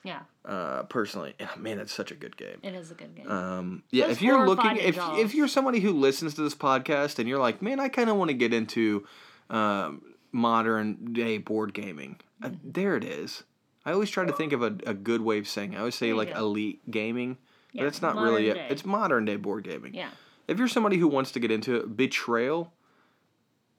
Yeah. 0.02 0.20
Uh, 0.44 0.84
personally, 0.84 1.34
And, 1.40 1.48
man, 1.58 1.78
that's 1.78 1.92
such 1.92 2.12
a 2.12 2.14
good 2.14 2.36
game. 2.36 2.58
It 2.62 2.74
is 2.74 2.92
a 2.92 2.94
good 2.94 3.16
game. 3.16 3.28
Um, 3.28 3.82
yeah, 3.90 4.06
Those 4.06 4.16
if 4.16 4.22
you're 4.22 4.46
looking, 4.46 4.76
if 4.76 4.96
if 5.18 5.34
you're 5.34 5.48
somebody 5.48 5.80
who 5.80 5.90
listens 5.92 6.34
to 6.34 6.42
this 6.42 6.54
podcast 6.54 7.18
and 7.18 7.28
you're 7.28 7.40
like, 7.40 7.60
man, 7.60 7.80
I 7.80 7.88
kind 7.88 8.08
of 8.08 8.16
want 8.16 8.28
to 8.28 8.34
get 8.34 8.54
into 8.54 9.04
um, 9.50 10.02
modern 10.32 11.12
day 11.12 11.38
board 11.38 11.74
gaming, 11.74 12.16
uh, 12.42 12.48
Mm-hmm. 12.48 12.70
there 12.70 12.96
it 12.96 13.04
is. 13.04 13.42
I 13.84 13.92
always 13.92 14.10
try 14.10 14.24
to 14.24 14.32
think 14.32 14.52
of 14.52 14.62
a, 14.62 14.76
a 14.86 14.94
good 14.94 15.20
way 15.22 15.38
of 15.38 15.48
saying. 15.48 15.72
It. 15.72 15.76
I 15.76 15.80
always 15.80 15.94
say 15.94 16.06
There 16.08 16.16
like 16.16 16.30
elite 16.36 16.88
gaming, 16.90 17.38
Yeah, 17.72 17.82
but 17.82 17.88
it's 17.88 18.02
not 18.02 18.16
really. 18.16 18.50
A, 18.50 18.54
it's 18.68 18.84
modern 18.84 19.24
day 19.24 19.36
board 19.36 19.64
gaming. 19.64 19.94
yeah. 19.94 20.10
If 20.48 20.58
you're 20.58 20.68
somebody 20.68 20.98
who 20.98 21.08
wants 21.08 21.32
to 21.32 21.40
get 21.40 21.50
into 21.50 21.76
it, 21.76 21.96
Betrayal 21.96 22.72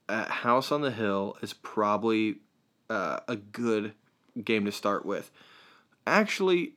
at 0.08 0.28
House 0.28 0.70
on 0.72 0.80
the 0.82 0.90
Hill 0.90 1.36
is 1.42 1.52
probably 1.52 2.36
uh, 2.90 3.20
a 3.28 3.36
good 3.36 3.92
game 4.42 4.64
to 4.64 4.72
start 4.72 5.04
with. 5.06 5.30
Actually, 6.06 6.74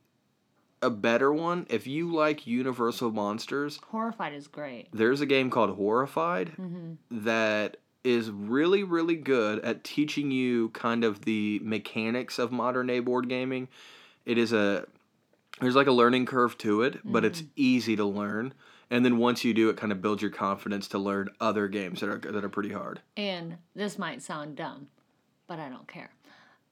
a 0.82 0.90
better 0.90 1.32
one, 1.32 1.66
if 1.70 1.88
you 1.88 2.12
like 2.14 2.48
Universal 2.48 3.12
Monsters, 3.12 3.80
Horrified 3.90 4.34
is 4.34 4.48
great. 4.48 4.88
there's 4.92 5.22
a 5.22 5.26
game 5.26 5.50
called 5.50 5.76
Horrified 5.76 6.54
Mm-hmm. 6.60 7.24
that 7.26 7.78
is 8.04 8.32
really, 8.32 8.84
really 8.84 9.16
good 9.16 9.60
at 9.60 9.84
teaching 9.84 10.32
you 10.32 10.70
kind 10.70 11.04
of 11.04 11.22
the 11.24 11.60
mechanics 11.64 12.40
of 12.40 12.52
modern 12.52 12.88
day 12.88 13.00
board 13.00 13.30
gaming. 13.30 13.68
It 14.26 14.38
is 14.40 14.52
a 14.54 14.86
there's 15.60 15.76
like 15.76 15.86
a 15.88 15.92
learning 15.92 16.26
curve 16.26 16.58
to 16.60 16.82
it, 16.82 17.00
but 17.06 17.24
it's 17.24 17.44
easy 17.56 17.96
to 17.96 18.06
learn. 18.06 18.54
And 18.92 19.06
then 19.06 19.18
once 19.18 19.44
you 19.46 19.54
do, 19.54 19.70
it 19.70 19.78
kind 19.78 19.92
of 19.92 20.02
builds 20.02 20.22
your 20.22 20.32
confidence 20.32 20.88
to 20.90 21.00
learn 21.00 21.30
other 21.40 21.68
games 21.70 22.02
that 22.02 22.10
are 22.10 22.18
that 22.32 22.44
are 22.44 22.50
pretty 22.50 22.74
hard. 22.74 23.00
And 23.18 23.58
this 23.74 23.98
might 23.98 24.22
sound 24.22 24.58
dumb, 24.58 24.88
but 25.48 25.60
I 25.60 25.70
don't 25.70 25.88
care. 25.88 26.12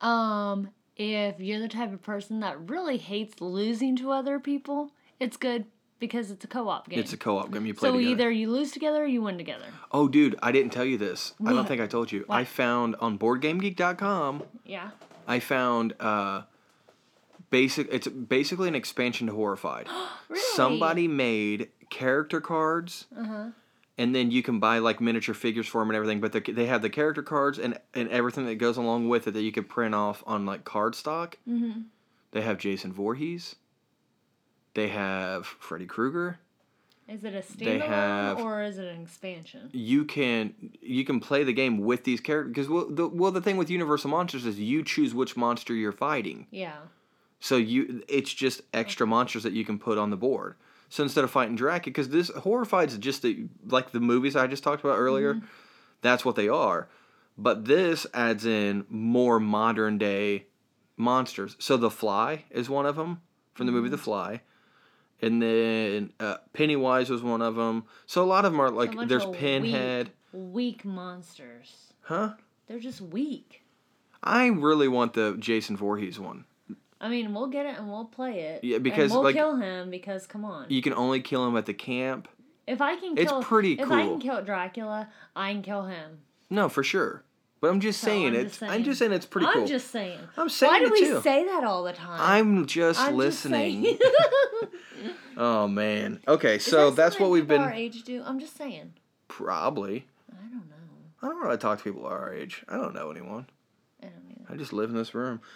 Um, 0.01 0.70
if 0.97 1.39
you're 1.39 1.59
the 1.59 1.70
type 1.70 1.93
of 1.93 2.01
person 2.01 2.41
that 2.41 2.70
really 2.70 2.97
hates 2.97 3.39
losing 3.39 3.95
to 3.95 4.11
other 4.11 4.38
people, 4.38 4.91
it's 5.20 5.38
good 5.38 5.65
because 5.99 6.30
it's 6.30 6.43
a 6.43 6.47
co-op 6.47 6.89
game. 6.89 6.99
It's 6.99 7.13
a 7.13 7.17
co-op 7.17 7.51
game 7.51 7.65
you 7.65 7.74
play 7.74 7.89
so 7.89 7.93
together. 7.93 8.11
either 8.11 8.32
you 8.32 8.51
lose 8.51 8.72
together 8.72 9.03
or 9.03 9.07
you 9.07 9.22
win 9.22 9.38
together. 9.38 9.65
oh, 9.91 10.07
dude, 10.07 10.38
I 10.41 10.51
didn't 10.51 10.72
tell 10.72 10.86
you 10.86 10.97
this. 10.97 11.34
I 11.45 11.53
don't 11.53 11.67
think 11.67 11.82
I 11.82 11.88
told 11.88 12.11
you. 12.11 12.26
I 12.30 12.43
found 12.43 12.95
on 12.99 13.17
BoardGameGeek.com. 13.17 14.43
Yeah. 14.65 14.91
I 15.28 15.39
found 15.39 15.93
uh, 15.99 16.43
basic. 17.49 17.88
It's 17.91 18.07
basically 18.07 18.67
an 18.67 18.76
expansion 18.76 19.28
to 19.28 19.34
Horrified. 19.34 19.88
Really? 20.30 20.43
Somebody 20.53 21.07
made 21.07 21.70
character 21.89 22.39
cards, 22.41 23.05
Uh-huh. 23.17 23.49
and 23.97 24.13
then 24.15 24.31
you 24.31 24.41
can 24.43 24.59
buy 24.59 24.79
like 24.79 25.01
miniature 25.01 25.35
figures 25.35 25.67
for 25.67 25.81
them 25.81 25.89
and 25.89 25.95
everything. 25.97 26.19
But 26.21 26.31
they 26.31 26.39
they 26.39 26.65
have 26.67 26.81
the 26.81 26.89
character 26.89 27.21
cards 27.21 27.57
and 27.59 27.77
and 27.93 28.09
everything 28.09 28.45
that 28.45 28.55
goes 28.55 28.77
along 28.77 29.09
with 29.09 29.27
it 29.27 29.31
that 29.31 29.41
you 29.41 29.51
can 29.51 29.63
print 29.65 29.93
off 29.95 30.23
on 30.25 30.45
like 30.45 30.63
cardstock. 30.63 31.33
Mm-hmm. 31.47 31.81
They 32.31 32.41
have 32.41 32.57
Jason 32.57 32.93
Voorhees. 32.93 33.55
They 34.75 34.89
have 34.89 35.45
Freddy 35.47 35.85
Krueger. 35.87 36.39
Is 37.07 37.23
it 37.23 37.33
a 37.33 37.39
standalone 37.39 37.87
have- 37.87 38.39
or 38.39 38.61
is 38.61 38.77
it 38.77 38.85
an 38.85 39.01
expansion? 39.01 39.69
You 39.73 40.05
can 40.05 40.53
you 40.79 41.03
can 41.03 41.19
play 41.19 41.43
the 41.43 41.53
game 41.53 41.79
with 41.79 42.03
these 42.03 42.19
characters 42.21 42.51
because 42.53 42.69
well 42.69 42.85
the 42.87 43.07
well 43.07 43.31
the 43.31 43.41
thing 43.41 43.57
with 43.57 43.69
Universal 43.71 44.11
Monsters 44.11 44.45
is 44.45 44.59
you 44.59 44.83
choose 44.83 45.15
which 45.15 45.35
monster 45.35 45.73
you're 45.73 45.91
fighting. 45.91 46.45
Yeah. 46.51 46.77
So 47.41 47.55
you, 47.55 48.03
it's 48.09 48.33
just 48.33 48.61
extra 48.73 49.07
monsters 49.07 49.43
that 49.43 49.53
you 49.53 49.63
can 49.63 49.79
put 49.79 49.97
on 49.97 50.09
the 50.09 50.17
board. 50.17 50.55
So 50.89 51.03
instead 51.03 51.23
of 51.23 51.31
fighting 51.31 51.55
Dracula, 51.55 51.91
because 51.91 52.09
this 52.09 52.29
Horrified's 52.29 52.97
just 52.97 53.21
the, 53.21 53.47
like 53.67 53.91
the 53.91 53.99
movies 53.99 54.35
I 54.35 54.47
just 54.47 54.63
talked 54.63 54.83
about 54.83 54.97
earlier, 54.97 55.39
that's 56.01 56.25
what 56.25 56.35
they 56.35 56.49
are. 56.49 56.87
But 57.37 57.65
this 57.65 58.05
adds 58.13 58.45
in 58.45 58.85
more 58.89 59.39
modern 59.39 59.97
day 59.97 60.47
monsters. 60.97 61.55
So 61.59 61.77
the 61.77 61.91
Fly 61.91 62.45
is 62.49 62.69
one 62.69 62.85
of 62.85 62.95
them 62.95 63.21
from 63.53 63.65
the 63.67 63.71
movie 63.71 63.89
The 63.89 63.97
Fly, 63.97 64.41
and 65.21 65.41
then 65.41 66.11
uh, 66.19 66.37
Pennywise 66.53 67.09
was 67.09 67.21
one 67.21 67.41
of 67.41 67.55
them. 67.55 67.85
So 68.05 68.23
a 68.23 68.25
lot 68.25 68.45
of 68.45 68.51
them 68.51 68.59
are 68.59 68.69
like 68.71 68.95
bunch 68.95 69.09
there's 69.09 69.25
Pinhead, 69.25 70.11
Weak 70.31 70.83
monsters. 70.85 71.93
huh? 72.01 72.33
They're 72.67 72.79
just 72.79 73.01
weak. 73.01 73.63
I 74.21 74.47
really 74.47 74.87
want 74.87 75.13
the 75.13 75.35
Jason 75.39 75.75
Voorhees 75.77 76.19
one. 76.19 76.45
I 77.02 77.08
mean, 77.10 77.34
we'll 77.34 77.47
get 77.47 77.66
it 77.66 77.78
and 77.78 77.89
we'll 77.89 78.06
play 78.06 78.41
it. 78.41 78.64
Yeah, 78.64 78.78
because, 78.80 79.12
and 79.12 79.14
we'll 79.14 79.24
like- 79.24 79.36
kill 79.36 79.56
him 79.56 79.89
because 79.89 80.28
come 80.28 80.43
on. 80.45 80.66
You 80.70 80.82
can 80.82 80.93
only 80.93 81.22
kill 81.22 81.47
him 81.47 81.56
at 81.56 81.66
the 81.66 81.74
camp. 81.74 82.28
if 82.68 82.82
I 82.82 82.95
can 82.97 83.18
it's 83.18 83.32
kill, 83.32 83.41
pretty 83.41 83.74
if 83.74 83.89
I 83.91 84.04
can 84.04 84.20
kill 84.20 84.41
Dracula, 84.43 85.10
I 85.36 85.54
can 85.54 85.62
kill 85.62 85.84
him. 85.86 86.20
No, 86.50 86.68
for 86.70 86.84
sure. 86.84 87.24
But 87.62 87.70
I'm 87.72 87.80
just 87.82 88.00
So 88.00 88.08
saying 88.08 88.28
I'm 88.28 88.36
it's. 88.36 88.58
just 88.60 88.72
I'm 88.72 88.84
just 88.86 89.00
saying 89.00 89.12
it's 89.12 89.26
pretty 89.26 89.47
I'm 89.47 89.54
cool. 89.54 89.68
just 89.68 89.91
saying. 89.91 90.20
I'm 90.38 90.47
saying 90.50 90.72
Why 90.72 90.80
do 90.80 90.91
we 90.91 91.00
too. 91.02 91.22
say 91.22 91.43
that 91.45 91.64
all 91.66 91.84
the 91.84 91.91
time? 91.93 92.20
I'm 92.22 92.66
just 92.66 93.00
I'm 93.00 93.16
listening. 93.18 93.84
saying. 93.84 94.00
oh 95.38 95.68
man. 95.68 96.22
Okay, 96.28 96.56
Is 96.56 96.66
so 96.66 96.89
that 96.89 96.95
that's 96.95 97.20
what 97.20 97.30
we've 97.30 97.47
been. 97.47 97.62
Our 97.62 97.72
age 97.74 98.04
do. 98.04 98.24
I'm 98.26 98.39
just 98.39 98.56
saying. 98.58 98.93
Probably. 99.28 100.06
I 100.32 100.41
don't 100.47 100.70
know. 100.70 100.76
I 101.22 101.28
don't 101.28 101.41
really 101.41 101.58
talk 101.58 101.78
to 101.80 101.84
people 101.84 102.06
our 102.06 102.34
age. 102.34 102.64
I 102.70 102.78
don't 102.78 102.93
know 102.93 103.12
anyone. 103.12 103.47
I 104.02 104.06
don't 104.08 104.24
either. 104.41 104.54
I 104.54 104.56
just 104.58 104.72
live 104.74 104.89
in 104.89 104.95
this 104.95 105.14
room. 105.14 105.41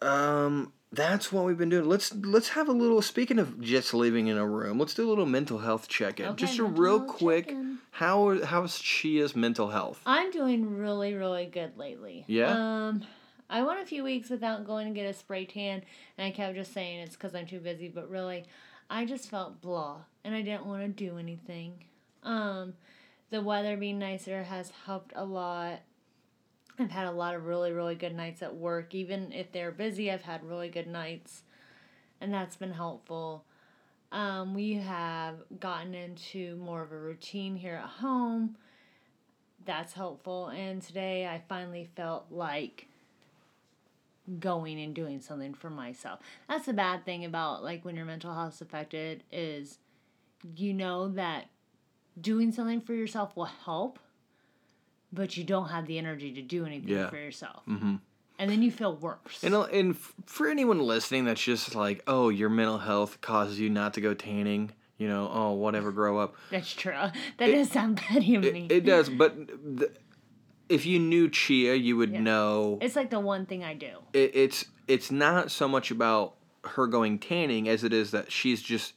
Um, 0.00 0.72
that's 0.90 1.30
what 1.30 1.44
we've 1.44 1.58
been 1.58 1.68
doing. 1.68 1.86
Let's 1.88 2.14
let's 2.14 2.50
have 2.50 2.68
a 2.68 2.72
little. 2.72 3.02
Speaking 3.02 3.38
of 3.38 3.60
just 3.60 3.92
living 3.92 4.28
in 4.28 4.38
a 4.38 4.46
room, 4.46 4.78
let's 4.78 4.94
do 4.94 5.06
a 5.06 5.10
little 5.10 5.26
mental 5.26 5.58
health 5.58 5.88
check 5.88 6.18
in. 6.20 6.26
Okay, 6.26 6.46
just 6.46 6.58
a 6.58 6.64
real 6.64 7.00
quick. 7.00 7.46
check-in. 7.46 7.78
How 7.90 8.42
how's 8.42 8.78
Chia's 8.78 9.36
mental 9.36 9.68
health? 9.68 10.00
I'm 10.06 10.30
doing 10.30 10.78
really, 10.78 11.14
really 11.14 11.46
good 11.46 11.76
lately. 11.76 12.24
Yeah? 12.26 12.52
Um, 12.88 13.04
I 13.50 13.62
went 13.62 13.80
a 13.80 13.86
few 13.86 14.04
weeks 14.04 14.30
without 14.30 14.66
going 14.66 14.86
to 14.86 14.94
get 14.94 15.08
a 15.08 15.12
spray 15.12 15.44
tan, 15.44 15.82
and 16.16 16.26
I 16.26 16.30
kept 16.30 16.54
just 16.54 16.72
saying 16.72 17.00
it's 17.00 17.16
because 17.16 17.34
I'm 17.34 17.46
too 17.46 17.60
busy, 17.60 17.88
but 17.88 18.08
really, 18.10 18.44
I 18.88 19.04
just 19.04 19.28
felt 19.28 19.60
blah, 19.60 19.98
and 20.24 20.34
I 20.34 20.42
didn't 20.42 20.66
want 20.66 20.82
to 20.82 20.88
do 20.88 21.18
anything. 21.18 21.84
Um, 22.22 22.74
the 23.30 23.42
weather 23.42 23.76
being 23.76 23.98
nicer 23.98 24.44
has 24.44 24.72
helped 24.86 25.12
a 25.14 25.24
lot. 25.24 25.80
I've 26.78 26.90
had 26.90 27.06
a 27.06 27.12
lot 27.12 27.34
of 27.34 27.46
really, 27.46 27.72
really 27.72 27.94
good 27.94 28.14
nights 28.14 28.42
at 28.42 28.54
work. 28.54 28.94
Even 28.94 29.32
if 29.32 29.52
they're 29.52 29.72
busy, 29.72 30.10
I've 30.10 30.22
had 30.22 30.44
really 30.44 30.68
good 30.68 30.86
nights, 30.86 31.42
and 32.20 32.32
that's 32.32 32.56
been 32.56 32.72
helpful. 32.72 33.44
Um, 34.10 34.54
we 34.54 34.74
have 34.74 35.36
gotten 35.60 35.94
into 35.94 36.56
more 36.56 36.82
of 36.82 36.92
a 36.92 36.98
routine 36.98 37.56
here 37.56 37.74
at 37.74 37.88
home. 37.88 38.56
That's 39.64 39.92
helpful. 39.92 40.48
And 40.48 40.80
today 40.80 41.26
I 41.26 41.42
finally 41.48 41.88
felt 41.94 42.26
like 42.30 42.86
going 44.40 44.80
and 44.80 44.94
doing 44.94 45.20
something 45.20 45.54
for 45.54 45.70
myself. 45.70 46.20
That's 46.48 46.66
the 46.66 46.72
bad 46.72 47.04
thing 47.04 47.24
about 47.24 47.62
like 47.62 47.84
when 47.84 47.96
your 47.96 48.04
mental 48.04 48.34
health's 48.34 48.60
affected 48.60 49.24
is 49.32 49.78
you 50.56 50.72
know 50.72 51.08
that 51.08 51.48
doing 52.20 52.52
something 52.52 52.80
for 52.80 52.94
yourself 52.94 53.36
will 53.36 53.44
help, 53.44 53.98
but 55.12 55.36
you 55.36 55.44
don't 55.44 55.68
have 55.68 55.86
the 55.86 55.98
energy 55.98 56.32
to 56.34 56.42
do 56.42 56.64
anything 56.66 56.88
Yeah. 56.88 57.08
for 57.10 57.16
yourself. 57.16 57.62
Mm-hmm. 57.68 57.96
And 58.40 58.50
then 58.50 58.62
you 58.62 58.70
feel 58.70 58.94
worse. 58.94 59.42
And, 59.42 59.54
and 59.54 59.96
for 60.26 60.48
anyone 60.48 60.78
listening 60.80 61.24
that's 61.24 61.42
just 61.42 61.74
like, 61.74 62.02
oh, 62.06 62.28
your 62.28 62.48
mental 62.48 62.78
health 62.78 63.20
causes 63.20 63.58
you 63.58 63.68
not 63.68 63.94
to 63.94 64.00
go 64.00 64.14
tanning, 64.14 64.70
you 64.96 65.08
know, 65.08 65.28
oh, 65.32 65.52
whatever, 65.54 65.90
grow 65.90 66.18
up. 66.18 66.36
That's 66.50 66.72
true. 66.72 66.92
That 66.92 67.46
does 67.46 67.70
sound 67.70 67.96
petty 67.96 68.34
of 68.36 68.42
me. 68.42 68.66
It, 68.66 68.72
it 68.72 68.84
does, 68.84 69.08
but 69.08 69.34
th- 69.78 69.90
if 70.68 70.86
you 70.86 70.98
knew 71.00 71.28
Chia, 71.28 71.74
you 71.74 71.96
would 71.96 72.12
Yeah. 72.12 72.20
know 72.20 72.78
it's 72.80 72.94
like 72.94 73.10
the 73.10 73.18
one 73.20 73.44
thing 73.46 73.64
I 73.64 73.74
do. 73.74 73.98
it, 74.12 74.30
it's 74.34 74.66
it's 74.86 75.10
not 75.10 75.50
so 75.50 75.66
much 75.66 75.90
about 75.90 76.34
her 76.64 76.86
going 76.86 77.18
tanning 77.18 77.68
as 77.68 77.82
it 77.84 77.92
is 77.92 78.10
that 78.12 78.30
she's 78.30 78.60
just 78.62 78.92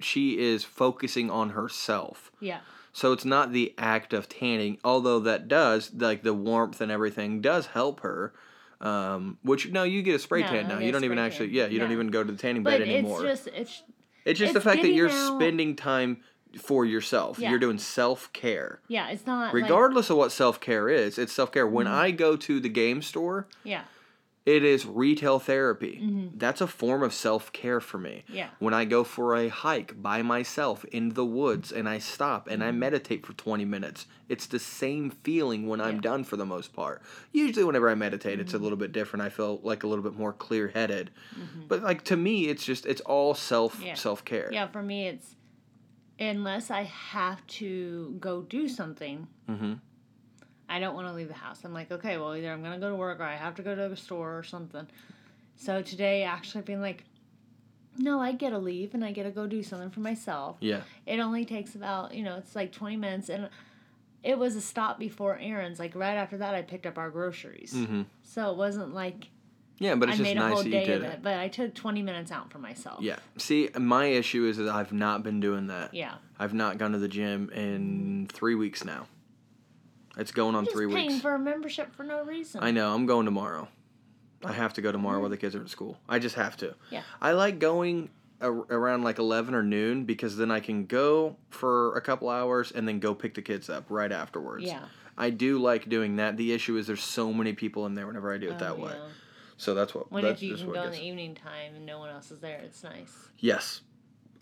she 0.00 0.38
is 0.38 0.64
focusing 0.64 1.30
on 1.30 1.50
herself. 1.50 2.30
Yeah. 2.40 2.60
So 2.92 3.12
it's 3.12 3.24
not 3.24 3.52
the 3.52 3.74
act 3.78 4.12
of 4.12 4.28
tanning, 4.28 4.78
although 4.84 5.18
that 5.20 5.48
does 5.48 5.92
like 5.94 6.22
the 6.22 6.34
warmth 6.34 6.80
and 6.80 6.92
everything 6.92 7.40
does 7.40 7.66
help 7.66 8.00
her. 8.00 8.32
Um, 8.80 9.38
which 9.42 9.70
no, 9.70 9.84
you 9.84 10.02
get 10.02 10.16
a 10.16 10.18
spray 10.18 10.42
No, 10.42 10.48
tan 10.48 10.68
now. 10.68 10.78
You 10.78 10.90
don't 10.92 11.04
even 11.04 11.16
spray 11.16 11.26
actually, 11.26 11.46
tan. 11.48 11.54
yeah, 11.56 11.66
you 11.66 11.78
don't 11.78 11.92
even 11.92 12.08
go 12.08 12.22
to 12.24 12.32
the 12.32 12.36
tanning 12.38 12.62
But 12.64 12.80
bed 12.80 12.82
anymore. 12.82 13.24
it's 13.26 13.44
just 13.44 13.56
it's 13.56 13.82
it's 14.24 14.38
just 14.40 14.54
the 14.54 14.60
fact 14.60 14.82
that 14.82 14.92
you're 14.92 15.08
out- 15.08 15.36
spending 15.36 15.76
time 15.76 16.18
for 16.60 16.84
yourself. 16.84 17.38
Yeah. 17.38 17.50
You're 17.50 17.58
doing 17.60 17.78
self 17.78 18.30
care. 18.32 18.80
yeah, 18.88 19.08
it's 19.08 19.24
not 19.26 19.44
like- 19.46 19.54
Regardless 19.54 20.10
of 20.10 20.16
what 20.18 20.32
self 20.32 20.60
care 20.60 20.88
is, 20.88 21.16
it's 21.16 21.32
self 21.32 21.50
care. 21.52 21.66
When 21.66 21.86
Mm-hmm. 21.86 21.94
I 21.96 22.10
go 22.10 22.36
to 22.36 22.60
the 22.60 22.68
game 22.68 23.00
store, 23.02 23.46
yeah. 23.64 23.82
It 24.44 24.64
is 24.64 24.84
retail 24.86 25.38
therapy. 25.38 26.02
That's 26.34 26.60
a 26.60 26.66
form 26.66 27.02
of 27.02 27.12
self 27.14 27.52
care 27.52 27.80
for 27.80 27.98
me. 27.98 28.24
Mm-hmm. 28.24 28.34
Yeah. 28.34 28.48
When 28.58 28.74
I 28.74 28.84
go 28.84 29.04
for 29.04 29.36
a 29.36 29.48
hike 29.48 30.02
by 30.02 30.22
myself 30.22 30.84
in 30.86 31.10
the 31.10 31.24
woods 31.24 31.70
and 31.70 31.88
I 31.88 31.98
stop 31.98 32.48
and 32.48 32.62
I 32.64 32.70
Mm-hmm. 32.70 32.78
meditate 32.80 33.26
for 33.26 33.34
20 33.34 33.64
minutes, 33.64 34.06
it's 34.28 34.46
the 34.46 34.58
same 34.58 35.10
feeling 35.10 35.68
when 35.68 35.80
I'm 35.80 35.94
Mm-hmm. 35.94 36.00
done 36.00 36.24
for 36.24 36.36
the 36.36 36.46
most 36.46 36.72
part. 36.72 37.02
Usually, 37.32 37.64
whenever 37.64 37.88
I 37.88 37.94
meditate, 37.94 38.40
it's 38.40 38.54
a 38.54 38.58
little 38.58 38.78
bit 38.78 38.90
different. 38.92 39.22
I 39.24 39.28
feel 39.28 39.60
like 39.62 39.84
a 39.84 39.86
little 39.86 40.02
bit 40.02 40.14
more 40.18 40.32
clear 40.32 40.68
headed. 40.68 41.10
But 41.68 41.82
like 41.82 42.02
to 42.04 42.16
me, 42.16 42.48
it's 42.48 42.64
just 42.64 42.84
it's 42.86 43.00
all 43.02 43.34
self 43.34 43.74
Mm-hmm. 43.76 43.86
Yeah. 43.86 43.94
self 43.94 44.24
care. 44.24 44.48
Yeah, 44.52 44.66
for 44.66 44.82
me 44.82 45.06
it's 45.06 45.36
unless 46.18 46.70
I 46.70 46.82
have 46.82 47.46
to 47.46 48.16
go 48.20 48.42
do 48.42 48.68
something, 48.68 49.26
hmm 49.48 49.74
I 50.72 50.80
don't 50.80 50.94
want 50.94 51.06
to 51.06 51.12
leave 51.12 51.28
the 51.28 51.34
house. 51.34 51.60
I'm 51.64 51.74
like, 51.74 51.92
okay, 51.92 52.16
well 52.16 52.34
either 52.34 52.50
I'm 52.50 52.62
gonna 52.62 52.78
go 52.78 52.88
to 52.88 52.96
work 52.96 53.20
or 53.20 53.24
I 53.24 53.36
have 53.36 53.54
to 53.56 53.62
go 53.62 53.74
to 53.74 53.88
the 53.88 53.96
store 53.96 54.38
or 54.38 54.42
something. 54.42 54.86
So 55.56 55.82
today 55.82 56.22
actually 56.22 56.62
being 56.62 56.80
like, 56.80 57.04
no, 57.98 58.20
I 58.20 58.32
get 58.32 58.50
to 58.50 58.58
leave 58.58 58.94
and 58.94 59.04
I 59.04 59.12
get 59.12 59.24
to 59.24 59.30
go 59.30 59.46
do 59.46 59.62
something 59.62 59.90
for 59.90 60.00
myself. 60.00 60.56
Yeah. 60.60 60.80
It 61.06 61.20
only 61.20 61.44
takes 61.44 61.74
about, 61.74 62.14
you 62.14 62.22
know, 62.24 62.38
it's 62.38 62.56
like 62.56 62.72
20 62.72 62.96
minutes. 62.96 63.28
And 63.28 63.50
it 64.22 64.38
was 64.38 64.56
a 64.56 64.62
stop 64.62 64.98
before 64.98 65.38
errands. 65.38 65.78
Like 65.78 65.94
right 65.94 66.14
after 66.16 66.38
that, 66.38 66.54
I 66.54 66.62
picked 66.62 66.86
up 66.86 66.96
our 66.96 67.10
groceries. 67.10 67.74
Mm-hmm. 67.74 68.02
So 68.22 68.50
it 68.50 68.56
wasn't 68.56 68.94
like 68.94 69.28
Yeah, 69.78 69.94
but 69.96 70.08
it's 70.08 70.20
I 70.20 70.24
just 70.24 70.34
nice 70.36 70.56
that 70.58 70.64
you 70.64 70.70
did 70.70 70.88
it. 70.88 71.02
it. 71.02 71.22
But 71.22 71.34
I 71.34 71.48
took 71.48 71.74
20 71.74 72.00
minutes 72.00 72.32
out 72.32 72.50
for 72.50 72.58
myself. 72.58 73.02
Yeah. 73.02 73.16
See, 73.36 73.68
my 73.78 74.06
issue 74.06 74.46
is 74.46 74.56
that 74.56 74.68
I've 74.68 74.94
not 74.94 75.22
been 75.22 75.40
doing 75.40 75.66
that. 75.66 75.92
Yeah. 75.92 76.14
I've 76.38 76.54
not 76.54 76.78
gone 76.78 76.92
to 76.92 76.98
the 76.98 77.08
gym 77.08 77.50
in 77.50 78.26
three 78.32 78.54
weeks 78.54 78.86
now. 78.86 79.06
It's 80.16 80.32
going 80.32 80.54
on 80.54 80.64
Just 80.64 80.76
three 80.76 80.92
paying 80.92 81.08
weeks. 81.12 81.22
for 81.22 81.34
a 81.34 81.38
membership 81.38 81.94
for 81.94 82.02
no 82.04 82.22
reason. 82.24 82.62
I 82.62 82.70
know. 82.70 82.94
I'm 82.94 83.06
going 83.06 83.24
tomorrow. 83.24 83.68
I 84.44 84.52
have 84.52 84.74
to 84.74 84.82
go 84.82 84.92
tomorrow 84.92 85.20
while 85.20 85.30
the 85.30 85.36
kids 85.36 85.54
are 85.54 85.62
at 85.62 85.68
school. 85.70 85.98
I 86.08 86.18
just 86.18 86.34
have 86.34 86.56
to. 86.58 86.74
Yeah. 86.90 87.02
I 87.20 87.32
like 87.32 87.58
going 87.58 88.10
a- 88.40 88.50
around 88.50 89.04
like 89.04 89.18
11 89.18 89.54
or 89.54 89.62
noon 89.62 90.04
because 90.04 90.36
then 90.36 90.50
I 90.50 90.60
can 90.60 90.86
go 90.86 91.36
for 91.50 91.96
a 91.96 92.00
couple 92.00 92.28
hours 92.28 92.72
and 92.72 92.86
then 92.86 92.98
go 92.98 93.14
pick 93.14 93.34
the 93.34 93.42
kids 93.42 93.70
up 93.70 93.84
right 93.88 94.10
afterwards. 94.12 94.64
Yeah. 94.64 94.84
I 95.16 95.30
do 95.30 95.58
like 95.58 95.88
doing 95.88 96.16
that. 96.16 96.36
The 96.36 96.52
issue 96.52 96.76
is 96.76 96.86
there's 96.88 97.02
so 97.02 97.32
many 97.32 97.52
people 97.52 97.86
in 97.86 97.94
there 97.94 98.06
whenever 98.06 98.32
I 98.34 98.38
do 98.38 98.50
it 98.50 98.58
that 98.58 98.72
Oh, 98.72 98.84
way. 98.84 98.96
So 99.58 99.74
that's 99.74 99.94
what. 99.94 100.10
When 100.10 100.24
that's 100.24 100.42
if 100.42 100.48
you 100.48 100.56
can 100.56 100.72
go 100.72 100.82
in 100.84 100.90
the 100.90 101.02
evening 101.02 101.34
time 101.36 101.74
and 101.76 101.86
no 101.86 101.98
one 102.00 102.10
else 102.10 102.30
is 102.32 102.40
there, 102.40 102.58
it's 102.64 102.82
nice. 102.82 103.12
Yes, 103.38 103.82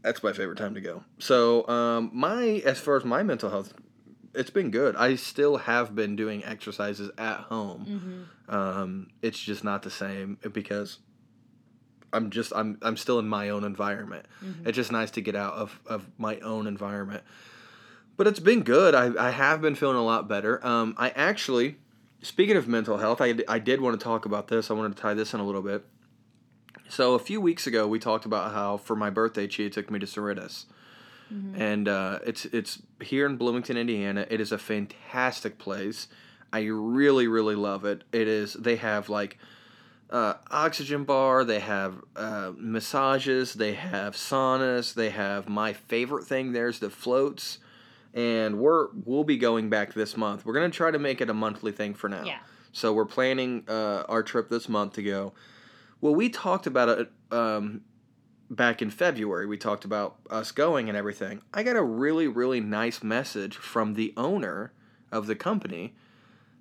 that's 0.03 0.23
my 0.23 0.33
favorite 0.33 0.57
time 0.57 0.75
to 0.75 0.81
go. 0.81 1.05
So, 1.19 1.69
um, 1.69 2.11
my 2.15 2.63
as 2.65 2.79
far 2.79 2.97
as 2.97 3.05
my 3.05 3.23
mental 3.23 3.51
health, 3.51 3.75
it's 4.35 4.51
been 4.51 4.71
good. 4.71 4.97
I 4.97 5.17
still 5.17 5.59
have 5.59 5.95
been 5.95 6.17
doing 6.17 6.45
exercises 6.45 7.11
at 7.19 7.39
home. 7.41 8.27
Mm-hmm. 8.49 8.55
Um, 8.55 9.09
it's 9.23 9.39
just 9.39 9.65
not 9.65 9.83
the 9.83 9.91
same 9.91 10.39
because 10.53 10.99
I'm 12.13 12.31
just 12.31 12.53
I'm 12.55 12.79
I'm 12.83 12.97
still 12.97 13.19
in 13.19 13.29
my 13.29 13.51
own 13.51 13.65
environment. 13.65 14.27
Mhm. 14.45 14.67
It's 14.67 14.77
just 14.77 14.93
nice 14.93 15.11
to 15.13 15.21
get 15.21 15.35
out 15.37 15.55
of 15.55 15.81
of 15.87 16.07
my 16.19 16.39
own 16.41 16.67
environment. 16.67 17.23
But 18.17 18.27
it's 18.27 18.41
been 18.41 18.63
good. 18.63 18.95
I 18.95 19.13
I 19.29 19.31
have 19.31 19.61
been 19.61 19.75
feeling 19.75 19.97
a 19.97 20.05
lot 20.05 20.29
better. 20.29 20.65
Um, 20.67 20.95
I 20.99 21.11
actually, 21.11 21.77
speaking 22.23 22.57
of 22.57 22.69
mental 22.69 22.99
health, 22.99 23.21
I 23.21 23.35
I 23.49 23.59
did 23.59 23.81
want 23.81 23.99
to 23.99 24.03
talk 24.05 24.25
about 24.27 24.49
this. 24.49 24.71
I 24.71 24.75
wanted 24.75 24.97
to 24.97 25.03
tie 25.03 25.15
this 25.15 25.35
in 25.35 25.41
a 25.41 25.45
little 25.45 25.63
bit. 25.63 25.85
So 26.89 27.15
a 27.15 27.21
few 27.21 27.41
weeks 27.41 27.67
ago, 27.69 27.87
we 27.87 28.01
talked 28.01 28.25
about 28.25 28.53
how 28.53 28.77
for 28.77 28.97
my 28.97 29.11
birthday, 29.11 29.47
Chia 29.47 29.71
took 29.71 29.91
me 29.91 30.01
to 30.01 30.07
Cerritos, 30.07 30.65
and 31.31 31.89
uh, 31.89 32.19
it's 32.27 32.45
it's 32.47 32.83
here 33.01 33.27
in 33.27 33.37
Bloomington, 33.37 33.77
Indiana. 33.77 34.27
It 34.29 34.41
is 34.41 34.53
a 34.53 34.59
fantastic 34.59 35.59
place. 35.59 36.09
I 36.53 36.65
really 36.65 37.29
really 37.29 37.55
love 37.55 37.85
it. 37.85 38.05
It 38.13 38.27
is. 38.27 38.55
They 38.55 38.77
have 38.77 39.09
like 39.09 39.39
uh, 40.11 40.35
oxygen 40.51 41.05
bar. 41.05 41.45
They 41.45 41.61
have 41.61 42.03
uh, 42.17 42.53
massages. 42.57 43.55
They 43.55 43.75
have 43.75 44.15
saunas. 44.15 44.95
They 44.95 45.11
have 45.11 45.49
my 45.49 45.73
favorite 45.73 46.27
thing. 46.27 46.53
There's 46.53 46.81
the 46.81 46.91
floats, 46.91 47.59
and 48.13 48.59
we're 48.59 48.89
we'll 49.05 49.25
be 49.25 49.37
going 49.37 49.71
back 49.71 49.95
this 49.95 50.17
month. 50.17 50.45
We're 50.45 50.55
gonna 50.55 50.71
try 50.71 50.91
to 50.91 50.99
make 50.99 51.21
it 51.21 51.31
a 51.31 51.35
monthly 51.35 51.73
thing 51.73 51.95
for 51.95 52.09
now. 52.09 52.25
Yeah. 52.25 52.39
So 52.73 52.93
we're 52.93 53.07
planning 53.07 53.65
uh, 53.69 54.05
our 54.09 54.23
trip 54.23 54.49
this 54.49 54.69
month 54.69 54.95
to 54.95 55.03
go. 55.03 55.33
Well, 56.01 56.15
we 56.15 56.29
talked 56.29 56.67
about 56.67 56.89
it 56.89 57.13
um, 57.31 57.83
back 58.51 58.83
in 58.83 58.91
February. 58.91 59.47
We 59.47 59.57
talked 59.57 59.85
about 59.85 60.17
us 60.29 60.51
going 60.51 60.89
and 60.89 60.99
everything. 60.99 61.41
I 61.55 61.63
got 61.63 61.77
a 61.77 61.83
really, 61.83 62.27
really 62.27 62.61
nice 62.61 63.03
message 63.03 63.57
from 63.57 63.95
the 63.95 64.13
owner 64.17 64.73
of 65.13 65.27
the 65.27 65.37
company 65.37 65.95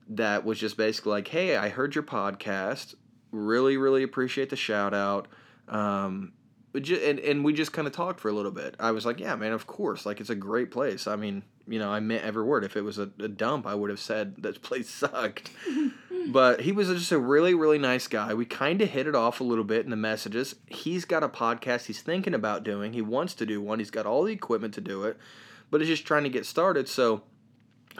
that 0.07 0.45
was 0.45 0.59
just 0.59 0.77
basically 0.77 1.11
like, 1.11 1.27
"Hey, 1.27 1.57
I 1.57 1.69
heard 1.69 1.95
your 1.95 2.03
podcast. 2.03 2.95
Really, 3.31 3.77
really 3.77 4.03
appreciate 4.03 4.49
the 4.49 4.55
shout 4.55 4.93
out." 4.93 5.27
Um, 5.67 6.33
and, 6.73 7.19
and 7.19 7.43
we 7.43 7.53
just 7.53 7.73
kind 7.73 7.87
of 7.87 7.93
talked 7.93 8.19
for 8.19 8.29
a 8.29 8.33
little 8.33 8.51
bit. 8.51 8.75
I 8.79 8.91
was 8.91 9.05
like, 9.05 9.19
"Yeah, 9.19 9.35
man, 9.35 9.51
of 9.51 9.67
course. 9.67 10.05
Like, 10.05 10.19
it's 10.19 10.29
a 10.29 10.35
great 10.35 10.71
place. 10.71 11.07
I 11.07 11.15
mean, 11.15 11.43
you 11.70 11.80
know, 11.80 11.91
I 11.91 11.99
meant 11.99 12.24
every 12.24 12.43
word. 12.43 12.63
If 12.65 12.76
it 12.76 12.82
was 12.82 12.97
a, 12.99 13.09
a 13.20 13.28
dump, 13.28 13.65
I 13.67 13.76
would 13.76 13.89
have 13.89 13.99
said 13.99 14.36
that 14.43 14.61
place 14.61 14.89
sucked." 14.89 15.51
but 16.28 16.61
he 16.61 16.72
was 16.74 16.89
just 16.89 17.11
a 17.13 17.17
really 17.17 17.53
really 17.53 17.78
nice 17.78 18.05
guy 18.07 18.34
we 18.34 18.45
kind 18.45 18.82
of 18.82 18.89
hit 18.89 19.07
it 19.07 19.15
off 19.15 19.39
a 19.39 19.43
little 19.43 19.63
bit 19.63 19.86
in 19.86 19.89
the 19.89 19.95
messages 19.95 20.53
he's 20.67 21.05
got 21.05 21.24
a 21.24 21.30
podcast 21.30 21.86
he's 21.86 22.01
thinking 22.01 22.34
about 22.34 22.61
doing 22.63 22.91
he 22.91 23.01
wants 23.01 23.34
to 23.34 23.45
do 23.45 23.61
one 23.61 23.80
he's 23.80 23.89
got 23.89 24.05
all 24.05 24.24
the 24.26 24.34
equipment 24.34 24.74
to 24.74 24.82
do 24.82 25.03
it 25.05 25.15
but 25.72 25.80
he's 25.80 25.88
just 25.88 26.05
trying 26.05 26.24
to 26.24 26.30
get 26.30 26.45
started 26.45 26.89
so 26.89 27.24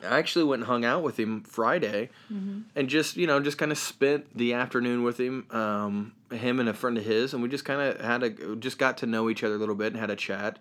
i 0.04 0.18
actually 0.20 0.44
went 0.44 0.60
and 0.62 0.68
hung 0.68 0.84
out 0.84 1.02
with 1.02 1.18
him 1.18 1.42
friday 1.44 2.10
Mm-hmm. 2.32 2.60
and 2.76 2.90
just 2.90 3.16
you 3.16 3.26
know 3.26 3.40
just 3.40 3.58
kind 3.58 3.72
of 3.72 3.78
spent 3.78 4.38
the 4.38 4.54
afternoon 4.54 5.04
with 5.04 5.18
him 5.18 5.48
um, 5.52 6.14
him 6.30 6.60
and 6.60 6.68
a 6.68 6.74
friend 6.74 6.98
of 6.98 7.06
his 7.06 7.34
and 7.34 7.42
we 7.42 7.48
just 7.48 7.64
kind 7.64 7.80
of 7.82 8.02
had 8.02 8.22
a 8.22 8.56
just 8.58 8.78
got 8.78 8.98
to 8.98 9.06
know 9.06 9.30
each 9.30 9.46
other 9.46 9.56
a 9.56 9.58
little 9.60 9.76
bit 9.76 9.94
and 9.94 9.98
had 9.98 10.10
a 10.10 10.16
chat 10.18 10.60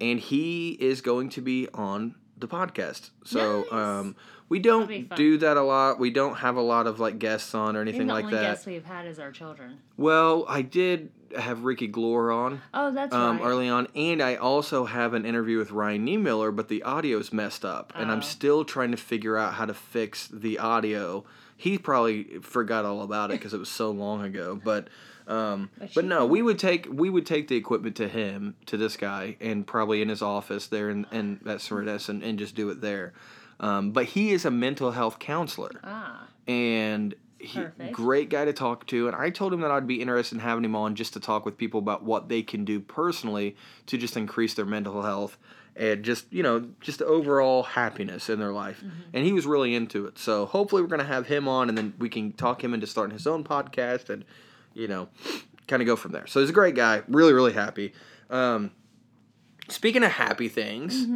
and 0.00 0.18
he 0.20 0.70
is 0.80 1.00
going 1.00 1.28
to 1.30 1.40
be 1.40 1.68
on 1.74 2.14
the 2.38 2.48
podcast. 2.48 3.10
So 3.24 3.62
Nice. 3.62 3.72
um, 3.72 4.16
we 4.48 4.58
don't 4.58 5.14
do 5.16 5.38
that 5.38 5.56
a 5.56 5.62
lot. 5.62 5.98
We 5.98 6.10
don't 6.10 6.36
have 6.36 6.56
a 6.56 6.60
lot 6.60 6.86
of 6.86 7.00
like 7.00 7.18
guests 7.18 7.54
on 7.54 7.76
or 7.76 7.80
anything 7.80 8.06
the 8.06 8.12
like 8.14 8.24
only 8.26 8.36
that. 8.36 8.42
guests 8.42 8.66
we've 8.66 8.84
had 8.84 9.06
is 9.06 9.18
our 9.18 9.32
children. 9.32 9.78
Well, 9.96 10.44
I 10.48 10.62
did 10.62 11.10
have 11.36 11.64
Ricky 11.64 11.88
Glore 11.88 12.30
on 12.34 12.60
Oh, 12.72 12.90
that's 12.92 13.12
um, 13.14 13.38
right. 13.38 13.46
early 13.46 13.68
on, 13.68 13.88
and 13.96 14.22
I 14.22 14.36
also 14.36 14.84
have 14.84 15.14
an 15.14 15.24
interview 15.26 15.58
with 15.58 15.70
Ryan 15.72 16.06
Niemiller, 16.06 16.54
but 16.54 16.68
the 16.68 16.82
audio's 16.84 17.32
messed 17.32 17.64
up, 17.64 17.92
and 17.96 18.12
I'm 18.12 18.18
Oh. 18.18 18.22
still 18.22 18.64
trying 18.64 18.92
to 18.92 18.96
figure 18.96 19.36
out 19.36 19.54
how 19.54 19.64
to 19.66 19.74
fix 19.74 20.28
the 20.28 20.58
audio. 20.58 21.24
He 21.56 21.78
probably 21.78 22.24
forgot 22.42 22.84
all 22.84 23.02
about 23.02 23.30
it 23.30 23.38
because 23.40 23.54
it 23.54 23.58
was 23.58 23.70
so 23.70 23.90
long 23.90 24.22
ago, 24.22 24.60
but. 24.62 24.88
Um, 25.26 25.70
But 25.94 26.04
no, 26.04 26.24
we 26.26 26.42
would 26.42 26.58
take 26.58 26.86
we 26.90 27.10
would 27.10 27.26
take 27.26 27.48
the 27.48 27.56
equipment 27.56 27.96
to 27.96 28.08
him 28.08 28.54
to 28.66 28.76
this 28.76 28.96
guy 28.96 29.36
and 29.40 29.66
probably 29.66 30.02
in 30.02 30.08
his 30.08 30.22
office 30.22 30.66
there 30.68 30.88
in, 30.90 31.06
in 31.10 31.40
at 31.46 31.58
Cerritos 31.58 32.08
and, 32.08 32.22
and 32.22 32.38
just 32.38 32.54
do 32.54 32.68
it 32.70 32.80
there. 32.80 33.12
Um, 33.58 33.90
but 33.90 34.04
he 34.06 34.32
is 34.32 34.44
a 34.44 34.50
mental 34.50 34.92
health 34.92 35.18
counselor 35.18 35.70
ah, 35.82 36.28
and 36.46 37.14
he, 37.38 37.60
Perfect. 37.60 37.92
great 37.92 38.28
guy 38.30 38.44
to 38.44 38.52
talk 38.52 38.86
to. 38.86 39.06
And 39.08 39.16
I 39.16 39.30
told 39.30 39.52
him 39.52 39.60
that 39.60 39.70
I'd 39.70 39.86
be 39.86 40.00
interested 40.00 40.36
in 40.36 40.40
having 40.40 40.64
him 40.64 40.74
on 40.76 40.94
just 40.94 41.12
to 41.14 41.20
talk 41.20 41.44
with 41.44 41.56
people 41.56 41.78
about 41.78 42.02
what 42.02 42.28
they 42.28 42.42
can 42.42 42.64
do 42.64 42.80
personally 42.80 43.56
to 43.86 43.98
just 43.98 44.16
increase 44.16 44.54
their 44.54 44.64
mental 44.64 45.02
health 45.02 45.38
and 45.74 46.02
just 46.02 46.32
you 46.32 46.42
know 46.42 46.68
just 46.80 47.02
overall 47.02 47.62
happiness 47.62 48.30
in 48.30 48.38
their 48.38 48.52
life. 48.52 48.82
And 49.12 49.24
he 49.24 49.32
was 49.32 49.46
really 49.46 49.74
into 49.74 50.06
it. 50.06 50.18
So 50.18 50.46
hopefully 50.46 50.82
we're 50.82 50.88
gonna 50.88 51.04
have 51.04 51.26
him 51.26 51.48
on, 51.48 51.68
and 51.68 51.76
then 51.76 51.94
we 51.98 52.08
can 52.08 52.32
talk 52.32 52.62
him 52.62 52.72
into 52.74 52.86
starting 52.86 53.12
his 53.14 53.26
own 53.26 53.44
podcast 53.44 54.08
and 54.08 54.24
you 54.76 54.86
know 54.86 55.08
kind 55.66 55.82
of 55.82 55.86
go 55.86 55.96
from 55.96 56.12
there. 56.12 56.26
So 56.26 56.40
he's 56.40 56.50
a 56.50 56.52
great 56.52 56.74
guy. 56.74 57.02
Really 57.08 57.32
really 57.32 57.52
happy. 57.52 57.92
Um, 58.30 58.70
speaking 59.68 60.04
of 60.04 60.12
happy 60.12 60.48
things. 60.48 61.06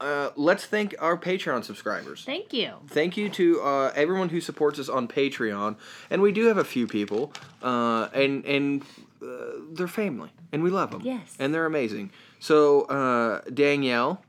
Uh, 0.00 0.30
let's 0.36 0.66
thank 0.66 0.94
our 0.98 1.16
Patreon 1.16 1.62
subscribers 1.64 2.24
thank 2.24 2.52
you. 2.52 2.74
thank 2.88 3.16
you 3.16 3.28
to 3.30 3.62
uh, 3.62 3.92
everyone 3.94 4.28
who 4.28 4.40
supports 4.40 4.78
us 4.78 4.88
on 4.88 5.06
Patreon, 5.08 5.76
and 6.10 6.20
we 6.20 6.32
do 6.32 6.46
have 6.46 6.58
a 6.58 6.64
few 6.64 6.86
people, 6.86 7.32
uh, 7.62 8.08
and 8.12 8.44
and 8.44 8.82
uh, 9.22 9.26
they're 9.72 9.86
family, 9.88 10.30
and 10.52 10.62
we 10.62 10.68
love 10.70 10.90
them. 10.90 11.00
Yes. 11.04 11.36
and 11.38 11.54
they're 11.54 11.64
amazing. 11.64 12.10
So 12.40 12.82
uh, 12.82 13.42
Danielle, 13.48 14.20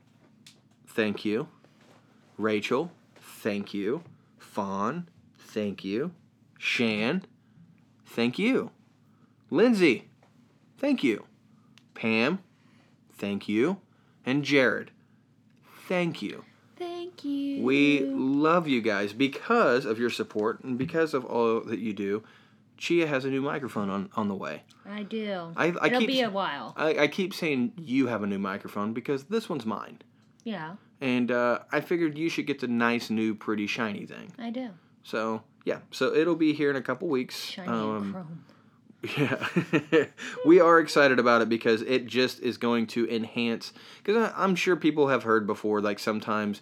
thank 0.86 1.24
you. 1.24 1.48
Rachel, 2.38 2.92
thank 3.42 3.74
you. 3.74 4.02
Fawn, 4.38 5.08
thank 5.36 5.84
you. 5.84 6.12
Shan, 6.58 7.24
thank 8.16 8.38
you. 8.38 8.70
Lindsay, 9.50 10.08
thank 10.78 11.04
you. 11.04 11.24
Pam, 11.94 12.40
thank 13.12 13.48
you. 13.48 13.76
And 14.24 14.42
Jared, 14.44 14.90
thank 15.86 16.20
you. 16.22 16.44
Thank 16.76 17.24
you. 17.24 17.62
We 17.62 18.00
love 18.00 18.66
you 18.68 18.80
guys 18.82 19.12
because 19.12 19.84
of 19.84 19.98
your 19.98 20.10
support 20.10 20.62
and 20.64 20.76
because 20.76 21.14
of 21.14 21.24
all 21.24 21.60
that 21.60 21.78
you 21.78 21.92
do. 21.92 22.22
Chia 22.76 23.06
has 23.06 23.24
a 23.24 23.30
new 23.30 23.40
microphone 23.40 23.88
on, 23.88 24.10
on 24.16 24.28
the 24.28 24.34
way. 24.34 24.62
I 24.84 25.02
do. 25.02 25.52
I- 25.56 25.68
I 25.80 25.86
It'll 25.86 26.00
keep- 26.00 26.08
be 26.08 26.20
a 26.20 26.28
while. 26.30 26.74
I, 26.76 26.98
I 27.04 27.08
keep 27.08 27.32
saying 27.32 27.72
you 27.78 28.08
have 28.08 28.22
a 28.22 28.26
new 28.26 28.38
microphone 28.38 28.92
because 28.92 29.24
this 29.24 29.48
one's 29.48 29.64
mine. 29.64 30.02
yeah, 30.44 30.74
And 31.00 31.30
uh, 31.30 31.60
I 31.72 31.80
figured 31.80 32.18
you 32.18 32.28
should 32.28 32.46
get 32.46 32.60
the 32.60 32.68
nice, 32.68 33.08
new, 33.08 33.34
pretty, 33.34 33.66
shiny 33.66 34.04
thing. 34.04 34.30
I 34.38 34.50
do. 34.50 34.68
So, 35.06 35.42
yeah. 35.64 35.78
So 35.92 36.12
it'll 36.12 36.34
be 36.34 36.52
here 36.52 36.68
in 36.68 36.76
a 36.76 36.82
couple 36.82 37.06
weeks. 37.06 37.40
Shiny 37.40 37.68
Um, 37.68 38.12
chrome. 38.12 38.44
Yeah, 39.16 40.06
we 40.46 40.58
are 40.58 40.80
excited 40.80 41.20
about 41.20 41.40
it 41.40 41.48
because 41.48 41.82
it 41.82 42.06
just 42.06 42.40
is 42.40 42.58
going 42.58 42.88
to 42.88 43.08
enhance. 43.08 43.72
Because 44.02 44.32
I'm 44.34 44.56
sure 44.56 44.74
people 44.74 45.06
have 45.08 45.22
heard 45.22 45.46
before, 45.46 45.80
like 45.80 46.00
sometimes 46.00 46.60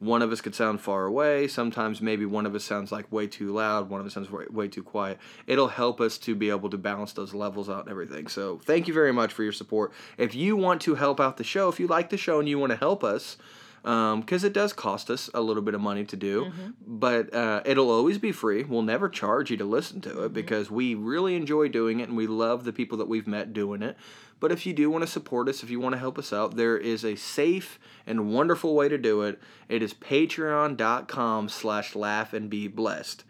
one 0.00 0.22
of 0.22 0.32
us 0.32 0.40
could 0.40 0.56
sound 0.56 0.80
far 0.80 1.04
away. 1.04 1.46
Sometimes 1.46 2.00
maybe 2.00 2.26
one 2.26 2.46
of 2.46 2.54
us 2.56 2.64
sounds 2.64 2.90
like 2.90 3.12
way 3.12 3.28
too 3.28 3.52
loud. 3.52 3.90
One 3.90 4.00
of 4.00 4.06
us 4.06 4.14
sounds 4.14 4.28
way, 4.28 4.46
way 4.50 4.66
too 4.66 4.82
quiet. 4.82 5.18
It'll 5.46 5.68
help 5.68 6.00
us 6.00 6.18
to 6.18 6.34
be 6.34 6.50
able 6.50 6.70
to 6.70 6.78
balance 6.78 7.12
those 7.12 7.32
levels 7.32 7.68
out 7.68 7.82
and 7.82 7.90
everything. 7.90 8.26
So 8.26 8.58
thank 8.64 8.88
you 8.88 8.94
very 8.94 9.12
much 9.12 9.32
for 9.32 9.44
your 9.44 9.52
support. 9.52 9.92
If 10.18 10.34
you 10.34 10.56
want 10.56 10.80
to 10.82 10.96
help 10.96 11.20
out 11.20 11.36
the 11.36 11.44
show, 11.44 11.68
if 11.68 11.78
you 11.78 11.86
like 11.86 12.10
the 12.10 12.16
show 12.16 12.40
and 12.40 12.48
you 12.48 12.58
want 12.58 12.70
to 12.72 12.78
help 12.78 13.04
us. 13.04 13.36
Um, 13.84 14.20
because 14.22 14.44
it 14.44 14.54
does 14.54 14.72
cost 14.72 15.10
us 15.10 15.28
a 15.34 15.42
little 15.42 15.62
bit 15.62 15.74
of 15.74 15.80
money 15.82 16.06
to 16.06 16.16
do, 16.16 16.46
mm-hmm. 16.46 16.70
but 16.86 17.34
uh, 17.34 17.60
it'll 17.66 17.90
always 17.90 18.16
be 18.16 18.32
free. 18.32 18.64
We'll 18.64 18.80
never 18.80 19.10
charge 19.10 19.50
you 19.50 19.58
to 19.58 19.64
listen 19.66 20.00
to 20.02 20.10
it 20.10 20.14
mm-hmm. 20.14 20.32
because 20.32 20.70
we 20.70 20.94
really 20.94 21.36
enjoy 21.36 21.68
doing 21.68 22.00
it 22.00 22.08
and 22.08 22.16
we 22.16 22.26
love 22.26 22.64
the 22.64 22.72
people 22.72 22.96
that 22.96 23.08
we've 23.08 23.26
met 23.26 23.52
doing 23.52 23.82
it. 23.82 23.98
But 24.40 24.52
if 24.52 24.66
you 24.66 24.72
do 24.72 24.90
want 24.90 25.02
to 25.02 25.10
support 25.10 25.48
us, 25.48 25.62
if 25.62 25.70
you 25.70 25.80
want 25.80 25.94
to 25.94 25.98
help 25.98 26.18
us 26.18 26.32
out, 26.32 26.56
there 26.56 26.76
is 26.76 27.04
a 27.04 27.16
safe 27.16 27.78
and 28.06 28.32
wonderful 28.32 28.74
way 28.74 28.88
to 28.88 28.98
do 28.98 29.22
it. 29.22 29.40
It 29.68 29.82
is 29.82 29.94
patreon.com 29.94 31.48
slash 31.48 31.94
laugh 31.94 32.32
and 32.32 32.50
be 32.50 32.68
blessed. 32.68 33.24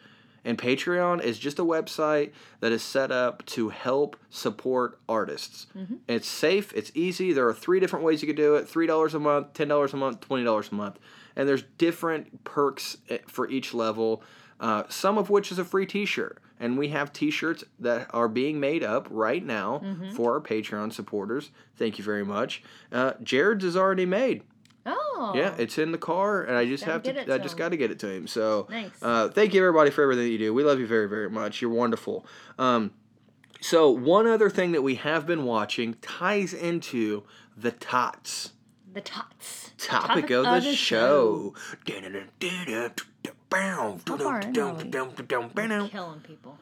And 0.44 0.58
Patreon 0.58 1.22
is 1.22 1.38
just 1.38 1.58
a 1.58 1.64
website 1.64 2.32
that 2.60 2.70
is 2.72 2.82
set 2.82 3.10
up 3.10 3.44
to 3.46 3.70
help 3.70 4.16
support 4.30 4.98
artists. 5.08 5.66
It's 6.06 6.28
safe, 6.28 6.72
it's 6.74 6.90
easy. 6.94 7.32
There 7.32 7.48
are 7.48 7.54
three 7.54 7.80
different 7.80 8.04
ways 8.04 8.20
you 8.22 8.26
could 8.26 8.36
do 8.36 8.54
it 8.56 8.66
$3 8.66 9.14
a 9.14 9.18
month, 9.18 9.54
$10 9.54 9.92
a 9.92 9.96
month, 9.96 10.20
$20 10.28 10.72
a 10.72 10.74
month. 10.74 10.98
And 11.36 11.48
there's 11.48 11.62
different 11.78 12.44
perks 12.44 12.98
eh, 13.08 13.18
for 13.26 13.48
each 13.48 13.72
level, 13.74 14.22
uh, 14.60 14.84
some 14.88 15.18
of 15.18 15.30
which 15.30 15.50
is 15.50 15.58
a 15.58 15.64
free 15.64 15.86
t 15.86 16.04
shirt. 16.04 16.38
And 16.60 16.78
we 16.78 16.88
have 16.88 17.12
t 17.12 17.30
shirts 17.30 17.64
that 17.80 18.06
are 18.10 18.28
being 18.28 18.60
made 18.60 18.84
up 18.84 19.08
right 19.10 19.44
now 19.44 19.80
for 20.14 20.34
our 20.34 20.40
Patreon 20.40 20.92
supporters. 20.92 21.50
Thank 21.76 21.98
you 21.98 22.04
very 22.04 22.24
much. 22.24 22.62
Uh, 22.92 23.14
Jared's 23.22 23.64
is 23.64 23.76
already 23.76 24.06
made. 24.06 24.42
Oh. 24.86 25.32
Yeah, 25.34 25.54
it's 25.56 25.78
in 25.78 25.92
the 25.92 25.98
car, 25.98 26.42
and 26.42 26.56
I 26.56 26.66
just 26.66 26.84
have 26.84 27.02
to. 27.04 27.10
it 27.10 27.26
to 27.26 27.34
I 27.34 27.38
just 27.38 27.56
got 27.56 27.70
to 27.70 27.76
get 27.76 27.90
it 27.90 27.98
to 28.00 28.08
him. 28.08 28.26
So, 28.26 28.66
Nice. 28.70 28.90
uh, 29.00 29.28
thank 29.28 29.54
you 29.54 29.60
everybody 29.60 29.90
for 29.90 30.02
everything 30.02 30.24
that 30.24 30.30
you 30.30 30.38
do. 30.38 30.52
We 30.52 30.62
love 30.62 30.78
you 30.78 30.86
very, 30.86 31.08
very 31.08 31.30
much. 31.30 31.62
You're 31.62 31.70
wonderful. 31.70 32.26
Um, 32.58 32.90
so 33.60 33.90
one 33.90 34.26
other 34.26 34.50
thing 34.50 34.72
that 34.72 34.82
we 34.82 34.96
have 34.96 35.26
been 35.26 35.44
watching 35.44 35.94
ties 36.02 36.52
into 36.52 37.22
the 37.56 37.70
tots 37.70 38.52
the 38.92 39.00
tots. 39.00 39.72
topic, 39.78 40.30
of, 40.30 40.44
the, 40.44 40.74
show. 40.74 41.54
I 41.72 41.76
far 44.18 44.40
in 44.40 44.52
are 45.72 45.82
we? 45.84 45.88
Killing 45.88 46.20
people. 46.20 46.58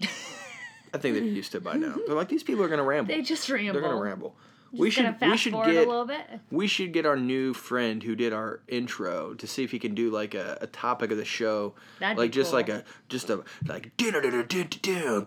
I 0.00 0.98
think 0.98 1.16
they're 1.16 1.24
used 1.24 1.50
to 1.52 1.58
it 1.58 1.64
by 1.64 1.74
now. 1.74 1.96
They're 2.06 2.14
like 2.14 2.28
these 2.28 2.44
people 2.44 2.62
are 2.64 2.68
gonna 2.68 2.84
ramble. 2.84 3.14
They 3.14 3.22
just 3.22 3.48
ramble. 3.50 3.72
They're 3.72 3.82
gonna 3.82 4.00
ramble. 4.00 4.36
We 4.78 4.90
should 4.90 5.16
we 5.20 5.36
should 5.36 5.52
forward 5.52 5.72
get 5.72 5.86
a 5.86 5.90
little 5.90 6.04
bit. 6.04 6.26
we 6.50 6.66
should 6.66 6.92
get 6.92 7.06
our 7.06 7.16
new 7.16 7.54
friend 7.54 8.02
who 8.02 8.14
did 8.16 8.32
our 8.32 8.60
intro 8.68 9.34
to 9.34 9.46
see 9.46 9.64
if 9.64 9.70
he 9.70 9.78
can 9.78 9.94
do 9.94 10.10
like 10.10 10.34
a, 10.34 10.58
a 10.60 10.66
topic 10.66 11.10
of 11.10 11.16
the 11.16 11.24
show. 11.24 11.74
That'd 12.00 12.18
like 12.18 12.32
just 12.32 12.50
cool. 12.50 12.60
like 12.60 12.68
a 12.68 12.84
just 13.08 13.30
a 13.30 13.44
like 13.66 13.96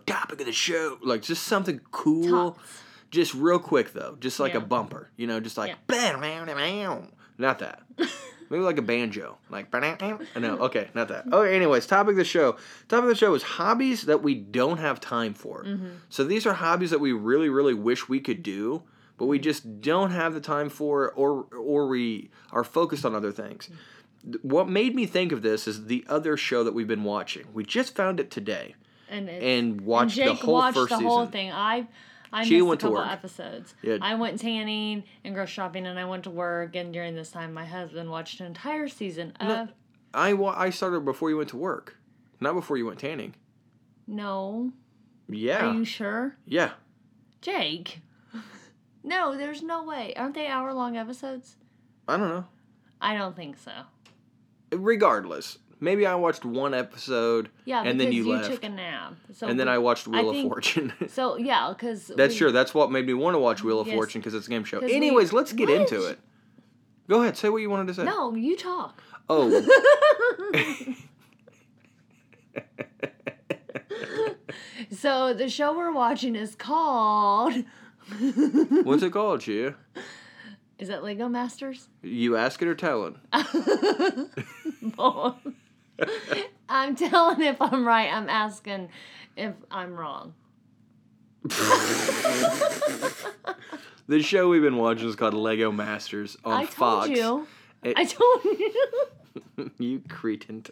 topic 0.06 0.40
of 0.40 0.46
the 0.46 0.52
show. 0.52 0.98
Like 1.02 1.22
just 1.22 1.44
something 1.44 1.80
cool. 1.92 2.58
Just 3.10 3.34
real 3.34 3.60
quick 3.60 3.94
though. 3.94 4.18
Just 4.20 4.40
like 4.40 4.54
a 4.54 4.60
bumper 4.62 5.10
you 5.18 5.28
know 5.28 5.40
just 5.40 5.58
like 5.58 5.76
not 7.38 7.60
that. 7.60 7.82
Maybe 8.50 8.64
like 8.64 8.78
a 8.78 8.82
banjo. 8.82 9.38
Like 9.50 9.72
bam. 9.72 10.20
no 10.38 10.58
okay 10.60 10.90
not 10.94 11.10
that. 11.10 11.32
Okay 11.32 11.56
anyways 11.56 11.86
topic 11.86 12.12
of 12.12 12.18
the 12.18 12.26
show. 12.26 12.54
Topic 12.88 13.04
of 13.04 13.10
the 13.10 13.16
show 13.16 13.34
is 13.34 13.44
hobbies 13.44 14.04
that 14.04 14.24
we 14.24 14.36
don't 14.36 14.78
have 14.78 15.00
time 15.00 15.34
for. 15.34 15.64
Mm-hmm. 15.64 15.88
so 16.10 16.24
these 16.24 16.46
are 16.46 16.54
hobbies 16.54 16.92
that 16.92 17.00
we 17.00 17.12
really 17.12 17.50
really 17.50 17.74
wish 17.74 18.08
we 18.10 18.20
could 18.20 18.44
do 18.44 18.84
but 19.18 19.26
we 19.26 19.40
just 19.40 19.82
don't 19.82 20.12
have 20.12 20.34
the 20.34 20.40
time 20.42 20.70
for 20.70 21.12
or 21.12 21.44
or 21.56 21.88
we 21.88 22.30
are 22.52 22.64
focused 22.64 23.06
on 23.06 23.14
other 23.16 23.32
things 23.32 23.70
mm. 24.28 24.36
what 24.44 24.68
made 24.70 24.94
me 24.96 25.06
think 25.06 25.32
of 25.32 25.42
this 25.42 25.68
is 25.68 25.86
the 25.86 26.06
other 26.08 26.38
show 26.38 26.64
that 26.64 26.74
we've 26.74 26.88
been 26.88 27.04
watching 27.04 27.46
we 27.54 27.64
just 27.64 27.96
found 27.96 28.20
it 28.20 28.30
today 28.32 28.76
And, 29.10 29.30
it's, 29.30 29.44
and 29.44 29.82
watched 29.82 30.18
and 30.18 30.28
the 30.30 30.34
Jake 30.34 30.42
whole 30.44 30.54
watched 30.56 30.76
first 30.78 30.90
the 30.90 30.96
season 30.98 31.08
whole 31.08 31.26
thing. 31.26 31.52
I 31.52 31.88
I 32.32 32.44
She 32.44 32.56
missed 32.56 32.68
went 32.68 32.82
a 32.82 32.82
to 32.82 32.88
couple 32.88 33.02
work. 33.04 33.12
episodes. 33.12 33.74
Yeah. 33.82 34.00
I 34.02 34.16
went 34.16 34.38
tanning 34.42 35.06
and 35.24 35.34
grocery 35.34 35.54
shopping, 35.54 35.88
and 35.88 35.98
I 35.98 36.04
went 36.04 36.26
to 36.26 36.30
work. 36.30 36.76
And 36.76 36.92
during 36.92 37.16
this 37.16 37.32
time, 37.32 37.54
my 37.54 37.64
husband 37.64 38.12
watched 38.12 38.42
an 38.42 38.48
entire 38.48 38.90
season 38.90 39.32
of 39.40 39.70
I, 40.14 40.34
wa- 40.34 40.54
I 40.58 40.70
started 40.72 41.06
before 41.06 41.30
you 41.30 41.38
went 41.38 41.50
to 41.52 41.58
work 41.58 41.96
not 42.42 42.54
before 42.54 42.76
you 42.78 42.86
went 42.86 43.00
tanning 43.00 43.34
No. 44.08 44.74
yeah 45.30 45.68
Are 45.68 45.74
you 45.74 45.86
sure, 45.86 46.36
yeah 46.46 46.72
Jake? 47.42 48.02
No, 49.08 49.38
there's 49.38 49.62
no 49.64 49.84
way. 49.84 50.14
Aren't 50.16 50.36
they 50.36 50.48
hour 50.48 50.74
long 50.74 50.98
episodes? 50.98 51.56
i 52.10 52.16
don't 52.18 52.30
know 52.30 52.46
I 53.02 53.16
don't 53.18 53.36
think 53.36 53.58
so. 53.58 53.72
regardless 54.72 55.58
maybe 55.80 56.06
i 56.06 56.16
watched 56.16 56.44
one 56.46 56.74
episode 56.74 57.50
Yeah, 57.66 57.84
and 57.86 58.00
then 58.00 58.12
you, 58.12 58.24
you, 58.26 58.32
left 58.32 58.50
took 58.50 58.64
a 58.64 58.70
nap. 58.70 59.14
So 59.34 59.48
and 59.48 59.60
then 59.60 59.68
we- 59.68 59.74
i 59.74 59.78
watched 59.78 60.08
wheel 60.08 60.32
I 60.32 60.36
of 60.38 60.42
fortune 60.44 60.94
So 61.10 61.38
yeah, 61.38 61.70
because 61.74 62.08
That's 62.08 62.34
sure. 62.34 62.52
That's 62.52 62.74
what 62.74 62.92
made 62.92 63.06
me 63.06 63.14
want 63.14 63.36
to 63.36 63.40
watch 63.40 63.62
Wheel 63.64 63.80
of 63.82 63.88
Yes. 63.88 63.96
Fortune 63.96 64.22
because 64.22 64.34
it's 64.34 64.48
a 64.48 64.50
game 64.50 64.64
show. 64.64 64.80
'Cause 64.80 64.90
we- 64.90 64.96
Anyways, 64.96 65.32
let's 65.34 65.52
get 65.54 65.70
What? 65.70 65.82
into 65.82 66.06
it. 66.08 66.20
Go 67.10 67.22
ahead. 67.22 67.38
Say 67.38 67.50
what 67.50 67.62
you 67.62 67.70
wanted 67.70 67.88
to 67.88 67.94
say. 67.94 68.04
No, 68.06 68.34
you 68.36 68.56
talk. 68.58 69.02
Oh, 69.30 69.48
So 74.92 75.34
the 75.34 75.50
show 75.50 75.76
we're 75.76 75.92
watching 75.92 76.36
is 76.36 76.56
called 76.56 77.54
what's 78.84 79.04
it 79.04 79.12
called, 79.12 79.42
Chia? 79.42 79.76
Is 80.80 80.90
it 80.90 81.04
Lego 81.04 81.28
Masters? 81.28 81.90
You 82.04 82.38
ask 82.38 82.62
it 82.62 82.68
or 82.68 82.76
tell 82.76 83.06
it. 83.06 83.16
Both. 84.96 85.36
I'm 86.70 86.96
telling 86.96 87.42
if 87.42 87.60
I'm 87.62 87.86
right. 87.88 88.12
I'm 88.14 88.30
asking 88.30 88.90
if 89.36 89.54
I'm 89.72 89.96
wrong. 89.96 90.34
The 94.10 94.22
show 94.22 94.48
we've 94.48 94.62
been 94.62 94.78
watching 94.78 95.10
is 95.10 95.18
called 95.18 95.34
Lego 95.34 95.70
Masters 95.70 96.38
on 96.46 96.54
I 96.54 96.64
told 96.64 96.74
Fox. 96.74 97.10
you. 97.10 97.46
It- 97.84 97.98
I 97.98 98.06
told 98.06 98.44
you. 98.46 99.72
you 99.78 100.02
cretin. 100.08 100.64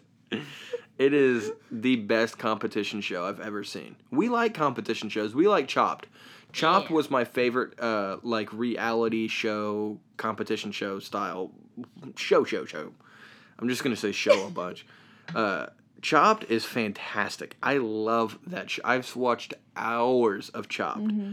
It 0.98 1.12
is 1.12 1.52
the 1.70 1.96
best 1.96 2.38
competition 2.38 3.02
show 3.02 3.26
I've 3.26 3.40
ever 3.40 3.62
seen. 3.62 3.96
We 4.10 4.30
like 4.30 4.54
competition 4.54 5.10
shows. 5.10 5.34
We 5.34 5.48
like 5.48 5.68
Chopped. 5.68 6.06
Chopped 6.52 6.90
Yeah. 6.90 6.96
was 6.96 7.10
my 7.10 7.24
favorite, 7.24 7.78
uh, 7.80 8.16
like 8.22 8.52
reality 8.52 9.28
show, 9.28 9.98
competition 10.16 10.72
show 10.72 10.98
style 10.98 11.50
show, 12.16 12.44
show, 12.44 12.64
show. 12.64 12.92
I'm 13.58 13.68
just 13.68 13.82
gonna 13.84 13.96
say 13.96 14.12
show 14.12 14.46
a 14.46 14.50
bunch. 14.62 14.86
Uh, 15.34 15.66
Chopped 16.02 16.44
is 16.50 16.64
fantastic. 16.64 17.56
I 17.62 17.78
love 17.78 18.38
that 18.46 18.70
show. 18.70 18.82
I've 18.84 19.14
watched 19.16 19.54
hours 19.76 20.48
of 20.50 20.68
Chopped. 20.68 21.00
Mm-hmm. 21.00 21.32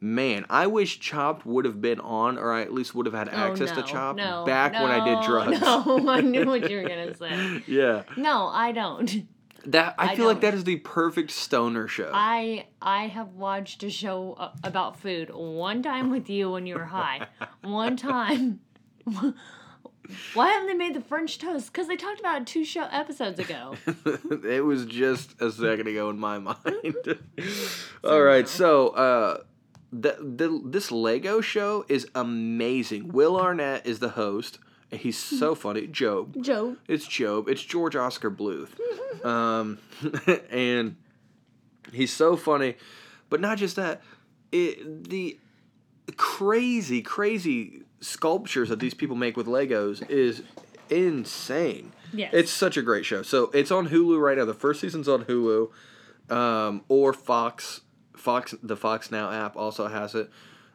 Man, 0.00 0.46
I 0.48 0.66
wish 0.68 1.00
Chopped 1.00 1.44
would 1.44 1.64
have 1.64 1.80
been 1.80 1.98
on, 2.00 2.38
or 2.38 2.52
I 2.52 2.62
at 2.62 2.72
least 2.72 2.94
would 2.94 3.06
have 3.06 3.14
had 3.14 3.28
access 3.28 3.70
oh, 3.72 3.74
no, 3.74 3.82
to 3.82 3.86
Chopped 3.88 4.16
no, 4.18 4.44
back 4.44 4.72
when 4.74 4.90
I 4.90 5.04
did 5.04 5.22
drugs. 5.26 5.60
No, 5.60 6.08
I 6.08 6.20
knew 6.20 6.46
what 6.46 6.70
you 6.70 6.76
were 6.76 6.88
gonna 6.88 7.14
say. 7.16 7.62
yeah. 7.66 8.02
No, 8.16 8.46
I 8.48 8.72
don't. 8.72 9.26
That 9.66 9.96
I, 9.98 10.12
I 10.12 10.16
feel 10.16 10.26
like 10.26 10.40
don't. 10.40 10.52
that 10.52 10.54
is 10.54 10.64
the 10.64 10.76
perfect 10.76 11.30
stoner 11.30 11.88
show. 11.88 12.10
I 12.14 12.66
I 12.80 13.08
have 13.08 13.34
watched 13.34 13.82
a 13.82 13.90
show 13.90 14.52
about 14.62 14.98
food 15.00 15.30
one 15.34 15.82
time 15.82 16.10
with 16.10 16.30
you 16.30 16.50
when 16.50 16.66
you 16.66 16.76
were 16.76 16.84
high. 16.84 17.26
One 17.62 17.96
time. 18.08 18.60
Why 20.32 20.48
haven't 20.50 20.68
they 20.68 20.74
made 20.74 20.94
the 20.94 21.02
French 21.02 21.38
toast? 21.38 21.72
Because 21.72 21.86
they 21.86 21.96
talked 21.96 22.20
about 22.20 22.40
it 22.42 22.46
two 22.46 22.64
show 22.64 22.88
episodes 22.90 23.38
ago. 23.38 23.74
it 24.44 24.64
was 24.64 24.86
just 24.86 25.40
a 25.40 25.50
second 25.50 25.86
ago 25.86 26.08
in 26.08 26.18
my 26.18 26.38
mind. 26.38 26.58
All 28.04 28.22
right, 28.22 28.48
so 28.48 28.88
uh, 28.88 29.38
the, 29.92 30.16
the 30.20 30.62
this 30.64 30.90
Lego 30.90 31.40
show 31.40 31.84
is 31.88 32.06
amazing. 32.14 33.08
Will 33.08 33.38
Arnett 33.38 33.86
is 33.86 33.98
the 33.98 34.10
host. 34.10 34.58
He's 34.90 35.18
so 35.18 35.54
funny. 35.54 35.86
Gob. 35.86 36.42
Gob. 36.42 36.78
It's 36.88 37.06
Gob. 37.18 37.48
It's 37.48 37.62
George 37.62 37.94
Oscar 37.94 38.30
Bluth. 38.30 38.70
um, 39.24 39.78
and 40.50 40.96
he's 41.92 42.12
so 42.12 42.36
funny. 42.36 42.76
But 43.28 43.40
not 43.40 43.58
just 43.58 43.76
that. 43.76 44.02
It, 44.50 45.08
the 45.08 45.38
crazy, 46.16 47.02
crazy 47.02 47.82
sculptures 48.00 48.70
that 48.70 48.80
these 48.80 48.94
people 48.94 49.16
make 49.16 49.36
with 49.36 49.46
Legos 49.46 50.08
is 50.08 50.42
insane. 50.88 51.92
Yes. 52.12 52.30
It's 52.32 52.50
such 52.50 52.76
a 52.78 52.82
great 52.82 53.04
show. 53.04 53.22
So 53.22 53.50
it's 53.52 53.70
on 53.70 53.88
Hulu 53.88 54.18
right 54.18 54.38
now. 54.38 54.46
The 54.46 54.54
first 54.54 54.80
season's 54.80 55.08
on 55.08 55.24
Hulu, 55.24 55.70
um, 56.30 56.84
or 56.88 57.12
Fox. 57.12 57.82
Fox, 58.16 58.54
the 58.62 58.76
Fox 58.76 59.10
Now 59.10 59.30
app 59.30 59.56
also 59.56 59.86
has 59.86 60.14
it. 60.14 60.30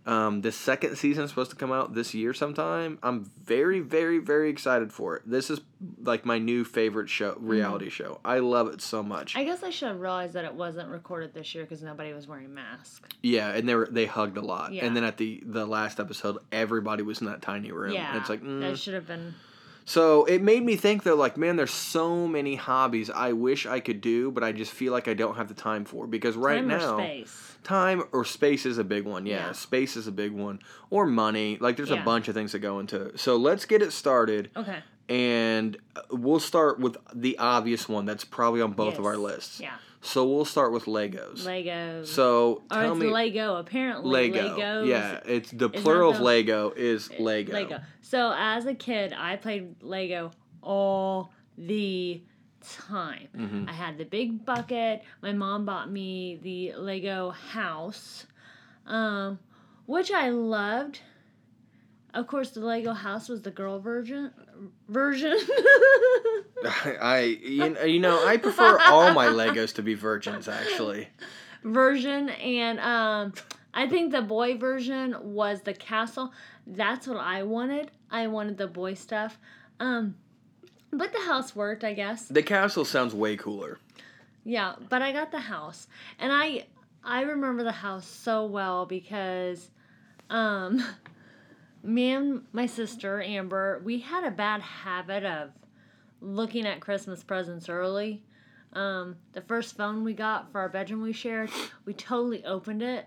Um, 0.06 0.41
the 0.41 0.51
second 0.51 0.97
season 0.97 1.24
is 1.24 1.30
supposed 1.30 1.51
to 1.51 1.56
come 1.56 1.72
out 1.72 1.93
this 1.93 2.14
year 2.14 2.34
sometime. 2.34 2.99
I'm 3.01 3.32
very, 3.43 3.80
very, 3.80 4.20
very 4.20 4.49
excited 4.49 4.91
for 4.91 5.16
it. 5.16 5.24
This 5.26 5.49
is 5.49 5.62
like 6.01 6.26
my 6.26 6.39
new 6.39 6.66
favorite 6.66 7.10
show, 7.10 7.38
reality 7.39 7.89
show. 7.89 8.20
I 8.26 8.39
love 8.39 8.68
it 8.68 8.82
so 8.82 9.01
much. 9.01 9.32
Mm-hmm. 9.32 9.39
I 9.39 9.43
guess 9.45 9.64
I 9.64 9.70
should 9.70 9.88
have 9.88 10.01
realized 10.01 10.34
that 10.34 10.43
it 10.43 10.54
wasn't 10.54 10.89
recorded 10.89 11.34
this 11.34 11.56
year 11.56 11.64
because 11.64 11.82
nobody 11.82 12.14
was 12.14 12.28
wearing 12.28 12.54
masks. 12.54 13.01
yeah, 13.22 13.49
and 13.51 13.68
they 13.68 13.76
were 13.76 13.88
they 13.89 14.06
hugged 14.06 14.38
a 14.38 14.41
lot. 14.41 14.74
Yeah. 14.74 14.86
And 14.86 14.95
then 14.95 15.06
at 15.06 15.18
the 15.18 15.41
the 15.45 15.66
last 15.66 16.01
episode, 16.01 16.38
everybody 16.51 17.04
was 17.04 17.22
in 17.22 17.28
that 17.28 17.41
tiny 17.41 17.72
room. 17.72 17.93
Yeah. 17.93 18.10
And 18.10 18.20
it's 18.20 18.30
like, 18.30 18.41
mm. 18.41 18.60
that 18.60 18.78
should 18.78 18.93
have 18.95 19.08
been. 19.08 19.34
So 19.86 20.26
it 20.26 20.41
made 20.41 20.64
me 20.64 20.76
think 20.76 21.04
though, 21.04 21.16
like, 21.16 21.38
man, 21.38 21.56
there's 21.56 21.72
so 21.72 22.28
many 22.28 22.56
hobbies 22.56 23.10
I 23.10 23.34
wish 23.34 23.66
I 23.66 23.80
could 23.80 24.01
do, 24.01 24.32
but 24.32 24.43
I 24.43 24.51
just 24.51 24.72
feel 24.72 24.93
like 24.93 25.08
I 25.08 25.14
don't 25.14 25.36
have 25.36 25.47
the 25.47 25.54
time 25.54 25.86
for 25.86 26.08
because 26.08 26.36
right 26.36 26.56
time 26.58 26.72
or 26.72 26.78
now 26.78 26.97
space. 26.97 27.53
Time 27.64 28.03
or 28.11 28.26
space 28.26 28.66
is 28.66 28.78
a 28.78 28.84
big 28.84 29.05
one. 29.05 29.26
Yeah, 29.26 29.47
Yeah. 29.47 29.51
space 29.53 29.95
is 29.97 30.07
a 30.07 30.11
big 30.11 30.32
one, 30.32 30.59
or 30.89 31.05
money. 31.05 31.57
Like, 31.59 31.78
there's 31.78 31.91
a 31.91 31.97
bunch 31.97 32.28
of 32.28 32.34
things 32.36 32.51
that 32.53 32.59
go 32.59 32.80
into. 32.80 33.01
it. 33.07 33.20
So 33.20 33.36
let's 33.38 33.66
get 33.66 33.82
it 33.82 33.91
started, 33.93 34.49
Okay. 34.55 34.80
and 35.09 35.78
uh, 35.95 36.01
we'll 36.11 36.39
start 36.39 36.80
with 36.80 36.97
the 37.14 37.38
obvious 37.38 37.88
one 37.89 38.05
that's 38.05 38.24
probably 38.26 38.61
on 38.61 38.74
both 38.74 38.97
of 38.99 39.05
our 39.05 39.18
lists. 39.18 39.59
Yeah. 39.59 39.76
So 40.05 40.26
we'll 40.26 40.43
start 40.43 40.74
with 40.74 40.84
Legos. 40.86 41.45
Legos. 41.45 42.07
So 42.07 42.61
or 42.70 42.82
tell 42.82 42.91
it's 42.91 42.99
me 43.01 43.07
Lego. 43.09 43.55
Apparently, 43.55 44.11
Lego. 44.32 44.49
Legos. 44.57 44.88
Yeah, 44.88 45.20
it's 45.26 45.49
the 45.51 45.70
plural 45.70 46.11
of 46.11 46.20
Lego 46.20 46.74
is 46.76 47.09
Lego. 47.20 47.53
Lego. 47.53 47.80
So 48.01 48.34
as 48.38 48.66
a 48.66 48.74
kid, 48.74 49.14
I 49.18 49.38
played 49.38 49.82
Lego 49.82 50.32
all 50.61 51.32
the 51.57 52.22
time. 52.64 53.28
Mhm. 53.36 53.70
I 53.70 53.74
had 53.74 53.97
the 53.97 54.05
big 54.05 54.45
bucket. 54.45 55.03
My 55.22 55.34
mom 55.34 55.66
bought 55.66 55.89
me 55.91 56.39
the 56.41 56.74
Lego 56.78 57.30
house, 57.32 58.26
um, 58.88 59.39
which 59.86 60.11
I 60.11 60.30
loved. 60.30 60.99
Of 62.14 62.28
course, 62.28 62.51
the 62.51 62.59
Lego 62.59 62.93
house 62.93 63.28
was 63.28 63.41
the 63.41 63.49
girl 63.51 63.80
version. 63.80 64.32
Version. 64.88 65.36
I 66.66 67.38
you, 67.43 67.78
you 67.86 67.99
know 67.99 68.26
I 68.26 68.38
prefer 68.38 68.80
all 68.80 69.14
my 69.14 69.28
Legos 69.28 69.74
to 69.76 69.82
be 69.82 69.95
virgins 69.95 70.47
actually. 70.47 71.09
version 71.64 72.30
and 72.30 72.80
um 72.80 73.34
I 73.74 73.88
think 73.89 74.11
the 74.11 74.22
boy 74.22 74.57
version 74.57 75.16
was 75.34 75.61
the 75.61 75.74
castle. 75.74 76.32
That's 76.68 77.07
what 77.07 77.18
I 77.18 77.43
wanted. 77.43 77.91
I 78.11 78.28
wanted 78.28 78.57
the 78.57 78.68
boy 78.68 78.93
stuff. 78.93 79.39
Um 79.80 80.16
but 80.98 81.12
the 81.12 81.22
house 81.22 81.56
worked, 81.56 81.84
I 81.84 81.94
guess. 81.94 82.26
The 82.26 82.44
castle 82.44 82.86
sounds 82.86 83.14
way 83.14 83.36
cooler. 83.36 83.80
Yeah, 84.44 84.76
but 84.89 85.02
I 85.02 85.12
got 85.12 85.32
the 85.32 85.39
house. 85.39 85.88
And 86.20 86.32
I 86.32 86.66
I 87.04 87.22
remember 87.22 87.64
the 87.64 87.72
house 87.72 88.08
so 88.08 88.46
well 88.46 88.86
because 88.86 89.70
um 90.30 90.84
me 91.84 92.12
and 92.12 92.44
my 92.52 92.66
sister 92.66 93.22
Amber, 93.22 93.82
we 93.84 94.00
had 94.00 94.24
a 94.24 94.32
bad 94.32 94.62
habit 94.62 95.24
of 95.24 95.52
looking 96.22 96.66
at 96.66 96.80
Christmas 96.80 97.24
presents 97.24 97.68
early. 97.70 98.24
Um, 98.72 99.18
the 99.34 99.41
first 99.41 99.78
phone 99.78 100.04
we 100.04 100.14
got 100.14 100.52
for 100.52 100.62
our 100.62 100.70
bedroom 100.70 101.02
we 101.02 101.14
shared, 101.14 101.52
we 101.86 101.94
totally 101.94 102.44
opened 102.44 102.82
it 102.82 103.06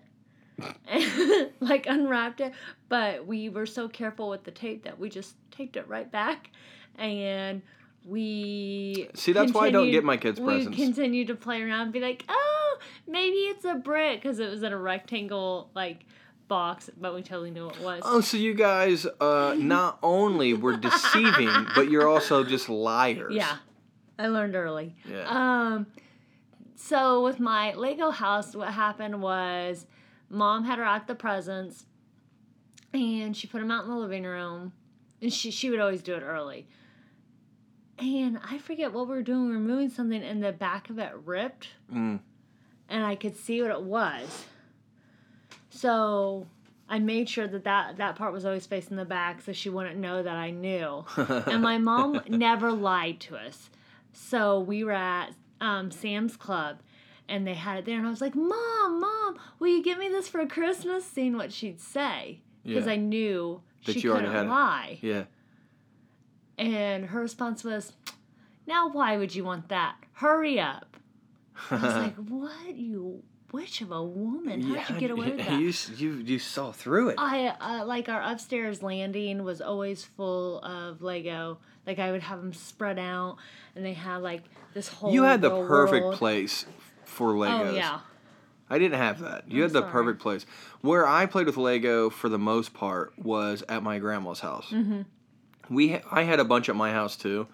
and 0.86 1.50
like 1.60 1.86
unwrapped 1.86 2.40
it, 2.40 2.52
but 2.88 3.26
we 3.26 3.48
were 3.48 3.66
so 3.66 3.88
careful 3.88 4.28
with 4.28 4.44
the 4.44 4.50
tape 4.50 4.84
that 4.84 4.98
we 4.98 5.08
just 5.08 5.34
taped 5.50 5.76
it 5.76 5.88
right 5.88 6.10
back 6.10 6.50
and 6.98 7.62
we 8.06 9.08
See, 9.14 9.32
that's 9.32 9.52
why 9.52 9.66
I 9.66 9.70
don't 9.70 9.90
get 9.90 10.04
my 10.04 10.16
kids 10.16 10.38
presents. 10.38 10.76
we 10.76 10.84
continued 10.84 11.26
to 11.26 11.34
play 11.34 11.60
around 11.62 11.82
and 11.82 11.92
be 11.92 12.00
like, 12.00 12.24
oh, 12.28 12.78
maybe 13.08 13.36
it's 13.36 13.64
a 13.64 13.74
brick 13.74 14.22
because 14.22 14.38
it 14.38 14.48
was 14.48 14.62
in 14.62 14.72
a 14.72 14.78
rectangle 14.78 15.70
like 15.74 16.04
box, 16.46 16.88
but 16.96 17.14
we 17.14 17.22
totally 17.22 17.50
knew 17.50 17.66
what 17.66 17.76
it 17.76 17.82
was. 17.82 18.02
Oh, 18.04 18.20
so 18.20 18.36
you 18.36 18.54
guys 18.54 19.06
uh, 19.20 19.54
not 19.58 19.98
only 20.02 20.54
were 20.54 20.76
deceiving, 20.76 21.66
but 21.74 21.90
you're 21.90 22.08
also 22.08 22.44
just 22.44 22.68
liars. 22.68 23.34
Yeah, 23.34 23.56
I 24.18 24.28
learned 24.28 24.54
early. 24.54 24.94
Yeah. 25.10 25.24
Um, 25.28 25.86
so 26.76 27.24
with 27.24 27.40
my 27.40 27.74
Lego 27.74 28.10
house, 28.10 28.54
what 28.54 28.68
happened 28.68 29.20
was, 29.20 29.86
mom 30.30 30.64
had 30.64 30.78
her 30.78 30.84
out 30.84 31.08
the 31.08 31.16
presents, 31.16 31.86
and 32.92 33.36
she 33.36 33.48
put 33.48 33.58
them 33.60 33.72
out 33.72 33.84
in 33.84 33.90
the 33.90 33.96
living 33.96 34.22
room, 34.22 34.72
and 35.20 35.32
she 35.32 35.50
she 35.50 35.70
would 35.70 35.80
always 35.80 36.02
do 36.02 36.14
it 36.14 36.22
early. 36.22 36.68
And 37.98 38.38
I 38.48 38.58
forget 38.58 38.92
what 38.92 39.08
we 39.08 39.14
were 39.14 39.22
doing. 39.22 39.46
We 39.48 39.52
were 39.54 39.60
moving 39.60 39.88
something, 39.90 40.22
and 40.22 40.42
the 40.42 40.52
back 40.52 40.90
of 40.90 40.98
it 40.98 41.12
ripped, 41.24 41.68
Mm. 41.92 42.20
and 42.88 43.04
I 43.04 43.14
could 43.16 43.36
see 43.36 43.62
what 43.62 43.70
it 43.70 43.82
was. 43.82 44.44
So 45.70 46.46
I 46.88 46.98
made 46.98 47.28
sure 47.28 47.46
that 47.46 47.64
that, 47.64 47.96
that 47.96 48.16
part 48.16 48.32
was 48.32 48.44
always 48.44 48.66
facing 48.66 48.96
the 48.96 49.04
back, 49.04 49.42
so 49.42 49.52
she 49.52 49.68
wouldn't 49.68 49.96
know 49.98 50.22
that 50.22 50.36
I 50.36 50.50
knew 50.50 51.04
and 51.16 51.62
my 51.62 51.78
mom 51.78 52.20
never 52.28 52.70
lied 52.72 53.20
to 53.20 53.36
us. 53.36 53.70
So 54.12 54.60
we 54.60 54.84
were 54.84 54.92
at 54.92 55.30
um, 55.60 55.90
Sam's 55.90 56.36
Club 56.36 56.80
and 57.28 57.46
they 57.46 57.54
had 57.54 57.78
it 57.78 57.84
there, 57.86 57.98
and 57.98 58.06
I 58.06 58.10
was 58.10 58.20
like, 58.20 58.36
Mom, 58.36 59.00
Mom, 59.00 59.38
will 59.58 59.68
you 59.68 59.82
get 59.82 59.98
me 59.98 60.08
this 60.08 60.28
for 60.28 60.46
Christmas? 60.46 61.04
Seeing 61.04 61.36
what 61.36 61.52
she'd 61.52 61.80
say. 61.80 62.40
Because 62.64 62.86
Yeah. 62.86 62.92
I 62.92 62.96
knew 62.96 63.62
That 63.84 63.92
she 63.94 64.02
couldn't 64.02 64.30
had 64.30 64.46
it. 64.46 64.48
lie. 64.48 64.98
yeah. 65.02 65.24
And 66.58 67.06
her 67.06 67.20
response 67.20 67.64
was, 67.64 67.92
Now 68.66 68.88
why 68.88 69.16
would 69.16 69.34
you 69.34 69.44
want 69.44 69.68
that? 69.68 69.96
Hurry 70.14 70.58
up. 70.58 70.96
I 71.70 71.74
was 71.74 71.82
like, 71.96 72.16
What? 72.16 72.74
You 72.74 73.22
witch 73.52 73.80
of 73.80 73.90
a 73.90 74.02
woman. 74.02 74.60
How'd 74.60 74.94
you 74.94 75.00
get 75.00 75.10
away 75.10 75.30
with 75.30 75.46
that? 75.46 75.60
You, 75.60 75.72
you, 75.96 76.22
you 76.22 76.38
saw 76.38 76.72
through 76.72 77.10
it. 77.10 77.16
I 77.18 77.48
uh, 77.48 77.84
like 77.86 78.08
our 78.08 78.20
upstairs 78.20 78.82
landing 78.82 79.44
was 79.44 79.60
always 79.60 80.04
full 80.04 80.60
of 80.60 81.02
Lego. 81.02 81.58
Like 81.86 81.98
I 81.98 82.10
would 82.12 82.22
have 82.22 82.40
them 82.40 82.52
spread 82.52 82.98
out, 82.98 83.36
and 83.74 83.84
they 83.84 83.92
had 83.94 84.18
like 84.18 84.42
this 84.74 84.88
whole. 84.88 85.12
You 85.12 85.22
had 85.22 85.40
the 85.40 85.50
perfect 85.50 86.04
world. 86.04 86.16
place 86.16 86.66
for 87.04 87.32
Legos. 87.32 87.70
Oh 87.70 87.74
yeah, 87.74 88.00
I 88.68 88.78
didn't 88.78 88.98
have 88.98 89.20
that. 89.20 89.50
You 89.50 89.62
I'm 89.62 89.70
had 89.70 89.72
the 89.72 89.80
sorry. 89.80 89.92
perfect 89.92 90.20
place. 90.20 90.46
Where 90.80 91.06
I 91.06 91.26
played 91.26 91.46
with 91.46 91.56
Lego 91.56 92.10
for 92.10 92.28
the 92.28 92.38
most 92.38 92.74
part 92.74 93.16
was 93.18 93.62
at 93.68 93.82
my 93.82 93.98
grandma's 93.98 94.40
house. 94.40 94.66
Mm-hmm. 94.70 95.02
We 95.68 95.92
ha- 95.92 96.02
I 96.10 96.22
had 96.22 96.40
a 96.40 96.44
bunch 96.44 96.68
at 96.68 96.76
my 96.76 96.92
house 96.92 97.16
too, 97.16 97.46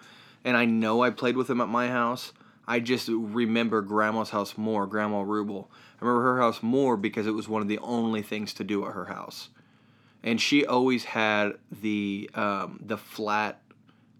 and 0.44 0.56
I 0.56 0.64
know 0.64 1.02
I 1.02 1.10
played 1.10 1.36
with 1.36 1.46
them 1.46 1.60
at 1.60 1.68
my 1.68 1.88
house. 1.88 2.32
I 2.66 2.78
just 2.80 3.08
remember 3.08 3.82
grandma's 3.82 4.30
house 4.30 4.56
more, 4.56 4.86
Grandma 4.86 5.24
Rubel. 5.24 5.66
I 6.00 6.04
remember 6.04 6.22
her 6.22 6.40
house 6.40 6.62
more 6.62 6.96
because 6.96 7.26
it 7.26 7.32
was 7.32 7.48
one 7.48 7.60
of 7.62 7.68
the 7.68 7.78
only 7.78 8.22
things 8.22 8.54
to 8.54 8.64
do 8.64 8.86
at 8.86 8.92
her 8.92 9.06
house, 9.06 9.48
and 10.22 10.40
she 10.40 10.64
always 10.64 11.04
had 11.04 11.54
the 11.70 12.30
um, 12.34 12.80
the 12.84 12.96
flat, 12.96 13.60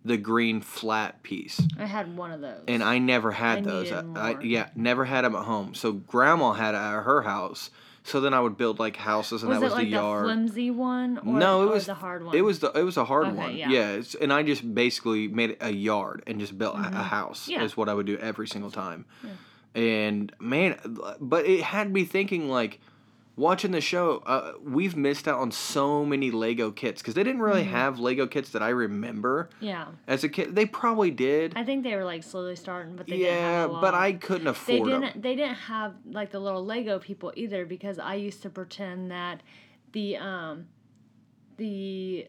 the 0.05 0.17
green 0.17 0.61
flat 0.61 1.23
piece 1.23 1.61
I 1.79 1.87
had 1.87 2.17
one 2.17 2.33
of 2.33 2.41
those. 2.41 2.63
and 2.67 2.83
I 2.83 2.99
never 2.99 3.31
had 3.31 3.59
I 3.59 3.61
those. 3.63 3.93
I, 3.93 4.03
I 4.17 4.41
yeah, 4.41 4.71
never 4.75 5.05
had 5.05 5.25
them 5.25 5.37
at 5.37 5.45
home. 5.45 5.75
So 5.75 5.93
grandma 5.93 6.53
had 6.53 6.75
it 6.75 6.79
at 6.79 7.03
her 7.03 7.23
house. 7.23 7.71
So 8.05 8.21
then 8.21 8.35
I 8.35 8.41
would 8.41 8.57
build 8.57 8.79
like 8.81 8.97
houses, 8.97 9.43
and 9.43 9.51
was 9.51 9.59
that 9.61 9.65
was 9.65 9.73
like 9.75 9.85
the 9.91 9.97
the 9.97 10.23
flimsy 10.25 10.71
one? 10.73 11.19
Or, 11.19 11.25
no, 11.39 11.63
it 11.63 11.71
was 11.73 11.87
the 11.87 11.95
hard 11.95 12.25
one. 12.25 12.35
It 12.37 12.41
was 12.43 12.59
the 12.59 12.71
it 12.73 12.83
was 12.83 12.97
a 12.97 13.05
hard 13.05 13.27
Okay, 13.29 13.37
one. 13.37 13.57
yeah. 13.57 13.71
Yeah, 13.71 13.89
it's, 13.93 14.15
and 14.17 14.33
I 14.33 14.43
just 14.43 14.75
basically 14.75 15.29
made 15.29 15.57
a 15.61 15.71
yard 15.71 16.23
and 16.27 16.41
just 16.41 16.59
built 16.59 16.75
a- 16.75 16.79
a 16.89 17.03
house. 17.03 17.43
Mm-hmm. 17.43 17.53
Yeah. 17.53 17.63
Is 17.65 17.77
what 17.77 17.89
I 17.89 17.95
would 17.95 18.07
do 18.07 18.19
every 18.19 18.49
single 18.49 18.71
time. 18.73 19.05
And 19.75 20.33
man, 20.41 20.79
but 21.21 21.47
it 21.47 21.63
had 21.63 21.93
me 21.93 22.05
thinking 22.05 22.49
like. 22.49 22.81
Watching 23.43 23.73
the 23.73 23.81
show, 23.81 24.19
uh, 24.25 24.53
we've 24.63 24.97
missed 24.97 25.27
out 25.27 25.39
on 25.41 25.51
so 25.51 26.05
many 26.05 26.31
Lego 26.31 26.71
kits 26.71 27.03
because 27.03 27.15
they 27.15 27.25
didn't 27.25 27.43
really 27.43 27.63
Mm-hmm. 27.65 27.73
have 27.73 27.99
Lego 27.99 28.27
kits 28.29 28.51
that 28.51 28.63
I 28.63 28.69
remember 28.69 29.51
Yeah, 29.59 29.87
as 30.07 30.23
a 30.23 30.29
kid. 30.29 30.55
They 30.55 30.65
probably 30.65 31.11
did, 31.11 31.53
I 31.57 31.65
think 31.65 31.83
they 31.83 31.97
were 31.97 32.05
like 32.05 32.23
slowly 32.23 32.55
starting, 32.55 32.95
but 32.95 33.07
they 33.09 33.17
didn't 33.19 33.27
yeah, 33.35 33.61
have 33.63 33.71
a 33.71 33.73
lot. 33.73 33.81
but 33.83 33.95
I 33.95 34.13
couldn't 34.13 34.47
afford 34.47 34.89
them. 34.91 35.01
didn't. 35.01 35.23
They 35.23 35.35
didn't 35.35 35.57
have 35.57 35.95
like 36.07 36.31
the 36.31 36.39
little 36.39 36.65
Lego 36.65 37.01
people 37.01 37.33
either 37.35 37.67
because 37.67 37.99
I 37.99 38.15
used 38.15 38.43
to 38.43 38.51
pretend 38.51 39.11
that 39.11 39.43
the 39.91 40.17
um, 40.19 40.67
the 41.57 42.29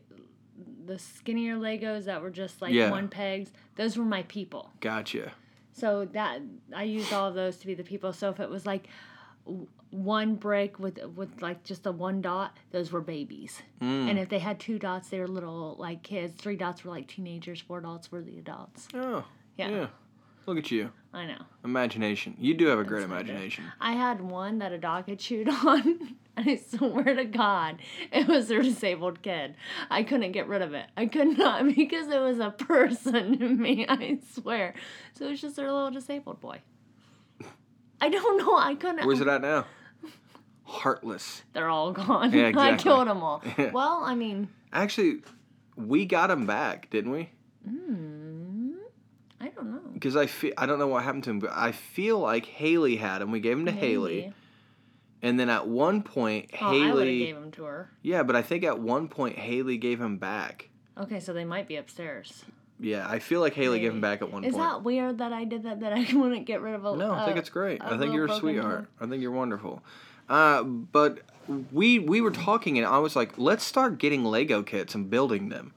the 0.86 0.97
skinnier 0.99 1.57
Legos 1.57 2.05
that 2.05 2.22
were 2.24 2.30
just 2.32 2.59
like 2.61 2.74
Yeah. 2.74 2.89
one 2.89 3.07
pegs. 3.07 3.51
Those 3.76 3.97
were 3.97 4.05
my 4.05 4.24
people. 4.24 4.72
Gotcha. 4.80 5.32
So 5.74 6.05
that 6.14 6.41
I 6.76 6.84
used 6.84 7.14
all 7.14 7.28
of 7.30 7.36
those 7.36 7.57
to 7.57 7.68
be 7.68 7.74
the 7.76 7.84
people. 7.84 8.14
So 8.14 8.30
if 8.30 8.39
it 8.39 8.49
was 8.49 8.66
like 8.66 8.88
one 9.94 10.36
brick 10.36 10.80
with 10.80 11.00
with 11.16 11.41
like 11.41 11.64
just 11.64 11.86
a 11.86 11.91
one 11.91 12.22
dot, 12.22 12.58
those 12.72 12.91
were 12.91 13.02
babies. 13.02 13.62
Mm. 13.82 14.10
And 14.10 14.20
if 14.20 14.30
they 14.30 14.39
had 14.39 14.60
two 14.60 14.80
dots, 14.80 15.10
they 15.10 15.20
were 15.20 15.28
little 15.28 15.76
like 15.80 16.04
kids. 16.04 16.34
Three 16.36 16.56
dots 16.56 16.84
were 16.84 16.91
like 16.91 17.08
teenagers. 17.08 17.62
Four 17.62 17.82
dots 17.82 18.12
were 18.12 18.22
the 18.22 18.38
adults. 18.39 18.88
Oh, 18.94 19.24
Yeah, 19.58 19.70
yeah. 19.70 19.88
Look 20.46 20.58
at 20.58 20.72
you. 20.72 20.91
I 21.14 21.26
know. 21.26 21.38
Imagination. 21.64 22.36
You 22.38 22.54
do 22.54 22.66
have 22.68 22.80
a 22.80 22.84
great 22.84 23.08
That's 23.08 23.12
good. 23.12 23.30
imagination. 23.30 23.64
I 23.80 23.94
had 23.94 24.20
one 24.20 24.58
that 24.60 24.74
a 24.74 24.78
dog 24.78 25.08
had 25.08 25.20
chewed 25.20 25.48
on, 25.66 26.16
and 26.36 26.50
I 26.50 26.56
swear 26.58 27.16
to 27.16 27.24
God, 27.24 27.78
it 28.12 28.28
was 28.28 28.52
a 28.52 28.62
disabled 28.62 29.22
kid. 29.22 29.56
I 29.89 30.04
couldn't 30.04 30.34
get 30.34 30.50
rid 30.50 30.62
of 30.62 30.74
it. 30.74 30.88
I 30.98 31.06
could 31.06 31.38
not 31.38 31.64
because 31.76 32.10
it 32.10 32.20
was 32.20 32.39
a 32.39 32.50
person 32.50 33.39
to 33.39 33.48
me. 33.48 33.86
I 33.89 34.20
swear. 34.34 34.74
So 35.14 35.28
it 35.28 35.30
was 35.30 35.39
just 35.41 35.58
a 35.58 35.62
little 35.62 35.91
disabled 35.91 36.41
boy. 36.41 36.60
I 38.02 38.10
don't 38.10 38.38
know. 38.38 38.58
I 38.58 38.76
couldn't. 38.76 39.06
Where's 39.06 39.22
it 39.22 39.28
at 39.30 39.41
now? 39.41 39.66
Heartless. 40.74 41.44
They're 41.54 41.70
all 41.70 41.92
gone. 41.92 42.34
Yeah, 42.34 42.48
exactly. 42.48 42.74
I 42.92 42.96
killed 42.96 43.08
them 43.08 43.22
all. 43.24 43.44
Well, 43.74 44.02
I 44.04 44.16
mean, 44.16 44.50
Actually, 44.72 45.22
we 45.76 46.06
got 46.06 46.32
him 46.32 46.46
back, 46.48 46.90
didn't 46.90 47.12
we? 47.12 47.30
hmm, 47.64 48.72
I 49.40 49.50
don't 49.50 49.72
know. 49.72 49.82
Because 49.94 50.16
I 50.16 50.26
feel 50.26 50.54
I 50.58 50.66
don't 50.66 50.80
know 50.80 50.88
what 50.88 51.04
happened 51.04 51.24
to 51.26 51.30
him, 51.30 51.40
but 51.40 51.52
I 51.54 51.72
feel 51.72 52.18
like 52.20 52.46
Haley 52.46 52.96
had 52.96 53.22
him. 53.22 53.32
We 53.32 53.40
gave 53.40 53.58
him 53.58 53.66
to 53.66 53.72
Haley, 53.72 54.34
and 55.22 55.40
then 55.40 55.50
at 55.50 55.68
one 55.68 56.02
point 56.02 56.50
Oh, 56.60 56.68
I 56.68 56.74
Haley. 56.74 57.20
gave 57.20 57.36
them 57.36 57.52
to 57.52 57.64
her. 57.66 57.90
Yeah, 58.02 58.24
but 58.24 58.36
I 58.36 58.42
think 58.42 58.64
at 58.64 58.80
one 58.80 59.08
point 59.08 59.38
Haley 59.38 59.78
gave 59.78 60.02
him 60.02 60.18
back. 60.18 60.70
Okay, 60.98 61.20
so 61.20 61.34
they 61.34 61.46
might 61.46 61.68
be 61.68 61.76
upstairs. 61.76 62.44
Yeah, 62.80 63.08
I 63.08 63.20
feel 63.20 63.40
like 63.40 63.54
Haley 63.54 63.80
gave 63.80 63.94
him 63.94 64.02
back 64.02 64.22
at 64.22 64.32
one 64.32 64.44
Is 64.44 64.54
point. 64.56 64.66
Is 64.66 64.72
that 64.72 64.84
weird 64.84 65.20
that 65.20 65.32
I 65.32 65.44
did 65.46 65.64
that? 65.64 65.80
That 65.82 65.94
I 65.94 66.00
wouldn't 66.14 66.46
get 66.46 66.62
rid 66.62 66.74
of 66.74 66.84
a. 66.86 66.96
No, 66.98 67.12
I 67.14 67.26
think 67.26 67.38
it's 67.38 67.50
great. 67.50 67.82
I 67.82 67.98
think 67.98 68.14
you're 68.14 68.26
a 68.26 68.36
sweetheart. 68.36 68.88
I 69.00 69.06
think 69.06 69.22
you're 69.22 69.32
wonderful. 69.32 69.84
Uh, 70.30 70.64
but 70.64 71.20
we 71.72 72.00
we 72.00 72.22
were 72.22 72.32
talking 72.32 72.78
and 72.78 72.88
I 72.88 73.00
was 73.00 73.16
like, 73.16 73.38
let's 73.38 73.64
start 73.64 73.98
getting 73.98 74.24
Lego 74.24 74.64
kits 74.64 74.96
and 74.96 75.10
building 75.10 75.50
them. 75.50 75.74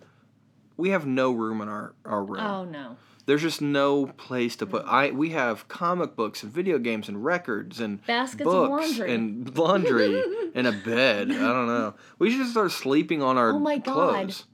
We 0.76 0.90
have 0.90 1.06
no 1.06 1.32
room 1.32 1.60
in 1.60 1.68
our, 1.68 1.94
our 2.04 2.22
room. 2.24 2.40
Oh 2.40 2.64
no. 2.64 2.96
There's 3.24 3.42
just 3.42 3.60
no 3.60 4.06
place 4.06 4.54
to 4.56 4.66
put. 4.66 4.84
I 4.86 5.10
we 5.10 5.30
have 5.30 5.66
comic 5.66 6.14
books 6.14 6.44
and 6.44 6.52
video 6.52 6.78
games 6.78 7.08
and 7.08 7.24
records 7.24 7.80
and 7.80 8.04
Baskets 8.06 8.42
of 8.46 8.68
books 8.68 8.88
laundry. 8.98 9.12
and 9.14 9.58
laundry 9.58 10.22
and 10.54 10.66
a 10.68 10.72
bed. 10.72 11.32
I 11.32 11.34
don't 11.52 11.66
know. 11.66 11.94
We 12.20 12.30
should 12.30 12.38
just 12.38 12.52
start 12.52 12.70
sleeping 12.70 13.22
on 13.22 13.36
our 13.36 13.50
Oh 13.50 13.58
my 13.58 13.78
God. 13.78 13.94
clothes. 14.26 14.44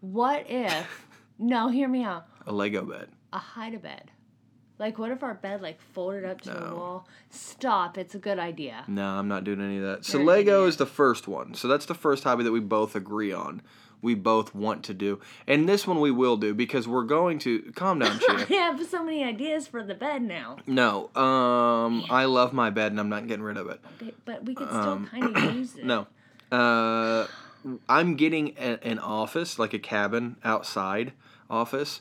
What 0.00 0.44
if? 0.50 1.06
no, 1.38 1.68
hear 1.68 1.88
me 1.88 2.04
out. 2.04 2.26
A 2.46 2.52
Lego 2.52 2.82
bed. 2.84 3.08
A 3.32 3.38
hide 3.38 3.72
a 3.74 3.78
bed. 3.78 4.10
Like, 4.78 4.98
what 4.98 5.10
if 5.10 5.22
our 5.22 5.34
bed 5.34 5.60
like 5.60 5.80
folded 5.80 6.24
up 6.24 6.40
to 6.42 6.50
the 6.50 6.60
No. 6.60 6.74
wall? 6.76 7.08
Stop! 7.30 7.98
It's 7.98 8.14
a 8.14 8.18
good 8.18 8.38
idea. 8.38 8.84
No, 8.86 9.04
I'm 9.06 9.26
not 9.28 9.44
doing 9.44 9.60
any 9.60 9.78
of 9.78 9.82
that. 9.84 10.04
So 10.04 10.18
You're 10.18 10.26
Lego 10.26 10.66
is 10.66 10.76
the 10.76 10.86
first 10.86 11.26
one. 11.26 11.54
So 11.54 11.66
that's 11.68 11.86
the 11.86 11.94
first 11.94 12.24
hobby 12.24 12.44
that 12.44 12.52
we 12.52 12.60
both 12.60 12.94
agree 12.94 13.32
on. 13.32 13.60
We 14.00 14.14
both 14.14 14.54
want 14.54 14.84
to 14.84 14.94
do. 14.94 15.18
And 15.48 15.68
this 15.68 15.84
one 15.84 15.98
we 16.00 16.12
will 16.12 16.36
do 16.36 16.54
because 16.54 16.86
we're 16.86 17.02
going 17.02 17.40
to 17.40 17.72
calm 17.74 17.98
down, 17.98 18.20
I 18.28 18.44
Chia. 18.44 18.58
have 18.60 18.86
so 18.86 19.02
many 19.02 19.24
ideas 19.24 19.66
for 19.66 19.82
the 19.82 19.94
bed 19.94 20.22
now. 20.22 20.58
no. 20.68 21.10
Um 21.16 22.04
I 22.08 22.26
love 22.26 22.52
my 22.52 22.70
bed 22.70 22.92
and 22.92 23.00
I'm 23.00 23.08
not 23.08 23.26
getting 23.26 23.42
rid 23.42 23.56
of 23.56 23.68
it. 23.68 23.80
Okay, 24.00 24.14
But 24.24 24.44
we 24.44 24.54
could 24.54 24.68
still 24.68 24.78
Um, 24.78 25.06
kind 25.08 25.36
of 25.36 25.54
use 25.56 25.74
it. 25.76 25.84
No. 25.84 26.06
Uh 26.52 27.26
I'm 27.88 28.14
getting 28.14 28.54
a, 28.56 28.78
an 28.86 29.00
office, 29.00 29.58
like 29.58 29.74
a 29.74 29.80
cabin 29.80 30.36
outside 30.44 31.12
office, 31.50 32.00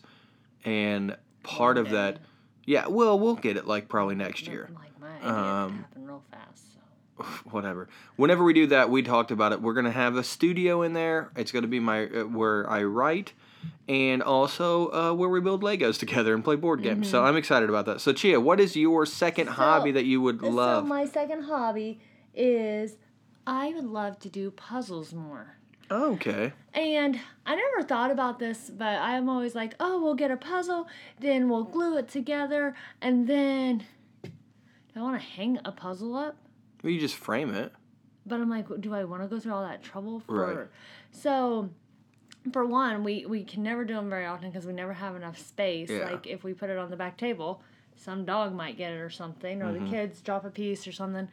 and 0.63 1.17
part 1.41 1.79
of 1.79 1.89
that 1.89 2.19
Yeah, 2.67 2.87
well, 2.87 3.17
we'll 3.17 3.35
get 3.35 3.55
it 3.55 3.65
like 3.65 3.87
probably 3.87 4.15
next 4.15 4.45
year. 4.45 4.69
Like 4.75 4.99
my 4.99 5.15
idea 5.15 5.29
Um, 5.29 5.77
happen 5.79 6.05
real 6.05 6.23
fast. 6.29 6.73
So. 7.17 7.23
whatever. 7.51 7.87
Whenever 8.17 8.43
we 8.43 8.51
do 8.51 8.67
that, 8.67 8.89
we 8.89 9.01
talked 9.01 9.31
about 9.31 9.53
it. 9.53 9.61
We're 9.61 9.73
gonna 9.73 9.89
have 9.89 10.17
a 10.17 10.23
studio 10.23 10.81
in 10.81 10.91
there. 10.91 11.31
It's 11.37 11.53
gonna 11.53 11.67
be 11.67 11.79
my 11.79 12.07
uh, 12.07 12.23
where 12.25 12.69
I 12.69 12.83
write, 12.83 13.31
and 13.87 14.21
also 14.21 14.91
uh, 14.91 15.13
where 15.13 15.29
we 15.29 15.39
build 15.39 15.63
Legos 15.63 15.97
together 15.97 16.33
and 16.33 16.43
play 16.43 16.57
board 16.57 16.83
games. 16.83 17.09
So 17.09 17.23
I'm 17.23 17.37
excited 17.37 17.69
about 17.69 17.85
that. 17.85 18.01
So 18.01 18.11
Chia, 18.11 18.41
what 18.41 18.59
is 18.59 18.75
your 18.75 19.05
second 19.05 19.47
hobby 19.47 19.91
that 19.93 20.03
you 20.03 20.21
would 20.21 20.41
love? 20.41 20.83
So 20.83 20.87
my 20.89 21.05
second 21.05 21.43
hobby 21.43 22.01
is 22.35 22.97
I 23.47 23.69
would 23.69 23.85
love 23.85 24.19
to 24.19 24.29
do 24.29 24.51
puzzles 24.51 25.13
more. 25.13 25.56
Oh, 25.89 26.13
okay. 26.13 26.53
And 26.73 27.19
I 27.45 27.55
never 27.55 27.83
thought 27.87 28.11
about 28.11 28.39
this, 28.39 28.69
but 28.69 28.99
I'm 28.99 29.29
always 29.29 29.55
like, 29.55 29.73
oh, 29.79 30.01
we'll 30.01 30.15
get 30.15 30.31
a 30.31 30.37
puzzle, 30.37 30.87
then 31.19 31.49
we'll 31.49 31.63
glue 31.63 31.97
it 31.97 32.07
together, 32.09 32.75
and 33.01 33.27
then 33.27 33.85
do 34.23 34.29
I 34.97 35.01
want 35.01 35.19
to 35.19 35.25
hang 35.25 35.59
a 35.63 35.71
puzzle 35.71 36.15
up? 36.15 36.35
Well, 36.83 36.91
you 36.91 36.99
just 36.99 37.15
frame 37.15 37.53
it. 37.53 37.71
But 38.25 38.41
I'm 38.41 38.49
like, 38.49 38.67
do 38.81 38.93
I 38.93 39.05
want 39.05 39.21
to 39.23 39.27
go 39.29 39.39
through 39.39 39.53
all 39.53 39.63
that 39.63 39.81
trouble 39.83 40.19
for? 40.19 40.55
Right. 40.55 40.67
So, 41.11 41.69
for 42.51 42.65
one, 42.65 43.03
we 43.03 43.25
we 43.25 43.43
can 43.43 43.63
never 43.63 43.85
do 43.85 43.93
them 43.95 44.09
very 44.09 44.25
often 44.25 44.49
because 44.49 44.65
we 44.65 44.73
never 44.73 44.93
have 44.93 45.15
enough 45.15 45.37
space. 45.37 45.89
Yeah. 45.89 46.09
Like 46.11 46.27
if 46.27 46.43
we 46.43 46.53
put 46.53 46.69
it 46.69 46.77
on 46.77 46.89
the 46.89 46.97
back 46.97 47.17
table, 47.17 47.61
some 47.95 48.25
dog 48.25 48.53
might 48.53 48.77
get 48.77 48.91
it 48.91 48.97
or 48.97 49.09
something, 49.09 49.61
or 49.61 49.67
Mm-hmm. 49.71 49.85
the 49.85 49.89
kids 49.91 50.21
drop 50.21 50.43
a 50.45 50.49
piece 50.49 50.85
or 50.87 50.91
something. 50.91 51.29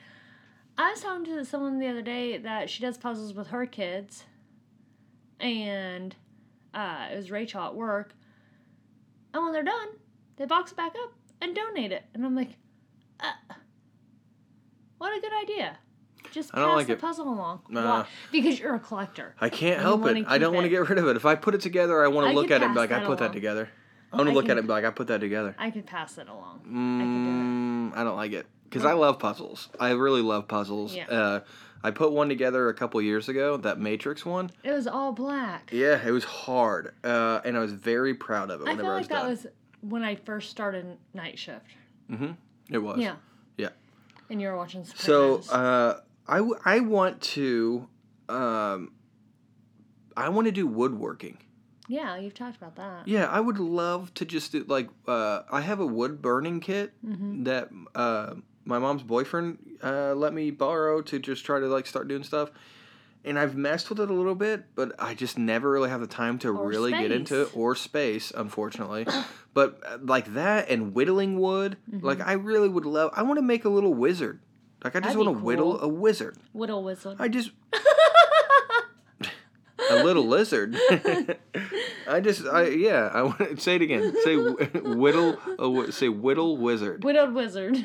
I 0.78 0.90
was 0.92 1.00
talking 1.00 1.24
to 1.26 1.44
someone 1.44 1.78
the 1.78 1.88
other 1.88 2.02
day 2.02 2.36
that 2.38 2.70
she 2.70 2.80
does 2.82 2.96
puzzles 2.96 3.32
with 3.34 3.48
her 3.48 3.64
kids, 3.66 4.24
and 5.44 6.16
uh, 6.72 7.08
it 7.12 7.16
was 7.16 7.30
Rachel 7.30 7.62
at 7.62 7.74
work. 7.74 8.14
And 9.32 9.42
when 9.44 9.52
they're 9.52 9.62
done, 9.62 9.88
they 10.36 10.46
box 10.46 10.72
it 10.72 10.76
back 10.76 10.94
up 11.04 11.12
and 11.40 11.54
donate 11.54 11.92
it. 11.92 12.04
And 12.14 12.24
I'm 12.24 12.34
like, 12.34 12.56
uh, 13.20 13.30
what 14.98 15.16
a 15.16 15.20
good 15.20 15.32
idea. 15.42 15.76
Just 16.32 16.50
I 16.54 16.58
pass 16.58 16.76
like 16.76 16.86
the 16.86 16.94
it. 16.94 17.00
puzzle 17.00 17.28
along. 17.28 17.60
Nah. 17.68 18.06
Because 18.32 18.58
you're 18.58 18.74
a 18.74 18.80
collector. 18.80 19.36
I 19.40 19.50
can't 19.50 19.80
help 19.80 20.06
it. 20.06 20.24
I 20.26 20.38
don't 20.38 20.54
want 20.54 20.64
to 20.64 20.70
get 20.70 20.88
rid 20.88 20.98
of 20.98 21.06
it. 21.06 21.16
If 21.16 21.26
I 21.26 21.34
put 21.34 21.54
it 21.54 21.60
together, 21.60 22.02
I 22.02 22.08
want 22.08 22.26
I 22.26 22.30
to 22.30 22.34
look 22.34 22.50
at 22.50 22.62
it 22.62 22.64
and 22.64 22.74
be 22.74 22.80
like, 22.80 22.90
I 22.90 23.04
put 23.04 23.18
that 23.18 23.32
together. 23.32 23.68
I 24.12 24.16
want 24.16 24.28
to 24.28 24.32
I 24.32 24.34
look 24.34 24.48
at 24.48 24.52
it 24.52 24.60
and 24.60 24.66
be 24.66 24.72
like, 24.72 24.84
I 24.84 24.90
put 24.90 25.08
that 25.08 25.20
together. 25.20 25.54
I 25.58 25.70
could 25.70 25.86
pass 25.86 26.18
it 26.18 26.28
along. 26.28 26.60
Mm, 27.92 27.96
I 27.96 28.04
don't 28.04 28.16
like 28.16 28.32
it 28.32 28.46
because 28.64 28.84
I 28.84 28.94
love 28.94 29.18
puzzles. 29.18 29.68
I 29.78 29.90
really 29.90 30.22
love 30.22 30.48
puzzles. 30.48 30.94
Yeah. 30.94 31.06
Uh, 31.08 31.40
I 31.84 31.90
put 31.90 32.10
one 32.12 32.28
together 32.30 32.68
a 32.70 32.74
couple 32.74 33.00
years 33.02 33.28
ago, 33.28 33.56
that 33.58 33.78
Matrix 33.78 34.24
one. 34.24 34.50
It 34.64 34.72
was 34.72 34.86
all 34.86 35.12
black. 35.12 35.68
Yeah, 35.72 36.00
it 36.04 36.10
was 36.10 36.24
hard, 36.24 36.94
uh, 37.04 37.40
and 37.44 37.56
I 37.56 37.60
was 37.60 37.72
very 37.72 38.14
proud 38.14 38.50
of 38.50 38.62
it 38.62 38.68
I 38.68 38.74
feel 38.76 38.86
I 38.86 38.88
like 38.88 38.98
was 39.00 39.08
that 39.08 39.14
done. 39.20 39.28
was 39.28 39.46
when 39.82 40.02
I 40.02 40.14
first 40.16 40.50
started 40.50 40.96
night 41.12 41.38
shift. 41.38 41.66
Mm-hmm. 42.10 42.32
It 42.70 42.78
was. 42.78 42.98
Yeah. 42.98 43.16
Yeah. 43.58 43.68
And 44.30 44.40
you 44.40 44.48
were 44.48 44.56
watching 44.56 44.84
So 44.86 45.40
Sopranos. 45.42 45.52
uh, 45.52 46.00
I 46.26 46.36
w- 46.38 46.58
I 46.64 46.80
want 46.80 47.20
to, 47.36 47.86
um, 48.30 48.92
I 50.16 50.28
want 50.30 50.46
to 50.46 50.52
do 50.52 50.66
woodworking. 50.66 51.38
yeah, 51.88 52.16
you've 52.16 52.32
talked 52.34 52.56
about 52.56 52.76
that. 52.76 53.06
Yeah, 53.06 53.26
I 53.26 53.40
would 53.40 53.58
love 53.58 54.14
to 54.14 54.24
just 54.24 54.52
do 54.52 54.64
like 54.66 54.88
uh, 55.06 55.42
I 55.52 55.60
have 55.60 55.80
a 55.80 55.86
wood 55.86 56.22
burning 56.22 56.60
kit 56.60 56.92
Mm-hmm. 57.06 57.44
that 57.44 57.68
uh, 57.94 58.34
my 58.64 58.78
mom's 58.78 59.02
boyfriend 59.02 59.58
uh, 59.82 60.14
let 60.14 60.32
me 60.32 60.50
borrow 60.50 61.00
to 61.02 61.18
just 61.18 61.44
try 61.44 61.60
to 61.60 61.66
like 61.66 61.86
start 61.86 62.08
doing 62.08 62.22
stuff. 62.24 62.50
And 63.26 63.38
I've 63.38 63.56
messed 63.56 63.88
with 63.88 64.00
it 64.00 64.10
a 64.10 64.12
little 64.12 64.34
bit, 64.34 64.64
but 64.74 64.92
I 64.98 65.14
just 65.14 65.38
never 65.38 65.70
really 65.70 65.88
have 65.88 66.02
the 66.02 66.06
time 66.06 66.38
to 66.40 66.48
Or 66.50 66.66
really 66.66 66.90
get 66.92 67.10
into 67.10 67.42
it 67.42 67.56
or 67.56 67.74
space, 67.74 68.30
unfortunately. 68.36 69.06
but 69.54 69.80
uh, 69.86 69.96
like 70.02 70.34
that 70.34 70.68
and 70.68 70.92
whittling 70.94 71.40
wood, 71.40 71.78
like 71.90 72.18
Mm-hmm. 72.18 72.28
I 72.28 72.32
really 72.34 72.68
would 72.68 72.84
love. 72.84 73.12
I 73.14 73.22
want 73.22 73.38
to 73.38 73.42
make 73.42 73.64
a 73.64 73.70
little 73.70 73.94
wizard. 73.94 74.40
Like 74.84 74.94
I 74.94 75.00
just 75.00 75.16
want 75.16 75.34
to 75.34 75.42
whittle 75.42 75.80
a 75.80 75.88
wizard. 75.88 76.36
Whittle 76.52 76.82
wizard. 76.84 77.16
I 77.18 77.28
just 77.28 77.52
a 79.90 80.04
little 80.04 80.26
lizard. 80.26 80.76
I 82.06 82.20
just, 82.20 82.44
I 82.46 82.68
yeah. 82.68 83.10
I 83.12 83.22
want 83.22 83.38
to 83.38 83.56
say 83.58 83.76
it 83.76 83.82
again. 83.82 84.14
Say 84.22 84.36
whittle. 84.82 85.38
A, 85.58 85.90
say 85.92 86.08
whittle 86.10 86.58
wizard. 86.58 87.02
Widowed 87.02 87.32
wizard. 87.32 87.78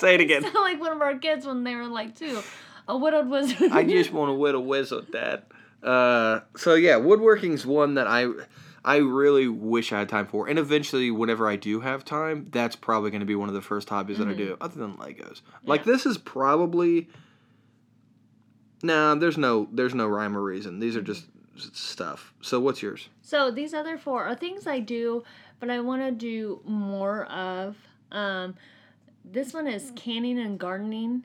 Say 0.00 0.14
it 0.14 0.20
again. 0.22 0.42
Sound 0.42 0.54
like 0.54 0.80
one 0.80 0.92
of 0.92 1.00
our 1.02 1.18
kids 1.18 1.46
when 1.46 1.64
they 1.64 1.74
were 1.74 1.86
like 1.86 2.16
two. 2.16 2.42
A 2.86 2.96
widowed 2.96 3.28
wizard. 3.28 3.70
I 3.72 3.84
just 3.84 4.12
want 4.12 4.30
to 4.30 4.34
whittle 4.34 4.64
wizard, 4.64 5.10
Dad. 5.12 5.42
Uh, 5.82 6.40
so 6.56 6.74
yeah, 6.74 6.94
woodworking's 6.94 7.66
one 7.66 7.94
that 7.94 8.06
I, 8.06 8.26
I 8.84 8.96
really 8.96 9.46
wish 9.46 9.92
I 9.92 9.98
had 10.00 10.08
time 10.08 10.26
for, 10.26 10.48
and 10.48 10.58
eventually, 10.58 11.10
whenever 11.10 11.46
I 11.48 11.56
do 11.56 11.80
have 11.80 12.04
time, 12.04 12.48
that's 12.50 12.74
probably 12.76 13.10
going 13.10 13.20
to 13.20 13.26
be 13.26 13.34
one 13.34 13.48
of 13.48 13.54
the 13.54 13.60
first 13.62 13.88
hobbies 13.90 14.18
that 14.18 14.26
I 14.28 14.32
do, 14.34 14.56
other 14.60 14.78
than 14.80 14.94
Legos. 14.96 15.42
Like 15.64 15.84
Yeah. 15.84 15.92
this 15.92 16.06
is 16.06 16.16
probably. 16.18 17.08
Nah, 18.82 19.14
there's 19.16 19.36
no, 19.36 19.68
there's 19.72 19.94
no 19.94 20.06
rhyme 20.06 20.36
or 20.36 20.42
reason. 20.42 20.78
These 20.78 20.96
are 20.96 21.02
just 21.02 21.26
stuff. 21.74 22.32
So 22.40 22.60
what's 22.60 22.80
yours? 22.82 23.08
So 23.22 23.50
these 23.50 23.74
other 23.74 23.98
four 23.98 24.24
are 24.24 24.34
things 24.36 24.66
I 24.66 24.78
do, 24.78 25.24
but 25.60 25.68
I 25.70 25.80
want 25.80 26.02
to 26.02 26.12
do 26.12 26.60
more 26.64 27.24
of. 27.26 27.76
Um, 28.12 28.54
this 29.30 29.52
one 29.52 29.66
is 29.66 29.92
canning 29.96 30.38
and 30.38 30.58
gardening. 30.58 31.24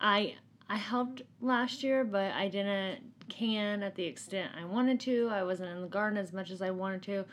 I 0.00 0.34
I 0.68 0.76
helped 0.76 1.22
last 1.40 1.82
year, 1.82 2.04
but 2.04 2.32
I 2.32 2.48
didn't 2.48 3.00
can 3.28 3.82
at 3.82 3.94
the 3.94 4.04
extent 4.04 4.52
I 4.58 4.64
wanted 4.64 5.00
to. 5.00 5.28
I 5.30 5.42
wasn't 5.42 5.70
in 5.70 5.82
the 5.82 5.88
garden 5.88 6.18
as 6.18 6.32
much 6.32 6.50
as 6.50 6.62
I 6.62 6.70
wanted 6.70 7.02
to. 7.04 7.24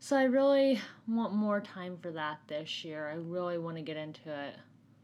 So 0.00 0.16
I 0.16 0.24
really 0.24 0.80
want 1.08 1.32
more 1.32 1.60
time 1.60 1.96
for 2.00 2.10
that 2.12 2.40
this 2.46 2.84
year. 2.84 3.08
I 3.08 3.14
really 3.14 3.58
want 3.58 3.76
to 3.76 3.82
get 3.82 3.96
into 3.96 4.30
it. 4.30 4.54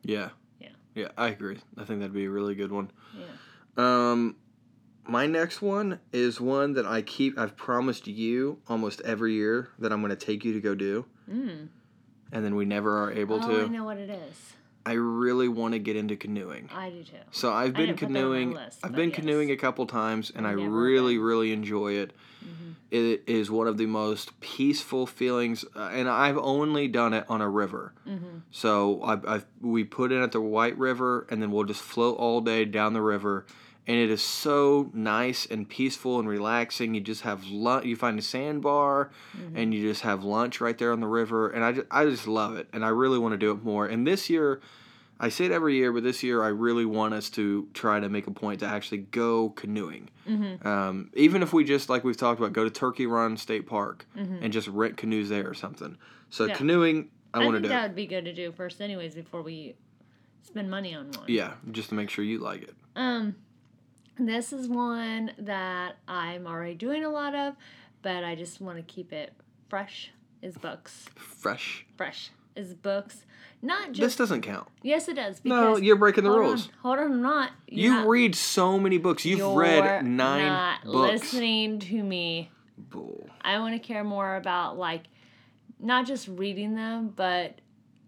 Yeah. 0.02 0.28
Yeah. 0.60 0.68
Yeah, 0.94 1.08
I 1.16 1.28
agree. 1.28 1.58
I 1.76 1.84
think 1.84 2.00
that'd 2.00 2.12
be 2.12 2.26
a 2.26 2.30
really 2.30 2.54
good 2.54 2.70
one. 2.70 2.90
Yeah. 3.18 3.24
Um, 3.76 4.36
my 5.06 5.26
next 5.26 5.60
one 5.60 5.98
is 6.12 6.40
one 6.40 6.74
that 6.74 6.86
I 6.86 7.02
keep. 7.02 7.38
I've 7.38 7.56
promised 7.56 8.06
you 8.06 8.60
almost 8.68 9.00
every 9.02 9.34
year 9.34 9.70
that 9.80 9.92
I'm 9.92 10.00
going 10.00 10.10
to 10.10 10.16
take 10.16 10.44
you 10.44 10.52
to 10.52 10.60
go 10.60 10.74
do, 10.74 11.06
Mm. 11.30 11.68
And 12.32 12.44
then 12.44 12.56
we 12.56 12.64
never 12.64 13.04
are 13.04 13.12
able 13.12 13.42
oh, 13.42 13.48
to. 13.48 13.64
I 13.64 13.68
know 13.68 13.84
what 13.84 13.98
it 13.98 14.10
is. 14.10 14.54
I 14.86 14.92
really 14.92 15.48
want 15.48 15.72
to 15.72 15.78
get 15.78 15.96
into 15.96 16.14
canoeing. 16.16 16.68
I 16.74 16.90
do 16.90 17.02
too. 17.02 17.16
So 17.30 17.52
I've 17.52 17.68
I 17.68 17.70
been 17.70 17.86
didn't 17.86 18.00
put 18.00 18.00
that 18.00 18.06
on 18.06 18.12
my 18.12 18.18
canoeing. 18.20 18.52
list, 18.52 18.80
I've 18.82 18.92
been 18.92 19.10
yes. 19.10 19.18
canoeing 19.18 19.50
a 19.50 19.56
couple 19.56 19.86
times, 19.86 20.30
and 20.34 20.46
I 20.46 20.50
I've 20.50 20.62
really, 20.62 21.14
been. 21.16 21.24
really 21.24 21.52
enjoy 21.52 21.92
it. 21.94 22.12
Mm-hmm. 22.44 22.72
It 22.90 23.22
is 23.26 23.50
one 23.50 23.66
of 23.66 23.78
the 23.78 23.86
most 23.86 24.38
peaceful 24.40 25.06
feelings, 25.06 25.64
uh, 25.74 25.88
and 25.92 26.08
I've 26.08 26.36
only 26.36 26.86
done 26.86 27.14
it 27.14 27.24
on 27.30 27.40
a 27.40 27.48
river. 27.48 27.94
Mm-hmm. 28.06 28.40
So 28.50 29.02
I, 29.02 29.36
I 29.36 29.42
we 29.62 29.84
put 29.84 30.12
in 30.12 30.22
at 30.22 30.32
the 30.32 30.40
White 30.40 30.76
River, 30.76 31.26
and 31.30 31.40
then 31.40 31.50
we'll 31.50 31.64
just 31.64 31.80
float 31.80 32.18
all 32.18 32.42
day 32.42 32.66
down 32.66 32.92
the 32.92 33.00
river, 33.00 33.46
and 33.86 33.96
it 33.96 34.10
is 34.10 34.22
so 34.22 34.90
nice 34.94 35.46
and 35.46 35.68
peaceful 35.68 36.18
and 36.18 36.28
relaxing. 36.28 36.94
You 36.94 37.00
just 37.00 37.22
have 37.22 37.46
lunch. 37.46 37.84
You 37.86 37.96
find 37.96 38.18
a 38.18 38.22
sandbar, 38.22 39.10
Mm-hmm. 39.36 39.56
and 39.56 39.74
you 39.74 39.82
just 39.82 40.02
have 40.02 40.24
lunch 40.24 40.60
right 40.60 40.76
there 40.78 40.92
on 40.92 41.00
the 41.00 41.06
river, 41.06 41.48
and 41.50 41.64
I 41.64 41.72
just, 41.72 41.86
I 41.90 42.04
just 42.06 42.26
love 42.26 42.56
it, 42.56 42.68
and 42.72 42.84
I 42.84 42.88
really 42.88 43.18
want 43.18 43.32
to 43.32 43.38
do 43.38 43.50
it 43.52 43.62
more. 43.62 43.86
And 43.86 44.06
this 44.06 44.28
year. 44.30 44.60
I 45.20 45.28
say 45.28 45.44
it 45.44 45.52
every 45.52 45.76
year, 45.76 45.92
but 45.92 46.02
this 46.02 46.24
year 46.24 46.42
I 46.42 46.48
really 46.48 46.84
want 46.84 47.14
us 47.14 47.30
to 47.30 47.68
try 47.72 48.00
to 48.00 48.08
make 48.08 48.26
a 48.26 48.32
point 48.32 48.58
to 48.60 48.66
actually 48.66 48.98
go 48.98 49.50
canoeing. 49.50 50.10
Mm-hmm. 50.28 50.66
Um, 50.66 51.10
even 51.14 51.40
if 51.40 51.52
we 51.52 51.62
just, 51.62 51.88
like 51.88 52.02
we've 52.02 52.16
talked 52.16 52.40
about, 52.40 52.52
go 52.52 52.64
to 52.64 52.68
Turkey 52.70 53.06
Run 53.06 53.36
State 53.36 53.64
Park 53.64 54.06
Mm-hmm. 54.18 54.38
and 54.42 54.52
just 54.52 54.66
rent 54.66 54.96
canoes 54.96 55.28
there 55.28 55.48
or 55.48 55.54
something. 55.54 55.96
So 56.30 56.46
Yeah. 56.46 56.54
canoeing, 56.56 57.10
I, 57.32 57.42
I, 57.42 57.44
want 57.44 57.54
to 57.54 57.60
do. 57.62 57.68
that 57.68 57.82
would 57.86 57.94
be 57.96 58.06
good 58.06 58.24
to 58.24 58.32
do 58.34 58.50
first, 58.50 58.80
anyways, 58.80 59.14
before 59.14 59.42
we 59.42 59.76
spend 60.42 60.68
money 60.68 60.96
on 60.96 61.06
one. 61.12 61.24
Yeah, 61.28 61.52
just 61.70 61.90
to 61.90 61.94
make 61.94 62.10
sure 62.10 62.24
you 62.24 62.40
like 62.40 62.62
it. 62.62 62.74
Um, 62.96 63.36
this 64.18 64.52
is 64.52 64.68
one 64.68 65.32
that 65.38 65.96
I'm 66.06 66.46
already 66.46 66.74
doing 66.74 67.04
a 67.04 67.10
lot 67.10 67.34
of, 67.34 67.54
but 68.02 68.24
I 68.24 68.34
just 68.34 68.60
want 68.60 68.76
to 68.78 68.82
keep 68.82 69.12
it 69.12 69.32
fresh. 69.68 70.10
Is 70.42 70.56
books 70.58 71.06
Fresh. 71.16 71.86
fresh? 71.96 72.30
Is 72.54 72.74
books 72.74 73.24
not 73.62 73.88
just 73.92 74.00
This 74.00 74.16
doesn't 74.16 74.42
count. 74.42 74.68
yes, 74.82 75.08
it 75.08 75.14
does. 75.14 75.40
No, 75.42 75.76
you're 75.76 75.96
breaking 75.96 76.24
the 76.24 76.30
hold 76.30 76.42
rules. 76.42 76.66
On, 76.68 76.72
hold 76.82 76.98
on, 76.98 77.04
I'm 77.12 77.22
not. 77.22 77.50
You 77.66 77.90
not- 77.90 78.06
read 78.08 78.34
so 78.34 78.78
many 78.78 78.98
books. 78.98 79.24
You've 79.24 79.54
read 79.56 80.04
nine 80.04 80.46
not 80.46 80.84
books. 80.84 81.22
listening 81.22 81.78
to 81.80 82.02
me. 82.02 82.50
Bull. 82.76 83.26
I 83.40 83.58
want 83.58 83.74
to 83.74 83.78
care 83.78 84.04
more 84.04 84.36
about 84.36 84.76
like 84.78 85.04
not 85.80 86.06
just 86.06 86.28
reading 86.28 86.74
them, 86.74 87.08
but 87.16 87.60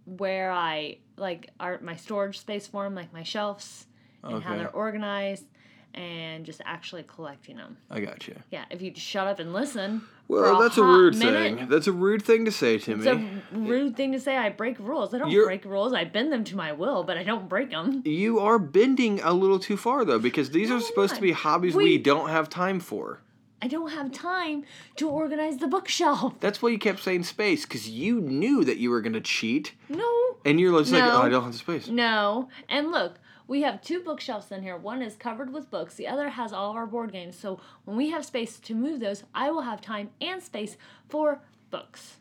where 0.04 0.50
I 0.52 0.98
like 1.16 1.50
are 1.58 1.80
my 1.82 1.96
storage 1.96 2.38
space 2.38 2.66
for 2.66 2.84
them, 2.84 2.94
like 2.94 3.12
my 3.12 3.22
shelves 3.22 3.86
and 4.22 4.42
how 4.42 4.56
they're 4.56 4.70
organized, 4.70 5.46
and 5.94 6.44
just 6.44 6.60
actually 6.64 7.02
collecting 7.04 7.56
them. 7.56 7.76
I 7.90 8.00
got 8.00 8.28
you. 8.28 8.36
Yeah, 8.50 8.64
if 8.70 8.82
you 8.82 8.90
just 8.90 9.06
shut 9.06 9.26
up 9.26 9.38
and 9.38 9.52
listen. 9.52 10.02
Well, 10.28 10.58
that's 10.60 10.76
a 10.76 10.82
rude 10.82 11.16
minute, 11.16 11.58
thing. 11.58 11.68
That's 11.68 11.86
a 11.86 11.92
rude 11.92 12.20
thing 12.22 12.44
to 12.46 12.50
say 12.52 12.78
to 12.78 12.92
It's 12.92 13.04
me. 13.04 13.10
a 13.52 13.58
rude 13.58 13.96
thing 13.96 14.12
to 14.12 14.20
say. 14.20 14.36
I 14.36 14.48
break 14.50 14.78
rules. 14.80 15.14
I 15.14 15.18
don't 15.18 15.30
You're- 15.30 15.46
break 15.46 15.64
rules. 15.64 15.92
I 15.92 16.04
bend 16.04 16.32
them 16.32 16.42
to 16.44 16.56
my 16.56 16.72
will, 16.72 17.04
but 17.04 17.16
I 17.16 17.22
don't 17.22 17.48
break 17.48 17.70
them. 17.70 18.02
You 18.04 18.40
are 18.40 18.58
bending 18.58 19.20
a 19.20 19.32
little 19.32 19.58
too 19.60 19.76
far 19.76 20.04
though, 20.04 20.18
because 20.18 20.50
these 20.50 20.68
No, 20.70 20.76
are 20.78 20.80
supposed 20.80 21.14
to 21.14 21.20
be 21.22 21.32
hobbies 21.32 21.74
we, 21.74 21.84
We- 21.84 21.98
don't 21.98 22.28
have 22.28 22.48
time 22.50 22.80
for. 22.80 23.20
I 23.62 23.68
don't 23.68 23.90
have 23.92 24.12
time 24.12 24.64
to 24.96 25.08
organize 25.08 25.56
the 25.56 25.66
bookshelf. 25.66 26.34
That's 26.40 26.60
why 26.60 26.68
you 26.68 26.78
kept 26.78 27.00
saying 27.02 27.22
space, 27.24 27.64
because 27.64 27.88
you 27.88 28.20
knew 28.20 28.64
that 28.64 28.76
you 28.76 28.90
were 28.90 29.00
gonna 29.00 29.20
cheat, 29.20 29.72
No, 29.88 30.36
and 30.44 30.60
you're 30.60 30.78
like, 30.78 30.90
No. 30.92 31.10
oh, 31.10 31.22
I 31.22 31.28
don't 31.30 31.42
have 31.44 31.52
the 31.52 31.58
space. 31.58 31.88
No. 31.88 32.50
And 32.68 32.90
look, 32.90 33.14
we 33.48 33.62
have 33.62 33.80
two 33.82 34.00
bookshelves 34.00 34.50
in 34.50 34.62
here. 34.62 34.76
One 34.76 35.02
is 35.02 35.14
covered 35.16 35.52
with 35.52 35.70
books, 35.70 35.94
the 35.94 36.08
other 36.08 36.28
has 36.30 36.52
all 36.52 36.70
of 36.70 36.76
our 36.76 36.86
board 36.86 37.12
games. 37.12 37.38
So 37.38 37.60
when 37.84 37.96
we 37.96 38.10
have 38.10 38.24
space 38.24 38.58
to 38.60 38.74
move 38.74 39.00
those, 39.00 39.24
I 39.34 39.50
will 39.50 39.62
have 39.62 39.80
time 39.80 40.10
and 40.20 40.42
space 40.42 40.76
for 41.08 41.40
books. 41.70 42.16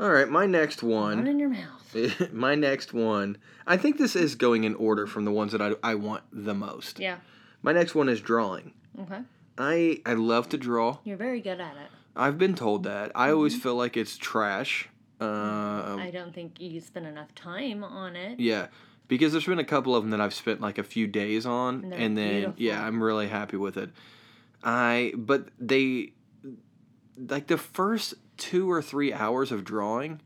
All 0.00 0.10
right, 0.10 0.28
my 0.28 0.46
next 0.46 0.82
Run 0.82 0.92
one. 0.92 1.26
in 1.26 1.38
your 1.40 1.48
mouth. 1.48 2.32
my 2.32 2.54
next 2.54 2.92
one. 2.92 3.36
I 3.66 3.76
think 3.76 3.98
this 3.98 4.14
is 4.14 4.36
going 4.36 4.62
in 4.64 4.74
order 4.76 5.06
from 5.06 5.24
the 5.24 5.32
ones 5.32 5.50
that 5.52 5.60
I, 5.60 5.72
I 5.82 5.96
want 5.96 6.22
the 6.32 6.54
most. 6.54 7.00
Yeah. 7.00 7.16
My 7.62 7.72
next 7.72 7.94
one 7.96 8.08
is 8.08 8.20
drawing. 8.20 8.72
Okay. 9.00 9.20
I 9.58 10.00
I 10.06 10.14
love 10.14 10.48
to 10.50 10.56
draw. 10.56 10.98
You're 11.02 11.16
very 11.16 11.40
good 11.40 11.60
at 11.60 11.72
it. 11.76 11.90
I've 12.14 12.38
been 12.38 12.54
told 12.54 12.84
that. 12.84 13.10
I 13.16 13.30
always 13.32 13.60
feel 13.60 13.74
like 13.74 13.96
it's 13.96 14.16
trash. 14.16 14.88
Um, 15.20 15.98
I 15.98 16.10
don't 16.12 16.32
think 16.32 16.60
you 16.60 16.80
spend 16.80 17.06
enough 17.06 17.34
time 17.34 17.82
on 17.82 18.14
it. 18.14 18.38
yeah, 18.38 18.68
because 19.08 19.32
there's 19.32 19.46
been 19.46 19.58
a 19.58 19.64
couple 19.64 19.96
of 19.96 20.02
them 20.04 20.10
that 20.10 20.20
I've 20.20 20.34
spent 20.34 20.60
like 20.60 20.78
a 20.78 20.84
few 20.84 21.06
days 21.06 21.44
on, 21.46 21.84
And 21.84 21.94
and, 21.94 22.18
then 22.18 22.34
beautiful. 22.40 22.54
yeah, 22.62 22.84
I'm 22.86 23.02
really 23.02 23.28
happy 23.28 23.56
with 23.56 23.76
it. 23.76 23.90
I 24.62 25.12
but 25.16 25.48
they 25.58 26.12
like 27.16 27.46
the 27.48 27.58
first 27.58 28.14
two 28.36 28.70
or 28.70 28.80
three 28.82 29.12
hours 29.12 29.50
of 29.52 29.64
drawing 29.64 30.20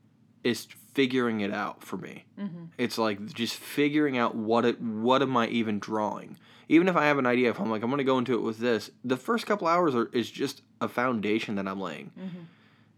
is 0.44 0.66
figuring 0.94 1.40
it 1.40 1.52
out 1.52 1.82
for 1.82 1.96
me. 1.96 2.24
Mm-hmm. 2.38 2.64
It's 2.76 2.98
like 2.98 3.24
just 3.32 3.54
figuring 3.54 4.18
out 4.18 4.34
what 4.34 4.64
it 4.64 4.80
what 4.80 5.22
am 5.22 5.36
I 5.36 5.46
even 5.48 5.78
drawing. 5.78 6.36
Even 6.68 6.88
if 6.88 6.96
I 6.96 7.04
have 7.06 7.18
an 7.18 7.26
idea, 7.26 7.50
if 7.50 7.60
I'm 7.60 7.70
like 7.70 7.82
I'm 7.82 7.90
gonna 7.90 8.04
go 8.04 8.18
into 8.18 8.34
it 8.34 8.42
with 8.42 8.58
this, 8.58 8.90
the 9.04 9.16
first 9.16 9.46
couple 9.46 9.68
hours 9.68 9.94
are, 9.94 10.06
is 10.12 10.30
just 10.30 10.62
a 10.80 10.88
foundation 10.88 11.54
that 11.56 11.66
I'm 11.68 11.80
laying, 11.80 12.10
Mm-hmm. 12.18 12.40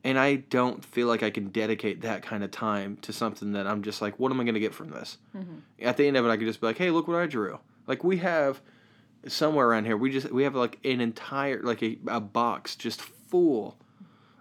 And 0.05 0.19
I 0.19 0.37
don't 0.37 0.85
feel 0.85 1.09
like 1.09 1.23
I 1.23 1.31
can 1.31 1.49
dedicate 1.49 2.03
that 2.03 2.23
kind 2.23 2.45
of 2.45 2.51
time 2.51 2.99
to 3.03 3.13
something 3.13 3.53
that 3.53 3.67
I'm 3.67 3.83
just 3.83 4.01
like, 4.03 4.19
what 4.19 4.31
am 4.31 4.39
I 4.41 4.45
gonna 4.45 4.61
get 4.61 4.75
from 4.75 4.91
this? 4.91 5.19
Mm-hmm. 5.37 5.57
At 5.81 5.97
the 5.97 6.07
end 6.07 6.17
of 6.17 6.25
it, 6.25 6.29
I 6.29 6.37
could 6.37 6.47
just 6.47 6.61
be 6.61 6.67
like, 6.69 6.79
hey, 6.79 6.91
look 6.91 7.09
what 7.09 7.17
I 7.17 7.27
drew. 7.27 7.59
Like 7.87 8.05
we 8.05 8.19
have 8.19 8.61
somewhere 9.27 9.67
around 9.69 9.87
here, 9.87 9.97
we 9.97 10.11
just 10.11 10.31
we 10.31 10.45
have 10.45 10.55
like 10.55 10.79
an 10.85 11.01
entire 11.01 11.63
like 11.63 11.83
a, 11.83 11.99
a 12.07 12.21
box 12.21 12.77
just 12.77 13.01
full 13.01 13.77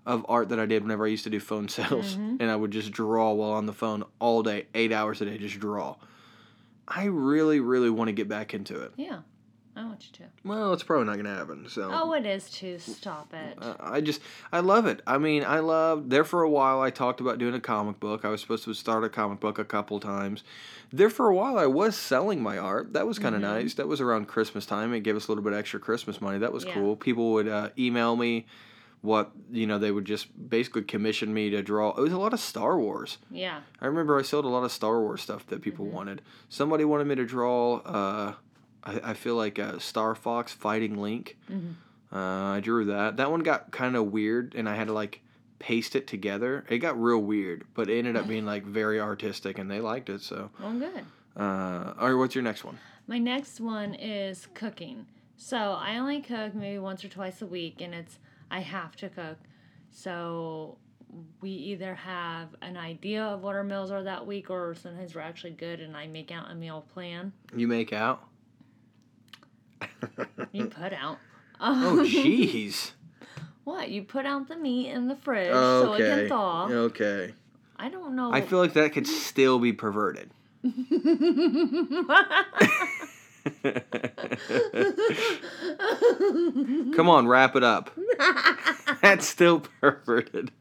of 0.05 0.26
art 0.28 0.49
that 0.49 0.59
I 0.59 0.66
did 0.66 0.84
whenever 0.84 1.05
I 1.05 1.09
used 1.09 1.24
to 1.24 1.30
do 1.30 1.39
phone 1.39 1.70
sales, 1.70 2.18
Mhm. 2.18 2.38
and 2.41 2.51
I 2.51 2.55
would 2.57 2.72
just 2.72 2.91
draw 2.91 3.32
while 3.32 3.51
on 3.51 3.66
the 3.66 3.72
phone 3.74 4.03
all 4.20 4.43
day, 4.43 4.66
eight 4.74 4.91
hours 4.91 5.22
a 5.22 5.26
day, 5.26 5.38
just 5.38 5.59
draw. 5.59 5.95
I 6.86 7.05
really, 7.05 7.61
really 7.61 7.89
want 7.89 8.09
to 8.09 8.11
get 8.11 8.28
back 8.28 8.53
into 8.53 8.82
it. 8.82 8.91
Yeah. 8.97 9.20
I 9.76 9.86
want 9.86 10.05
you 10.05 10.26
to. 10.26 10.32
Well, 10.47 10.71
it's 10.74 10.84
probably 10.84 11.05
not 11.07 11.17
gonna 11.17 11.36
happen. 11.36 11.67
So 11.67 11.89
Oh, 11.91 12.13
it 12.13 12.26
is 12.28 12.49
too. 12.49 12.78
Stop 12.78 13.34
it. 13.34 13.57
I 13.80 14.01
just 14.01 14.21
I 14.51 14.59
love 14.59 14.86
it. 14.86 15.01
I 15.07 15.17
mean, 15.17 15.43
I 15.43 15.59
love 15.59 16.09
there 16.09 16.24
for 16.24 16.43
a 16.43 16.49
while. 16.49 16.80
I 16.82 16.91
talked 16.91 17.19
about 17.19 17.39
doing 17.39 17.55
a 17.55 17.59
comic 17.59 17.99
book. 17.99 18.24
I 18.24 18.30
was 18.30 18.39
supposed 18.41 18.65
to 18.65 18.74
start 18.76 19.03
a 19.03 19.09
comic 19.09 19.39
book 19.39 19.57
a 19.57 19.65
couple 19.65 19.99
times. 19.99 20.43
There 20.91 21.09
for 21.09 21.28
a 21.28 21.34
while, 21.36 21.57
I 21.57 21.65
was 21.65 21.95
selling 21.97 22.41
my 22.43 22.57
art. 22.57 22.93
That 22.93 23.07
was 23.07 23.17
kind 23.17 23.34
of 23.34 23.41
Mhm. 23.41 23.45
nice. 23.45 23.74
That 23.74 23.88
was 23.88 23.99
around 23.99 24.28
Christmas 24.28 24.65
time. 24.67 24.93
It 24.93 24.99
gave 25.01 25.15
us 25.15 25.28
a 25.28 25.32
little 25.32 25.43
bit 25.43 25.53
extra 25.53 25.80
Christmas 25.80 26.21
money. 26.21 26.38
That 26.38 26.53
was 26.53 26.65
Yeah. 26.65 26.76
cool. 26.76 26.95
People 26.95 27.32
would 27.34 27.47
uh, 27.47 27.69
email 27.78 28.15
me 28.15 28.45
what 29.01 29.32
you 29.51 29.65
know 29.67 29.80
they 29.80 29.91
would 29.91 30.05
just 30.05 30.28
basically 30.49 30.84
commission 30.84 31.34
me 31.34 31.49
to 31.49 31.63
draw. 31.63 31.89
It 31.97 32.01
was 32.01 32.13
a 32.13 32.17
lot 32.19 32.32
of 32.34 32.39
Star 32.39 32.78
Wars. 32.78 33.17
Yeah. 33.32 33.61
I 33.82 33.88
remember 33.88 34.19
I 34.19 34.21
sold 34.21 34.45
a 34.45 34.49
lot 34.49 34.63
of 34.63 34.71
Star 34.71 35.01
Wars 35.01 35.21
stuff 35.24 35.47
that 35.47 35.61
people 35.63 35.86
Mm-hmm. 35.86 35.95
wanted. 35.95 36.21
Somebody 36.47 36.86
wanted 36.86 37.07
me 37.07 37.15
to 37.15 37.26
draw. 37.26 37.78
Uh, 37.78 38.34
I, 38.84 39.12
I 39.12 39.14
feel 39.14 39.36
like 39.36 39.60
uh, 39.60 39.80
Star 39.80 40.16
Fox 40.16 40.52
fighting 40.54 40.98
Link. 41.02 41.38
Mm-hmm. 41.52 42.16
Uh, 42.16 42.54
I 42.56 42.60
drew 42.60 42.86
that. 42.86 43.18
That 43.18 43.32
one 43.32 43.42
got 43.42 43.72
kind 43.72 43.96
of 43.96 44.12
weird, 44.12 44.54
and 44.56 44.68
I 44.70 44.76
had 44.76 44.88
to 44.88 44.94
like 44.94 45.22
paste 45.60 45.96
it 45.96 46.06
together. 46.08 46.66
It 46.70 46.80
got 46.80 47.02
real 47.02 47.20
weird, 47.20 47.66
but 47.74 47.90
it 47.90 47.98
ended 47.98 48.16
up 48.18 48.28
being 48.28 48.46
like 48.46 48.64
very 48.66 49.00
artistic, 49.00 49.58
and 49.58 49.72
they 49.72 49.80
liked 49.80 50.10
it. 50.10 50.22
So, 50.22 50.50
Well, 50.62 50.74
good. 50.74 51.06
uh, 51.38 51.94
all 52.00 52.10
right, 52.10 52.14
what's 52.18 52.36
your 52.36 52.44
next 52.44 52.64
one? 52.64 52.78
My 53.08 53.18
next 53.18 53.60
one 53.60 53.94
is 53.96 54.48
cooking. 54.54 55.06
So 55.38 55.58
I 55.58 55.98
only 55.98 56.22
cook 56.22 56.54
maybe 56.54 56.78
once 56.80 57.04
or 57.04 57.10
twice 57.10 57.42
a 57.42 57.46
week, 57.48 57.82
and 57.82 57.94
it's 57.94 58.20
I 58.52 58.60
have 58.60 58.96
to 58.98 59.10
cook. 59.10 59.38
So 59.90 60.78
we 61.42 61.50
either 61.50 61.96
have 61.96 62.50
an 62.62 62.78
idea 62.78 63.24
of 63.24 63.42
what 63.44 63.56
our 63.56 63.64
meals 63.64 63.92
are 63.92 64.04
that 64.04 64.26
week, 64.26 64.50
or 64.50 64.74
sometimes 64.76 65.16
we're 65.16 65.22
actually 65.22 65.52
good, 65.52 65.80
and 65.80 65.96
I 65.96 66.08
make 66.08 66.32
out 66.32 66.52
a 66.52 66.56
meal 66.56 66.86
plan. 66.94 67.32
You 67.56 67.68
make 67.68 67.94
out? 67.94 68.24
You 70.52 70.66
put 70.68 70.94
out. 70.94 71.18
Oh, 71.60 72.04
jeez. 72.08 72.92
what? 73.64 73.90
You 73.90 74.04
put 74.04 74.28
out 74.28 74.48
the 74.48 74.56
meat 74.56 74.90
in 74.90 75.08
the 75.08 75.16
fridge 75.16 75.50
okay. 75.52 75.86
so 75.86 75.94
it 75.94 75.98
can 75.98 76.30
thaw. 76.30 76.68
Okay. 76.68 77.34
I 77.78 77.90
don't 77.90 78.16
know. 78.16 78.32
I 78.32 78.42
feel 78.42 78.60
like 78.60 78.74
that 78.74 78.94
could 78.94 79.08
still 79.24 79.58
be 79.60 79.74
perverted. 79.74 80.30
Come 86.96 87.10
on, 87.10 87.28
wrap 87.28 87.56
it 87.56 87.64
up. 87.64 87.92
That's 89.02 89.28
still 89.28 89.62
perverted. 89.82 90.52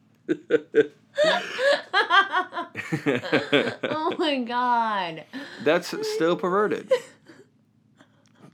oh 3.85 4.15
my 4.19 4.39
god. 4.41 5.25
That's 5.65 5.95
still 6.15 6.37
perverted. 6.37 6.91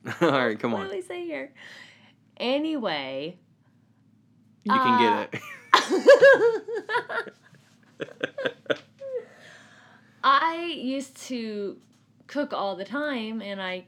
All 0.21 0.31
right, 0.31 0.59
come 0.59 0.75
on. 0.75 0.81
What 0.81 0.91
do 0.91 0.97
we 0.97 1.03
say 1.03 1.25
here? 1.25 1.53
Anyway. 2.37 3.37
You 4.65 4.73
can 4.73 4.95
Uh, 4.95 5.27
get 5.31 5.35
it. 5.35 7.33
I 10.23 10.73
used 10.77 11.17
to 11.29 11.79
cook 12.27 12.53
all 12.53 12.77
the 12.77 12.85
time 12.85 13.41
and 13.41 13.63
I 13.63 13.87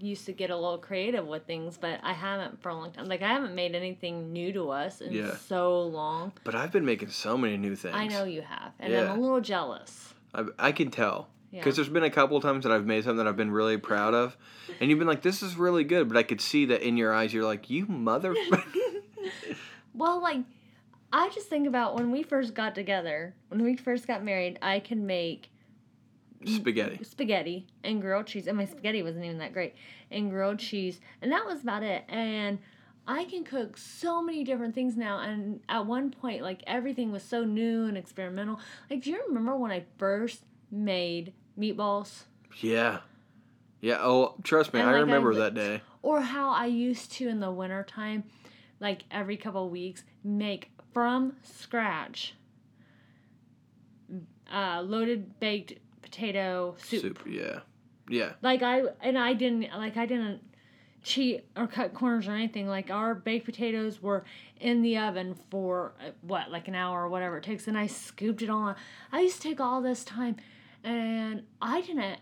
used 0.00 0.24
to 0.26 0.32
get 0.32 0.48
a 0.50 0.56
little 0.56 0.78
creative 0.78 1.26
with 1.26 1.46
things, 1.46 1.76
but 1.76 2.00
I 2.02 2.12
haven't 2.14 2.62
for 2.62 2.70
a 2.70 2.74
long 2.74 2.90
time. 2.92 3.06
Like 3.06 3.22
I 3.22 3.28
haven't 3.28 3.54
made 3.54 3.74
anything 3.74 4.32
new 4.32 4.52
to 4.52 4.70
us 4.70 5.00
in 5.00 5.12
Yeah. 5.12 5.36
so 5.36 5.82
long. 5.82 6.32
But 6.44 6.54
I've 6.54 6.72
been 6.72 6.86
making 6.86 7.10
so 7.10 7.36
many 7.36 7.56
new 7.58 7.76
things. 7.76 7.94
I 7.94 8.06
know 8.06 8.24
you 8.24 8.40
have, 8.42 8.72
and 8.78 8.92
Yeah. 8.92 9.12
I'm 9.12 9.18
a 9.18 9.20
little 9.20 9.40
jealous. 9.42 10.14
I, 10.34 10.44
I 10.58 10.72
can 10.72 10.90
tell. 10.90 11.28
Yeah. 11.54 11.60
Because 11.60 11.76
there's 11.76 11.88
been 11.88 12.02
a 12.02 12.10
couple 12.10 12.40
times 12.40 12.64
that 12.64 12.72
I've 12.72 12.84
made 12.84 13.04
something 13.04 13.18
that 13.18 13.28
I've 13.28 13.36
been 13.36 13.52
really 13.52 13.76
proud 13.76 14.12
of. 14.12 14.36
And 14.80 14.90
you've 14.90 14.98
been 14.98 15.06
like, 15.06 15.22
this 15.22 15.40
is 15.40 15.54
really 15.54 15.84
good. 15.84 16.08
But 16.08 16.16
I 16.16 16.24
could 16.24 16.40
see 16.40 16.64
that 16.66 16.82
in 16.82 16.96
your 16.96 17.14
eyes, 17.14 17.32
you're 17.32 17.44
like, 17.44 17.70
you 17.70 17.86
mother. 17.86 18.34
Well, 19.94 20.20
like 20.20 20.40
I 21.12 21.30
just 21.30 21.48
think 21.48 21.68
about 21.68 21.94
when 21.94 22.10
we 22.10 22.24
first 22.24 22.54
got 22.54 22.74
together, 22.74 23.34
when 23.48 23.62
we 23.62 23.76
first 23.76 24.06
got 24.06 24.24
married, 24.24 24.58
I 24.60 24.80
could 24.80 24.98
make 24.98 25.50
Spaghetti. 26.44 27.02
spaghetti 27.04 27.66
and 27.84 28.02
grilled 28.02 28.26
cheese, 28.26 28.48
and 28.48 28.56
my 28.58 28.66
spaghetti 28.66 29.02
wasn't 29.02 29.24
even 29.24 29.38
that 29.38 29.52
great, 29.52 29.76
and 30.10 30.30
grilled 30.30 30.58
cheese, 30.58 31.00
and 31.22 31.30
that 31.32 31.46
was 31.46 31.62
about 31.62 31.84
it. 31.84 32.04
And 32.08 32.58
I 33.06 33.24
can 33.24 33.44
cook 33.44 33.78
so 33.78 34.20
many 34.20 34.44
different 34.44 34.74
things 34.74 34.96
now. 34.96 35.20
And 35.20 35.60
at 35.68 35.86
one 35.86 36.10
point, 36.10 36.42
like 36.42 36.62
everything 36.66 37.12
was 37.12 37.22
so 37.22 37.44
new 37.44 37.84
and 37.84 37.96
experimental. 37.96 38.58
Like, 38.90 39.02
do 39.04 39.10
you 39.10 39.22
remember 39.28 39.56
when 39.56 39.70
I 39.70 39.84
first 39.96 40.42
made 40.70 41.32
meatballs? 41.58 42.24
Yeah. 42.60 43.00
Yeah. 43.80 43.98
Oh, 44.00 44.34
trust 44.42 44.72
me. 44.72 44.80
And, 44.80 44.88
I 44.88 44.92
like, 44.92 45.02
remember 45.02 45.32
li- 45.32 45.40
that 45.40 45.54
day. 45.54 45.82
Or 46.02 46.20
how 46.20 46.50
I 46.50 46.66
used 46.66 47.12
to 47.12 47.28
in 47.28 47.40
the 47.40 47.50
wintertime, 47.50 48.24
like 48.80 49.04
every 49.10 49.36
couple 49.36 49.66
of 49.66 49.70
weeks, 49.70 50.04
make 50.22 50.70
from 50.92 51.36
scratch 51.42 52.34
uh, 54.52 54.82
loaded 54.82 55.38
baked 55.40 55.74
potato 56.02 56.76
soup. 56.78 57.20
Yeah. 57.26 57.60
Yeah. 58.08 58.32
like 58.42 58.62
I 58.62 58.82
and 59.00 59.18
I 59.18 59.32
didn't 59.32 59.62
like 59.76 59.96
I 59.96 60.04
didn't 60.04 60.42
cheat 61.02 61.46
or 61.56 61.66
cut 61.66 61.94
corners 61.94 62.28
or 62.28 62.32
anything. 62.32 62.68
Like 62.68 62.90
our 62.90 63.14
baked 63.14 63.46
potatoes 63.46 64.02
were 64.02 64.24
in 64.60 64.82
the 64.82 64.98
oven 64.98 65.34
for 65.50 65.94
uh, 66.00 66.10
what 66.20 66.50
like 66.50 66.68
an 66.68 66.74
hour 66.74 67.04
or 67.04 67.08
whatever 67.08 67.38
it 67.38 67.44
takes, 67.44 67.66
and 67.66 67.78
I 67.78 67.86
scooped 67.86 68.42
it 68.42 68.50
all. 68.50 68.68
out. 68.68 68.76
I 69.10 69.20
used 69.20 69.40
to 69.40 69.48
take 69.48 69.60
all 69.60 69.80
this 69.80 70.04
time, 70.04 70.36
and 70.84 71.42
I 71.60 71.80
didn't 71.80 72.18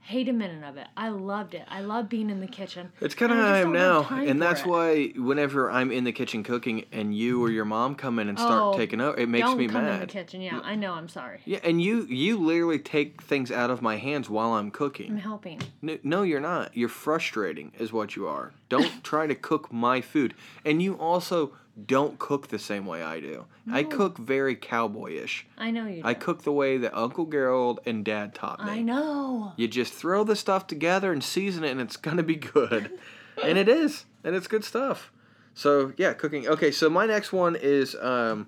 hate 0.00 0.26
a 0.26 0.32
minute 0.32 0.64
of 0.66 0.78
it. 0.78 0.86
I 0.96 1.10
loved 1.10 1.52
it. 1.52 1.64
I 1.68 1.82
love 1.82 2.08
being 2.08 2.30
in 2.30 2.40
the 2.40 2.46
kitchen. 2.46 2.90
It's 2.98 3.14
kind 3.14 3.30
of 3.30 3.36
how 3.36 3.44
I 3.44 3.58
am 3.58 3.72
now, 3.72 4.08
and 4.08 4.40
that's 4.40 4.62
it. 4.62 4.66
why 4.66 5.08
whenever 5.08 5.70
I'm 5.70 5.92
in 5.92 6.04
the 6.04 6.12
kitchen 6.12 6.42
cooking 6.42 6.86
and 6.92 7.14
you 7.14 7.44
or 7.44 7.50
your 7.50 7.66
mom 7.66 7.94
come 7.94 8.18
in 8.18 8.30
and 8.30 8.38
start 8.38 8.62
Oh, 8.74 8.78
taking 8.78 9.02
over, 9.02 9.18
it 9.18 9.28
makes 9.28 9.46
Don't 9.46 9.58
me 9.58 9.68
come 9.68 9.84
in 9.84 10.00
the 10.00 10.06
kitchen. 10.06 10.40
Yeah, 10.40 10.60
I 10.64 10.76
know. 10.76 10.94
I'm 10.94 11.08
sorry. 11.10 11.40
Yeah, 11.44 11.58
and 11.62 11.82
you 11.82 12.06
you 12.06 12.38
literally 12.38 12.78
take 12.78 13.22
things 13.22 13.52
out 13.52 13.68
of 13.68 13.82
my 13.82 13.98
hands 13.98 14.30
while 14.30 14.52
I'm 14.54 14.70
cooking. 14.70 15.10
I'm 15.10 15.18
helping. 15.18 15.60
No, 15.82 15.98
no, 16.02 16.22
you're 16.22 16.40
not. 16.40 16.74
You're 16.74 16.88
frustrating, 16.88 17.72
is 17.78 17.92
what 17.92 18.16
you 18.16 18.26
are. 18.26 18.52
Don't 18.70 18.90
try 19.04 19.26
to 19.26 19.34
cook 19.34 19.70
my 19.70 20.00
food, 20.00 20.32
and 20.64 20.80
you 20.80 20.94
also 20.94 21.52
don't 21.86 22.18
cook 22.18 22.48
the 22.48 22.58
same 22.58 22.86
way 22.86 23.02
I 23.02 23.20
do. 23.20 23.46
I 23.70 23.82
cook 23.84 24.18
very 24.18 24.56
cowboyish. 24.56 25.42
I 25.56 25.70
know 25.70 25.86
you. 25.86 26.02
I 26.04 26.14
cook 26.14 26.42
the 26.42 26.52
way 26.52 26.78
that 26.78 26.96
Uncle 26.96 27.26
Gerald 27.26 27.80
and 27.86 28.04
Dad 28.04 28.34
taught 28.34 28.64
me. 28.64 28.70
I 28.70 28.82
know. 28.82 29.52
You 29.56 29.68
just 29.68 29.92
throw 29.94 30.24
the 30.24 30.34
stuff 30.36 30.66
together 30.66 31.12
and 31.12 31.22
season 31.22 31.64
it, 31.64 31.70
and 31.70 31.80
it's 31.80 31.96
gonna 31.96 32.22
be 32.22 32.36
good. 32.36 32.98
and 33.42 33.58
it 33.58 33.68
is, 33.68 34.04
and 34.24 34.34
it's 34.34 34.48
good 34.48 34.64
stuff. 34.64 35.12
So 35.54 35.92
yeah, 35.96 36.12
cooking. 36.14 36.48
Okay, 36.48 36.70
so 36.70 36.88
my 36.88 37.06
next 37.06 37.32
one 37.32 37.56
is 37.56 37.94
um, 37.96 38.46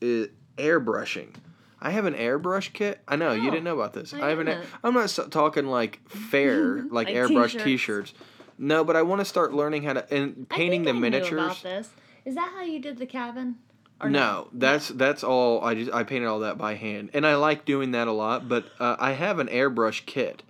is 0.00 0.28
airbrushing. 0.56 1.34
I 1.80 1.90
have 1.90 2.06
an 2.06 2.14
airbrush 2.14 2.72
kit. 2.72 3.00
I 3.06 3.16
know 3.16 3.32
you 3.32 3.48
Oh, 3.48 3.50
didn't 3.50 3.64
know 3.64 3.74
about 3.78 3.92
this. 3.92 4.12
I 4.12 4.30
have 4.30 4.38
an. 4.40 4.48
air-. 4.48 4.62
I'm 4.82 4.94
not 4.94 5.16
talking 5.30 5.66
like 5.66 6.00
fair, 6.08 6.82
like, 6.90 7.06
Like 7.06 7.08
airbrush 7.08 7.52
t-shirts. 7.52 7.64
T-shirts. 7.64 8.14
No, 8.58 8.82
but 8.82 8.96
I 8.96 9.02
want 9.02 9.20
to 9.20 9.24
start 9.24 9.54
learning 9.54 9.84
how 9.84 9.92
to 9.92 10.12
and 10.14 10.46
I 10.50 10.54
painting 10.54 10.82
the 10.82 10.90
I 10.90 10.94
miniatures. 10.94 11.88
Is 12.28 12.34
that 12.34 12.52
how 12.54 12.62
you 12.62 12.78
did 12.78 12.98
the 12.98 13.06
cabin? 13.06 13.56
Or 14.00 14.10
No, 14.10 14.48
that's 14.52 14.88
that's 14.88 15.24
all. 15.24 15.64
I 15.64 15.74
just 15.74 15.90
I 15.92 16.04
painted 16.04 16.26
all 16.26 16.40
that 16.40 16.58
by 16.58 16.74
hand, 16.74 17.08
and 17.14 17.26
I 17.26 17.36
like 17.36 17.64
doing 17.64 17.92
that 17.92 18.06
a 18.06 18.12
lot. 18.12 18.48
But 18.48 18.66
uh, 18.78 18.96
I 19.00 19.12
have 19.12 19.38
an 19.38 19.48
airbrush 19.48 20.04
kit 20.04 20.42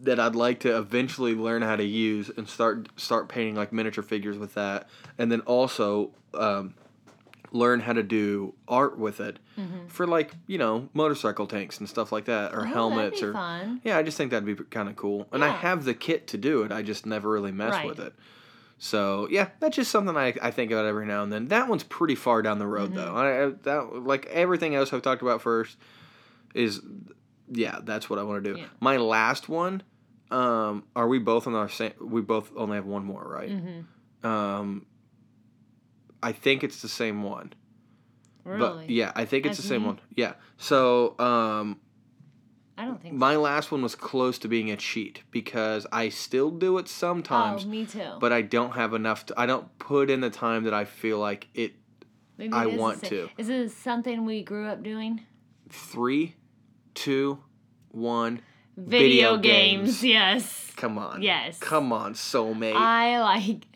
that 0.00 0.18
I'd 0.18 0.34
like 0.34 0.60
to 0.60 0.76
eventually 0.76 1.34
learn 1.34 1.62
how 1.62 1.76
to 1.76 1.84
use 1.84 2.30
and 2.36 2.48
start 2.48 2.88
start 3.00 3.28
painting 3.28 3.54
like 3.54 3.72
miniature 3.72 4.02
figures 4.02 4.36
with 4.36 4.54
that, 4.54 4.88
and 5.16 5.30
then 5.30 5.40
also 5.42 6.10
um, 6.34 6.74
learn 7.52 7.78
how 7.80 7.92
to 7.92 8.02
do 8.02 8.52
art 8.66 8.98
with 8.98 9.20
it 9.20 9.38
for 9.86 10.04
like 10.06 10.32
you 10.48 10.58
know 10.58 10.88
motorcycle 10.92 11.46
tanks 11.46 11.78
and 11.78 11.88
stuff 11.88 12.10
like 12.12 12.24
that, 12.24 12.52
or 12.52 12.58
Mm-hmm. 12.62 12.70
Oh, 12.72 12.74
helmets 12.74 13.20
that'd 13.20 13.20
be 13.20 13.26
or 13.30 13.32
fun. 13.32 13.80
yeah. 13.84 13.96
I 13.96 14.02
just 14.02 14.16
think 14.18 14.32
that'd 14.32 14.44
be 14.44 14.56
kind 14.64 14.88
of 14.88 14.96
cool, 14.96 15.28
and 15.32 15.44
I 15.44 15.48
have 15.48 15.84
the 15.84 15.94
kit 15.94 16.26
to 16.28 16.36
do 16.36 16.62
it. 16.64 16.72
I 16.72 16.82
just 16.82 17.06
never 17.06 17.30
really 17.30 17.52
mess 17.52 17.72
Right. 17.72 17.86
with 17.86 18.00
it. 18.00 18.12
So 18.84 19.26
yeah, 19.30 19.48
that's 19.60 19.76
just 19.76 19.90
something 19.90 20.14
I, 20.14 20.34
I 20.42 20.50
think 20.50 20.70
about 20.70 20.84
every 20.84 21.06
now 21.06 21.22
and 21.22 21.32
then. 21.32 21.48
That 21.48 21.68
one's 21.68 21.82
pretty 21.82 22.14
far 22.14 22.42
down 22.42 22.58
the 22.58 22.66
road 22.66 22.92
though. 22.92 23.14
I, 23.16 23.46
I 23.46 23.50
that 23.62 24.04
like 24.04 24.26
everything 24.26 24.74
else 24.74 24.92
I've 24.92 25.00
talked 25.00 25.22
about 25.22 25.40
first 25.40 25.78
is 26.54 26.82
yeah, 27.50 27.78
that's 27.82 28.10
what 28.10 28.18
I 28.18 28.24
want 28.24 28.44
to 28.44 28.52
do. 28.52 28.60
Yeah. 28.60 28.66
My 28.80 28.98
last 28.98 29.48
one, 29.48 29.82
um, 30.30 30.84
are 30.94 31.08
we 31.08 31.18
both 31.18 31.46
on 31.46 31.54
our 31.54 31.70
same? 31.70 31.94
We 31.98 32.20
both 32.20 32.52
only 32.58 32.76
have 32.76 32.84
one 32.84 33.06
more, 33.06 33.26
right? 33.26 33.48
Mm-hmm. 33.48 34.26
Um, 34.26 34.84
I 36.22 36.32
think 36.32 36.62
it's 36.62 36.82
the 36.82 36.88
same 36.88 37.22
one. 37.22 37.54
Really? 38.44 38.84
But 38.84 38.90
yeah, 38.90 39.12
I 39.14 39.24
think 39.24 39.46
it's 39.46 39.58
As 39.58 39.64
the 39.64 39.68
same 39.70 39.80
me? 39.80 39.86
one. 39.86 40.00
Yeah. 40.14 40.34
So 40.58 41.18
um, 41.18 41.80
I 42.76 42.84
don't 42.84 43.00
think. 43.00 43.14
my 43.14 43.36
last 43.36 43.70
one 43.70 43.82
was 43.82 43.94
close 43.94 44.38
to 44.40 44.48
being 44.48 44.70
a 44.70 44.76
cheat 44.76 45.22
because 45.30 45.86
I 45.92 46.08
still 46.08 46.50
do 46.50 46.78
it 46.78 46.88
sometimes 46.88 47.64
Oh, 47.64 47.68
me 47.68 47.86
too. 47.86 48.16
but 48.20 48.32
I 48.32 48.42
don't 48.42 48.72
have 48.72 48.94
enough. 48.94 49.26
To, 49.26 49.40
I 49.40 49.46
don't 49.46 49.78
put 49.78 50.10
in 50.10 50.20
the 50.20 50.30
time 50.30 50.64
that 50.64 50.74
I 50.74 50.84
feel 50.84 51.18
like 51.18 51.48
it. 51.54 51.74
Maybe 52.36 52.52
I 52.52 52.66
it 52.66 52.78
want 52.78 53.02
to. 53.04 53.28
Is 53.38 53.48
it 53.48 53.70
something 53.70 54.24
we 54.24 54.42
grew 54.42 54.66
up 54.66 54.82
doing? 54.82 55.20
Three, 55.68 56.34
two, 56.94 57.38
one. 57.90 58.40
Video, 58.76 58.98
Video 58.98 59.36
games. 59.36 59.82
games. 60.00 60.04
Yes. 60.04 60.72
Come 60.74 60.98
on. 60.98 61.22
Yes. 61.22 61.58
Come 61.60 61.92
on, 61.92 62.14
soulmate. 62.14 62.74
I 62.74 63.20
like. 63.20 63.66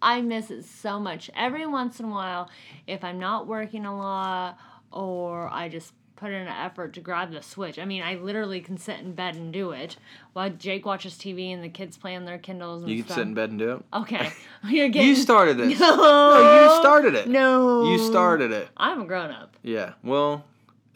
I 0.00 0.22
miss 0.22 0.50
it 0.50 0.64
so 0.64 0.98
much. 0.98 1.30
Every 1.36 1.66
once 1.66 2.00
in 2.00 2.06
a 2.06 2.10
while, 2.10 2.48
if 2.86 3.04
I'm 3.04 3.18
not 3.18 3.46
working 3.46 3.84
a 3.84 3.94
lot 3.96 4.56
or 4.90 5.48
I 5.52 5.68
just 5.68 5.92
put 6.22 6.30
in 6.30 6.40
an 6.42 6.48
effort 6.48 6.92
to 6.94 7.00
grab 7.00 7.32
the 7.32 7.42
Switch. 7.42 7.78
I 7.78 7.84
mean, 7.84 8.02
I 8.02 8.14
literally 8.14 8.60
can 8.60 8.78
sit 8.78 9.00
in 9.00 9.12
bed 9.12 9.34
and 9.34 9.52
do 9.52 9.72
it 9.72 9.96
while 10.32 10.48
Jake 10.50 10.86
watches 10.86 11.14
TV 11.14 11.52
and 11.52 11.62
the 11.64 11.68
kids 11.68 11.96
play 11.96 12.14
on 12.16 12.24
their 12.24 12.38
Kindles 12.38 12.82
and 12.82 12.90
You 12.90 12.98
can 12.98 13.04
stuff. 13.06 13.16
sit 13.16 13.22
in 13.26 13.34
bed 13.34 13.50
and 13.50 13.58
do 13.58 13.72
it. 13.72 13.84
Okay, 13.92 14.30
you're 14.68 14.88
getting. 14.88 15.08
You 15.08 15.16
started 15.16 15.56
this. 15.58 15.78
No, 15.80 15.96
No, 15.96 16.62
you 16.74 16.80
started 16.80 17.14
it. 17.14 17.28
No, 17.28 17.90
You 17.90 17.98
started 17.98 18.52
it. 18.52 18.68
I'm 18.76 19.02
a 19.02 19.04
grown 19.04 19.30
up. 19.32 19.56
Yeah. 19.62 19.92
Well, 20.04 20.44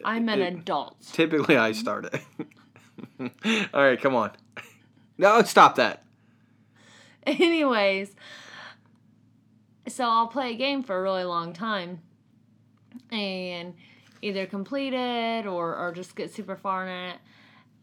I'm 0.05 0.27
an 0.29 0.41
It- 0.41 0.53
adult. 0.55 0.95
typically 1.11 1.57
I 1.57 1.73
start 1.73 2.05
it. 2.13 2.21
All 3.73 3.83
right, 3.83 3.99
come 4.01 4.15
on. 4.15 4.31
No, 5.17 5.41
stop 5.43 5.75
that. 5.75 6.03
Anyways, 7.25 8.15
so 9.87 10.05
I'll 10.05 10.27
play 10.27 10.51
a 10.53 10.55
game 10.55 10.83
for 10.83 10.97
a 10.97 11.01
really 11.01 11.23
long 11.25 11.51
time 11.53 11.99
and 13.11 13.73
either 14.21 14.45
complete 14.45 14.93
it 14.93 15.45
or, 15.45 15.75
or 15.75 15.91
just 15.93 16.15
get 16.15 16.33
super 16.33 16.55
far 16.55 16.87
in 16.87 17.09
it. 17.11 17.17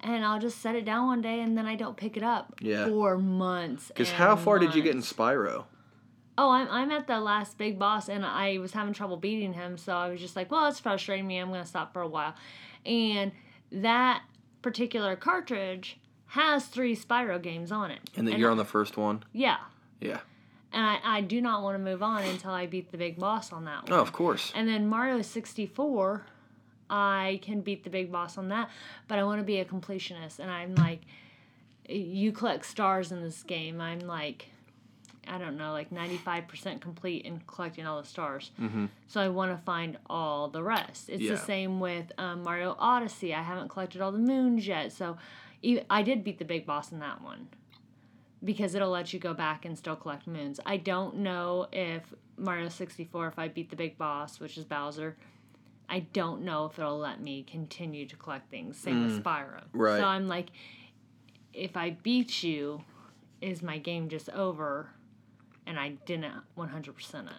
And 0.00 0.24
I'll 0.24 0.40
just 0.40 0.60
set 0.60 0.74
it 0.74 0.84
down 0.84 1.06
one 1.06 1.22
day 1.22 1.40
and 1.40 1.56
then 1.56 1.66
I 1.66 1.76
don't 1.76 1.96
pick 1.96 2.16
it 2.16 2.22
up 2.22 2.60
Yeah. 2.60 2.86
for 2.88 3.16
months. 3.16 3.88
Because 3.88 4.10
how 4.10 4.36
far 4.36 4.58
did 4.58 4.74
you 4.74 4.82
get 4.82 4.94
in. 4.94 5.00
Spyro? 5.00 5.64
Oh, 6.36 6.50
I'm, 6.50 6.68
I'm 6.68 6.90
at 6.90 7.06
the 7.06 7.20
last 7.20 7.56
big 7.56 7.78
boss 7.78 8.08
and 8.08 8.24
I 8.26 8.58
was 8.58 8.72
having 8.72 8.92
trouble 8.92 9.16
beating 9.16 9.52
him. 9.54 9.78
So 9.78 9.94
I 9.94 10.10
was 10.10 10.20
just 10.20 10.36
like, 10.36 10.50
well, 10.50 10.66
it's 10.66 10.80
frustrating 10.80 11.26
me. 11.26 11.38
I'm 11.38 11.48
going 11.48 11.62
to 11.62 11.66
stop 11.68 11.92
for 11.92 12.02
a 12.02 12.08
while. 12.08 12.34
And 12.84 13.32
that 13.72 14.22
particular 14.60 15.16
cartridge 15.16 15.98
has 16.26 16.66
three 16.66 16.96
Spyro 16.96 17.40
games 17.40 17.70
on 17.72 17.90
it. 17.90 18.00
And 18.16 18.28
you're 18.28 18.50
on 18.50 18.56
the 18.56 18.64
first 18.64 18.96
one? 18.96 19.22
Yeah. 19.32 19.58
Yeah. 20.00 20.20
And 20.74 20.84
I, 20.84 20.98
I 21.04 21.20
do 21.20 21.40
not 21.40 21.62
want 21.62 21.76
to 21.76 21.78
move 21.82 22.02
on 22.02 22.24
until 22.24 22.50
I 22.50 22.66
beat 22.66 22.90
the 22.90 22.98
big 22.98 23.16
boss 23.18 23.52
on 23.52 23.64
that 23.66 23.84
one. 23.84 23.92
Oh, 23.92 24.02
of 24.02 24.12
course. 24.12 24.52
And 24.56 24.68
then 24.68 24.88
Mario 24.88 25.22
64, 25.22 26.22
I 26.90 27.38
can 27.42 27.60
beat 27.60 27.84
the 27.84 27.90
big 27.90 28.10
boss 28.10 28.36
on 28.36 28.48
that, 28.48 28.68
but 29.06 29.18
I 29.18 29.22
want 29.22 29.38
to 29.40 29.44
be 29.44 29.58
a 29.60 29.64
completionist. 29.64 30.40
And 30.40 30.50
I'm 30.50 30.74
like, 30.74 31.02
you 31.88 32.32
collect 32.32 32.66
stars 32.66 33.12
in 33.12 33.22
this 33.22 33.42
game. 33.44 33.80
I'm 33.80 34.00
like, 34.00 34.46
I 35.28 35.38
don't 35.38 35.56
know, 35.56 35.72
like 35.72 35.90
95% 35.90 36.80
complete 36.80 37.24
in 37.24 37.40
collecting 37.46 37.86
all 37.86 38.02
the 38.02 38.06
stars. 38.08 38.50
Mhm. 38.60 38.88
So 39.06 39.20
I 39.20 39.28
want 39.28 39.52
to 39.56 39.64
find 39.64 39.96
all 40.10 40.48
the 40.48 40.62
rest. 40.62 41.08
It's 41.08 41.22
Yeah. 41.22 41.30
the 41.32 41.38
same 41.38 41.78
with 41.80 42.10
um, 42.18 42.42
Mario 42.42 42.74
Odyssey. 42.78 43.32
I 43.32 43.42
haven't 43.42 43.68
collected 43.68 44.00
all 44.00 44.12
the 44.12 44.18
moons 44.18 44.66
yet. 44.66 44.92
So 44.92 45.16
I 45.88 46.02
did 46.02 46.24
beat 46.24 46.38
the 46.38 46.44
big 46.44 46.66
boss 46.66 46.92
in 46.92 46.98
that 46.98 47.22
one 47.22 47.48
because 48.44 48.74
it'll 48.74 48.90
let 48.90 49.12
you 49.12 49.18
go 49.18 49.34
back 49.34 49.64
and 49.64 49.76
still 49.76 49.96
collect 49.96 50.26
moons. 50.26 50.60
I 50.66 50.76
don't 50.76 51.16
know 51.16 51.66
if 51.72 52.02
Mario 52.36 52.68
64, 52.68 53.28
if 53.28 53.38
I 53.38 53.48
beat 53.48 53.70
the 53.70 53.76
big 53.76 53.96
boss, 53.96 54.38
which 54.38 54.58
is 54.58 54.64
Bowser, 54.64 55.16
I 55.88 56.00
don't 56.00 56.42
know 56.42 56.66
if 56.66 56.78
it'll 56.78 56.98
let 56.98 57.20
me 57.20 57.42
continue 57.42 58.06
to 58.06 58.16
collect 58.16 58.50
things. 58.50 58.78
Same 58.78 59.04
with 59.04 59.18
mm. 59.18 59.22
Spyro. 59.22 59.62
right. 59.72 59.98
So 59.98 60.06
I'm 60.06 60.28
like, 60.28 60.50
if 61.52 61.76
I 61.76 61.90
beat 61.90 62.42
you, 62.42 62.82
is 63.40 63.62
my 63.62 63.78
game 63.78 64.08
just 64.08 64.28
over? 64.30 64.88
And 65.66 65.78
I 65.78 65.90
didn't 66.06 66.34
100% 66.58 67.26
it. 67.26 67.32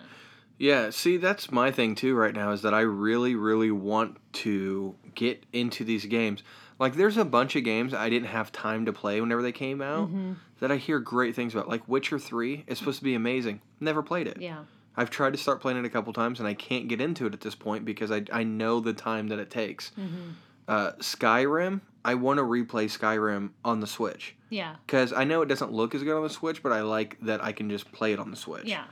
Yeah, 0.57 0.89
see, 0.89 1.17
that's 1.17 1.51
my 1.51 1.69
thing 1.71 1.95
too 1.95 2.15
right 2.15 2.33
now 2.33 2.51
is 2.51 2.61
that 2.61 2.73
I 2.73 2.81
really, 2.81 3.35
really 3.35 3.71
want 3.71 4.17
to 4.33 4.95
get 5.13 5.45
into 5.51 5.83
these 5.83 6.05
games. 6.05 6.43
Like, 6.77 6.95
there's 6.95 7.17
a 7.17 7.25
bunch 7.25 7.55
of 7.55 7.63
games 7.63 7.93
I 7.93 8.09
didn't 8.09 8.27
have 8.27 8.51
time 8.51 8.85
to 8.85 8.93
play 8.93 9.21
whenever 9.21 9.41
they 9.41 9.51
came 9.51 9.81
out 9.81 10.09
Mm-hmm. 10.09 10.33
that 10.59 10.71
I 10.71 10.77
hear 10.77 10.99
great 10.99 11.35
things 11.35 11.53
about. 11.53 11.69
Like, 11.69 11.87
Witcher 11.87 12.19
3 12.19 12.65
is 12.67 12.77
supposed 12.77 12.99
to 12.99 13.03
be 13.03 13.15
amazing. 13.15 13.61
Never 13.79 14.03
played 14.03 14.27
it. 14.27 14.41
Yeah. 14.41 14.63
I've 14.97 15.09
tried 15.09 15.31
to 15.33 15.37
start 15.37 15.61
playing 15.61 15.77
it 15.77 15.85
a 15.85 15.89
couple 15.89 16.13
times 16.13 16.39
and 16.39 16.47
I 16.47 16.53
can't 16.53 16.87
get 16.87 17.01
into 17.01 17.25
it 17.27 17.33
at 17.33 17.41
this 17.41 17.55
point 17.55 17.83
because 17.85 18.11
I, 18.11 18.23
I 18.31 18.43
know 18.43 18.79
the 18.79 18.93
time 18.93 19.27
that 19.29 19.39
it 19.39 19.49
takes. 19.49 19.91
Mm-hmm. 19.99 20.31
Uh, 20.67 20.91
Skyrim, 20.93 21.81
I 22.03 22.15
want 22.15 22.37
to 22.37 22.43
replay 22.43 22.85
Skyrim 22.85 23.51
on 23.63 23.81
the 23.81 23.87
Switch. 23.87 24.35
Yeah. 24.49 24.75
Because 24.85 25.11
I 25.11 25.23
know 25.25 25.41
it 25.41 25.47
doesn't 25.47 25.71
look 25.71 25.93
as 25.95 26.03
good 26.03 26.15
on 26.15 26.23
the 26.23 26.29
Switch, 26.29 26.63
but 26.63 26.71
I 26.71 26.81
like 26.81 27.17
that 27.21 27.43
I 27.43 27.51
can 27.51 27.69
just 27.69 27.91
play 27.91 28.13
it 28.13 28.19
on 28.19 28.31
the 28.31 28.37
Switch. 28.37 28.65
Yeah. 28.65 28.85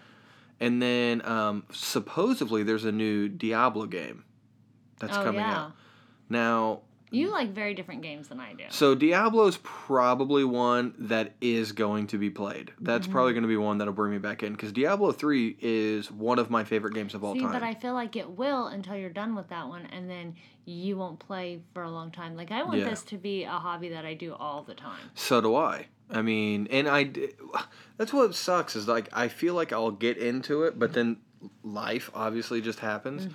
And 0.60 0.82
then 0.82 1.26
um, 1.26 1.64
supposedly 1.72 2.64
there's 2.64 2.86
a 2.86 2.92
new 2.92 3.28
Diablo 3.28 3.86
game 3.86 4.24
that's 5.00 5.18
oh, 5.18 5.24
coming 5.24 5.42
yeah. 5.42 5.58
out. 5.58 5.72
Now, 6.30 6.82
You 7.14 7.32
like 7.32 7.52
very 7.54 7.74
different 7.74 8.02
games 8.02 8.28
than 8.28 8.40
I 8.40 8.54
do. 8.54 8.64
so 8.70 8.96
Diablo's 8.96 9.58
probably 9.62 10.44
one 10.44 10.94
that 10.98 11.34
is 11.42 11.72
going 11.72 12.08
to 12.08 12.18
be 12.18 12.30
played. 12.30 12.72
That's 12.80 13.04
Mm-hmm. 13.06 13.12
probably 13.14 13.34
going 13.34 13.44
to 13.44 13.48
be 13.48 13.58
one 13.58 13.78
that'll 13.78 13.94
bring 13.94 14.12
me 14.12 14.18
back 14.18 14.44
in 14.44 14.54
because 14.54 14.72
Diablo 14.72 15.12
3 15.12 15.58
is 15.62 16.10
one 16.12 16.40
of 16.40 16.50
my 16.50 16.64
favorite 16.64 16.94
games 16.94 17.14
of 17.14 17.24
all 17.24 17.34
See, 17.34 17.42
time. 17.42 17.52
but 17.52 17.64
I 17.64 17.74
feel 17.76 17.94
like 17.94 18.16
it 18.16 18.30
will 18.32 18.68
until 18.68 18.96
you're 18.96 19.10
done 19.10 19.36
with 19.36 19.48
that 19.50 19.68
one, 19.68 19.86
and 19.88 20.10
then 20.10 20.36
you 20.66 20.98
won't 20.98 21.20
play 21.20 21.60
for 21.74 21.84
a 21.84 21.90
long 21.92 22.10
time. 22.12 22.36
Like 22.36 22.52
I 22.52 22.64
want 22.64 22.80
Yeah. 22.80 22.90
this 22.90 23.04
to 23.04 23.18
be 23.18 23.44
a 23.44 23.50
hobby 23.52 23.90
that 23.90 24.06
I 24.06 24.14
do 24.14 24.34
all 24.34 24.64
the 24.64 24.74
time. 24.76 25.00
So 25.16 25.42
do 25.42 25.56
I. 25.56 25.88
I 26.10 26.22
mean, 26.22 26.68
and 26.72 26.88
I. 26.88 27.12
That's 27.98 28.12
what 28.14 28.34
sucks 28.36 28.76
is 28.76 28.88
like 28.88 29.10
I 29.14 29.28
feel 29.28 29.54
like 29.54 29.72
I'll 29.72 29.92
get 29.92 30.18
into 30.18 30.64
it, 30.64 30.80
but 30.80 30.94
then 30.94 31.18
life 31.64 32.10
obviously 32.16 32.62
just 32.62 32.80
happens. 32.80 33.28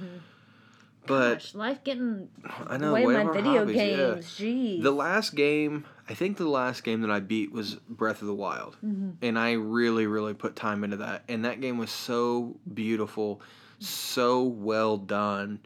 But 1.09 1.35
Gosh, 1.35 1.55
life 1.55 1.83
getting 1.85 2.29
I 2.67 2.77
know 2.77 2.91
away 2.91 3.07
way 3.07 3.25
my 3.25 3.33
video 3.33 3.61
hobbies, 3.61 3.77
yeah. 3.77 3.97
games. 3.97 4.27
Jeez. 4.39 4.83
The 4.83 4.91
last 4.93 5.35
game, 5.35 5.85
I 6.09 6.15
think 6.15 6.37
the 6.37 6.49
last 6.49 6.85
game 6.85 7.01
that 7.01 7.11
I 7.11 7.21
beat 7.21 7.51
was 7.51 7.77
Breath 7.89 8.21
of 8.21 8.29
the 8.29 8.35
Wild. 8.35 8.77
Mm-hmm. 8.85 9.11
And 9.23 9.39
I 9.39 9.53
really, 9.53 10.07
really 10.07 10.35
put 10.35 10.55
time 10.55 10.85
into 10.85 10.99
that. 10.99 11.25
And 11.29 11.45
that 11.45 11.61
game 11.61 11.79
was 11.79 11.91
so 11.91 12.57
beautiful, 12.73 13.41
so 13.79 14.43
well 14.45 14.97
done. 14.99 15.61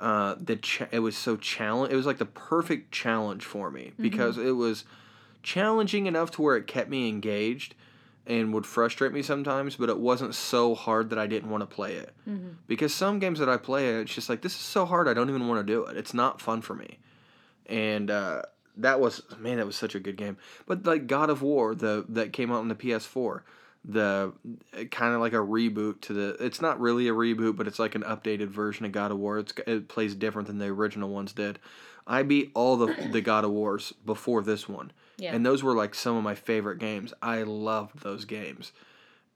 Uh, 0.00 0.36
the 0.40 0.54
cha- 0.56 0.86
it 0.92 1.00
was 1.00 1.16
so 1.16 1.36
challenge. 1.36 1.92
It 1.92 1.96
was 1.96 2.06
like 2.06 2.18
the 2.18 2.24
perfect 2.26 2.92
challenge 2.92 3.44
for 3.44 3.70
me 3.70 3.86
Mm-hmm. 3.94 4.02
because 4.02 4.38
it 4.38 4.52
was 4.52 4.84
challenging 5.42 6.06
enough 6.06 6.30
to 6.32 6.42
where 6.42 6.56
it 6.56 6.66
kept 6.66 6.88
me 6.90 7.08
engaged 7.08 7.74
and 8.28 8.52
would 8.52 8.66
frustrate 8.66 9.12
me 9.12 9.22
sometimes, 9.22 9.76
but 9.76 9.88
it 9.88 9.98
wasn't 9.98 10.34
so 10.34 10.74
hard 10.74 11.08
that 11.10 11.18
I 11.18 11.26
didn't 11.26 11.48
want 11.48 11.62
to 11.62 11.66
play 11.66 11.94
it. 11.94 12.14
Mm-hmm. 12.28 12.50
Because 12.66 12.94
some 12.94 13.18
games 13.18 13.38
that 13.38 13.48
I 13.48 13.56
play, 13.56 13.88
it's 13.88 14.14
just 14.14 14.28
like 14.28 14.42
this 14.42 14.52
is 14.54 14.60
so 14.60 14.84
hard, 14.84 15.08
I 15.08 15.14
don't 15.14 15.30
even 15.30 15.48
want 15.48 15.66
to 15.66 15.72
do 15.72 15.84
it. 15.86 15.96
It's 15.96 16.12
not 16.12 16.40
fun 16.40 16.60
for 16.60 16.74
me, 16.74 16.98
and 17.66 18.10
uh, 18.10 18.42
that 18.76 19.00
was 19.00 19.22
man, 19.38 19.56
that 19.56 19.66
was 19.66 19.76
such 19.76 19.94
a 19.94 20.00
good 20.00 20.16
game. 20.16 20.36
But 20.66 20.84
like 20.84 21.06
God 21.06 21.30
of 21.30 21.40
War, 21.40 21.74
the 21.74 22.04
that 22.10 22.34
came 22.34 22.52
out 22.52 22.58
on 22.58 22.68
the 22.68 22.74
PS4, 22.74 23.40
the 23.82 24.34
kind 24.90 25.14
of 25.14 25.20
like 25.22 25.32
a 25.32 25.36
reboot 25.36 26.02
to 26.02 26.12
the. 26.12 26.36
It's 26.38 26.60
not 26.60 26.78
really 26.78 27.08
a 27.08 27.14
reboot, 27.14 27.56
but 27.56 27.66
it's 27.66 27.78
like 27.78 27.94
an 27.94 28.02
updated 28.02 28.48
version 28.48 28.84
of 28.84 28.92
God 28.92 29.10
of 29.10 29.18
War. 29.18 29.38
It's 29.38 29.54
it 29.66 29.88
plays 29.88 30.14
different 30.14 30.48
than 30.48 30.58
the 30.58 30.66
original 30.66 31.08
ones 31.08 31.32
did. 31.32 31.58
I 32.06 32.22
beat 32.24 32.50
all 32.52 32.76
the 32.76 32.94
the 33.10 33.22
God 33.22 33.44
of 33.44 33.52
Wars 33.52 33.94
before 34.04 34.42
this 34.42 34.68
one. 34.68 34.92
Yeah. 35.18 35.34
And 35.34 35.44
those 35.44 35.62
were 35.62 35.74
like 35.74 35.94
some 35.94 36.16
of 36.16 36.22
my 36.22 36.34
favorite 36.34 36.78
games. 36.78 37.12
I 37.20 37.42
loved 37.42 38.00
those 38.00 38.24
games. 38.24 38.72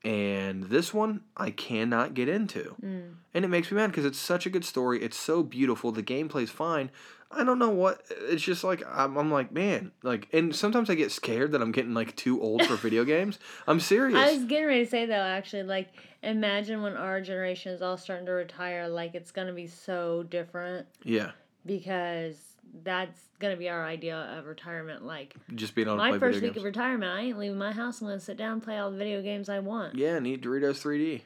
And 0.04 0.64
this 0.64 0.92
one 0.92 1.22
I 1.36 1.50
cannot 1.50 2.14
get 2.14 2.28
into. 2.28 2.74
Mm. 2.82 3.14
And 3.34 3.44
it 3.44 3.48
makes 3.48 3.70
me 3.70 3.76
mad 3.76 3.88
because 3.88 4.04
it's 4.04 4.18
such 4.18 4.46
a 4.46 4.50
good 4.50 4.64
story. 4.64 5.02
It's 5.02 5.16
so 5.16 5.42
beautiful. 5.42 5.92
The 5.92 6.02
gameplay's 6.02 6.50
fine. 6.50 6.90
I 7.30 7.44
don't 7.44 7.58
know 7.58 7.70
what. 7.70 8.02
It's 8.10 8.42
just 8.42 8.64
like, 8.64 8.82
I'm, 8.86 9.16
I'm 9.16 9.30
like, 9.30 9.52
man. 9.52 9.92
like, 10.02 10.28
And 10.32 10.54
sometimes 10.54 10.90
I 10.90 10.94
get 10.94 11.12
scared 11.12 11.52
that 11.52 11.62
I'm 11.62 11.72
getting 11.72 11.94
like 11.94 12.14
too 12.16 12.40
old 12.42 12.64
for 12.66 12.76
video 12.82 13.04
games. 13.04 13.38
I'm 13.66 13.80
serious. 13.80 14.18
I 14.18 14.32
was 14.32 14.44
getting 14.44 14.66
ready 14.66 14.84
to 14.84 14.90
say 14.90 15.06
though, 15.06 15.14
actually, 15.14 15.62
like 15.62 15.88
imagine 16.22 16.82
when 16.82 16.96
our 16.96 17.20
generation 17.20 17.72
is 17.72 17.80
all 17.80 17.96
starting 17.96 18.26
to 18.26 18.32
retire, 18.32 18.88
like 18.88 19.14
it's 19.14 19.30
gonna 19.30 19.52
be 19.52 19.66
so 19.66 20.24
different 20.24 20.86
yeah. 21.04 21.30
because 21.64 22.51
that's 22.82 23.20
gonna 23.38 23.56
be 23.56 23.68
our 23.68 23.84
idea 23.84 24.16
of 24.38 24.46
retirement. 24.46 25.04
Like 25.04 25.34
Just 25.54 25.74
being 25.74 25.88
able 25.88 25.96
my 25.96 26.10
play 26.10 26.18
first 26.18 26.40
week 26.40 26.56
of 26.56 26.64
retirement, 26.64 27.12
I 27.12 27.20
ain't 27.22 27.38
leaving 27.38 27.58
my 27.58 27.72
house. 27.72 28.00
I'm 28.00 28.08
gonna 28.08 28.20
sit 28.20 28.36
down 28.36 28.54
and 28.54 28.62
play 28.62 28.78
all 28.78 28.90
the 28.90 28.96
video 28.96 29.22
games 29.22 29.48
I 29.48 29.58
want. 29.58 29.94
Yeah, 29.94 30.16
and 30.16 30.26
eat 30.26 30.42
Doritos 30.42 30.82
3D. 30.82 31.22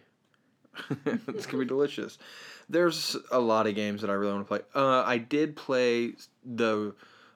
it's 1.29 1.47
gonna 1.47 1.59
be 1.59 1.69
delicious. 1.69 2.19
There's 2.69 3.17
a 3.31 3.39
lot 3.39 3.67
of 3.67 3.75
games 3.75 4.01
that 4.01 4.11
I 4.11 4.15
really 4.15 4.33
want 4.33 4.47
to 4.47 4.49
play. 4.49 4.61
Uh, 4.75 5.03
I 5.07 5.19
did 5.19 5.57
play 5.57 6.13
the 6.45 6.95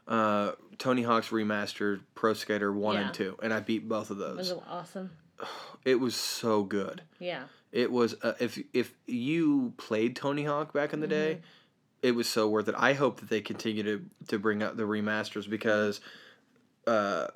uh, 0.08 0.52
Tony 0.78 1.02
Hawk's 1.02 1.28
remastered 1.28 2.00
Pro 2.14 2.34
Skater 2.34 2.72
One 2.72 2.96
Yeah. 2.96 3.06
and 3.06 3.14
Two, 3.14 3.38
and 3.42 3.54
I 3.54 3.60
beat 3.60 3.88
both 3.88 4.10
of 4.10 4.18
those. 4.18 4.36
Was 4.36 4.50
it 4.50 4.58
awesome? 4.68 5.10
It 5.82 5.98
was 5.98 6.14
so 6.14 6.62
good. 6.62 7.00
Yeah. 7.18 7.44
It 7.72 7.90
was 7.90 8.14
uh, 8.22 8.34
if 8.38 8.58
if 8.74 8.92
you 9.06 9.72
played 9.78 10.14
Tony 10.14 10.44
Hawk 10.44 10.74
back 10.74 10.92
in 10.92 11.00
the 11.00 11.06
day, 11.06 11.40
it 12.02 12.12
was 12.12 12.28
so 12.28 12.48
worth 12.48 12.68
it. 12.68 12.74
I 12.76 12.94
hope 12.94 13.20
that 13.20 13.28
they 13.28 13.40
continue 13.40 13.82
to 13.82 14.04
to 14.28 14.38
bring 14.38 14.62
out 14.62 14.76
the 14.76 14.84
remasters 14.84 15.48
because 15.48 16.00
uh 16.86 17.28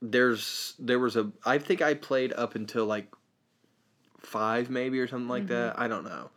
there's 0.00 0.74
there 0.78 0.98
was 0.98 1.16
a 1.16 1.30
I 1.44 1.58
think 1.58 1.82
I 1.82 1.94
played 1.94 2.32
up 2.32 2.54
until 2.54 2.86
like 2.86 3.12
5 4.20 4.70
maybe 4.70 5.00
or 5.00 5.06
something 5.06 5.28
like 5.28 5.46
that. 5.48 5.78
I 5.78 5.88
don't 5.88 6.04
know. 6.04 6.30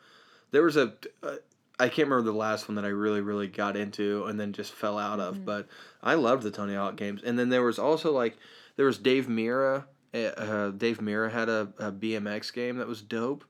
There 0.51 0.63
was 0.63 0.77
a 0.77 0.93
uh, 1.23 1.35
I 1.77 1.89
can't 1.89 2.07
remember 2.07 2.31
the 2.31 2.37
last 2.37 2.69
one 2.69 2.75
that 2.75 2.85
I 2.85 2.89
really 2.89 3.21
really 3.21 3.47
got 3.47 3.75
into 3.75 4.25
and 4.25 4.39
then 4.39 4.53
just 4.53 4.71
fell 4.71 4.97
out 4.97 5.19
of, 5.19 5.45
but 5.45 5.67
I 6.01 6.13
loved 6.15 6.43
the 6.43 6.51
Tony 6.51 6.75
Hawk 6.75 6.95
games. 6.95 7.21
And 7.23 7.37
then 7.37 7.49
there 7.49 7.63
was 7.63 7.77
also 7.79 8.11
like 8.11 8.37
there 8.77 8.85
was 8.85 8.97
Dave 8.97 9.27
Mirra 9.27 9.85
uh, 10.15 10.69
Dave 10.69 10.99
Mirra 10.99 11.31
had 11.31 11.49
a, 11.49 11.73
a 11.77 11.91
BMX 11.91 12.53
game 12.53 12.77
that 12.77 12.87
was 12.87 13.01
dope. 13.01 13.43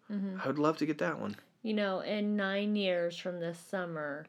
I 0.43 0.47
would 0.47 0.59
love 0.59 0.77
to 0.77 0.85
get 0.85 0.97
that 0.99 1.19
one. 1.19 1.35
You 1.65 1.73
know, 1.73 2.01
in 2.01 2.35
nine 2.35 2.75
years 2.75 3.17
from 3.17 3.39
this 3.39 3.57
summer, 3.57 4.27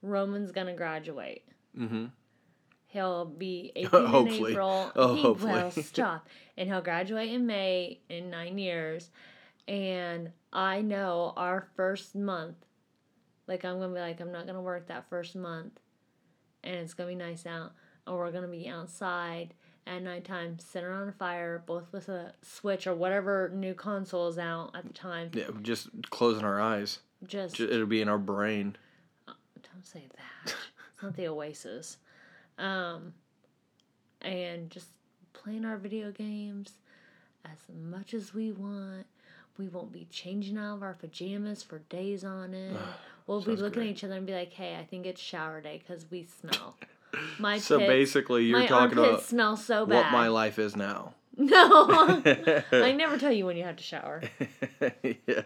Roman's 0.00 0.52
gonna 0.52 0.76
graduate. 0.76 1.42
Mm-hmm. 1.76 2.04
He'll 2.86 3.24
be 3.24 3.72
18 3.76 3.90
Hopefully. 4.06 4.38
in 4.38 4.46
April. 4.52 4.92
Oh, 4.96 5.14
he 5.16 5.22
hopefully. 5.22 5.52
will 5.54 5.70
stop. 5.72 6.28
And 6.56 6.68
he'll 6.68 6.80
graduate 6.80 7.32
in 7.32 7.46
May 7.46 7.98
in 8.08 8.30
nine 8.30 8.58
years. 8.58 9.10
And 9.66 10.30
I 10.52 10.82
know 10.82 11.32
our 11.36 11.66
first 11.74 12.14
month, 12.14 12.64
like 13.48 13.64
I'm 13.64 13.80
gonna 13.80 13.92
be 13.92 13.98
like, 13.98 14.20
I'm 14.20 14.30
not 14.30 14.46
gonna 14.46 14.62
work 14.62 14.86
that 14.86 15.08
first 15.10 15.34
month. 15.34 15.80
And 16.62 16.76
it's 16.76 16.94
gonna 16.94 17.08
be 17.08 17.16
nice 17.16 17.44
out. 17.44 17.72
And 18.06 18.14
we're 18.14 18.30
gonna 18.30 18.46
be 18.46 18.68
outside 18.68 19.54
at 19.86 20.02
nighttime, 20.02 20.58
sitting 20.58 20.88
around 20.88 21.08
a 21.08 21.12
fire, 21.12 21.62
both 21.66 21.92
with 21.92 22.08
a 22.08 22.32
Switch 22.42 22.86
or 22.86 22.94
whatever 22.94 23.50
new 23.54 23.74
console 23.74 24.28
is 24.28 24.38
out 24.38 24.70
at 24.74 24.86
the 24.86 24.92
time. 24.92 25.30
Yeah, 25.34 25.46
just 25.62 25.88
closing 26.10 26.44
our 26.44 26.60
eyes. 26.60 27.00
Just 27.26 27.56
Ju- 27.56 27.68
It'll 27.70 27.86
be 27.86 28.00
in 28.02 28.08
our 28.08 28.18
brain. 28.18 28.76
don't 29.26 29.86
say 29.86 30.04
that. 30.16 30.54
It's 30.94 31.02
not 31.02 31.16
the 31.16 31.26
Oasis. 31.28 31.98
Um, 32.58 33.14
and 34.20 34.70
just 34.70 34.88
playing 35.32 35.64
our 35.64 35.76
video 35.76 36.10
games 36.12 36.72
as 37.44 37.58
much 37.74 38.14
as 38.14 38.32
we 38.34 38.52
want. 38.52 39.06
We 39.58 39.68
won't 39.68 39.92
be 39.92 40.06
changing 40.10 40.56
out 40.56 40.76
of 40.76 40.82
our 40.82 40.94
pajamas 40.94 41.62
for 41.62 41.80
days 41.80 42.24
on 42.24 42.54
end. 42.54 42.78
We'll 43.28 43.40
be 43.40 43.54
looking 43.54 43.82
great. 43.82 43.90
at 43.90 43.90
each 43.98 44.04
other 44.04 44.14
and 44.16 44.26
be 44.26 44.34
like, 44.34 44.52
"Hey, 44.52 44.74
I 44.76 44.84
think 44.84 45.06
it's 45.06 45.20
shower 45.20 45.60
day 45.60 45.78
because 45.78 46.04
we 46.10 46.24
smell." 46.40 46.76
My 47.38 47.58
So 47.58 47.78
pits- 47.78 47.88
basically, 47.88 48.44
you're 48.44 48.66
talking 48.66 48.98
about 48.98 49.22
smell 49.22 49.56
so 49.56 49.86
bad. 49.86 49.96
what 49.96 50.12
my 50.12 50.28
life 50.28 50.58
is 50.58 50.76
now. 50.76 51.14
no, 51.38 52.22
I 52.72 52.92
never 52.92 53.16
tell 53.16 53.32
you 53.32 53.46
when 53.46 53.56
you 53.56 53.64
have 53.64 53.76
to 53.76 53.82
shower. 53.82 54.22
yeah. 55.02 55.42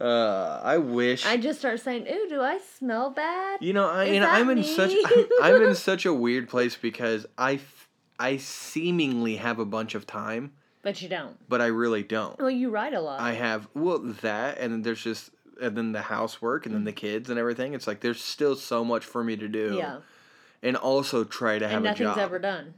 Uh, 0.00 0.60
I 0.64 0.78
wish. 0.78 1.26
I 1.26 1.36
just 1.36 1.58
start 1.58 1.80
saying, 1.80 2.06
"Ooh, 2.10 2.28
do 2.30 2.40
I 2.40 2.58
smell 2.78 3.10
bad?" 3.10 3.58
You 3.62 3.74
know, 3.74 3.88
I 3.90 4.04
Is 4.04 4.14
you 4.14 4.20
know, 4.20 4.28
I'm 4.28 4.48
in 4.50 4.64
such? 4.64 4.92
I'm, 4.92 5.26
I'm 5.42 5.62
in 5.62 5.74
such 5.74 6.06
a 6.06 6.14
weird 6.14 6.48
place 6.48 6.76
because 6.76 7.26
I 7.36 7.54
f- 7.54 7.88
I 8.18 8.38
seemingly 8.38 9.36
have 9.36 9.58
a 9.58 9.64
bunch 9.66 9.94
of 9.94 10.06
time, 10.06 10.52
But 10.82 11.02
you 11.02 11.08
don't. 11.10 11.36
but 11.48 11.60
I 11.60 11.66
really 11.66 12.02
don't. 12.02 12.38
Well, 12.38 12.50
you 12.50 12.70
write 12.70 12.94
a 12.94 13.00
lot. 13.00 13.20
I 13.20 13.32
have 13.32 13.68
well 13.74 13.98
that, 13.98 14.58
and 14.58 14.72
then 14.72 14.82
there's 14.82 15.02
just 15.02 15.30
and 15.60 15.76
then 15.76 15.92
the 15.92 16.02
housework, 16.02 16.64
and 16.66 16.74
then 16.74 16.84
the 16.84 16.92
kids 16.92 17.28
and 17.28 17.38
everything. 17.38 17.74
It's 17.74 17.86
like 17.86 18.00
there's 18.00 18.22
still 18.24 18.56
so 18.56 18.82
much 18.84 19.04
for 19.04 19.22
me 19.22 19.36
to 19.36 19.46
do. 19.48 19.72
Mm. 19.72 19.78
yeah, 19.78 19.96
And 20.62 20.76
also 20.76 21.24
try 21.24 21.58
to 21.58 21.68
have 21.68 21.78
and 21.78 21.86
a 21.86 21.94
job. 21.94 22.08
nothing's 22.08 22.22
ever 22.24 22.38
done. 22.38 22.74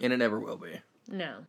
and 0.00 0.12
it 0.12 0.16
never 0.16 0.38
will 0.38 0.56
be. 0.56 0.80
No, 1.08 1.44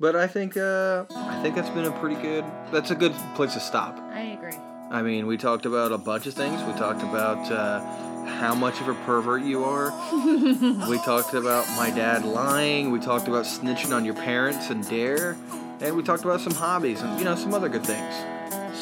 But 0.00 0.16
I 0.16 0.26
think 0.26 0.56
uh, 0.56 1.04
I 1.14 1.40
think 1.42 1.54
that's 1.54 1.68
been 1.70 1.84
a 1.84 1.92
pretty 2.00 2.20
good. 2.20 2.44
That's 2.72 2.90
a 2.90 2.94
good 2.94 3.12
place 3.34 3.54
to 3.54 3.60
stop. 3.60 3.98
I 4.12 4.20
agree. 4.20 4.56
I 4.90 5.02
mean, 5.02 5.26
we 5.26 5.36
talked 5.36 5.64
about 5.64 5.92
a 5.92 5.98
bunch 5.98 6.26
of 6.26 6.34
things. 6.34 6.60
We 6.64 6.72
talked 6.78 7.02
about 7.02 7.50
uh, 7.50 7.80
how 8.26 8.54
much 8.54 8.80
of 8.80 8.88
a 8.88 8.94
pervert 9.06 9.42
you 9.42 9.64
are. 9.64 9.90
we 10.88 10.98
talked 10.98 11.34
about 11.34 11.66
my 11.76 11.90
dad 11.90 12.24
lying. 12.24 12.90
We 12.90 12.98
talked 13.00 13.28
about 13.28 13.44
snitching 13.44 13.94
on 13.94 14.04
your 14.04 14.14
parents 14.14 14.70
and 14.70 14.86
dare. 14.88 15.36
And 15.80 15.96
we 15.96 16.02
talked 16.02 16.24
about 16.24 16.40
some 16.40 16.54
hobbies 16.54 17.00
and, 17.00 17.18
you 17.18 17.24
know, 17.24 17.34
some 17.36 17.54
other 17.54 17.68
good 17.68 17.84
things. 17.86 18.14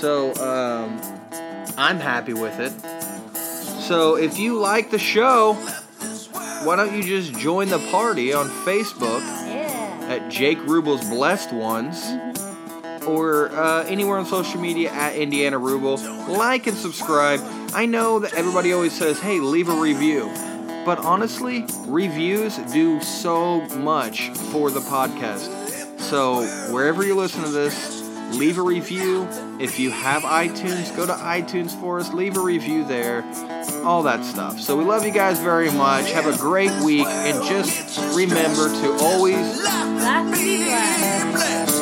So, 0.00 0.34
um, 0.34 1.00
I'm 1.78 1.98
happy 2.00 2.34
with 2.34 2.58
it. 2.58 2.72
So, 3.82 4.16
if 4.16 4.38
you 4.38 4.58
like 4.58 4.90
the 4.90 4.98
show, 4.98 5.56
why 6.64 6.76
don't 6.76 6.94
you 6.94 7.02
just 7.02 7.38
join 7.38 7.68
the 7.68 7.78
party 7.90 8.32
on 8.32 8.48
Facebook 8.64 9.20
Yeah. 9.20 10.06
at 10.08 10.28
Jake 10.30 10.58
Rubel's 10.58 11.08
Blessed 11.08 11.52
Ones 11.52 12.00
or 13.06 13.48
uh, 13.50 13.84
anywhere 13.84 14.18
on 14.18 14.26
social 14.26 14.60
media 14.60 14.90
at 14.92 15.14
Indiana 15.16 15.58
Rubel. 15.58 15.98
Like 16.28 16.66
and 16.66 16.76
subscribe. 16.76 17.40
I 17.72 17.86
know 17.86 18.18
that 18.18 18.34
everybody 18.34 18.72
always 18.72 18.92
says, 18.92 19.18
hey, 19.20 19.40
leave 19.40 19.68
a 19.68 19.74
review. 19.80 20.30
But 20.84 20.98
honestly, 20.98 21.64
reviews 21.86 22.56
do 22.72 23.00
so 23.00 23.60
much 23.76 24.28
for 24.50 24.70
the 24.70 24.80
podcast. 24.80 26.00
So 26.00 26.42
wherever 26.72 27.04
you 27.04 27.14
listen 27.14 27.42
to 27.42 27.50
this, 27.50 27.99
leave 28.32 28.58
a 28.58 28.62
review. 28.62 29.28
If 29.58 29.78
you 29.78 29.90
have 29.90 30.22
iTunes, 30.22 30.94
go 30.96 31.06
to 31.06 31.12
iTunes 31.12 31.78
for 31.80 31.98
us, 31.98 32.12
leave 32.12 32.36
a 32.36 32.40
review 32.40 32.84
there. 32.84 33.24
All 33.84 34.02
that 34.04 34.24
stuff. 34.24 34.60
So 34.60 34.76
we 34.76 34.84
love 34.84 35.04
you 35.04 35.12
guys 35.12 35.38
very 35.40 35.70
much. 35.70 36.10
Have 36.12 36.26
a 36.26 36.36
great 36.36 36.72
week 36.82 37.06
and 37.06 37.42
just 37.44 37.98
remember 38.16 38.68
to 38.68 38.96
always 39.00 39.62
Laugh 40.02 41.79